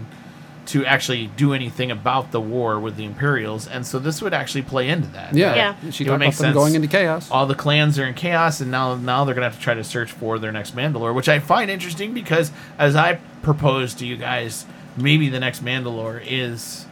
to 0.66 0.86
actually 0.86 1.26
do 1.36 1.52
anything 1.52 1.90
about 1.90 2.30
the 2.30 2.40
war 2.40 2.80
with 2.80 2.96
the 2.96 3.04
Imperials, 3.04 3.66
and 3.68 3.86
so 3.86 3.98
this 3.98 4.22
would 4.22 4.32
actually 4.32 4.62
play 4.62 4.88
into 4.88 5.08
that. 5.08 5.34
Yeah. 5.34 5.54
Yeah. 5.54 5.90
She 5.90 6.04
It 6.04 6.06
talked 6.06 6.12
would 6.14 6.18
make 6.20 6.28
them 6.36 6.44
sense. 6.46 6.54
going 6.54 6.74
into 6.74 6.88
chaos. 6.88 7.30
All 7.30 7.46
the 7.46 7.54
clans 7.54 7.98
are 7.98 8.06
in 8.06 8.14
chaos, 8.14 8.60
and 8.60 8.70
now 8.70 8.94
now 8.94 9.24
they're 9.24 9.34
gonna 9.34 9.48
have 9.50 9.56
to 9.58 9.62
try 9.62 9.74
to 9.74 9.84
search 9.84 10.10
for 10.12 10.38
their 10.38 10.52
next 10.52 10.74
Mandalore, 10.74 11.14
which 11.14 11.28
I 11.28 11.38
find 11.38 11.70
interesting 11.70 12.14
because 12.14 12.50
as 12.78 12.96
I 12.96 13.14
proposed 13.42 13.98
to 13.98 14.06
you 14.06 14.16
guys, 14.16 14.64
maybe 14.96 15.28
the 15.28 15.40
next 15.40 15.62
Mandalore 15.62 16.22
is 16.26 16.86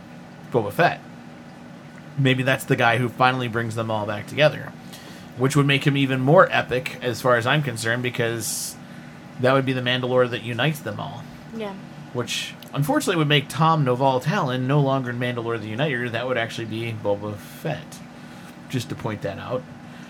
Boba 0.53 0.71
Fett. 0.73 1.01
Maybe 2.19 2.43
that's 2.43 2.65
the 2.65 2.77
guy 2.77 2.99
who 2.99 3.09
finally 3.09 3.49
brings 3.49 3.75
them 3.75 3.91
all 3.91 4.05
back 4.05 4.27
together, 4.27 4.71
which 5.39 5.57
would 5.57 5.67
make 5.67 5.87
him 5.87 5.97
even 5.97 6.21
more 6.21 6.49
epic 6.51 6.99
as 7.03 7.21
far 7.23 7.37
as 7.37 7.47
I'm 7.47 7.63
concerned, 7.63 8.03
because 8.03 8.77
that 9.41 9.53
would 9.55 9.65
be 9.67 9.73
the 9.73 9.81
Mandalore 9.81 10.29
that 10.31 10.43
unites 10.43 10.81
them 10.81 11.01
all 11.01 11.23
Yeah. 11.57 11.73
which 12.13 12.55
unfortunately 12.75 13.17
would 13.17 13.29
make 13.29 13.49
Tom 13.49 13.85
Noval 13.85 14.21
Talon 14.23 14.67
no 14.67 14.81
longer 14.81 15.11
in 15.11 15.19
Mandalore 15.19 15.59
the 15.61 15.69
Uniter. 15.69 16.09
That 16.11 16.27
would 16.29 16.37
actually 16.39 16.67
be 16.67 16.95
Boba 17.03 17.37
Fett. 17.37 17.99
Just 18.69 18.89
to 18.91 18.95
point 18.95 19.23
that 19.23 19.39
out. 19.39 19.63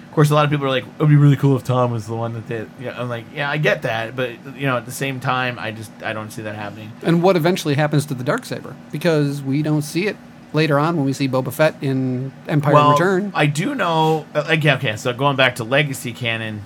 Of 0.08 0.14
course, 0.14 0.30
a 0.30 0.34
lot 0.34 0.44
of 0.44 0.50
people 0.50 0.66
are 0.66 0.70
like, 0.70 0.84
"It 0.84 0.98
would 0.98 1.08
be 1.08 1.16
really 1.16 1.36
cool 1.36 1.56
if 1.56 1.64
Tom 1.64 1.90
was 1.90 2.06
the 2.06 2.14
one 2.14 2.34
that 2.34 2.46
did." 2.46 2.68
Yeah, 2.78 3.00
I'm 3.00 3.08
like, 3.08 3.24
yeah, 3.34 3.50
I 3.50 3.56
get 3.56 3.82
that, 3.82 4.14
but 4.14 4.30
you 4.56 4.66
know, 4.66 4.76
at 4.76 4.84
the 4.84 4.92
same 4.92 5.20
time, 5.20 5.58
I 5.58 5.70
just 5.70 5.90
I 6.04 6.12
don't 6.12 6.30
see 6.30 6.42
that 6.42 6.54
happening. 6.54 6.92
And 7.02 7.22
what 7.22 7.34
eventually 7.34 7.74
happens 7.76 8.04
to 8.06 8.14
the 8.14 8.22
dark 8.22 8.44
saber 8.44 8.76
because 8.92 9.40
we 9.42 9.62
don't 9.62 9.82
see 9.82 10.06
it 10.06 10.16
later 10.52 10.78
on 10.78 10.96
when 10.96 11.04
we 11.04 11.12
see 11.12 11.28
Boba 11.28 11.52
Fett 11.52 11.76
in 11.80 12.32
Empire 12.48 12.74
well, 12.74 12.92
Return. 12.92 13.32
I 13.34 13.46
do 13.46 13.74
know. 13.74 14.26
Uh, 14.34 14.44
again, 14.46 14.76
okay, 14.78 14.96
so 14.96 15.12
going 15.12 15.36
back 15.36 15.56
to 15.56 15.64
Legacy 15.64 16.12
canon, 16.12 16.62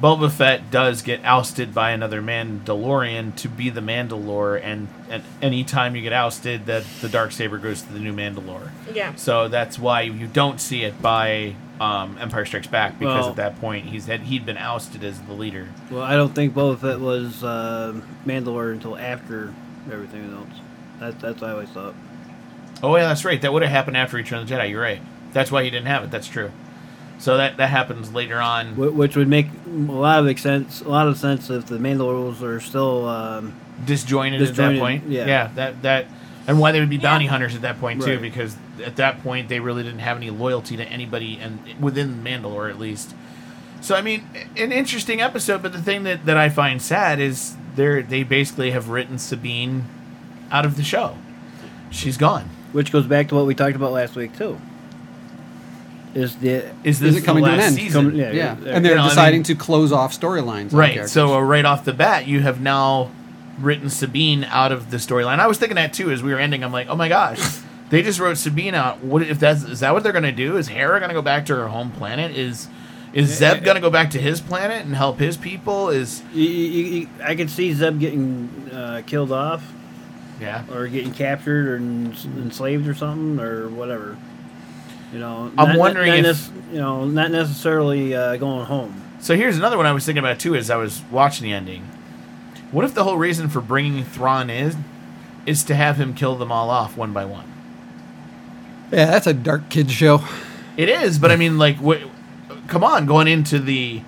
Boba 0.00 0.30
Fett 0.30 0.70
does 0.70 1.02
get 1.02 1.20
ousted 1.24 1.74
by 1.74 1.90
another 1.90 2.22
Mandalorian 2.22 3.36
to 3.36 3.48
be 3.48 3.68
the 3.68 3.80
Mandalore, 3.80 4.60
and 4.62 4.88
and 5.10 5.22
any 5.42 5.62
time 5.64 5.94
you 5.94 6.02
get 6.02 6.12
ousted, 6.12 6.66
that 6.66 6.84
the 7.00 7.08
dark 7.08 7.32
saber 7.32 7.58
goes 7.58 7.82
to 7.82 7.92
the 7.92 7.98
new 7.98 8.14
Mandalore. 8.14 8.70
Yeah. 8.92 9.14
So 9.16 9.48
that's 9.48 9.78
why 9.78 10.02
you 10.02 10.26
don't 10.26 10.60
see 10.60 10.84
it 10.84 11.00
by 11.02 11.54
um, 11.80 12.16
Empire 12.18 12.46
Strikes 12.46 12.66
Back 12.66 12.98
because 12.98 13.22
Well- 13.24 13.30
at 13.30 13.36
that 13.36 13.60
point 13.60 13.86
he's 13.86 14.06
had 14.06 14.20
he'd 14.20 14.46
been 14.46 14.56
ousted 14.58 15.04
as 15.04 15.20
the 15.22 15.34
leader. 15.34 15.68
Well, 15.90 16.02
I 16.02 16.14
don't 16.14 16.34
think 16.34 16.54
Boba 16.54 16.78
Fett 16.78 17.00
was 17.00 17.44
uh, 17.44 18.00
Mandalore 18.26 18.72
until 18.72 18.96
after 18.96 19.52
everything 19.90 20.32
else. 20.32 20.48
That's 20.98 21.20
that's 21.20 21.40
what 21.40 21.50
I 21.50 21.52
always 21.52 21.70
thought. 21.70 21.94
Oh 22.82 22.96
yeah, 22.96 23.08
that's 23.08 23.24
right. 23.24 23.40
That 23.42 23.52
would 23.52 23.62
have 23.62 23.70
happened 23.70 23.96
after 23.96 24.16
Return 24.16 24.40
of 24.40 24.48
the 24.48 24.54
Jedi. 24.54 24.70
You're 24.70 24.82
right. 24.82 25.00
That's 25.32 25.50
why 25.52 25.64
he 25.64 25.70
didn't 25.70 25.86
have 25.86 26.04
it. 26.04 26.10
That's 26.10 26.28
true. 26.28 26.50
So 27.18 27.36
that 27.36 27.58
that 27.58 27.68
happens 27.70 28.12
later 28.14 28.38
on. 28.40 28.76
Which 28.76 29.16
would 29.16 29.28
make 29.28 29.46
a 29.66 29.70
lot 29.70 30.26
of 30.26 30.40
sense. 30.40 30.80
A 30.80 30.88
lot 30.88 31.06
of 31.06 31.18
sense 31.18 31.50
if 31.50 31.66
the 31.66 31.76
Mandalorians 31.78 32.42
are 32.42 32.60
still. 32.60 33.06
Um, 33.08 33.54
disjointed, 33.84 34.42
at 34.42 34.54
that 34.56 34.78
point. 34.78 35.04
yeah. 35.08 35.26
yeah, 35.26 35.50
that 35.54 35.82
that 35.82 36.06
and 36.46 36.58
why 36.60 36.70
they 36.72 36.80
would 36.80 36.90
be 36.90 36.98
bounty 36.98 37.24
hunters 37.26 37.54
at 37.54 37.62
that 37.62 37.80
point 37.80 38.02
too, 38.02 38.12
Right. 38.12 38.20
because 38.20 38.54
at 38.84 38.96
that 38.96 39.22
point 39.22 39.48
they 39.48 39.58
really 39.60 39.82
didn't 39.82 40.00
have 40.00 40.18
any 40.18 40.28
loyalty 40.28 40.76
to 40.76 40.84
anybody, 40.84 41.38
and 41.40 41.58
within 41.80 42.22
Mandalore 42.22 42.68
at 42.68 42.78
least. 42.78 43.14
So 43.80 43.94
I 43.94 44.02
mean, 44.02 44.28
an 44.58 44.70
interesting 44.72 45.22
episode, 45.22 45.62
but 45.62 45.72
the 45.72 45.80
thing 45.80 46.02
that, 46.02 46.26
that 46.26 46.36
I 46.36 46.50
find 46.50 46.82
sad 46.82 47.20
is 47.20 47.56
they 47.74 48.02
they 48.02 48.22
basically 48.22 48.70
have 48.72 48.90
written 48.90 49.18
Sabine 49.18 49.86
out 50.50 50.66
of 50.66 50.76
the 50.76 50.82
show. 50.82 51.16
She's 51.90 52.18
gone. 52.18 52.50
Which 52.72 52.92
goes 52.92 53.06
back 53.06 53.28
to 53.28 53.34
what 53.34 53.46
we 53.46 53.54
talked 53.54 53.76
about 53.76 53.92
last 53.92 54.16
week 54.16 54.36
too. 54.36 54.58
Is 56.14 56.36
the 56.36 56.64
Is 56.82 56.98
this 56.98 57.16
it 57.16 57.24
coming 57.24 57.44
the 57.44 57.50
to 57.50 57.54
an 57.54 57.60
end? 57.60 57.74
season? 57.76 58.10
Come- 58.10 58.14
yeah, 58.18 58.32
yeah, 58.32 58.56
yeah. 58.62 58.74
and 58.74 58.84
they're 58.84 58.92
You 58.92 58.98
know, 58.98 59.04
I 59.04 59.08
deciding 59.10 59.38
mean- 59.38 59.44
to 59.44 59.54
close 59.54 59.92
off 59.92 60.18
storylines. 60.18 60.72
Right. 60.72 61.08
So 61.08 61.34
uh, 61.34 61.40
right 61.40 61.64
off 61.64 61.84
the 61.84 61.92
bat, 61.92 62.26
you 62.26 62.40
have 62.40 62.60
now 62.60 63.10
written 63.60 63.90
Sabine 63.90 64.42
out 64.44 64.72
of 64.72 64.90
the 64.90 64.96
storyline. 64.96 65.38
I 65.38 65.46
was 65.46 65.58
thinking 65.58 65.76
that 65.76 65.92
too 65.92 66.10
as 66.10 66.22
we 66.22 66.32
were 66.32 66.38
ending. 66.40 66.64
I'm 66.64 66.72
like, 66.72 66.88
oh 66.88 66.96
my 66.96 67.08
gosh, 67.08 67.38
they 67.90 68.02
just 68.02 68.18
wrote 68.18 68.38
Sabine 68.38 68.74
out. 68.74 69.04
What 69.04 69.22
if 69.22 69.38
that's 69.38 69.62
is 69.62 69.80
that 69.80 69.92
what 69.94 70.02
they're 70.02 70.12
gonna 70.12 70.32
do? 70.32 70.56
Is 70.56 70.66
Hera 70.68 70.98
gonna 70.98 71.12
go 71.14 71.22
back 71.22 71.46
to 71.46 71.54
her 71.56 71.68
home 71.68 71.92
planet? 71.92 72.36
Is 72.36 72.66
is 73.12 73.28
Zeb 73.38 73.62
gonna 73.62 73.80
go 73.80 73.90
back 73.90 74.10
to 74.10 74.18
his 74.20 74.40
planet 74.40 74.84
and 74.84 74.94
help 74.96 75.18
his 75.20 75.36
people? 75.36 75.90
Is 75.90 76.22
you, 76.32 76.44
you, 76.48 76.84
you, 77.02 77.08
I 77.22 77.36
can 77.36 77.46
see 77.46 77.72
Zeb 77.72 78.00
getting 78.00 78.68
uh, 78.72 79.02
killed 79.06 79.30
off 79.32 79.62
yeah. 80.40 80.64
or 80.72 80.86
getting 80.88 81.12
captured 81.12 81.68
or 81.68 81.76
enslaved 81.76 82.88
or 82.88 82.94
something 82.94 83.38
or 83.44 83.68
whatever. 83.68 84.16
You 85.12 85.18
know, 85.18 85.50
I'm 85.58 85.68
not- 85.70 85.78
wondering 85.78 86.22
not 86.22 86.30
if- 86.30 86.50
nec- 86.54 86.64
you 86.72 86.78
know, 86.78 87.04
not 87.04 87.30
necessarily 87.30 88.14
uh, 88.14 88.36
going 88.36 88.66
home. 88.66 89.02
So 89.20 89.36
here's 89.36 89.56
another 89.58 89.76
one 89.76 89.86
I 89.86 89.92
was 89.92 90.04
thinking 90.06 90.24
about 90.24 90.38
too 90.38 90.54
as 90.54 90.70
I 90.70 90.76
was 90.76 91.02
watching 91.10 91.44
the 91.44 91.52
ending. 91.52 91.82
What 92.70 92.84
if 92.84 92.94
the 92.94 93.04
whole 93.04 93.16
reason 93.18 93.48
for 93.48 93.60
bringing 93.60 94.04
Thrawn 94.04 94.48
in 94.48 94.84
is 95.44 95.64
to 95.64 95.74
have 95.74 95.96
him 95.96 96.14
kill 96.14 96.36
them 96.36 96.50
all 96.52 96.70
off 96.70 96.96
one 96.96 97.12
by 97.12 97.24
one? 97.24 97.44
yeah, 98.92 99.06
that's 99.06 99.26
a 99.26 99.34
dark 99.34 99.68
kids 99.68 99.92
show. 99.92 100.20
It 100.76 100.88
is, 100.88 101.18
but 101.18 101.30
I 101.30 101.36
mean, 101.36 101.58
like, 101.58 101.76
what? 101.78 102.00
Come 102.68 102.82
on, 102.84 103.04
going 103.06 103.26
into 103.28 103.58
the 103.58 104.02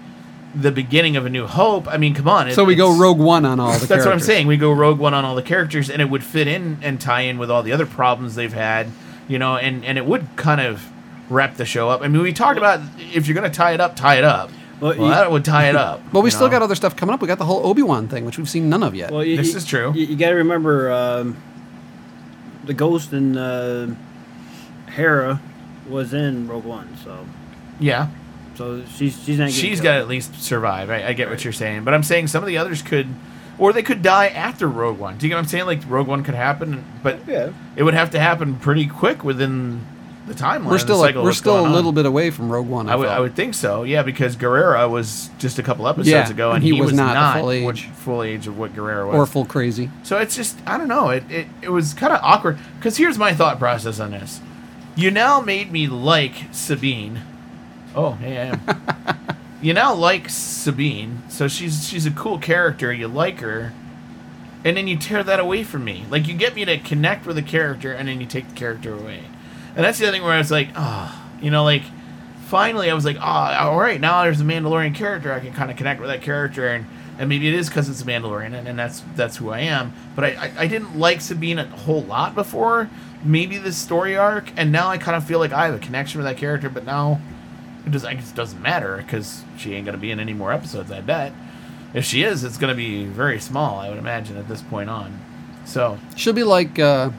the 0.54 0.70
beginning 0.70 1.16
of 1.16 1.24
A 1.26 1.30
New 1.30 1.46
Hope. 1.46 1.88
I 1.88 1.96
mean, 1.96 2.14
come 2.14 2.28
on. 2.28 2.48
it- 2.48 2.54
So 2.54 2.64
we 2.64 2.74
go 2.74 2.96
Rogue 2.96 3.18
One 3.18 3.44
on 3.46 3.58
all 3.60 3.72
the. 3.78 3.86
That's 3.86 4.04
what 4.04 4.12
I'm 4.12 4.20
saying. 4.20 4.46
We 4.46 4.56
go 4.56 4.70
Rogue 4.72 4.98
One 4.98 5.14
on 5.14 5.24
all 5.24 5.34
the 5.34 5.42
characters, 5.42 5.88
and 5.90 6.02
it 6.02 6.10
would 6.10 6.22
fit 6.24 6.46
in 6.48 6.78
and 6.82 7.00
tie 7.00 7.22
in 7.22 7.38
with 7.38 7.50
all 7.50 7.62
the 7.62 7.72
other 7.72 7.86
problems 7.86 8.34
they've 8.34 8.52
had, 8.52 8.88
you 9.28 9.38
know, 9.38 9.56
and 9.56 9.84
and 9.84 9.96
it 9.98 10.04
would 10.06 10.26
kind 10.36 10.60
of 10.60 10.82
wrap 11.30 11.56
the 11.56 11.64
show 11.64 11.88
up. 11.88 12.02
I 12.02 12.08
mean, 12.08 12.20
we 12.22 12.32
talked 12.32 12.58
about 12.58 12.80
if 13.14 13.26
you're 13.26 13.34
going 13.34 13.50
to 13.50 13.56
tie 13.56 13.72
it 13.72 13.80
up, 13.80 13.96
tie 13.96 14.16
it 14.16 14.24
up. 14.24 14.50
Well, 14.80 14.94
Well, 14.98 15.06
you- 15.08 15.14
that 15.14 15.30
would 15.30 15.44
tie 15.44 15.68
it 15.68 15.76
up. 15.76 16.02
But 16.12 16.20
we 16.22 16.30
still 16.30 16.48
know? 16.48 16.52
got 16.52 16.62
other 16.62 16.74
stuff 16.74 16.96
coming 16.96 17.14
up. 17.14 17.22
We 17.22 17.28
got 17.28 17.38
the 17.38 17.44
whole 17.46 17.64
Obi 17.66 17.82
Wan 17.82 18.08
thing, 18.08 18.24
which 18.26 18.36
we've 18.36 18.48
seen 18.50 18.68
none 18.68 18.82
of 18.82 18.94
yet. 18.94 19.10
Well, 19.12 19.24
you, 19.24 19.36
This 19.36 19.52
you- 19.52 19.56
is 19.56 19.64
true. 19.64 19.92
You, 19.94 20.16
got 20.16 20.30
to 20.30 20.34
remember 20.34 20.90
um, 20.92 21.36
the 22.64 22.74
Ghost 22.74 23.12
and 23.12 23.38
uh, 23.38 23.86
Hera 24.90 25.40
was 25.88 26.12
in 26.12 26.48
Rogue 26.48 26.64
One, 26.64 26.96
so 27.02 27.24
yeah. 27.80 28.08
So 28.54 28.82
she's 28.96 29.22
she's 29.24 29.38
not. 29.38 29.46
Getting 29.46 29.48
She's 29.60 29.70
killed. 29.80 29.84
got 29.84 29.92
to 29.94 29.98
at 30.00 30.08
least 30.08 30.42
survive. 30.42 30.90
I, 30.90 31.08
I 31.08 31.12
get 31.12 31.30
what 31.30 31.42
you're 31.44 31.52
saying, 31.52 31.84
but 31.84 31.94
I'm 31.94 32.02
saying 32.02 32.26
some 32.28 32.42
of 32.42 32.46
the 32.48 32.58
others 32.58 32.82
could, 32.82 33.08
or 33.58 33.72
they 33.72 33.82
could 33.82 34.02
die 34.02 34.28
after 34.28 34.68
Rogue 34.68 34.98
One. 34.98 35.16
Do 35.18 35.26
you 35.26 35.30
get 35.30 35.36
what 35.36 35.40
I'm 35.42 35.48
saying? 35.48 35.66
Like 35.66 35.80
Rogue 35.88 36.06
One 36.08 36.22
could 36.22 36.34
happen, 36.34 36.84
but 37.02 37.26
Yeah. 37.26 37.50
it 37.76 37.82
would 37.82 37.94
have 37.94 38.10
to 38.10 38.20
happen 38.20 38.56
pretty 38.56 38.86
quick 38.86 39.24
within 39.24 39.86
the 40.26 40.34
timeline. 40.34 40.66
we're 40.66 40.78
still 40.78 41.00
cycle 41.00 41.24
we're 41.24 41.32
still 41.32 41.54
a 41.54 41.58
going 41.58 41.66
on. 41.70 41.72
little 41.74 41.90
bit 41.90 42.06
away 42.06 42.30
from 42.30 42.48
Rogue 42.52 42.68
One. 42.68 42.88
I, 42.88 42.92
I 42.92 42.96
would. 42.96 43.08
I 43.08 43.20
would 43.20 43.34
think 43.34 43.54
so, 43.54 43.82
yeah, 43.82 44.02
because 44.02 44.36
Gerrera 44.36 44.88
was 44.88 45.30
just 45.38 45.58
a 45.58 45.62
couple 45.64 45.88
episodes 45.88 46.08
Yeah, 46.08 46.30
ago, 46.30 46.50
and, 46.50 46.56
and 46.56 46.64
he 46.64 46.72
was 46.80 46.92
not 46.92 47.34
the 47.34 47.40
full 47.40 47.50
age. 47.50 47.64
what 47.64 47.78
full 47.78 48.22
age 48.22 48.46
of 48.46 48.56
what 48.56 48.72
Gerrera 48.74 49.06
was. 49.08 49.16
or 49.16 49.26
full 49.26 49.44
crazy. 49.44 49.90
so 50.04 50.18
it's 50.18 50.36
just 50.36 50.56
I 50.66 50.78
don't 50.78 50.88
know. 50.88 51.08
It 51.10 51.24
it, 51.30 51.46
it 51.62 51.68
was 51.70 51.92
kind 51.94 52.12
of 52.12 52.20
awkward 52.22 52.58
because 52.78 52.96
here's 52.98 53.18
my 53.18 53.32
thought 53.34 53.58
process 53.58 53.98
on 53.98 54.12
this. 54.12 54.40
You 54.94 55.10
now 55.10 55.40
made 55.40 55.72
me 55.72 55.86
like 55.88 56.34
Sabine. 56.52 57.22
Oh, 57.94 58.12
hey, 58.12 58.38
I 58.38 58.44
am. 58.44 58.60
you 59.62 59.74
now 59.74 59.94
like 59.94 60.28
Sabine, 60.28 61.22
so 61.28 61.48
she's 61.48 61.86
she's 61.86 62.06
a 62.06 62.10
cool 62.10 62.38
character. 62.38 62.92
You 62.92 63.08
like 63.08 63.40
her, 63.40 63.72
and 64.64 64.76
then 64.76 64.88
you 64.88 64.96
tear 64.96 65.22
that 65.22 65.40
away 65.40 65.62
from 65.62 65.84
me. 65.84 66.04
Like 66.10 66.26
you 66.26 66.34
get 66.34 66.54
me 66.54 66.64
to 66.64 66.78
connect 66.78 67.26
with 67.26 67.36
a 67.38 67.42
character, 67.42 67.92
and 67.92 68.08
then 68.08 68.20
you 68.20 68.26
take 68.26 68.48
the 68.48 68.54
character 68.54 68.94
away. 68.94 69.24
And 69.74 69.84
that's 69.84 69.98
the 69.98 70.06
other 70.06 70.12
thing 70.12 70.22
where 70.22 70.32
I 70.32 70.38
was 70.38 70.50
like, 70.50 70.68
oh, 70.76 71.30
you 71.40 71.50
know, 71.50 71.64
like 71.64 71.82
finally 72.46 72.90
I 72.90 72.94
was 72.94 73.04
like, 73.04 73.16
oh, 73.16 73.20
all 73.22 73.78
right, 73.78 74.00
now 74.00 74.22
there's 74.24 74.40
a 74.40 74.44
Mandalorian 74.44 74.94
character. 74.94 75.32
I 75.32 75.40
can 75.40 75.52
kind 75.52 75.70
of 75.70 75.76
connect 75.76 76.00
with 76.00 76.10
that 76.10 76.22
character, 76.22 76.68
and 76.68 76.86
and 77.18 77.28
maybe 77.28 77.46
it 77.46 77.54
is 77.54 77.68
because 77.68 77.88
it's 77.88 78.02
a 78.02 78.04
Mandalorian, 78.04 78.54
and, 78.54 78.66
and 78.66 78.78
that's 78.78 79.02
that's 79.16 79.36
who 79.36 79.50
I 79.50 79.60
am. 79.60 79.92
But 80.16 80.24
I, 80.24 80.28
I 80.28 80.52
I 80.60 80.66
didn't 80.66 80.98
like 80.98 81.20
Sabine 81.20 81.58
a 81.58 81.66
whole 81.66 82.02
lot 82.02 82.34
before. 82.34 82.88
Maybe 83.24 83.58
the 83.58 83.72
story 83.72 84.16
arc, 84.16 84.50
and 84.56 84.72
now 84.72 84.88
I 84.88 84.98
kind 84.98 85.16
of 85.16 85.24
feel 85.24 85.38
like 85.38 85.52
I 85.52 85.66
have 85.66 85.74
a 85.74 85.78
connection 85.78 86.18
with 86.18 86.26
that 86.26 86.38
character. 86.38 86.68
But 86.68 86.84
now 86.84 87.20
it 87.86 87.90
does. 87.90 88.04
I 88.04 88.14
guess 88.14 88.30
it 88.30 88.36
doesn't 88.36 88.60
matter 88.62 88.96
because 88.98 89.42
she 89.56 89.74
ain't 89.74 89.86
gonna 89.86 89.98
be 89.98 90.10
in 90.10 90.20
any 90.20 90.32
more 90.34 90.52
episodes. 90.52 90.90
I 90.90 91.00
bet. 91.00 91.32
If 91.94 92.04
she 92.04 92.22
is, 92.22 92.42
it's 92.44 92.56
gonna 92.56 92.74
be 92.74 93.04
very 93.04 93.38
small. 93.40 93.78
I 93.78 93.88
would 93.88 93.98
imagine 93.98 94.36
at 94.36 94.48
this 94.48 94.62
point 94.62 94.88
on. 94.90 95.20
So 95.64 95.98
She'll 96.16 96.32
be 96.32 96.44
like. 96.44 96.78
Uh, 96.78 97.10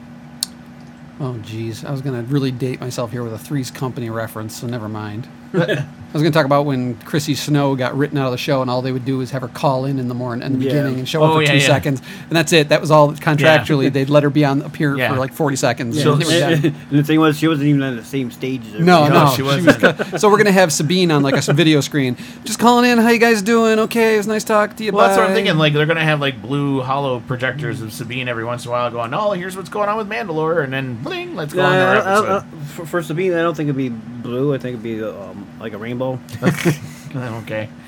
oh, 1.19 1.37
geez, 1.39 1.85
I 1.85 1.91
was 1.91 2.01
gonna 2.01 2.23
really 2.23 2.51
date 2.51 2.79
myself 2.81 3.11
here 3.11 3.23
with 3.23 3.33
a 3.33 3.39
Three's 3.39 3.71
Company 3.71 4.09
reference, 4.09 4.59
so 4.59 4.67
never 4.67 4.89
mind. 4.89 5.27
I 6.13 6.17
was 6.17 6.21
going 6.21 6.31
to 6.31 6.37
talk 6.37 6.45
about 6.45 6.67
when 6.67 6.93
Chrissy 6.99 7.33
Snow 7.33 7.75
got 7.75 7.97
written 7.97 8.19
out 8.19 8.27
of 8.27 8.31
the 8.33 8.37
show, 8.37 8.61
and 8.61 8.69
all 8.69 8.83
they 8.83 8.91
would 8.91 9.03
do 9.03 9.21
is 9.21 9.31
have 9.31 9.41
her 9.41 9.47
call 9.47 9.85
in 9.85 9.97
in 9.97 10.09
the 10.09 10.13
morning, 10.13 10.45
in 10.45 10.59
the 10.59 10.65
Yeah. 10.65 10.71
beginning, 10.71 10.99
and 10.99 11.09
show 11.09 11.23
Oh, 11.23 11.25
up 11.25 11.33
for 11.33 11.41
yeah, 11.41 11.51
two 11.53 11.57
yeah. 11.57 11.65
seconds, 11.65 12.01
and 12.29 12.31
that's 12.37 12.53
it. 12.53 12.69
That 12.69 12.81
was 12.81 12.91
all 12.91 13.13
contractually. 13.13 13.91
They'd 13.91 14.11
let 14.11 14.21
her 14.21 14.29
be 14.29 14.45
on 14.45 14.61
appear 14.61 14.95
Yeah. 14.95 15.11
for 15.11 15.19
like 15.19 15.33
forty 15.33 15.55
seconds. 15.55 15.99
So- 16.01 16.13
and 16.13 16.21
they 16.21 16.25
were 16.25 16.55
done. 16.55 16.75
and 16.91 16.99
the 16.99 17.03
thing 17.03 17.19
was, 17.19 17.37
she 17.39 17.47
wasn't 17.47 17.67
even 17.69 17.81
on 17.81 17.95
the 17.95 18.03
same 18.03 18.29
stage 18.29 18.61
as 18.75 18.81
No, 18.85 19.05
everybody 19.05 19.25
no, 19.25 19.31
she 19.31 19.35
she 19.37 19.41
wasn't. 19.41 20.11
was. 20.11 20.21
so 20.21 20.29
we're 20.29 20.37
gonna 20.37 20.51
have 20.51 20.71
Sabine 20.71 21.09
on 21.09 21.23
like 21.23 21.35
a 21.35 21.53
video 21.53 21.81
screen, 21.81 22.15
just 22.43 22.59
calling 22.59 22.87
in. 22.89 22.99
How 22.99 23.09
you 23.09 23.17
guys 23.19 23.41
doing? 23.41 23.79
Okay, 23.79 24.13
it 24.13 24.17
was 24.17 24.27
nice 24.27 24.43
talk 24.43 24.75
to 24.77 24.83
you. 24.83 24.91
Well, 24.91 25.07
that's 25.07 25.17
what 25.17 25.27
I'm 25.29 25.33
thinking. 25.33 25.57
Like 25.57 25.73
they're 25.73 25.87
gonna 25.87 26.03
have 26.05 26.21
like 26.21 26.39
blue 26.43 26.81
hollow 26.81 27.21
projectors 27.21 27.81
of 27.81 27.91
Sabine 27.91 28.27
every 28.27 28.45
once 28.45 28.65
in 28.65 28.69
a 28.69 28.71
while, 28.71 28.91
going, 28.91 29.15
"Oh, 29.15 29.31
here's 29.31 29.57
what's 29.57 29.69
going 29.69 29.89
on 29.89 29.97
with 29.97 30.07
Mandalore," 30.09 30.63
and 30.63 30.71
then 30.71 30.95
bling, 31.01 31.35
let's 31.35 31.53
go 31.55 31.61
No, 31.63 31.69
on 31.69 31.73
their 31.73 31.87
I- 31.87 31.91
I- 31.95 32.17
episode. 32.19 32.43
For, 32.75 32.85
for 32.85 33.01
Sabine, 33.01 33.33
I 33.33 33.41
don't 33.41 33.55
think 33.57 33.67
it'd 33.67 33.75
be 33.77 33.89
blue. 33.89 34.53
I 34.53 34.57
think 34.59 34.73
it'd 34.75 34.83
be 34.83 35.03
um, 35.03 35.45
like 35.59 35.73
a 35.73 35.77
rainbow. 35.77 36.02
Okay. 37.43 37.69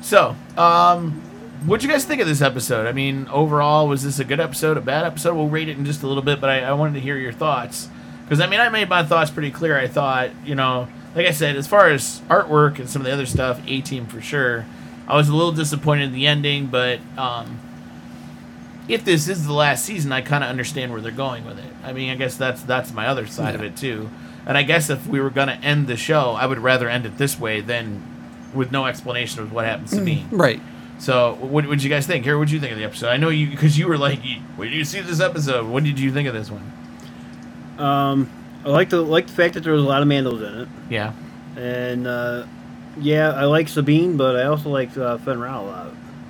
So, 0.00 0.34
um, 0.56 1.20
what'd 1.66 1.84
you 1.84 1.90
guys 1.90 2.04
think 2.06 2.22
of 2.22 2.26
this 2.26 2.40
episode? 2.40 2.86
I 2.86 2.92
mean, 2.92 3.26
overall, 3.28 3.88
was 3.88 4.04
this 4.04 4.18
a 4.18 4.24
good 4.24 4.40
episode, 4.40 4.78
a 4.78 4.80
bad 4.80 5.04
episode? 5.04 5.34
We'll 5.34 5.48
rate 5.48 5.68
it 5.68 5.76
in 5.76 5.84
just 5.84 6.02
a 6.02 6.06
little 6.06 6.22
bit, 6.22 6.40
but 6.40 6.48
I, 6.48 6.60
I 6.60 6.72
wanted 6.72 6.94
to 6.94 7.00
hear 7.00 7.18
your 7.18 7.32
thoughts. 7.32 7.88
Because, 8.24 8.40
I 8.40 8.46
mean, 8.46 8.60
I 8.60 8.70
made 8.70 8.88
my 8.88 9.02
thoughts 9.02 9.30
pretty 9.30 9.50
clear. 9.50 9.78
I 9.78 9.86
thought, 9.86 10.30
you 10.46 10.54
know, 10.54 10.88
like 11.14 11.26
I 11.26 11.32
said, 11.32 11.56
as 11.56 11.66
far 11.66 11.90
as 11.90 12.20
artwork 12.30 12.78
and 12.78 12.88
some 12.88 13.02
of 13.02 13.06
the 13.06 13.12
other 13.12 13.26
stuff, 13.26 13.60
A 13.66 13.80
Team 13.82 14.06
for 14.06 14.22
sure. 14.22 14.64
I 15.06 15.16
was 15.16 15.28
a 15.28 15.34
little 15.34 15.52
disappointed 15.52 16.04
in 16.04 16.12
the 16.12 16.26
ending, 16.26 16.66
but 16.66 17.00
um, 17.18 17.58
if 18.88 19.04
this 19.04 19.28
is 19.28 19.46
the 19.46 19.52
last 19.52 19.84
season, 19.84 20.12
I 20.12 20.22
kind 20.22 20.44
of 20.44 20.50
understand 20.50 20.92
where 20.92 21.00
they're 21.00 21.12
going 21.12 21.44
with 21.44 21.58
it. 21.58 21.72
I 21.84 21.92
mean, 21.92 22.10
I 22.10 22.14
guess 22.14 22.36
that's 22.36 22.62
that's 22.62 22.92
my 22.92 23.06
other 23.08 23.26
side 23.26 23.54
of 23.54 23.62
it 23.62 23.76
too. 23.76 24.08
And 24.48 24.58
I 24.58 24.62
guess 24.64 24.88
if 24.90 25.06
we 25.06 25.20
were 25.20 25.30
going 25.30 25.48
to 25.48 25.54
end 25.56 25.86
the 25.86 25.96
show, 25.96 26.30
I 26.32 26.46
would 26.46 26.58
rather 26.58 26.88
end 26.88 27.04
it 27.06 27.18
this 27.18 27.38
way 27.38 27.60
than 27.60 28.02
with 28.54 28.72
no 28.72 28.86
explanation 28.86 29.42
of 29.42 29.52
what 29.52 29.66
happens 29.66 29.90
to 29.90 29.96
Sabine. 29.96 30.26
right. 30.32 30.60
So, 30.98 31.34
what 31.40 31.64
would 31.66 31.80
you 31.82 31.88
guys 31.90 32.06
think? 32.08 32.24
Here, 32.24 32.36
what 32.36 32.48
did 32.48 32.54
you 32.54 32.60
think 32.60 32.72
of 32.72 32.78
the 32.78 32.84
episode? 32.84 33.08
I 33.10 33.18
know 33.18 33.28
you 33.28 33.48
because 33.50 33.78
you 33.78 33.86
were 33.86 33.96
like, 33.98 34.24
you- 34.24 34.40
"When 34.56 34.72
you 34.72 34.82
see 34.84 35.00
this 35.00 35.20
episode, 35.20 35.66
what 35.68 35.84
did 35.84 36.00
you 36.00 36.10
think 36.10 36.26
of 36.26 36.34
this 36.34 36.50
one?" 36.50 36.72
Um, 37.78 38.28
I 38.64 38.70
like 38.70 38.90
the 38.90 39.00
like 39.02 39.26
the 39.28 39.32
fact 39.32 39.54
that 39.54 39.62
there 39.62 39.72
was 39.74 39.84
a 39.84 39.86
lot 39.86 40.02
of 40.02 40.08
Mandos 40.08 40.42
in 40.46 40.62
it, 40.62 40.68
Yeah, 40.90 41.12
and 41.56 42.06
uh, 42.06 42.44
yeah, 42.98 43.30
I 43.32 43.44
like 43.44 43.68
Sabine, 43.68 44.16
but 44.16 44.34
I 44.34 44.44
also 44.46 44.70
like 44.70 44.96
uh, 44.96 45.18
Fenn 45.18 45.38
Rau 45.38 45.62
a 45.62 45.64
lot. 45.64 45.86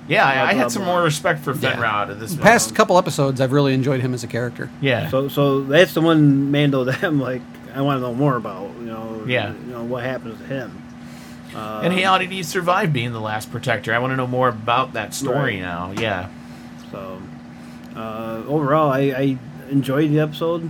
yeah. 0.07 0.25
I, 0.25 0.49
I 0.49 0.53
had 0.53 0.71
some 0.71 0.83
more 0.85 1.01
respect 1.01 1.43
for 1.43 1.53
Fenn 1.55 1.79
Rau 1.79 1.89
Yeah. 1.89 2.01
out 2.01 2.09
of 2.11 2.19
this. 2.19 2.31
The 2.33 2.37
one. 2.37 2.43
past 2.43 2.75
couple 2.75 2.97
episodes, 2.99 3.41
I've 3.41 3.51
really 3.51 3.73
enjoyed 3.73 4.01
him 4.01 4.13
as 4.13 4.23
a 4.23 4.27
character. 4.27 4.69
yeah, 4.81 5.09
So 5.09 5.27
so 5.29 5.61
that's 5.61 5.93
the 5.95 6.01
one 6.01 6.51
Mando 6.51 6.83
that 6.83 7.01
I'm 7.03 7.19
like 7.19 7.41
I 7.79 7.81
want 7.81 7.97
to 7.97 8.01
know 8.01 8.13
more 8.13 8.35
about. 8.35 8.69
You 8.79 8.85
know, 8.87 9.23
Yeah. 9.25 9.53
you 9.65 9.71
know 9.71 9.83
what 9.83 10.03
happens 10.03 10.37
to 10.39 10.45
him. 10.45 10.83
Uh, 11.55 11.81
and 11.83 11.93
how 11.99 12.17
did 12.17 12.29
he 12.29 12.43
survive 12.43 12.91
being 12.91 13.13
the 13.13 13.21
last 13.21 13.49
protector? 13.51 13.93
I 13.95 13.99
want 13.99 14.11
to 14.11 14.17
know 14.17 14.27
more 14.27 14.49
about 14.49 14.93
that 14.93 15.13
story 15.15 15.55
Right. 15.55 15.61
now. 15.61 15.93
Yeah, 15.97 16.27
So, 16.91 17.21
uh, 17.95 18.41
overall, 18.47 18.91
I, 18.91 18.99
I 18.99 19.37
enjoyed 19.71 20.11
the 20.11 20.19
episode. 20.19 20.69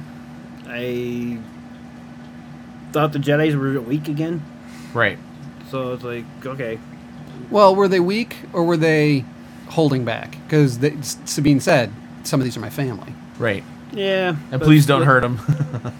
I 0.68 1.39
thought 2.91 3.12
the 3.12 3.20
Jedi's 3.20 3.55
were 3.55 3.82
weak 3.82 4.07
again. 4.07 4.41
right. 4.93 5.18
So 5.70 5.93
it's 5.93 6.03
like, 6.03 6.26
okay. 6.45 6.80
Well, 7.51 7.76
were 7.76 7.88
they 7.88 7.99
weak 7.99 8.38
or 8.53 8.64
were 8.64 8.78
they 8.78 9.24
holding 9.68 10.03
back? 10.05 10.38
Because 10.47 10.80
Sabine 11.26 11.60
said, 11.60 11.91
"Some 12.24 12.39
of 12.39 12.43
these 12.43 12.57
are 12.57 12.60
my 12.60 12.72
family." 12.72 13.14
Right. 13.38 13.64
Yeah. 13.91 14.30
And 14.51 14.60
but- 14.60 14.62
please 14.64 14.86
don't 14.88 15.01
but 15.01 15.05
hurt 15.07 15.24
him. 15.24 15.39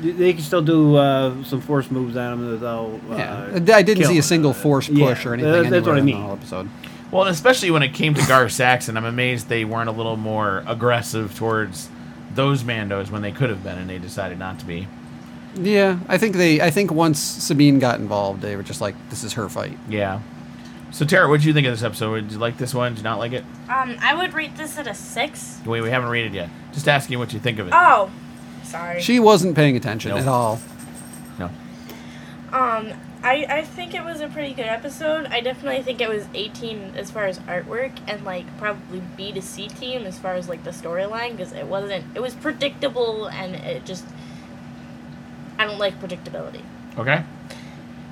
They 0.00 0.32
can 0.32 0.42
still 0.42 0.62
do 0.62 0.96
uh, 0.96 1.42
some 1.44 1.60
force 1.60 1.90
moves 1.90 2.16
on 2.16 2.38
them 2.38 2.50
without. 2.50 3.00
Uh, 3.10 3.60
Yeah, 3.64 3.76
I 3.76 3.82
didn't 3.82 4.04
see 4.04 4.18
a 4.18 4.22
single 4.22 4.52
them. 4.52 4.62
force 4.62 4.88
Yeah, 4.88 5.06
push 5.08 5.26
or 5.26 5.34
anything. 5.34 5.52
that- 5.52 5.70
that's 5.70 5.86
what 5.86 5.96
I 5.96 5.98
in 6.00 6.06
the 6.06 6.12
mean. 6.12 6.22
whole 6.22 6.32
episode. 6.34 6.68
well, 7.10 7.24
especially 7.24 7.70
when 7.70 7.82
it 7.82 7.94
came 7.94 8.14
to 8.14 8.26
Gar 8.26 8.48
Saxon, 8.48 8.96
I'm 8.96 9.04
amazed 9.04 9.48
they 9.48 9.64
weren't 9.64 9.88
a 9.88 9.92
little 9.92 10.16
more 10.16 10.62
aggressive 10.66 11.34
towards 11.36 11.88
those 12.34 12.62
Mandos 12.62 13.10
when 13.10 13.22
they 13.22 13.32
could 13.32 13.50
have 13.50 13.64
been, 13.64 13.78
and 13.78 13.90
they 13.90 13.98
decided 13.98 14.38
not 14.38 14.58
to 14.60 14.64
be. 14.66 14.86
Yeah, 15.56 15.98
I 16.08 16.18
think 16.18 16.36
they. 16.36 16.60
I 16.60 16.70
think 16.70 16.92
once 16.92 17.18
Sabine 17.18 17.78
got 17.80 17.98
involved, 17.98 18.42
they 18.42 18.54
were 18.54 18.62
just 18.62 18.80
like, 18.80 18.94
"This 19.10 19.24
is 19.24 19.32
her 19.32 19.48
fight." 19.48 19.76
Yeah. 19.88 20.20
So 20.90 21.04
Tara, 21.04 21.28
what 21.28 21.38
did 21.40 21.46
you 21.46 21.52
think 21.52 21.66
of 21.66 21.72
this 21.72 21.82
episode? 21.82 22.20
Did 22.22 22.32
you 22.32 22.38
like 22.38 22.56
this 22.58 22.72
one? 22.74 22.92
Did 22.92 22.98
you 22.98 23.04
not 23.04 23.18
like 23.18 23.32
it? 23.32 23.44
Um, 23.68 23.96
I 24.00 24.14
would 24.14 24.32
rate 24.34 24.56
this 24.56 24.78
at 24.78 24.86
a 24.86 24.94
six. 24.94 25.58
Wait, 25.66 25.80
we 25.80 25.90
haven't 25.90 26.08
rated 26.10 26.32
yet. 26.34 26.48
Just 26.72 26.86
asking 26.88 27.12
you 27.14 27.18
what 27.18 27.32
you 27.32 27.40
think 27.40 27.58
of 27.58 27.66
it. 27.66 27.72
Oh, 27.74 28.10
sorry. 28.68 29.00
She 29.02 29.18
wasn't 29.20 29.54
paying 29.56 29.76
attention 29.76 30.10
Nope. 30.10 30.20
at 30.20 30.28
all. 30.28 30.60
no. 31.38 31.46
Um, 32.52 32.92
I, 33.22 33.44
I 33.48 33.62
think 33.62 33.94
it 33.94 34.04
was 34.04 34.20
a 34.20 34.28
pretty 34.28 34.54
good 34.54 34.66
episode. 34.66 35.26
I 35.26 35.40
definitely 35.40 35.82
think 35.82 36.00
it 36.00 36.08
was 36.08 36.26
18 36.34 36.92
as 36.96 37.10
far 37.10 37.24
as 37.26 37.38
artwork 37.40 37.92
and 38.06 38.24
like 38.24 38.46
probably 38.58 39.02
B 39.16 39.32
to 39.32 39.42
C 39.42 39.68
team 39.68 40.06
as 40.06 40.18
far 40.18 40.34
as 40.34 40.48
like 40.48 40.62
the 40.64 40.70
storyline 40.70 41.32
because 41.36 41.52
it 41.52 41.66
wasn't 41.66 42.04
it 42.14 42.20
was 42.20 42.34
predictable 42.34 43.26
and 43.26 43.56
it 43.56 43.84
just 43.84 44.04
I 45.58 45.66
don't 45.66 45.78
like 45.78 46.00
predictability. 46.00 46.62
Okay. 46.96 47.24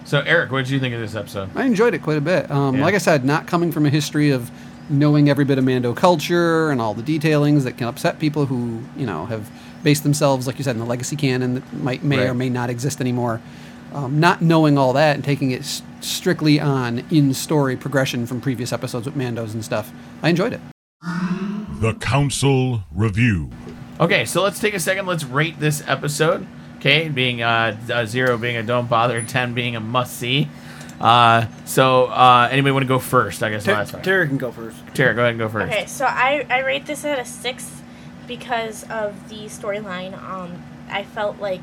So 0.04 0.20
Eric, 0.20 0.50
what 0.50 0.59
did 0.64 0.70
you 0.70 0.80
think 0.80 0.94
of 0.94 1.00
this 1.00 1.14
episode? 1.14 1.50
I 1.54 1.64
enjoyed 1.64 1.94
it 1.94 2.02
quite 2.02 2.18
a 2.18 2.20
bit. 2.20 2.50
Um, 2.50 2.76
Yeah. 2.76 2.84
Like 2.84 2.94
I 2.94 2.98
said, 2.98 3.24
not 3.24 3.46
coming 3.46 3.70
from 3.72 3.86
a 3.86 3.90
history 3.90 4.30
of 4.30 4.50
knowing 4.88 5.28
every 5.30 5.44
bit 5.44 5.59
of 5.59 5.64
Mando 5.64 5.94
culture 5.94 6.70
and 6.70 6.80
all 6.80 6.94
the 6.94 7.02
detailings 7.02 7.64
that 7.64 7.76
can 7.76 7.86
upset 7.88 8.18
people 8.18 8.46
who 8.46 8.82
you 8.96 9.07
know 9.07 9.26
have 9.26 9.48
based 9.83 10.03
themselves, 10.03 10.47
like 10.47 10.59
you 10.59 10.64
said, 10.64 10.77
in 10.77 10.81
the 10.81 10.87
legacy 10.87 11.16
canon 11.16 11.55
that 11.55 11.72
might 11.74 12.03
may 12.03 12.29
or 12.29 12.35
may 12.35 12.49
not 12.49 12.70
exist 12.70 13.01
anymore. 13.01 13.41
Um, 13.93 14.20
not 14.20 14.43
knowing 14.43 14.77
all 14.77 14.93
that 14.95 15.14
and 15.14 15.24
taking 15.24 15.53
it 15.53 15.61
s- 15.61 15.81
strictly 16.01 16.61
on 16.61 16.99
in-story 17.11 17.77
progression 17.77 18.27
from 18.27 18.41
previous 18.41 18.72
episodes 18.72 19.07
with 19.07 19.14
Mandos 19.16 19.55
and 19.55 19.64
stuff, 19.64 19.91
I 20.22 20.29
enjoyed 20.29 20.53
it. 20.53 20.61
The 21.81 21.95
Council 22.01 22.83
Review. 22.93 23.51
Okay, 24.01 24.24
so 24.24 24.43
let's 24.43 24.59
take 24.59 24.74
a 24.74 24.81
second. 24.81 25.07
Let's 25.07 25.24
rate 25.24 25.59
this 25.61 25.83
episode. 25.87 26.47
Okay, 26.79 27.09
being 27.09 27.43
uh, 27.43 27.77
uh, 27.91 28.05
zero 28.05 28.37
being 28.37 28.57
a 28.57 28.62
don't 28.62 28.89
bother, 28.89 29.22
ten 29.22 29.55
being 29.55 29.77
a 29.77 29.81
must 29.81 30.16
see. 30.18 30.49
Uh, 31.01 31.47
so 31.64 32.07
uh, 32.07 32.49
anybody 32.51 32.72
want 32.72 32.83
to 32.83 32.89
go 32.89 32.99
first? 32.99 33.43
I 33.43 33.51
guess 33.51 33.64
Ter- 33.64 33.72
last 33.74 33.93
time. 33.93 34.03
Tara 34.03 34.27
can 34.27 34.39
go 34.39 34.51
first. 34.51 34.77
Tara, 34.95 35.14
go 35.14 35.20
ahead 35.22 35.31
and 35.31 35.39
go 35.39 35.49
first. 35.49 35.72
Okay, 35.72 35.87
so 35.87 36.05
I, 36.07 36.47
I 36.51 36.61
rate 36.61 36.87
this 36.87 37.05
at 37.05 37.18
a 37.18 37.24
six 37.24 37.76
because 38.27 38.83
of 38.85 39.29
the 39.29 39.47
storyline. 39.47 40.20
Um, 40.22 40.62
I 40.91 41.03
felt 41.05 41.39
like 41.39 41.62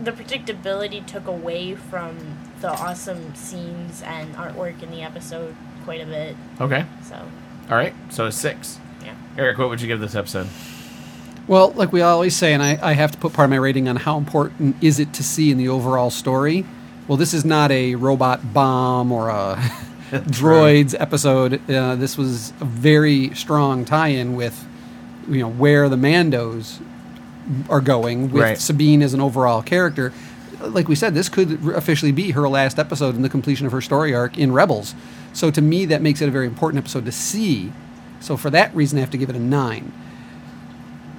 the 0.00 0.12
predictability 0.12 1.04
took 1.06 1.26
away 1.26 1.74
from 1.74 2.38
the 2.60 2.70
awesome 2.70 3.34
scenes 3.34 4.02
and 4.02 4.34
artwork 4.34 4.82
in 4.82 4.90
the 4.90 5.02
episode 5.02 5.54
quite 5.84 6.00
a 6.00 6.06
bit. 6.06 6.36
Okay. 6.60 6.84
So 7.02 7.16
All 7.70 7.76
right. 7.76 7.94
So 8.10 8.26
a 8.26 8.32
six. 8.32 8.78
yeah. 9.04 9.14
Eric, 9.36 9.58
what 9.58 9.68
would 9.68 9.80
you 9.80 9.86
give 9.88 10.00
this 10.00 10.14
episode? 10.14 10.48
Well, 11.46 11.72
like 11.72 11.92
we 11.92 12.00
always 12.02 12.36
say, 12.36 12.52
and 12.54 12.62
I, 12.62 12.78
I 12.82 12.92
have 12.92 13.12
to 13.12 13.18
put 13.18 13.32
part 13.32 13.46
of 13.46 13.50
my 13.50 13.56
rating 13.56 13.88
on 13.88 13.96
how 13.96 14.16
important 14.18 14.76
is 14.82 14.98
it 15.00 15.12
to 15.14 15.24
see 15.24 15.50
in 15.50 15.58
the 15.58 15.68
overall 15.68 16.10
story. 16.10 16.64
Well, 17.08 17.16
this 17.16 17.34
is 17.34 17.44
not 17.44 17.70
a 17.72 17.96
robot 17.96 18.52
bomb 18.52 19.10
or 19.10 19.30
a 19.30 19.56
droids 20.10 20.94
episode. 20.98 21.60
Uh, 21.70 21.94
this 21.94 22.18
was 22.18 22.50
a 22.60 22.64
very 22.64 23.32
strong 23.34 23.84
tie-in 23.84 24.34
with, 24.34 24.66
you 25.28 25.40
know, 25.40 25.48
where 25.50 25.88
the 25.88 25.96
Mandos 25.96 26.80
are 27.68 27.80
going 27.80 28.30
with 28.30 28.42
Right. 28.42 28.58
Sabine 28.58 29.02
as 29.02 29.14
an 29.14 29.20
overall 29.20 29.62
character. 29.62 30.12
Like 30.60 30.88
we 30.88 30.94
said, 30.94 31.14
this 31.14 31.28
could 31.28 31.52
officially 31.74 32.12
be 32.12 32.32
her 32.32 32.48
last 32.48 32.78
episode 32.78 33.14
in 33.16 33.22
the 33.22 33.28
completion 33.28 33.66
of 33.66 33.72
her 33.72 33.80
story 33.80 34.14
arc 34.14 34.36
in 34.38 34.52
Rebels. 34.52 34.94
So 35.32 35.50
to 35.50 35.60
me, 35.62 35.84
that 35.86 36.02
makes 36.02 36.20
it 36.20 36.28
a 36.28 36.30
very 36.30 36.46
important 36.46 36.82
episode 36.82 37.04
to 37.06 37.12
see. 37.12 37.72
So 38.20 38.36
for 38.36 38.50
that 38.50 38.74
reason, 38.74 38.98
I 38.98 39.00
have 39.00 39.10
to 39.10 39.18
give 39.18 39.30
it 39.30 39.36
a 39.36 39.40
nine 39.40 39.92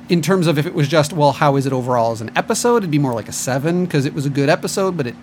in 0.10 0.22
terms 0.22 0.46
of 0.46 0.58
if 0.58 0.66
it 0.66 0.74
was 0.74 0.90
just 0.90 1.14
well 1.14 1.32
how 1.32 1.56
is 1.56 1.66
it 1.66 1.72
overall 1.72 2.12
as 2.12 2.20
an 2.20 2.30
episode 2.36 2.78
it'd 2.78 2.92
be 2.92 3.00
more 3.00 3.14
like 3.14 3.30
a 3.30 3.32
seven 3.32 3.86
because 3.86 4.06
it 4.06 4.14
was 4.14 4.26
a 4.26 4.30
good 4.30 4.50
episode 4.50 4.98
but 4.98 5.08
it- 5.08 5.16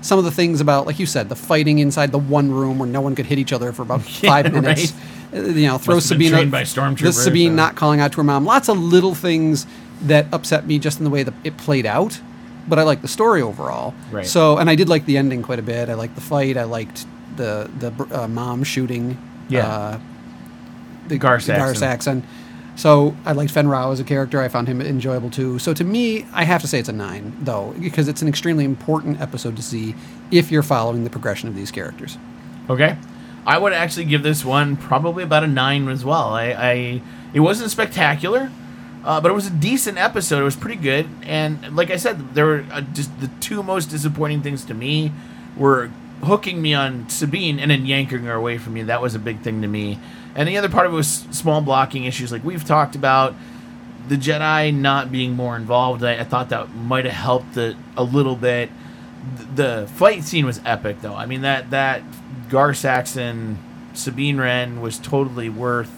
some 0.00 0.18
of 0.18 0.24
the 0.24 0.30
things 0.30 0.60
about 0.60 0.86
like 0.86 0.98
you 0.98 1.06
said 1.06 1.28
the 1.28 1.36
fighting 1.36 1.78
inside 1.78 2.12
the 2.12 2.18
one 2.18 2.50
room 2.50 2.78
where 2.78 2.88
no 2.88 3.00
one 3.00 3.14
could 3.14 3.26
hit 3.26 3.38
each 3.38 3.52
other 3.52 3.72
for 3.72 3.82
about 3.82 4.02
five 4.32 4.52
minutes 4.52 4.92
uh, 5.34 5.40
you 5.40 5.66
know 5.66 5.78
throw 5.78 5.98
sabine 5.98 6.30
trained 6.30 6.50
by 6.50 6.62
stormtroopers, 6.62 7.00
the 7.00 7.12
sabine 7.12 7.52
uh, 7.52 7.56
not 7.56 7.74
calling 7.76 8.00
out 8.00 8.12
to 8.12 8.16
her 8.18 8.24
mom 8.24 8.44
lots 8.44 8.68
of 8.68 8.78
little 8.78 9.14
things 9.14 9.66
that 10.02 10.26
upset 10.32 10.66
me 10.66 10.78
just 10.78 10.98
in 10.98 11.04
the 11.04 11.10
way 11.10 11.22
that 11.22 11.34
it 11.44 11.56
played 11.56 11.84
out 11.86 12.20
but 12.68 12.78
i 12.78 12.82
like 12.82 13.02
the 13.02 13.08
story 13.08 13.42
overall 13.42 13.94
Right. 14.12 14.26
so 14.26 14.56
and 14.58 14.70
i 14.70 14.74
did 14.74 14.88
like 14.88 15.04
the 15.06 15.16
ending 15.18 15.42
quite 15.42 15.58
a 15.58 15.62
bit 15.62 15.88
i 15.88 15.94
liked 15.94 16.14
the 16.14 16.20
fight 16.20 16.56
i 16.56 16.64
liked 16.64 17.06
the 17.36 17.68
the 17.78 18.22
uh, 18.22 18.28
mom 18.28 18.62
shooting 18.64 19.16
Yeah. 19.48 19.66
uh, 19.66 19.98
the 21.08 21.16
Gar. 21.18 21.40
Saxon. 21.40 22.22
So 22.78 23.16
I 23.24 23.32
liked 23.32 23.50
Fenn 23.50 23.66
Rau 23.66 23.90
as 23.90 23.98
a 23.98 24.04
character. 24.04 24.40
I 24.40 24.46
found 24.46 24.68
him 24.68 24.80
enjoyable 24.80 25.30
too. 25.30 25.58
So 25.58 25.74
to 25.74 25.82
me, 25.82 26.24
I 26.32 26.44
have 26.44 26.60
to 26.60 26.68
say 26.68 26.78
it's 26.78 26.88
a 26.88 26.92
nine, 26.92 27.36
though, 27.40 27.74
because 27.80 28.06
it's 28.06 28.22
an 28.22 28.28
extremely 28.28 28.64
important 28.64 29.20
episode 29.20 29.56
to 29.56 29.62
see 29.62 29.96
if 30.30 30.52
you're 30.52 30.62
following 30.62 31.02
the 31.02 31.10
progression 31.10 31.48
of 31.48 31.56
these 31.56 31.72
characters. 31.72 32.16
Okay. 32.70 32.96
I 33.44 33.58
would 33.58 33.72
actually 33.72 34.04
give 34.04 34.22
this 34.22 34.44
one 34.44 34.76
probably 34.76 35.24
about 35.24 35.42
a 35.42 35.48
nine 35.48 35.88
as 35.88 36.04
well. 36.04 36.28
I, 36.28 36.52
I 36.52 37.02
it 37.34 37.40
wasn't 37.40 37.72
spectacular, 37.72 38.48
uh, 39.04 39.20
but 39.20 39.32
it 39.32 39.34
was 39.34 39.48
a 39.48 39.50
decent 39.50 39.98
episode. 39.98 40.40
It 40.40 40.44
was 40.44 40.54
pretty 40.54 40.80
good, 40.80 41.08
and 41.22 41.74
like 41.74 41.90
I 41.90 41.96
said, 41.96 42.34
there 42.34 42.46
were 42.46 42.64
uh, 42.70 42.82
just 42.82 43.18
the 43.20 43.28
two 43.40 43.64
most 43.64 43.86
disappointing 43.86 44.42
things 44.42 44.64
to 44.66 44.74
me 44.74 45.10
were 45.56 45.90
hooking 46.22 46.62
me 46.62 46.74
on 46.74 47.08
Sabine 47.08 47.58
and 47.58 47.70
then 47.70 47.86
yanking 47.86 48.24
her 48.24 48.34
away 48.34 48.58
from 48.58 48.74
me. 48.74 48.82
That 48.82 49.02
was 49.02 49.14
a 49.16 49.18
big 49.18 49.40
thing 49.40 49.62
to 49.62 49.68
me. 49.68 49.98
And 50.38 50.48
the 50.48 50.56
other 50.56 50.68
part 50.68 50.86
of 50.86 50.92
it 50.92 50.96
was 50.96 51.08
small 51.32 51.60
blocking 51.60 52.04
issues, 52.04 52.30
like 52.32 52.44
we've 52.44 52.64
talked 52.64 52.94
about. 52.94 53.34
The 54.08 54.16
Jedi 54.16 54.72
not 54.72 55.12
being 55.12 55.32
more 55.32 55.54
involved, 55.56 56.02
I, 56.02 56.20
I 56.20 56.24
thought 56.24 56.48
that 56.48 56.74
might 56.74 57.04
have 57.04 57.12
helped 57.12 57.56
a 57.58 57.74
little 58.02 58.36
bit. 58.36 58.70
Th- 59.36 59.48
The 59.54 59.88
fight 59.96 60.22
scene 60.24 60.46
was 60.46 60.60
epic, 60.64 61.02
though. 61.02 61.14
I 61.14 61.26
mean 61.26 61.42
that 61.42 61.70
that 61.70 62.02
Gar 62.48 62.72
Saxon 62.72 63.58
Sabine 63.92 64.38
Wren 64.38 64.80
was 64.80 64.98
totally 64.98 65.48
worth 65.50 65.90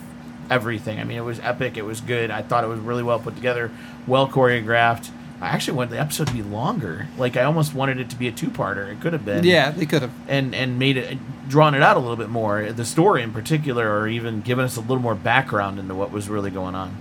everything. 0.48 0.98
I 0.98 1.04
mean, 1.04 1.18
it 1.18 1.24
was 1.24 1.38
epic. 1.40 1.76
It 1.76 1.84
was 1.84 2.00
good. 2.00 2.30
I 2.32 2.42
thought 2.42 2.64
it 2.64 2.68
was 2.68 2.80
really 2.80 3.02
well 3.04 3.20
put 3.20 3.36
together, 3.36 3.70
well 4.06 4.26
choreographed. 4.26 5.10
I 5.40 5.48
actually 5.48 5.78
wanted 5.78 5.90
the 5.92 6.00
episode 6.00 6.26
to 6.26 6.32
be 6.34 6.42
longer. 6.42 7.08
Like 7.16 7.36
I 7.36 7.44
almost 7.44 7.74
wanted 7.74 7.98
it 7.98 8.10
to 8.10 8.16
be 8.16 8.28
a 8.28 8.32
two-parter. 8.32 8.92
It 8.92 9.00
could 9.00 9.12
have 9.14 9.24
been. 9.24 9.42
Yeah, 9.44 9.70
they 9.70 9.86
could 9.86 10.02
have. 10.02 10.12
And 10.28 10.54
and 10.54 10.78
made 10.78 10.96
it 10.98 11.18
drawn 11.48 11.74
it 11.74 11.82
out 11.82 11.96
a 11.96 12.00
little 12.00 12.16
bit 12.16 12.28
more. 12.28 12.70
The 12.72 12.84
story 12.84 13.22
in 13.22 13.32
particular, 13.32 13.98
or 13.98 14.06
even 14.06 14.42
given 14.42 14.64
us 14.64 14.76
a 14.76 14.80
little 14.80 14.98
more 15.00 15.14
background 15.14 15.78
into 15.78 15.94
what 15.94 16.10
was 16.12 16.28
really 16.28 16.50
going 16.50 16.74
on. 16.74 16.96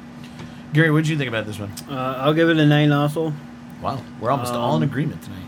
Gary, 0.74 0.90
what 0.92 1.00
did 1.00 1.10
you 1.10 1.18
think 1.18 1.28
about 1.28 1.46
this 1.48 1.60
one? 1.60 1.72
Uh, 1.90 2.16
I'll 2.20 2.34
give 2.34 2.50
it 2.50 2.58
a 2.58 2.66
nine 2.66 2.92
also. 2.92 3.34
Wow, 3.82 4.02
we're 4.22 4.30
almost 4.32 4.54
all 4.54 4.76
in 4.78 4.84
Um, 4.84 4.90
agreement 4.90 5.22
tonight, 5.24 5.46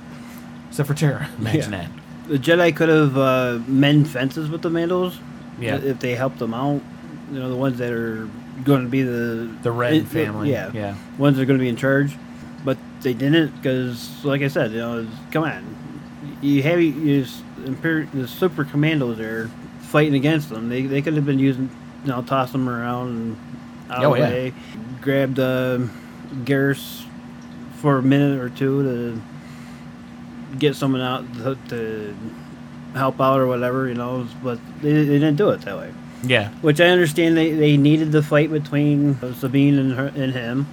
except 0.69 0.87
for 0.87 0.93
Tara. 0.93 1.29
Imagine 1.39 1.71
Yeah. 1.73 1.77
that. 1.81 1.89
The 2.29 2.39
Jedi 2.39 2.75
could 2.75 2.89
have 2.89 3.17
uh, 3.17 3.59
mend 3.67 4.09
fences 4.09 4.49
with 4.49 4.61
the 4.63 4.69
Mandals. 4.69 5.17
Yeah. 5.59 5.75
If 5.77 5.99
they 5.99 6.15
helped 6.15 6.39
them 6.39 6.53
out. 6.53 6.81
You 7.31 7.39
know, 7.39 7.49
the 7.49 7.55
ones 7.55 7.77
that 7.77 7.91
are 7.93 8.27
going 8.65 8.83
to 8.83 8.89
be 8.89 9.03
the. 9.03 9.49
The 9.63 9.71
Red 9.71 9.93
it- 9.93 10.07
family, 10.07 10.51
Yeah. 10.51 10.71
yeah. 10.73 10.95
Ones 11.17 11.37
that 11.37 11.43
are 11.43 11.45
going 11.45 11.59
to 11.59 11.63
be 11.63 11.69
in 11.69 11.75
charge. 11.77 12.15
They 13.01 13.13
didn't 13.13 13.55
because, 13.57 14.23
like 14.23 14.41
I 14.41 14.47
said, 14.47 14.71
you 14.71 14.77
know, 14.79 15.07
come 15.31 15.43
on. 15.43 15.77
You 16.41 16.61
have 16.63 16.79
you, 16.81 17.25
Imper- 17.65 18.11
the 18.11 18.27
super 18.27 18.63
commandos 18.63 19.17
there 19.17 19.49
fighting 19.81 20.15
against 20.15 20.49
them. 20.49 20.69
They, 20.69 20.83
they 20.83 21.01
could 21.01 21.13
have 21.15 21.25
been 21.25 21.39
using, 21.39 21.69
you 22.03 22.09
know, 22.09 22.21
toss 22.21 22.51
them 22.51 22.67
around 22.69 23.07
and 23.09 23.37
out 23.91 24.03
Oh, 24.05 24.13
of 24.13 24.17
the 24.19 24.23
yeah. 24.23 24.29
way. 24.29 24.53
Grabbed 25.01 25.39
uh, 25.39 25.79
Garrus 26.43 27.03
for 27.77 27.97
a 27.97 28.03
minute 28.03 28.39
or 28.39 28.49
two 28.49 28.83
to 28.83 29.21
get 30.57 30.75
someone 30.75 31.01
out 31.01 31.31
to, 31.35 31.57
to 31.69 32.15
help 32.93 33.19
out 33.21 33.39
or 33.39 33.47
whatever, 33.47 33.87
you 33.87 33.95
know. 33.95 34.27
But 34.43 34.59
they, 34.81 34.93
they 34.93 35.05
didn't 35.19 35.35
do 35.37 35.49
it 35.49 35.61
that 35.61 35.77
way. 35.77 35.91
Yeah, 36.23 36.49
Which 36.61 36.79
I 36.79 36.85
understand 36.85 37.35
they, 37.35 37.51
they 37.51 37.77
needed 37.77 38.11
the 38.11 38.21
fight 38.21 38.51
between 38.51 39.17
Sabine 39.33 39.79
and 39.79 39.93
her, 39.93 40.11
and 40.15 40.31
him. 40.33 40.67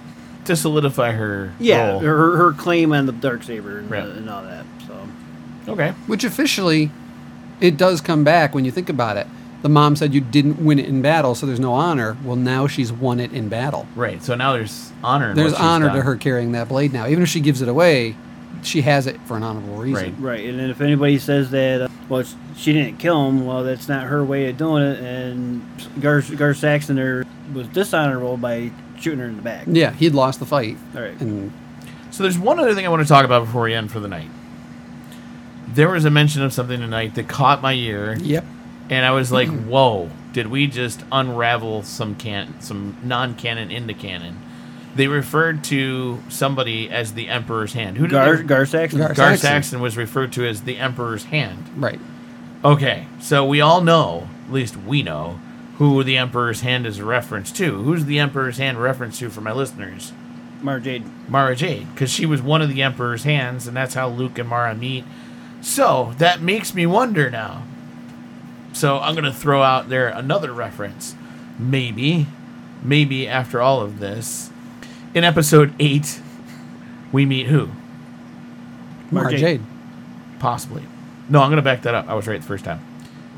To 0.49 0.55
solidify 0.55 1.11
her. 1.11 1.53
Yeah, 1.59 1.91
role. 1.91 1.99
her, 1.99 2.37
her 2.37 2.53
claim 2.53 2.91
on 2.91 3.05
the 3.05 3.11
dark 3.11 3.43
saber 3.43 3.77
and, 3.79 3.89
Right. 3.89 4.03
and 4.03 4.29
all 4.29 4.41
that. 4.43 4.65
So 4.87 5.71
Okay. 5.73 5.91
Which 6.07 6.23
officially, 6.23 6.91
it 7.61 7.77
does 7.77 8.01
come 8.01 8.23
back 8.23 8.53
when 8.55 8.65
you 8.65 8.71
think 8.71 8.89
about 8.89 9.15
it. 9.17 9.27
The 9.61 9.69
mom 9.69 9.95
said 9.95 10.13
you 10.13 10.21
didn't 10.21 10.57
win 10.63 10.79
it 10.79 10.85
in 10.87 11.01
battle, 11.01 11.35
so 11.35 11.45
there's 11.45 11.59
no 11.59 11.73
honor. 11.73 12.17
Well, 12.23 12.35
now 12.37 12.65
she's 12.65 12.91
won 12.91 13.19
it 13.19 13.31
in 13.33 13.49
battle. 13.49 13.85
Right. 13.95 14.23
So 14.23 14.33
now 14.33 14.53
there's 14.53 14.91
honor. 15.03 15.31
In 15.31 15.35
There's 15.35 15.51
what 15.51 15.57
she's 15.59 15.67
honor 15.67 15.87
to 15.89 15.95
done. 15.97 16.05
her 16.05 16.15
carrying 16.15 16.53
that 16.53 16.69
blade 16.69 16.93
now. 16.93 17.07
Even 17.07 17.21
if 17.23 17.29
she 17.29 17.41
gives 17.41 17.61
it 17.61 17.67
away, 17.67 18.15
she 18.63 18.81
has 18.81 19.05
it 19.05 19.19
for 19.25 19.37
an 19.37 19.43
honorable 19.43 19.75
reason. 19.75 20.15
Right. 20.19 20.39
right, 20.39 20.49
and 20.49 20.57
then 20.59 20.69
if 20.69 20.81
anybody 20.81 21.19
says 21.19 21.51
that 21.51 21.81
uh, 21.83 21.87
well 22.09 22.23
sh- 22.23 22.33
she 22.57 22.73
didn't 22.73 22.97
kill 22.97 23.27
him, 23.29 23.45
well 23.45 23.63
that's 23.63 23.87
not 23.87 24.07
her 24.07 24.23
way 24.23 24.49
of 24.49 24.57
doing 24.57 24.81
it, 24.83 24.99
and 24.99 25.61
Gar, 26.01 26.21
Gar 26.21 26.53
Saxon 26.53 26.95
there 26.95 27.25
was 27.53 27.67
dishonorable 27.67 28.37
by 28.37 28.71
shooting 28.99 29.19
her 29.19 29.25
in 29.25 29.35
the 29.35 29.41
back. 29.41 29.65
Yeah, 29.67 29.91
he'd 29.93 30.13
lost 30.13 30.39
the 30.39 30.45
fight. 30.45 30.77
All 30.95 31.01
right. 31.01 31.19
And 31.19 31.51
So 32.11 32.23
there's 32.23 32.37
one 32.39 32.59
other 32.59 32.73
thing 32.73 32.85
I 32.85 32.89
want 32.89 33.01
to 33.01 33.07
talk 33.07 33.25
about 33.25 33.45
before 33.45 33.63
we 33.63 33.73
end 33.73 33.91
for 33.91 33.99
the 33.99 34.07
night. 34.07 34.29
There 35.67 35.89
was 35.89 36.05
a 36.05 36.09
mention 36.09 36.41
of 36.41 36.51
something 36.53 36.79
tonight 36.79 37.15
that 37.15 37.27
caught 37.27 37.61
my 37.61 37.73
ear, 37.73 38.17
yep. 38.19 38.43
and 38.89 39.05
I 39.05 39.11
was 39.11 39.31
like, 39.31 39.47
mm-hmm. 39.47 39.69
"Whoa! 39.69 40.09
Did 40.33 40.47
we 40.47 40.65
just 40.67 41.03
unravel 41.11 41.83
some 41.83 42.15
can 42.15 42.59
some 42.59 42.97
non-canon 43.03 43.69
into 43.69 43.93
canon?" 43.93 44.41
They 44.95 45.07
referred 45.07 45.63
to 45.65 46.19
somebody 46.29 46.89
as 46.89 47.13
the 47.13 47.29
Emperor's 47.29 47.73
Hand. 47.73 47.97
Who 47.97 48.07
did 48.07 48.13
Gar, 48.13 48.37
they- 48.37 48.43
Gar 48.43 48.65
Saxon. 48.65 48.97
Gar- 48.99 49.13
Gar 49.13 49.37
Saxon. 49.37 49.37
Saxon 49.37 49.79
was 49.81 49.95
referred 49.95 50.33
to 50.33 50.47
as 50.47 50.63
the 50.63 50.77
Emperor's 50.77 51.25
Hand. 51.25 51.69
Right. 51.77 51.99
Okay, 52.65 53.05
so 53.21 53.45
we 53.45 53.61
all 53.61 53.81
know, 53.81 54.27
at 54.47 54.51
least 54.51 54.75
we 54.75 55.03
know, 55.03 55.39
who 55.79 56.03
the 56.03 56.17
Emperor's 56.17 56.61
Hand 56.61 56.85
is 56.85 56.99
a 56.99 57.05
reference 57.05 57.51
to. 57.53 57.83
Who's 57.83 58.05
the 58.05 58.19
Emperor's 58.19 58.57
Hand 58.57 58.81
reference 58.81 59.17
to 59.19 59.29
for 59.29 59.41
my 59.41 59.53
listeners? 59.53 60.11
Mara 60.61 60.81
Jade. 60.81 61.05
Mara 61.29 61.55
Jade, 61.55 61.87
because 61.93 62.11
she 62.11 62.25
was 62.25 62.41
one 62.41 62.61
of 62.61 62.69
the 62.69 62.81
Emperor's 62.81 63.23
hands, 63.23 63.65
and 63.65 63.75
that's 63.75 63.93
how 63.93 64.09
Luke 64.09 64.37
and 64.37 64.49
Mara 64.49 64.75
meet. 64.75 65.05
So 65.61 66.13
that 66.17 66.41
makes 66.41 66.73
me 66.73 66.85
wonder 66.85 67.29
now. 67.29 67.63
So 68.73 68.99
I'm 68.99 69.15
gonna 69.15 69.33
throw 69.33 69.63
out 69.63 69.87
there 69.87 70.09
another 70.09 70.51
reference. 70.51 71.15
Maybe, 71.57 72.27
maybe 72.83 73.25
after 73.25 73.61
all 73.61 73.81
of 73.81 73.99
this, 73.99 74.51
in 75.13 75.23
episode 75.23 75.73
eight, 75.79 76.21
we 77.13 77.25
meet 77.25 77.47
who? 77.47 77.67
Mara 79.11 79.25
Mara 79.25 79.31
Jade. 79.31 79.39
Jade. 79.39 79.61
Possibly. 80.39 80.83
No, 81.29 81.41
I'm 81.41 81.49
gonna 81.49 81.61
back 81.61 81.83
that 81.83 81.95
up. 81.95 82.09
I 82.09 82.15
was 82.15 82.27
right 82.27 82.41
the 82.41 82.47
first 82.47 82.65
time. 82.65 82.81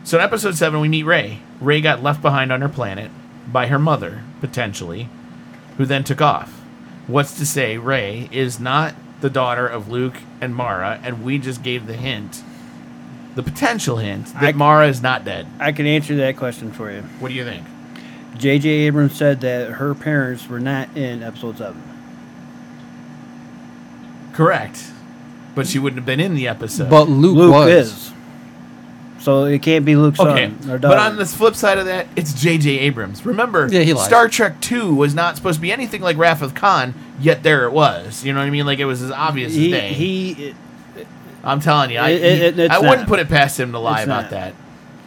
So 0.04 0.18
in 0.18 0.24
episode 0.24 0.56
seven, 0.56 0.80
we 0.82 0.90
meet 0.90 1.04
Rey. 1.04 1.40
Rey 1.60 1.80
got 1.82 2.02
left 2.02 2.22
behind 2.22 2.52
on 2.52 2.62
her 2.62 2.70
planet 2.70 3.12
by 3.48 3.68
her 3.68 3.80
mother, 3.80 4.24
potentially, 4.40 5.10
who 5.78 5.86
then 5.86 6.04
took 6.04 6.22
off. 6.22 6.60
What's 7.08 7.38
to 7.38 7.46
say 7.46 7.78
Rey 7.78 8.30
is 8.32 8.60
not 8.60 8.96
the 9.22 9.30
daughter 9.30 9.68
of 9.68 9.90
Luke 9.90 10.16
and 10.40 10.56
Mara, 10.56 11.00
and 11.04 11.24
we 11.24 11.38
just 11.38 11.62
gave 11.62 11.86
the 11.86 11.94
hint, 11.94 12.42
the 13.36 13.44
potential 13.44 13.98
hint, 13.98 14.28
that 14.34 14.44
I- 14.44 14.52
Mara 14.54 14.88
is 14.88 15.02
not 15.02 15.24
dead. 15.24 15.46
I 15.60 15.72
can 15.72 15.86
answer 15.86 16.16
that 16.16 16.38
question 16.38 16.72
for 16.72 16.92
you. 16.92 17.02
What 17.20 17.30
do 17.30 17.36
you 17.36 17.44
think? 17.44 17.66
J.J. 18.38 18.68
Abrams 18.70 19.16
said 19.16 19.42
that 19.42 19.72
her 19.74 19.94
parents 19.94 20.48
were 20.48 20.60
not 20.60 20.96
in 20.98 21.22
episode 21.22 21.58
seven. 21.58 21.82
Correct. 24.34 24.84
But 25.54 25.68
she 25.68 25.80
wouldn't 25.80 25.98
have 26.00 26.06
been 26.06 26.20
in 26.22 26.34
the 26.36 26.48
episode. 26.48 26.90
But 26.90 27.10
Luke, 27.10 27.36
Luke 27.36 27.54
was. 27.54 27.70
is. 27.72 28.12
So 29.22 29.46
it 29.46 29.62
can't 29.62 29.86
be 29.86 29.96
Luke's 29.96 30.20
Okay, 30.20 30.52
son 30.62 30.72
or 30.72 30.78
but 30.80 30.98
on 30.98 31.16
the 31.16 31.26
flip 31.26 31.56
side 31.56 31.78
of 31.78 31.86
that, 31.86 32.08
it's 32.16 32.34
J.J. 32.34 32.80
Abrams. 32.80 33.24
Remember, 33.26 33.68
Yeah, 33.72 33.82
he 33.82 33.94
lied. 33.94 34.06
Star 34.08 34.28
Trek 34.28 34.60
Two 34.62 34.96
was 34.96 35.14
not 35.14 35.36
supposed 35.38 35.58
to 35.58 35.62
be 35.62 35.72
anything 35.72 36.02
like 36.02 36.18
Wrath 36.18 36.42
of 36.42 36.56
Khan, 36.56 36.96
yet 37.20 37.44
there 37.44 37.66
it 37.66 37.72
was. 37.72 38.24
You 38.26 38.34
know 38.34 38.40
what 38.40 38.46
I 38.48 38.50
mean? 38.50 38.66
Like 38.66 38.80
it 38.80 38.86
was 38.86 39.02
as 39.04 39.12
obvious 39.12 39.54
he, 39.54 39.74
as 39.76 39.80
day. 39.82 39.94
he, 39.94 40.56
I'm 41.44 41.60
telling 41.60 41.92
you, 41.92 42.00
I, 42.00 42.10
It- 42.10 42.24
it- 42.24 42.56
he- 42.56 42.68
I 42.68 42.80
wouldn't 42.80 43.00
not. 43.02 43.08
put 43.08 43.20
it 43.20 43.30
past 43.30 43.60
him 43.60 43.72
to 43.74 43.80
lie 43.80 44.00
It's 44.00 44.06
about 44.06 44.22
not. 44.24 44.32
that. 44.32 44.54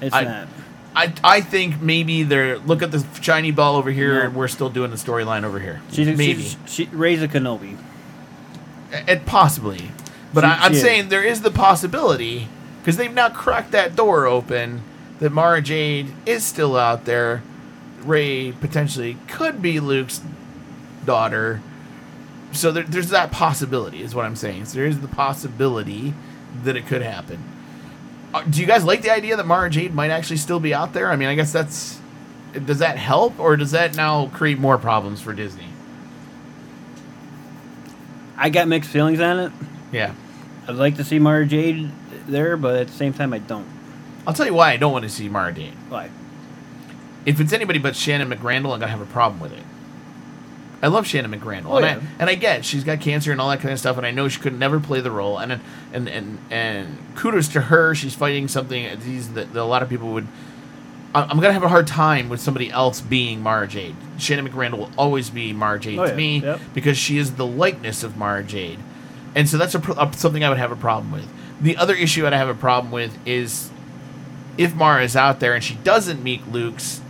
it's 0.01 0.15
I- 0.15 0.23
not. 0.25 0.49
I, 0.97 1.13
I 1.25 1.41
think 1.41 1.83
maybe 1.83 2.23
they're 2.23 2.59
look 2.59 2.81
at 2.81 2.93
the 2.93 3.05
shiny 3.21 3.51
ball 3.51 3.75
over 3.75 3.91
here, 3.91 4.15
No. 4.15 4.21
and 4.27 4.35
we're 4.37 4.47
still 4.47 4.71
doing 4.71 4.93
the 4.93 4.97
storyline 4.97 5.43
over 5.43 5.59
here. 5.59 5.83
She's, 5.91 6.07
maybe 6.17 6.43
she's, 6.43 6.57
she 6.67 6.85
raised 6.93 7.21
a 7.21 7.27
Kenobi. 7.27 7.77
it 8.93 9.27
possibly, 9.27 9.91
but 10.33 10.43
She- 10.43 10.47
I, 10.47 10.55
I'm 10.67 10.71
she 10.71 10.77
is. 10.77 10.83
saying 10.85 11.09
there 11.09 11.25
is 11.25 11.41
the 11.43 11.51
possibility 11.51 12.47
because 12.85 12.99
they've 12.99 13.15
now 13.15 13.31
cracked 13.31 13.71
that 13.71 13.97
door 13.97 14.27
open 14.27 14.83
that 15.19 15.31
Mara 15.31 15.63
Jade 15.63 16.13
is 16.27 16.45
still 16.45 16.77
out 16.77 17.07
there. 17.07 17.43
Rey 18.03 18.53
potentially 18.53 19.17
could 19.27 19.63
be 19.63 19.81
Luke's 19.81 20.21
daughter, 21.07 21.63
so 22.53 22.71
there, 22.71 22.83
there's 22.83 23.09
that 23.09 23.33
possibility. 23.33 24.03
Is 24.03 24.15
what 24.15 24.27
I'm 24.27 24.37
saying. 24.37 24.67
So 24.67 24.75
there 24.75 24.87
is 24.87 25.01
the 25.01 25.09
possibility 25.09 26.13
that 26.63 26.77
it 26.77 26.87
could 26.87 27.01
happen. 27.01 27.43
Uh, 28.35 28.43
do 28.43 28.61
you 28.61 28.67
guys 28.67 28.85
like 28.85 29.01
the 29.01 29.11
idea 29.11 29.35
that 29.37 29.47
Mara 29.47 29.71
Jade 29.71 29.95
might 29.95 30.11
actually 30.11 30.37
still 30.37 30.61
be 30.61 30.75
out 30.75 30.93
there? 30.93 31.11
I 31.11 31.17
mean, 31.17 31.29
I 31.29 31.35
guess 31.35 31.53
that's. 31.53 31.99
Does 32.53 32.81
that 32.81 32.99
help, 32.99 33.41
or 33.41 33.57
does 33.57 33.71
that 33.71 33.97
now 33.97 34.27
create 34.27 34.59
more 34.59 34.77
problems 34.77 35.23
for 35.23 35.33
Disney? 35.33 35.69
I 38.37 38.51
got 38.51 38.69
mixed 38.69 38.91
feelings 38.91 39.21
on 39.21 39.41
it. 39.41 39.53
Yeah. 39.91 40.15
I'd 40.69 40.75
like 40.75 40.97
to 40.97 41.05
see 41.05 41.19
Mara 41.19 41.47
Jade 41.47 41.91
there, 42.27 42.57
but 42.57 42.77
at 42.77 42.87
the 42.89 42.93
same 42.93 43.13
time, 43.13 43.33
I 43.33 43.39
don't. 43.39 43.67
I'll 44.27 44.35
tell 44.35 44.47
you 44.47 44.55
why 44.55 44.73
I 44.73 44.77
don't 44.77 44.93
want 44.93 45.03
to 45.05 45.09
see 45.11 45.29
Mara 45.29 45.53
Jade. 45.53 45.75
Why? 45.89 46.11
If 47.27 47.41
it's 47.41 47.53
anybody 47.53 47.79
but 47.79 47.97
Shannon 47.97 48.29
McRandle, 48.31 48.73
I'm 48.73 48.81
gonna 48.81 48.89
have 48.89 49.01
a 49.01 49.07
problem 49.07 49.41
with 49.41 49.53
it. 49.53 49.63
I 50.83 50.89
love 50.89 51.07
Shannon 51.07 51.31
McRandle, 51.33 51.67
Oh, 51.71 51.77
and, 51.79 51.87
yeah. 51.87 51.97
I, 51.97 52.21
and 52.21 52.31
I 52.31 52.35
get 52.35 52.65
she's 52.65 52.85
got 52.85 53.01
cancer 53.01 53.33
and 53.33 53.41
all 53.41 53.49
that 53.51 53.61
kind 53.61 53.73
of 53.73 53.79
stuff, 53.79 53.97
and 53.97 54.05
I 54.07 54.11
know 54.11 54.29
she 54.29 54.41
could 54.41 54.59
never 54.59 54.79
play 54.79 55.01
the 55.01 55.11
role. 55.11 55.39
And 55.39 55.61
and 55.93 56.09
and 56.09 56.39
and 56.51 56.99
kudos 57.15 57.49
to 57.49 57.63
her, 57.63 57.95
she's 57.95 58.15
fighting 58.15 58.49
something 58.49 58.85
that, 58.85 59.01
these- 59.01 59.33
that, 59.33 59.53
that 59.55 59.63
a 59.63 59.65
lot 59.65 59.83
of 59.83 59.89
people 59.89 60.13
would. 60.13 60.27
I'm 61.15 61.39
gonna 61.39 61.53
have 61.53 61.63
a 61.63 61.69
hard 61.69 61.87
time 61.87 62.29
with 62.29 62.41
somebody 62.41 62.71
else 62.71 63.01
being 63.01 63.41
Mara 63.41 63.69
Jade. 63.69 63.95
Shannon 64.19 64.49
McRandle 64.49 64.79
will 64.79 64.91
always 64.99 65.31
be 65.31 65.53
Mara 65.53 65.79
Jade 65.79 65.99
Oh, 65.99 66.05
to 66.05 66.11
yeah. 66.11 66.17
me 66.17 66.39
Yep. 66.41 66.61
because 66.75 66.99
she 66.99 67.19
is 67.19 67.37
the 67.37 67.47
likeness 67.47 68.03
of 68.03 68.17
Mara 68.17 68.43
Jade, 68.43 68.81
and 69.35 69.49
so 69.49 69.57
that's 69.57 69.75
a, 69.77 69.79
a, 69.93 70.13
something 70.15 70.43
I 70.45 70.49
would 70.49 70.59
have 70.59 70.73
a 70.73 70.77
problem 70.77 71.13
with. 71.13 71.29
The 71.61 71.77
other 71.77 71.95
issue 71.95 72.23
that 72.23 72.35
I'd 72.35 72.39
have 72.39 72.49
a 72.49 72.55
problem 72.55 72.93
with 72.93 73.17
is 73.27 73.71
if 74.59 74.75
Mara 74.75 75.03
is 75.05 75.17
out 75.17 75.41
there 75.41 75.55
and 75.55 75.63
she 75.63 75.75
doesn't 75.77 76.23
meet 76.23 76.49
Luke's 76.51 77.01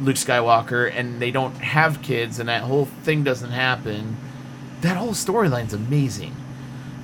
Luke 0.00 0.16
Skywalker 0.16 0.90
and 0.94 1.20
they 1.20 1.30
don't 1.30 1.54
have 1.56 2.02
kids 2.02 2.38
and 2.38 2.48
that 2.48 2.62
whole 2.62 2.86
thing 3.02 3.24
doesn't 3.24 3.50
happen, 3.50 4.16
that 4.82 4.96
whole 4.96 5.12
storyline's 5.12 5.72
amazing. 5.72 6.34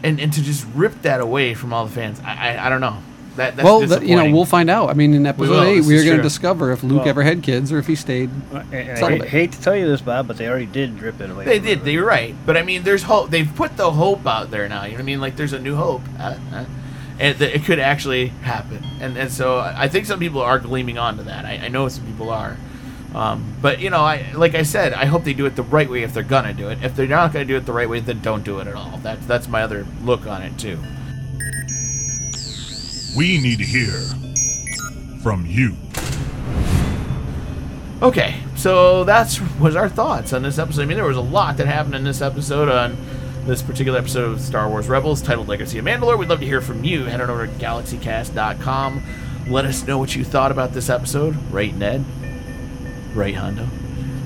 And 0.02 0.20
and 0.20 0.32
to 0.32 0.42
just 0.42 0.66
rip 0.74 1.02
that 1.02 1.20
away 1.20 1.54
from 1.54 1.72
all 1.72 1.84
the 1.86 1.92
fans, 1.92 2.20
I 2.24 2.54
I, 2.56 2.66
I 2.66 2.68
don't 2.68 2.80
know. 2.80 2.98
That, 3.36 3.56
that's 3.56 3.64
well, 3.64 3.80
that, 3.86 4.04
you 4.04 4.16
know, 4.16 4.30
we'll 4.30 4.44
find 4.44 4.68
out. 4.68 4.90
I 4.90 4.94
mean, 4.94 5.14
in 5.14 5.24
episode 5.24 5.50
will, 5.50 5.62
eight, 5.62 5.84
we're 5.84 6.04
going 6.04 6.16
to 6.16 6.22
discover 6.22 6.72
if 6.72 6.82
Luke 6.82 7.00
Well- 7.00 7.08
ever 7.08 7.22
had 7.22 7.42
kids 7.42 7.70
or 7.72 7.78
if 7.78 7.86
he 7.86 7.94
stayed. 7.94 8.28
I, 8.52 8.58
I- 9.00 9.04
I 9.04 9.26
hate 9.26 9.52
to 9.52 9.60
tell 9.62 9.76
you 9.76 9.86
this, 9.86 10.00
Bob, 10.00 10.26
but 10.26 10.36
they 10.36 10.48
already 10.48 10.66
did 10.66 10.98
drip 10.98 11.20
it 11.20 11.30
away. 11.30 11.44
They 11.44 11.60
did. 11.60 11.78
her. 11.78 11.84
They're 11.84 12.04
right. 12.04 12.34
But 12.44 12.56
I 12.56 12.62
mean, 12.62 12.82
there's 12.82 13.04
hope. 13.04 13.30
They've 13.30 13.48
put 13.54 13.76
the 13.76 13.92
hope 13.92 14.26
out 14.26 14.50
there 14.50 14.68
now. 14.68 14.82
You 14.82 14.90
know 14.90 14.94
what 14.96 15.00
I 15.00 15.04
mean? 15.04 15.20
Like 15.20 15.36
there's 15.36 15.52
a 15.52 15.60
new 15.60 15.76
hope, 15.76 16.02
uh, 16.18 16.36
uh, 16.52 16.64
and 17.20 17.38
that 17.38 17.54
it 17.54 17.64
could 17.64 17.78
actually 17.78 18.28
happen. 18.28 18.82
And 19.00 19.16
and 19.16 19.30
so 19.30 19.58
I 19.58 19.88
think 19.88 20.06
some 20.06 20.18
people 20.18 20.40
are 20.40 20.58
gleaming 20.58 20.98
onto 20.98 21.22
that. 21.24 21.44
I, 21.44 21.60
I 21.64 21.68
know 21.68 21.86
some 21.88 22.06
people 22.06 22.30
are. 22.30 22.56
Um, 23.14 23.54
but 23.60 23.80
you 23.80 23.90
know, 23.90 24.00
I 24.00 24.32
like 24.34 24.54
I 24.54 24.62
said, 24.62 24.94
I 24.94 25.04
hope 25.04 25.24
they 25.24 25.34
do 25.34 25.46
it 25.46 25.54
the 25.54 25.62
right 25.62 25.88
way 25.88 26.02
if 26.02 26.14
they're 26.14 26.22
gonna 26.22 26.54
do 26.54 26.70
it. 26.70 26.82
If 26.82 26.96
they're 26.96 27.06
not 27.06 27.32
gonna 27.32 27.44
do 27.44 27.56
it 27.56 27.66
the 27.66 27.72
right 27.72 27.88
way, 27.88 28.00
then 28.00 28.20
don't 28.20 28.42
do 28.42 28.58
it 28.60 28.66
at 28.66 28.74
all. 28.74 28.98
That's 29.02 29.24
that's 29.26 29.48
my 29.48 29.62
other 29.62 29.86
look 30.02 30.26
on 30.26 30.42
it 30.42 30.58
too. 30.58 30.78
We 33.16 33.40
need 33.40 33.58
to 33.58 33.64
hear 33.64 33.92
from 35.22 35.44
you. 35.46 35.76
Okay, 38.00 38.40
so 38.56 39.04
that's 39.04 39.40
was 39.58 39.76
our 39.76 39.88
thoughts 39.88 40.32
on 40.32 40.42
this 40.42 40.58
episode. 40.58 40.82
I 40.82 40.84
mean, 40.86 40.96
there 40.96 41.06
was 41.06 41.18
a 41.18 41.20
lot 41.20 41.58
that 41.58 41.66
happened 41.66 41.96
in 41.96 42.04
this 42.04 42.22
episode 42.22 42.70
on 42.70 42.96
this 43.50 43.62
particular 43.62 43.98
episode 43.98 44.30
of 44.30 44.40
Star 44.40 44.68
Wars 44.68 44.86
Rebels 44.88 45.20
titled 45.20 45.48
Legacy 45.48 45.78
of 45.78 45.84
Mandalore. 45.84 46.16
We'd 46.16 46.28
love 46.28 46.38
to 46.38 46.46
hear 46.46 46.60
from 46.60 46.84
you. 46.84 47.06
Head 47.06 47.20
on 47.20 47.28
over 47.30 47.48
to 47.48 47.52
galaxycast.com. 47.54 49.02
Let 49.48 49.64
us 49.64 49.84
know 49.88 49.98
what 49.98 50.14
you 50.14 50.22
thought 50.22 50.52
about 50.52 50.72
this 50.72 50.88
episode. 50.88 51.36
Right, 51.52 51.74
Ned? 51.74 52.04
Right, 53.12 53.34
Hondo? 53.34 53.66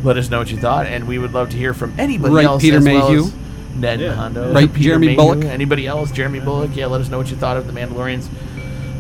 Let 0.03 0.19
us 0.19 0.29
know 0.29 0.41
what 0.41 0.51
you 0.51 0.59
thought, 0.59 0.85
and 0.85 1.09
we 1.09 1.17
would 1.19 1.33
love 1.33 1.49
to 1.53 1.57
hear 1.57 1.73
from 1.73 1.95
anybody 1.99 2.35
Right, 2.35 2.45
else. 2.45 2.61
Peter 2.61 2.77
as 2.77 2.85
well 2.85 3.09
Mayhew. 3.09 3.23
as 3.25 3.33
Ned 3.77 4.01
Yeah. 4.01 4.07
and 4.09 4.15
Hondo. 4.17 4.53
Right, 4.53 4.71
Peter 4.71 4.85
Jeremy 4.91 5.07
Mayhew. 5.07 5.17
Bulloch. 5.17 5.45
Anybody 5.47 5.87
else? 5.87 6.11
Jeremy 6.13 6.41
Bulloch. 6.41 6.77
Yeah, 6.77 6.85
let 6.87 7.01
us 7.01 7.09
know 7.09 7.17
what 7.17 7.31
you 7.31 7.37
thought 7.37 7.57
of 7.57 7.67
the 7.67 7.73
Mandalorians. 7.73 8.29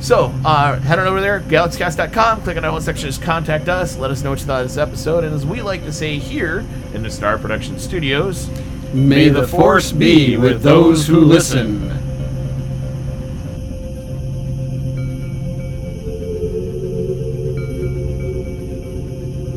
So, 0.00 0.32
uh, 0.42 0.78
head 0.80 0.98
on 0.98 1.06
over 1.06 1.20
there, 1.20 1.40
galaxycast.com, 1.40 2.40
click 2.40 2.56
on 2.56 2.62
that 2.62 2.72
one 2.72 2.80
section, 2.80 3.10
just 3.10 3.20
contact 3.20 3.68
us, 3.68 3.98
let 3.98 4.10
us 4.10 4.22
know 4.24 4.30
what 4.30 4.40
you 4.40 4.46
thought 4.46 4.62
of 4.62 4.68
this 4.68 4.78
episode, 4.78 5.22
and 5.24 5.34
as 5.34 5.44
we 5.44 5.60
like 5.60 5.84
to 5.84 5.92
say 5.92 6.18
here 6.18 6.64
in 6.94 7.02
the 7.02 7.10
Star 7.10 7.36
Production 7.36 7.78
Studios, 7.78 8.48
May 8.94 9.28
the 9.28 9.44
force 9.44 9.90
be 9.90 10.36
with 10.36 10.62
those 10.62 11.04
who 11.04 11.18
listen. 11.18 11.90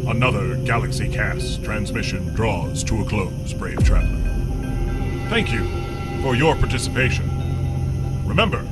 Another 0.09 0.55
Galaxy 0.65 1.07
Cast 1.07 1.63
transmission 1.63 2.33
draws 2.33 2.83
to 2.85 3.03
a 3.03 3.05
close, 3.05 3.53
brave 3.53 3.83
traveler. 3.83 4.23
Thank 5.29 5.51
you 5.51 5.67
for 6.23 6.35
your 6.35 6.55
participation. 6.55 7.29
Remember, 8.25 8.67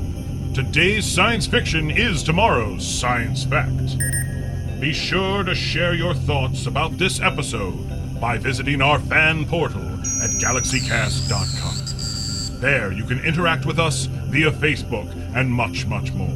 today's 0.56 1.06
science 1.06 1.46
fiction 1.46 1.92
is 1.92 2.24
tomorrow's 2.24 2.88
science 2.88 3.44
fact. 3.44 4.00
Be 4.82 4.94
sure 4.94 5.44
to 5.44 5.54
share 5.54 5.94
your 5.94 6.16
thoughts 6.16 6.66
about 6.66 6.98
this 6.98 7.20
episode 7.20 8.20
by 8.20 8.40
visiting 8.40 8.82
our 8.82 8.98
fan 8.98 9.46
portal 9.46 9.95
at 10.22 10.30
galaxycast.com. 10.41 12.61
There 12.61 12.91
you 12.91 13.03
can 13.03 13.19
interact 13.19 13.65
with 13.65 13.80
us 13.80 14.06
via 14.06 14.52
Facebook 14.52 15.14
and 15.36 15.52
much, 15.52 15.86
much 15.86 16.14
more. 16.14 16.34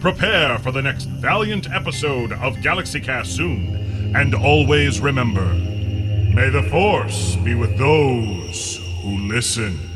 Prepare 0.00 0.58
for 0.58 0.72
the 0.72 0.80
next 0.80 1.04
valiant 1.04 1.70
episode 1.70 2.32
of 2.32 2.56
GalaxyCast 2.56 3.26
soon, 3.26 4.16
and 4.16 4.34
always 4.34 5.00
remember 5.00 5.44
may 6.34 6.48
the 6.48 6.62
Force 6.70 7.36
be 7.36 7.54
with 7.54 7.76
those 7.76 8.78
who 9.02 9.18
listen. 9.28 9.89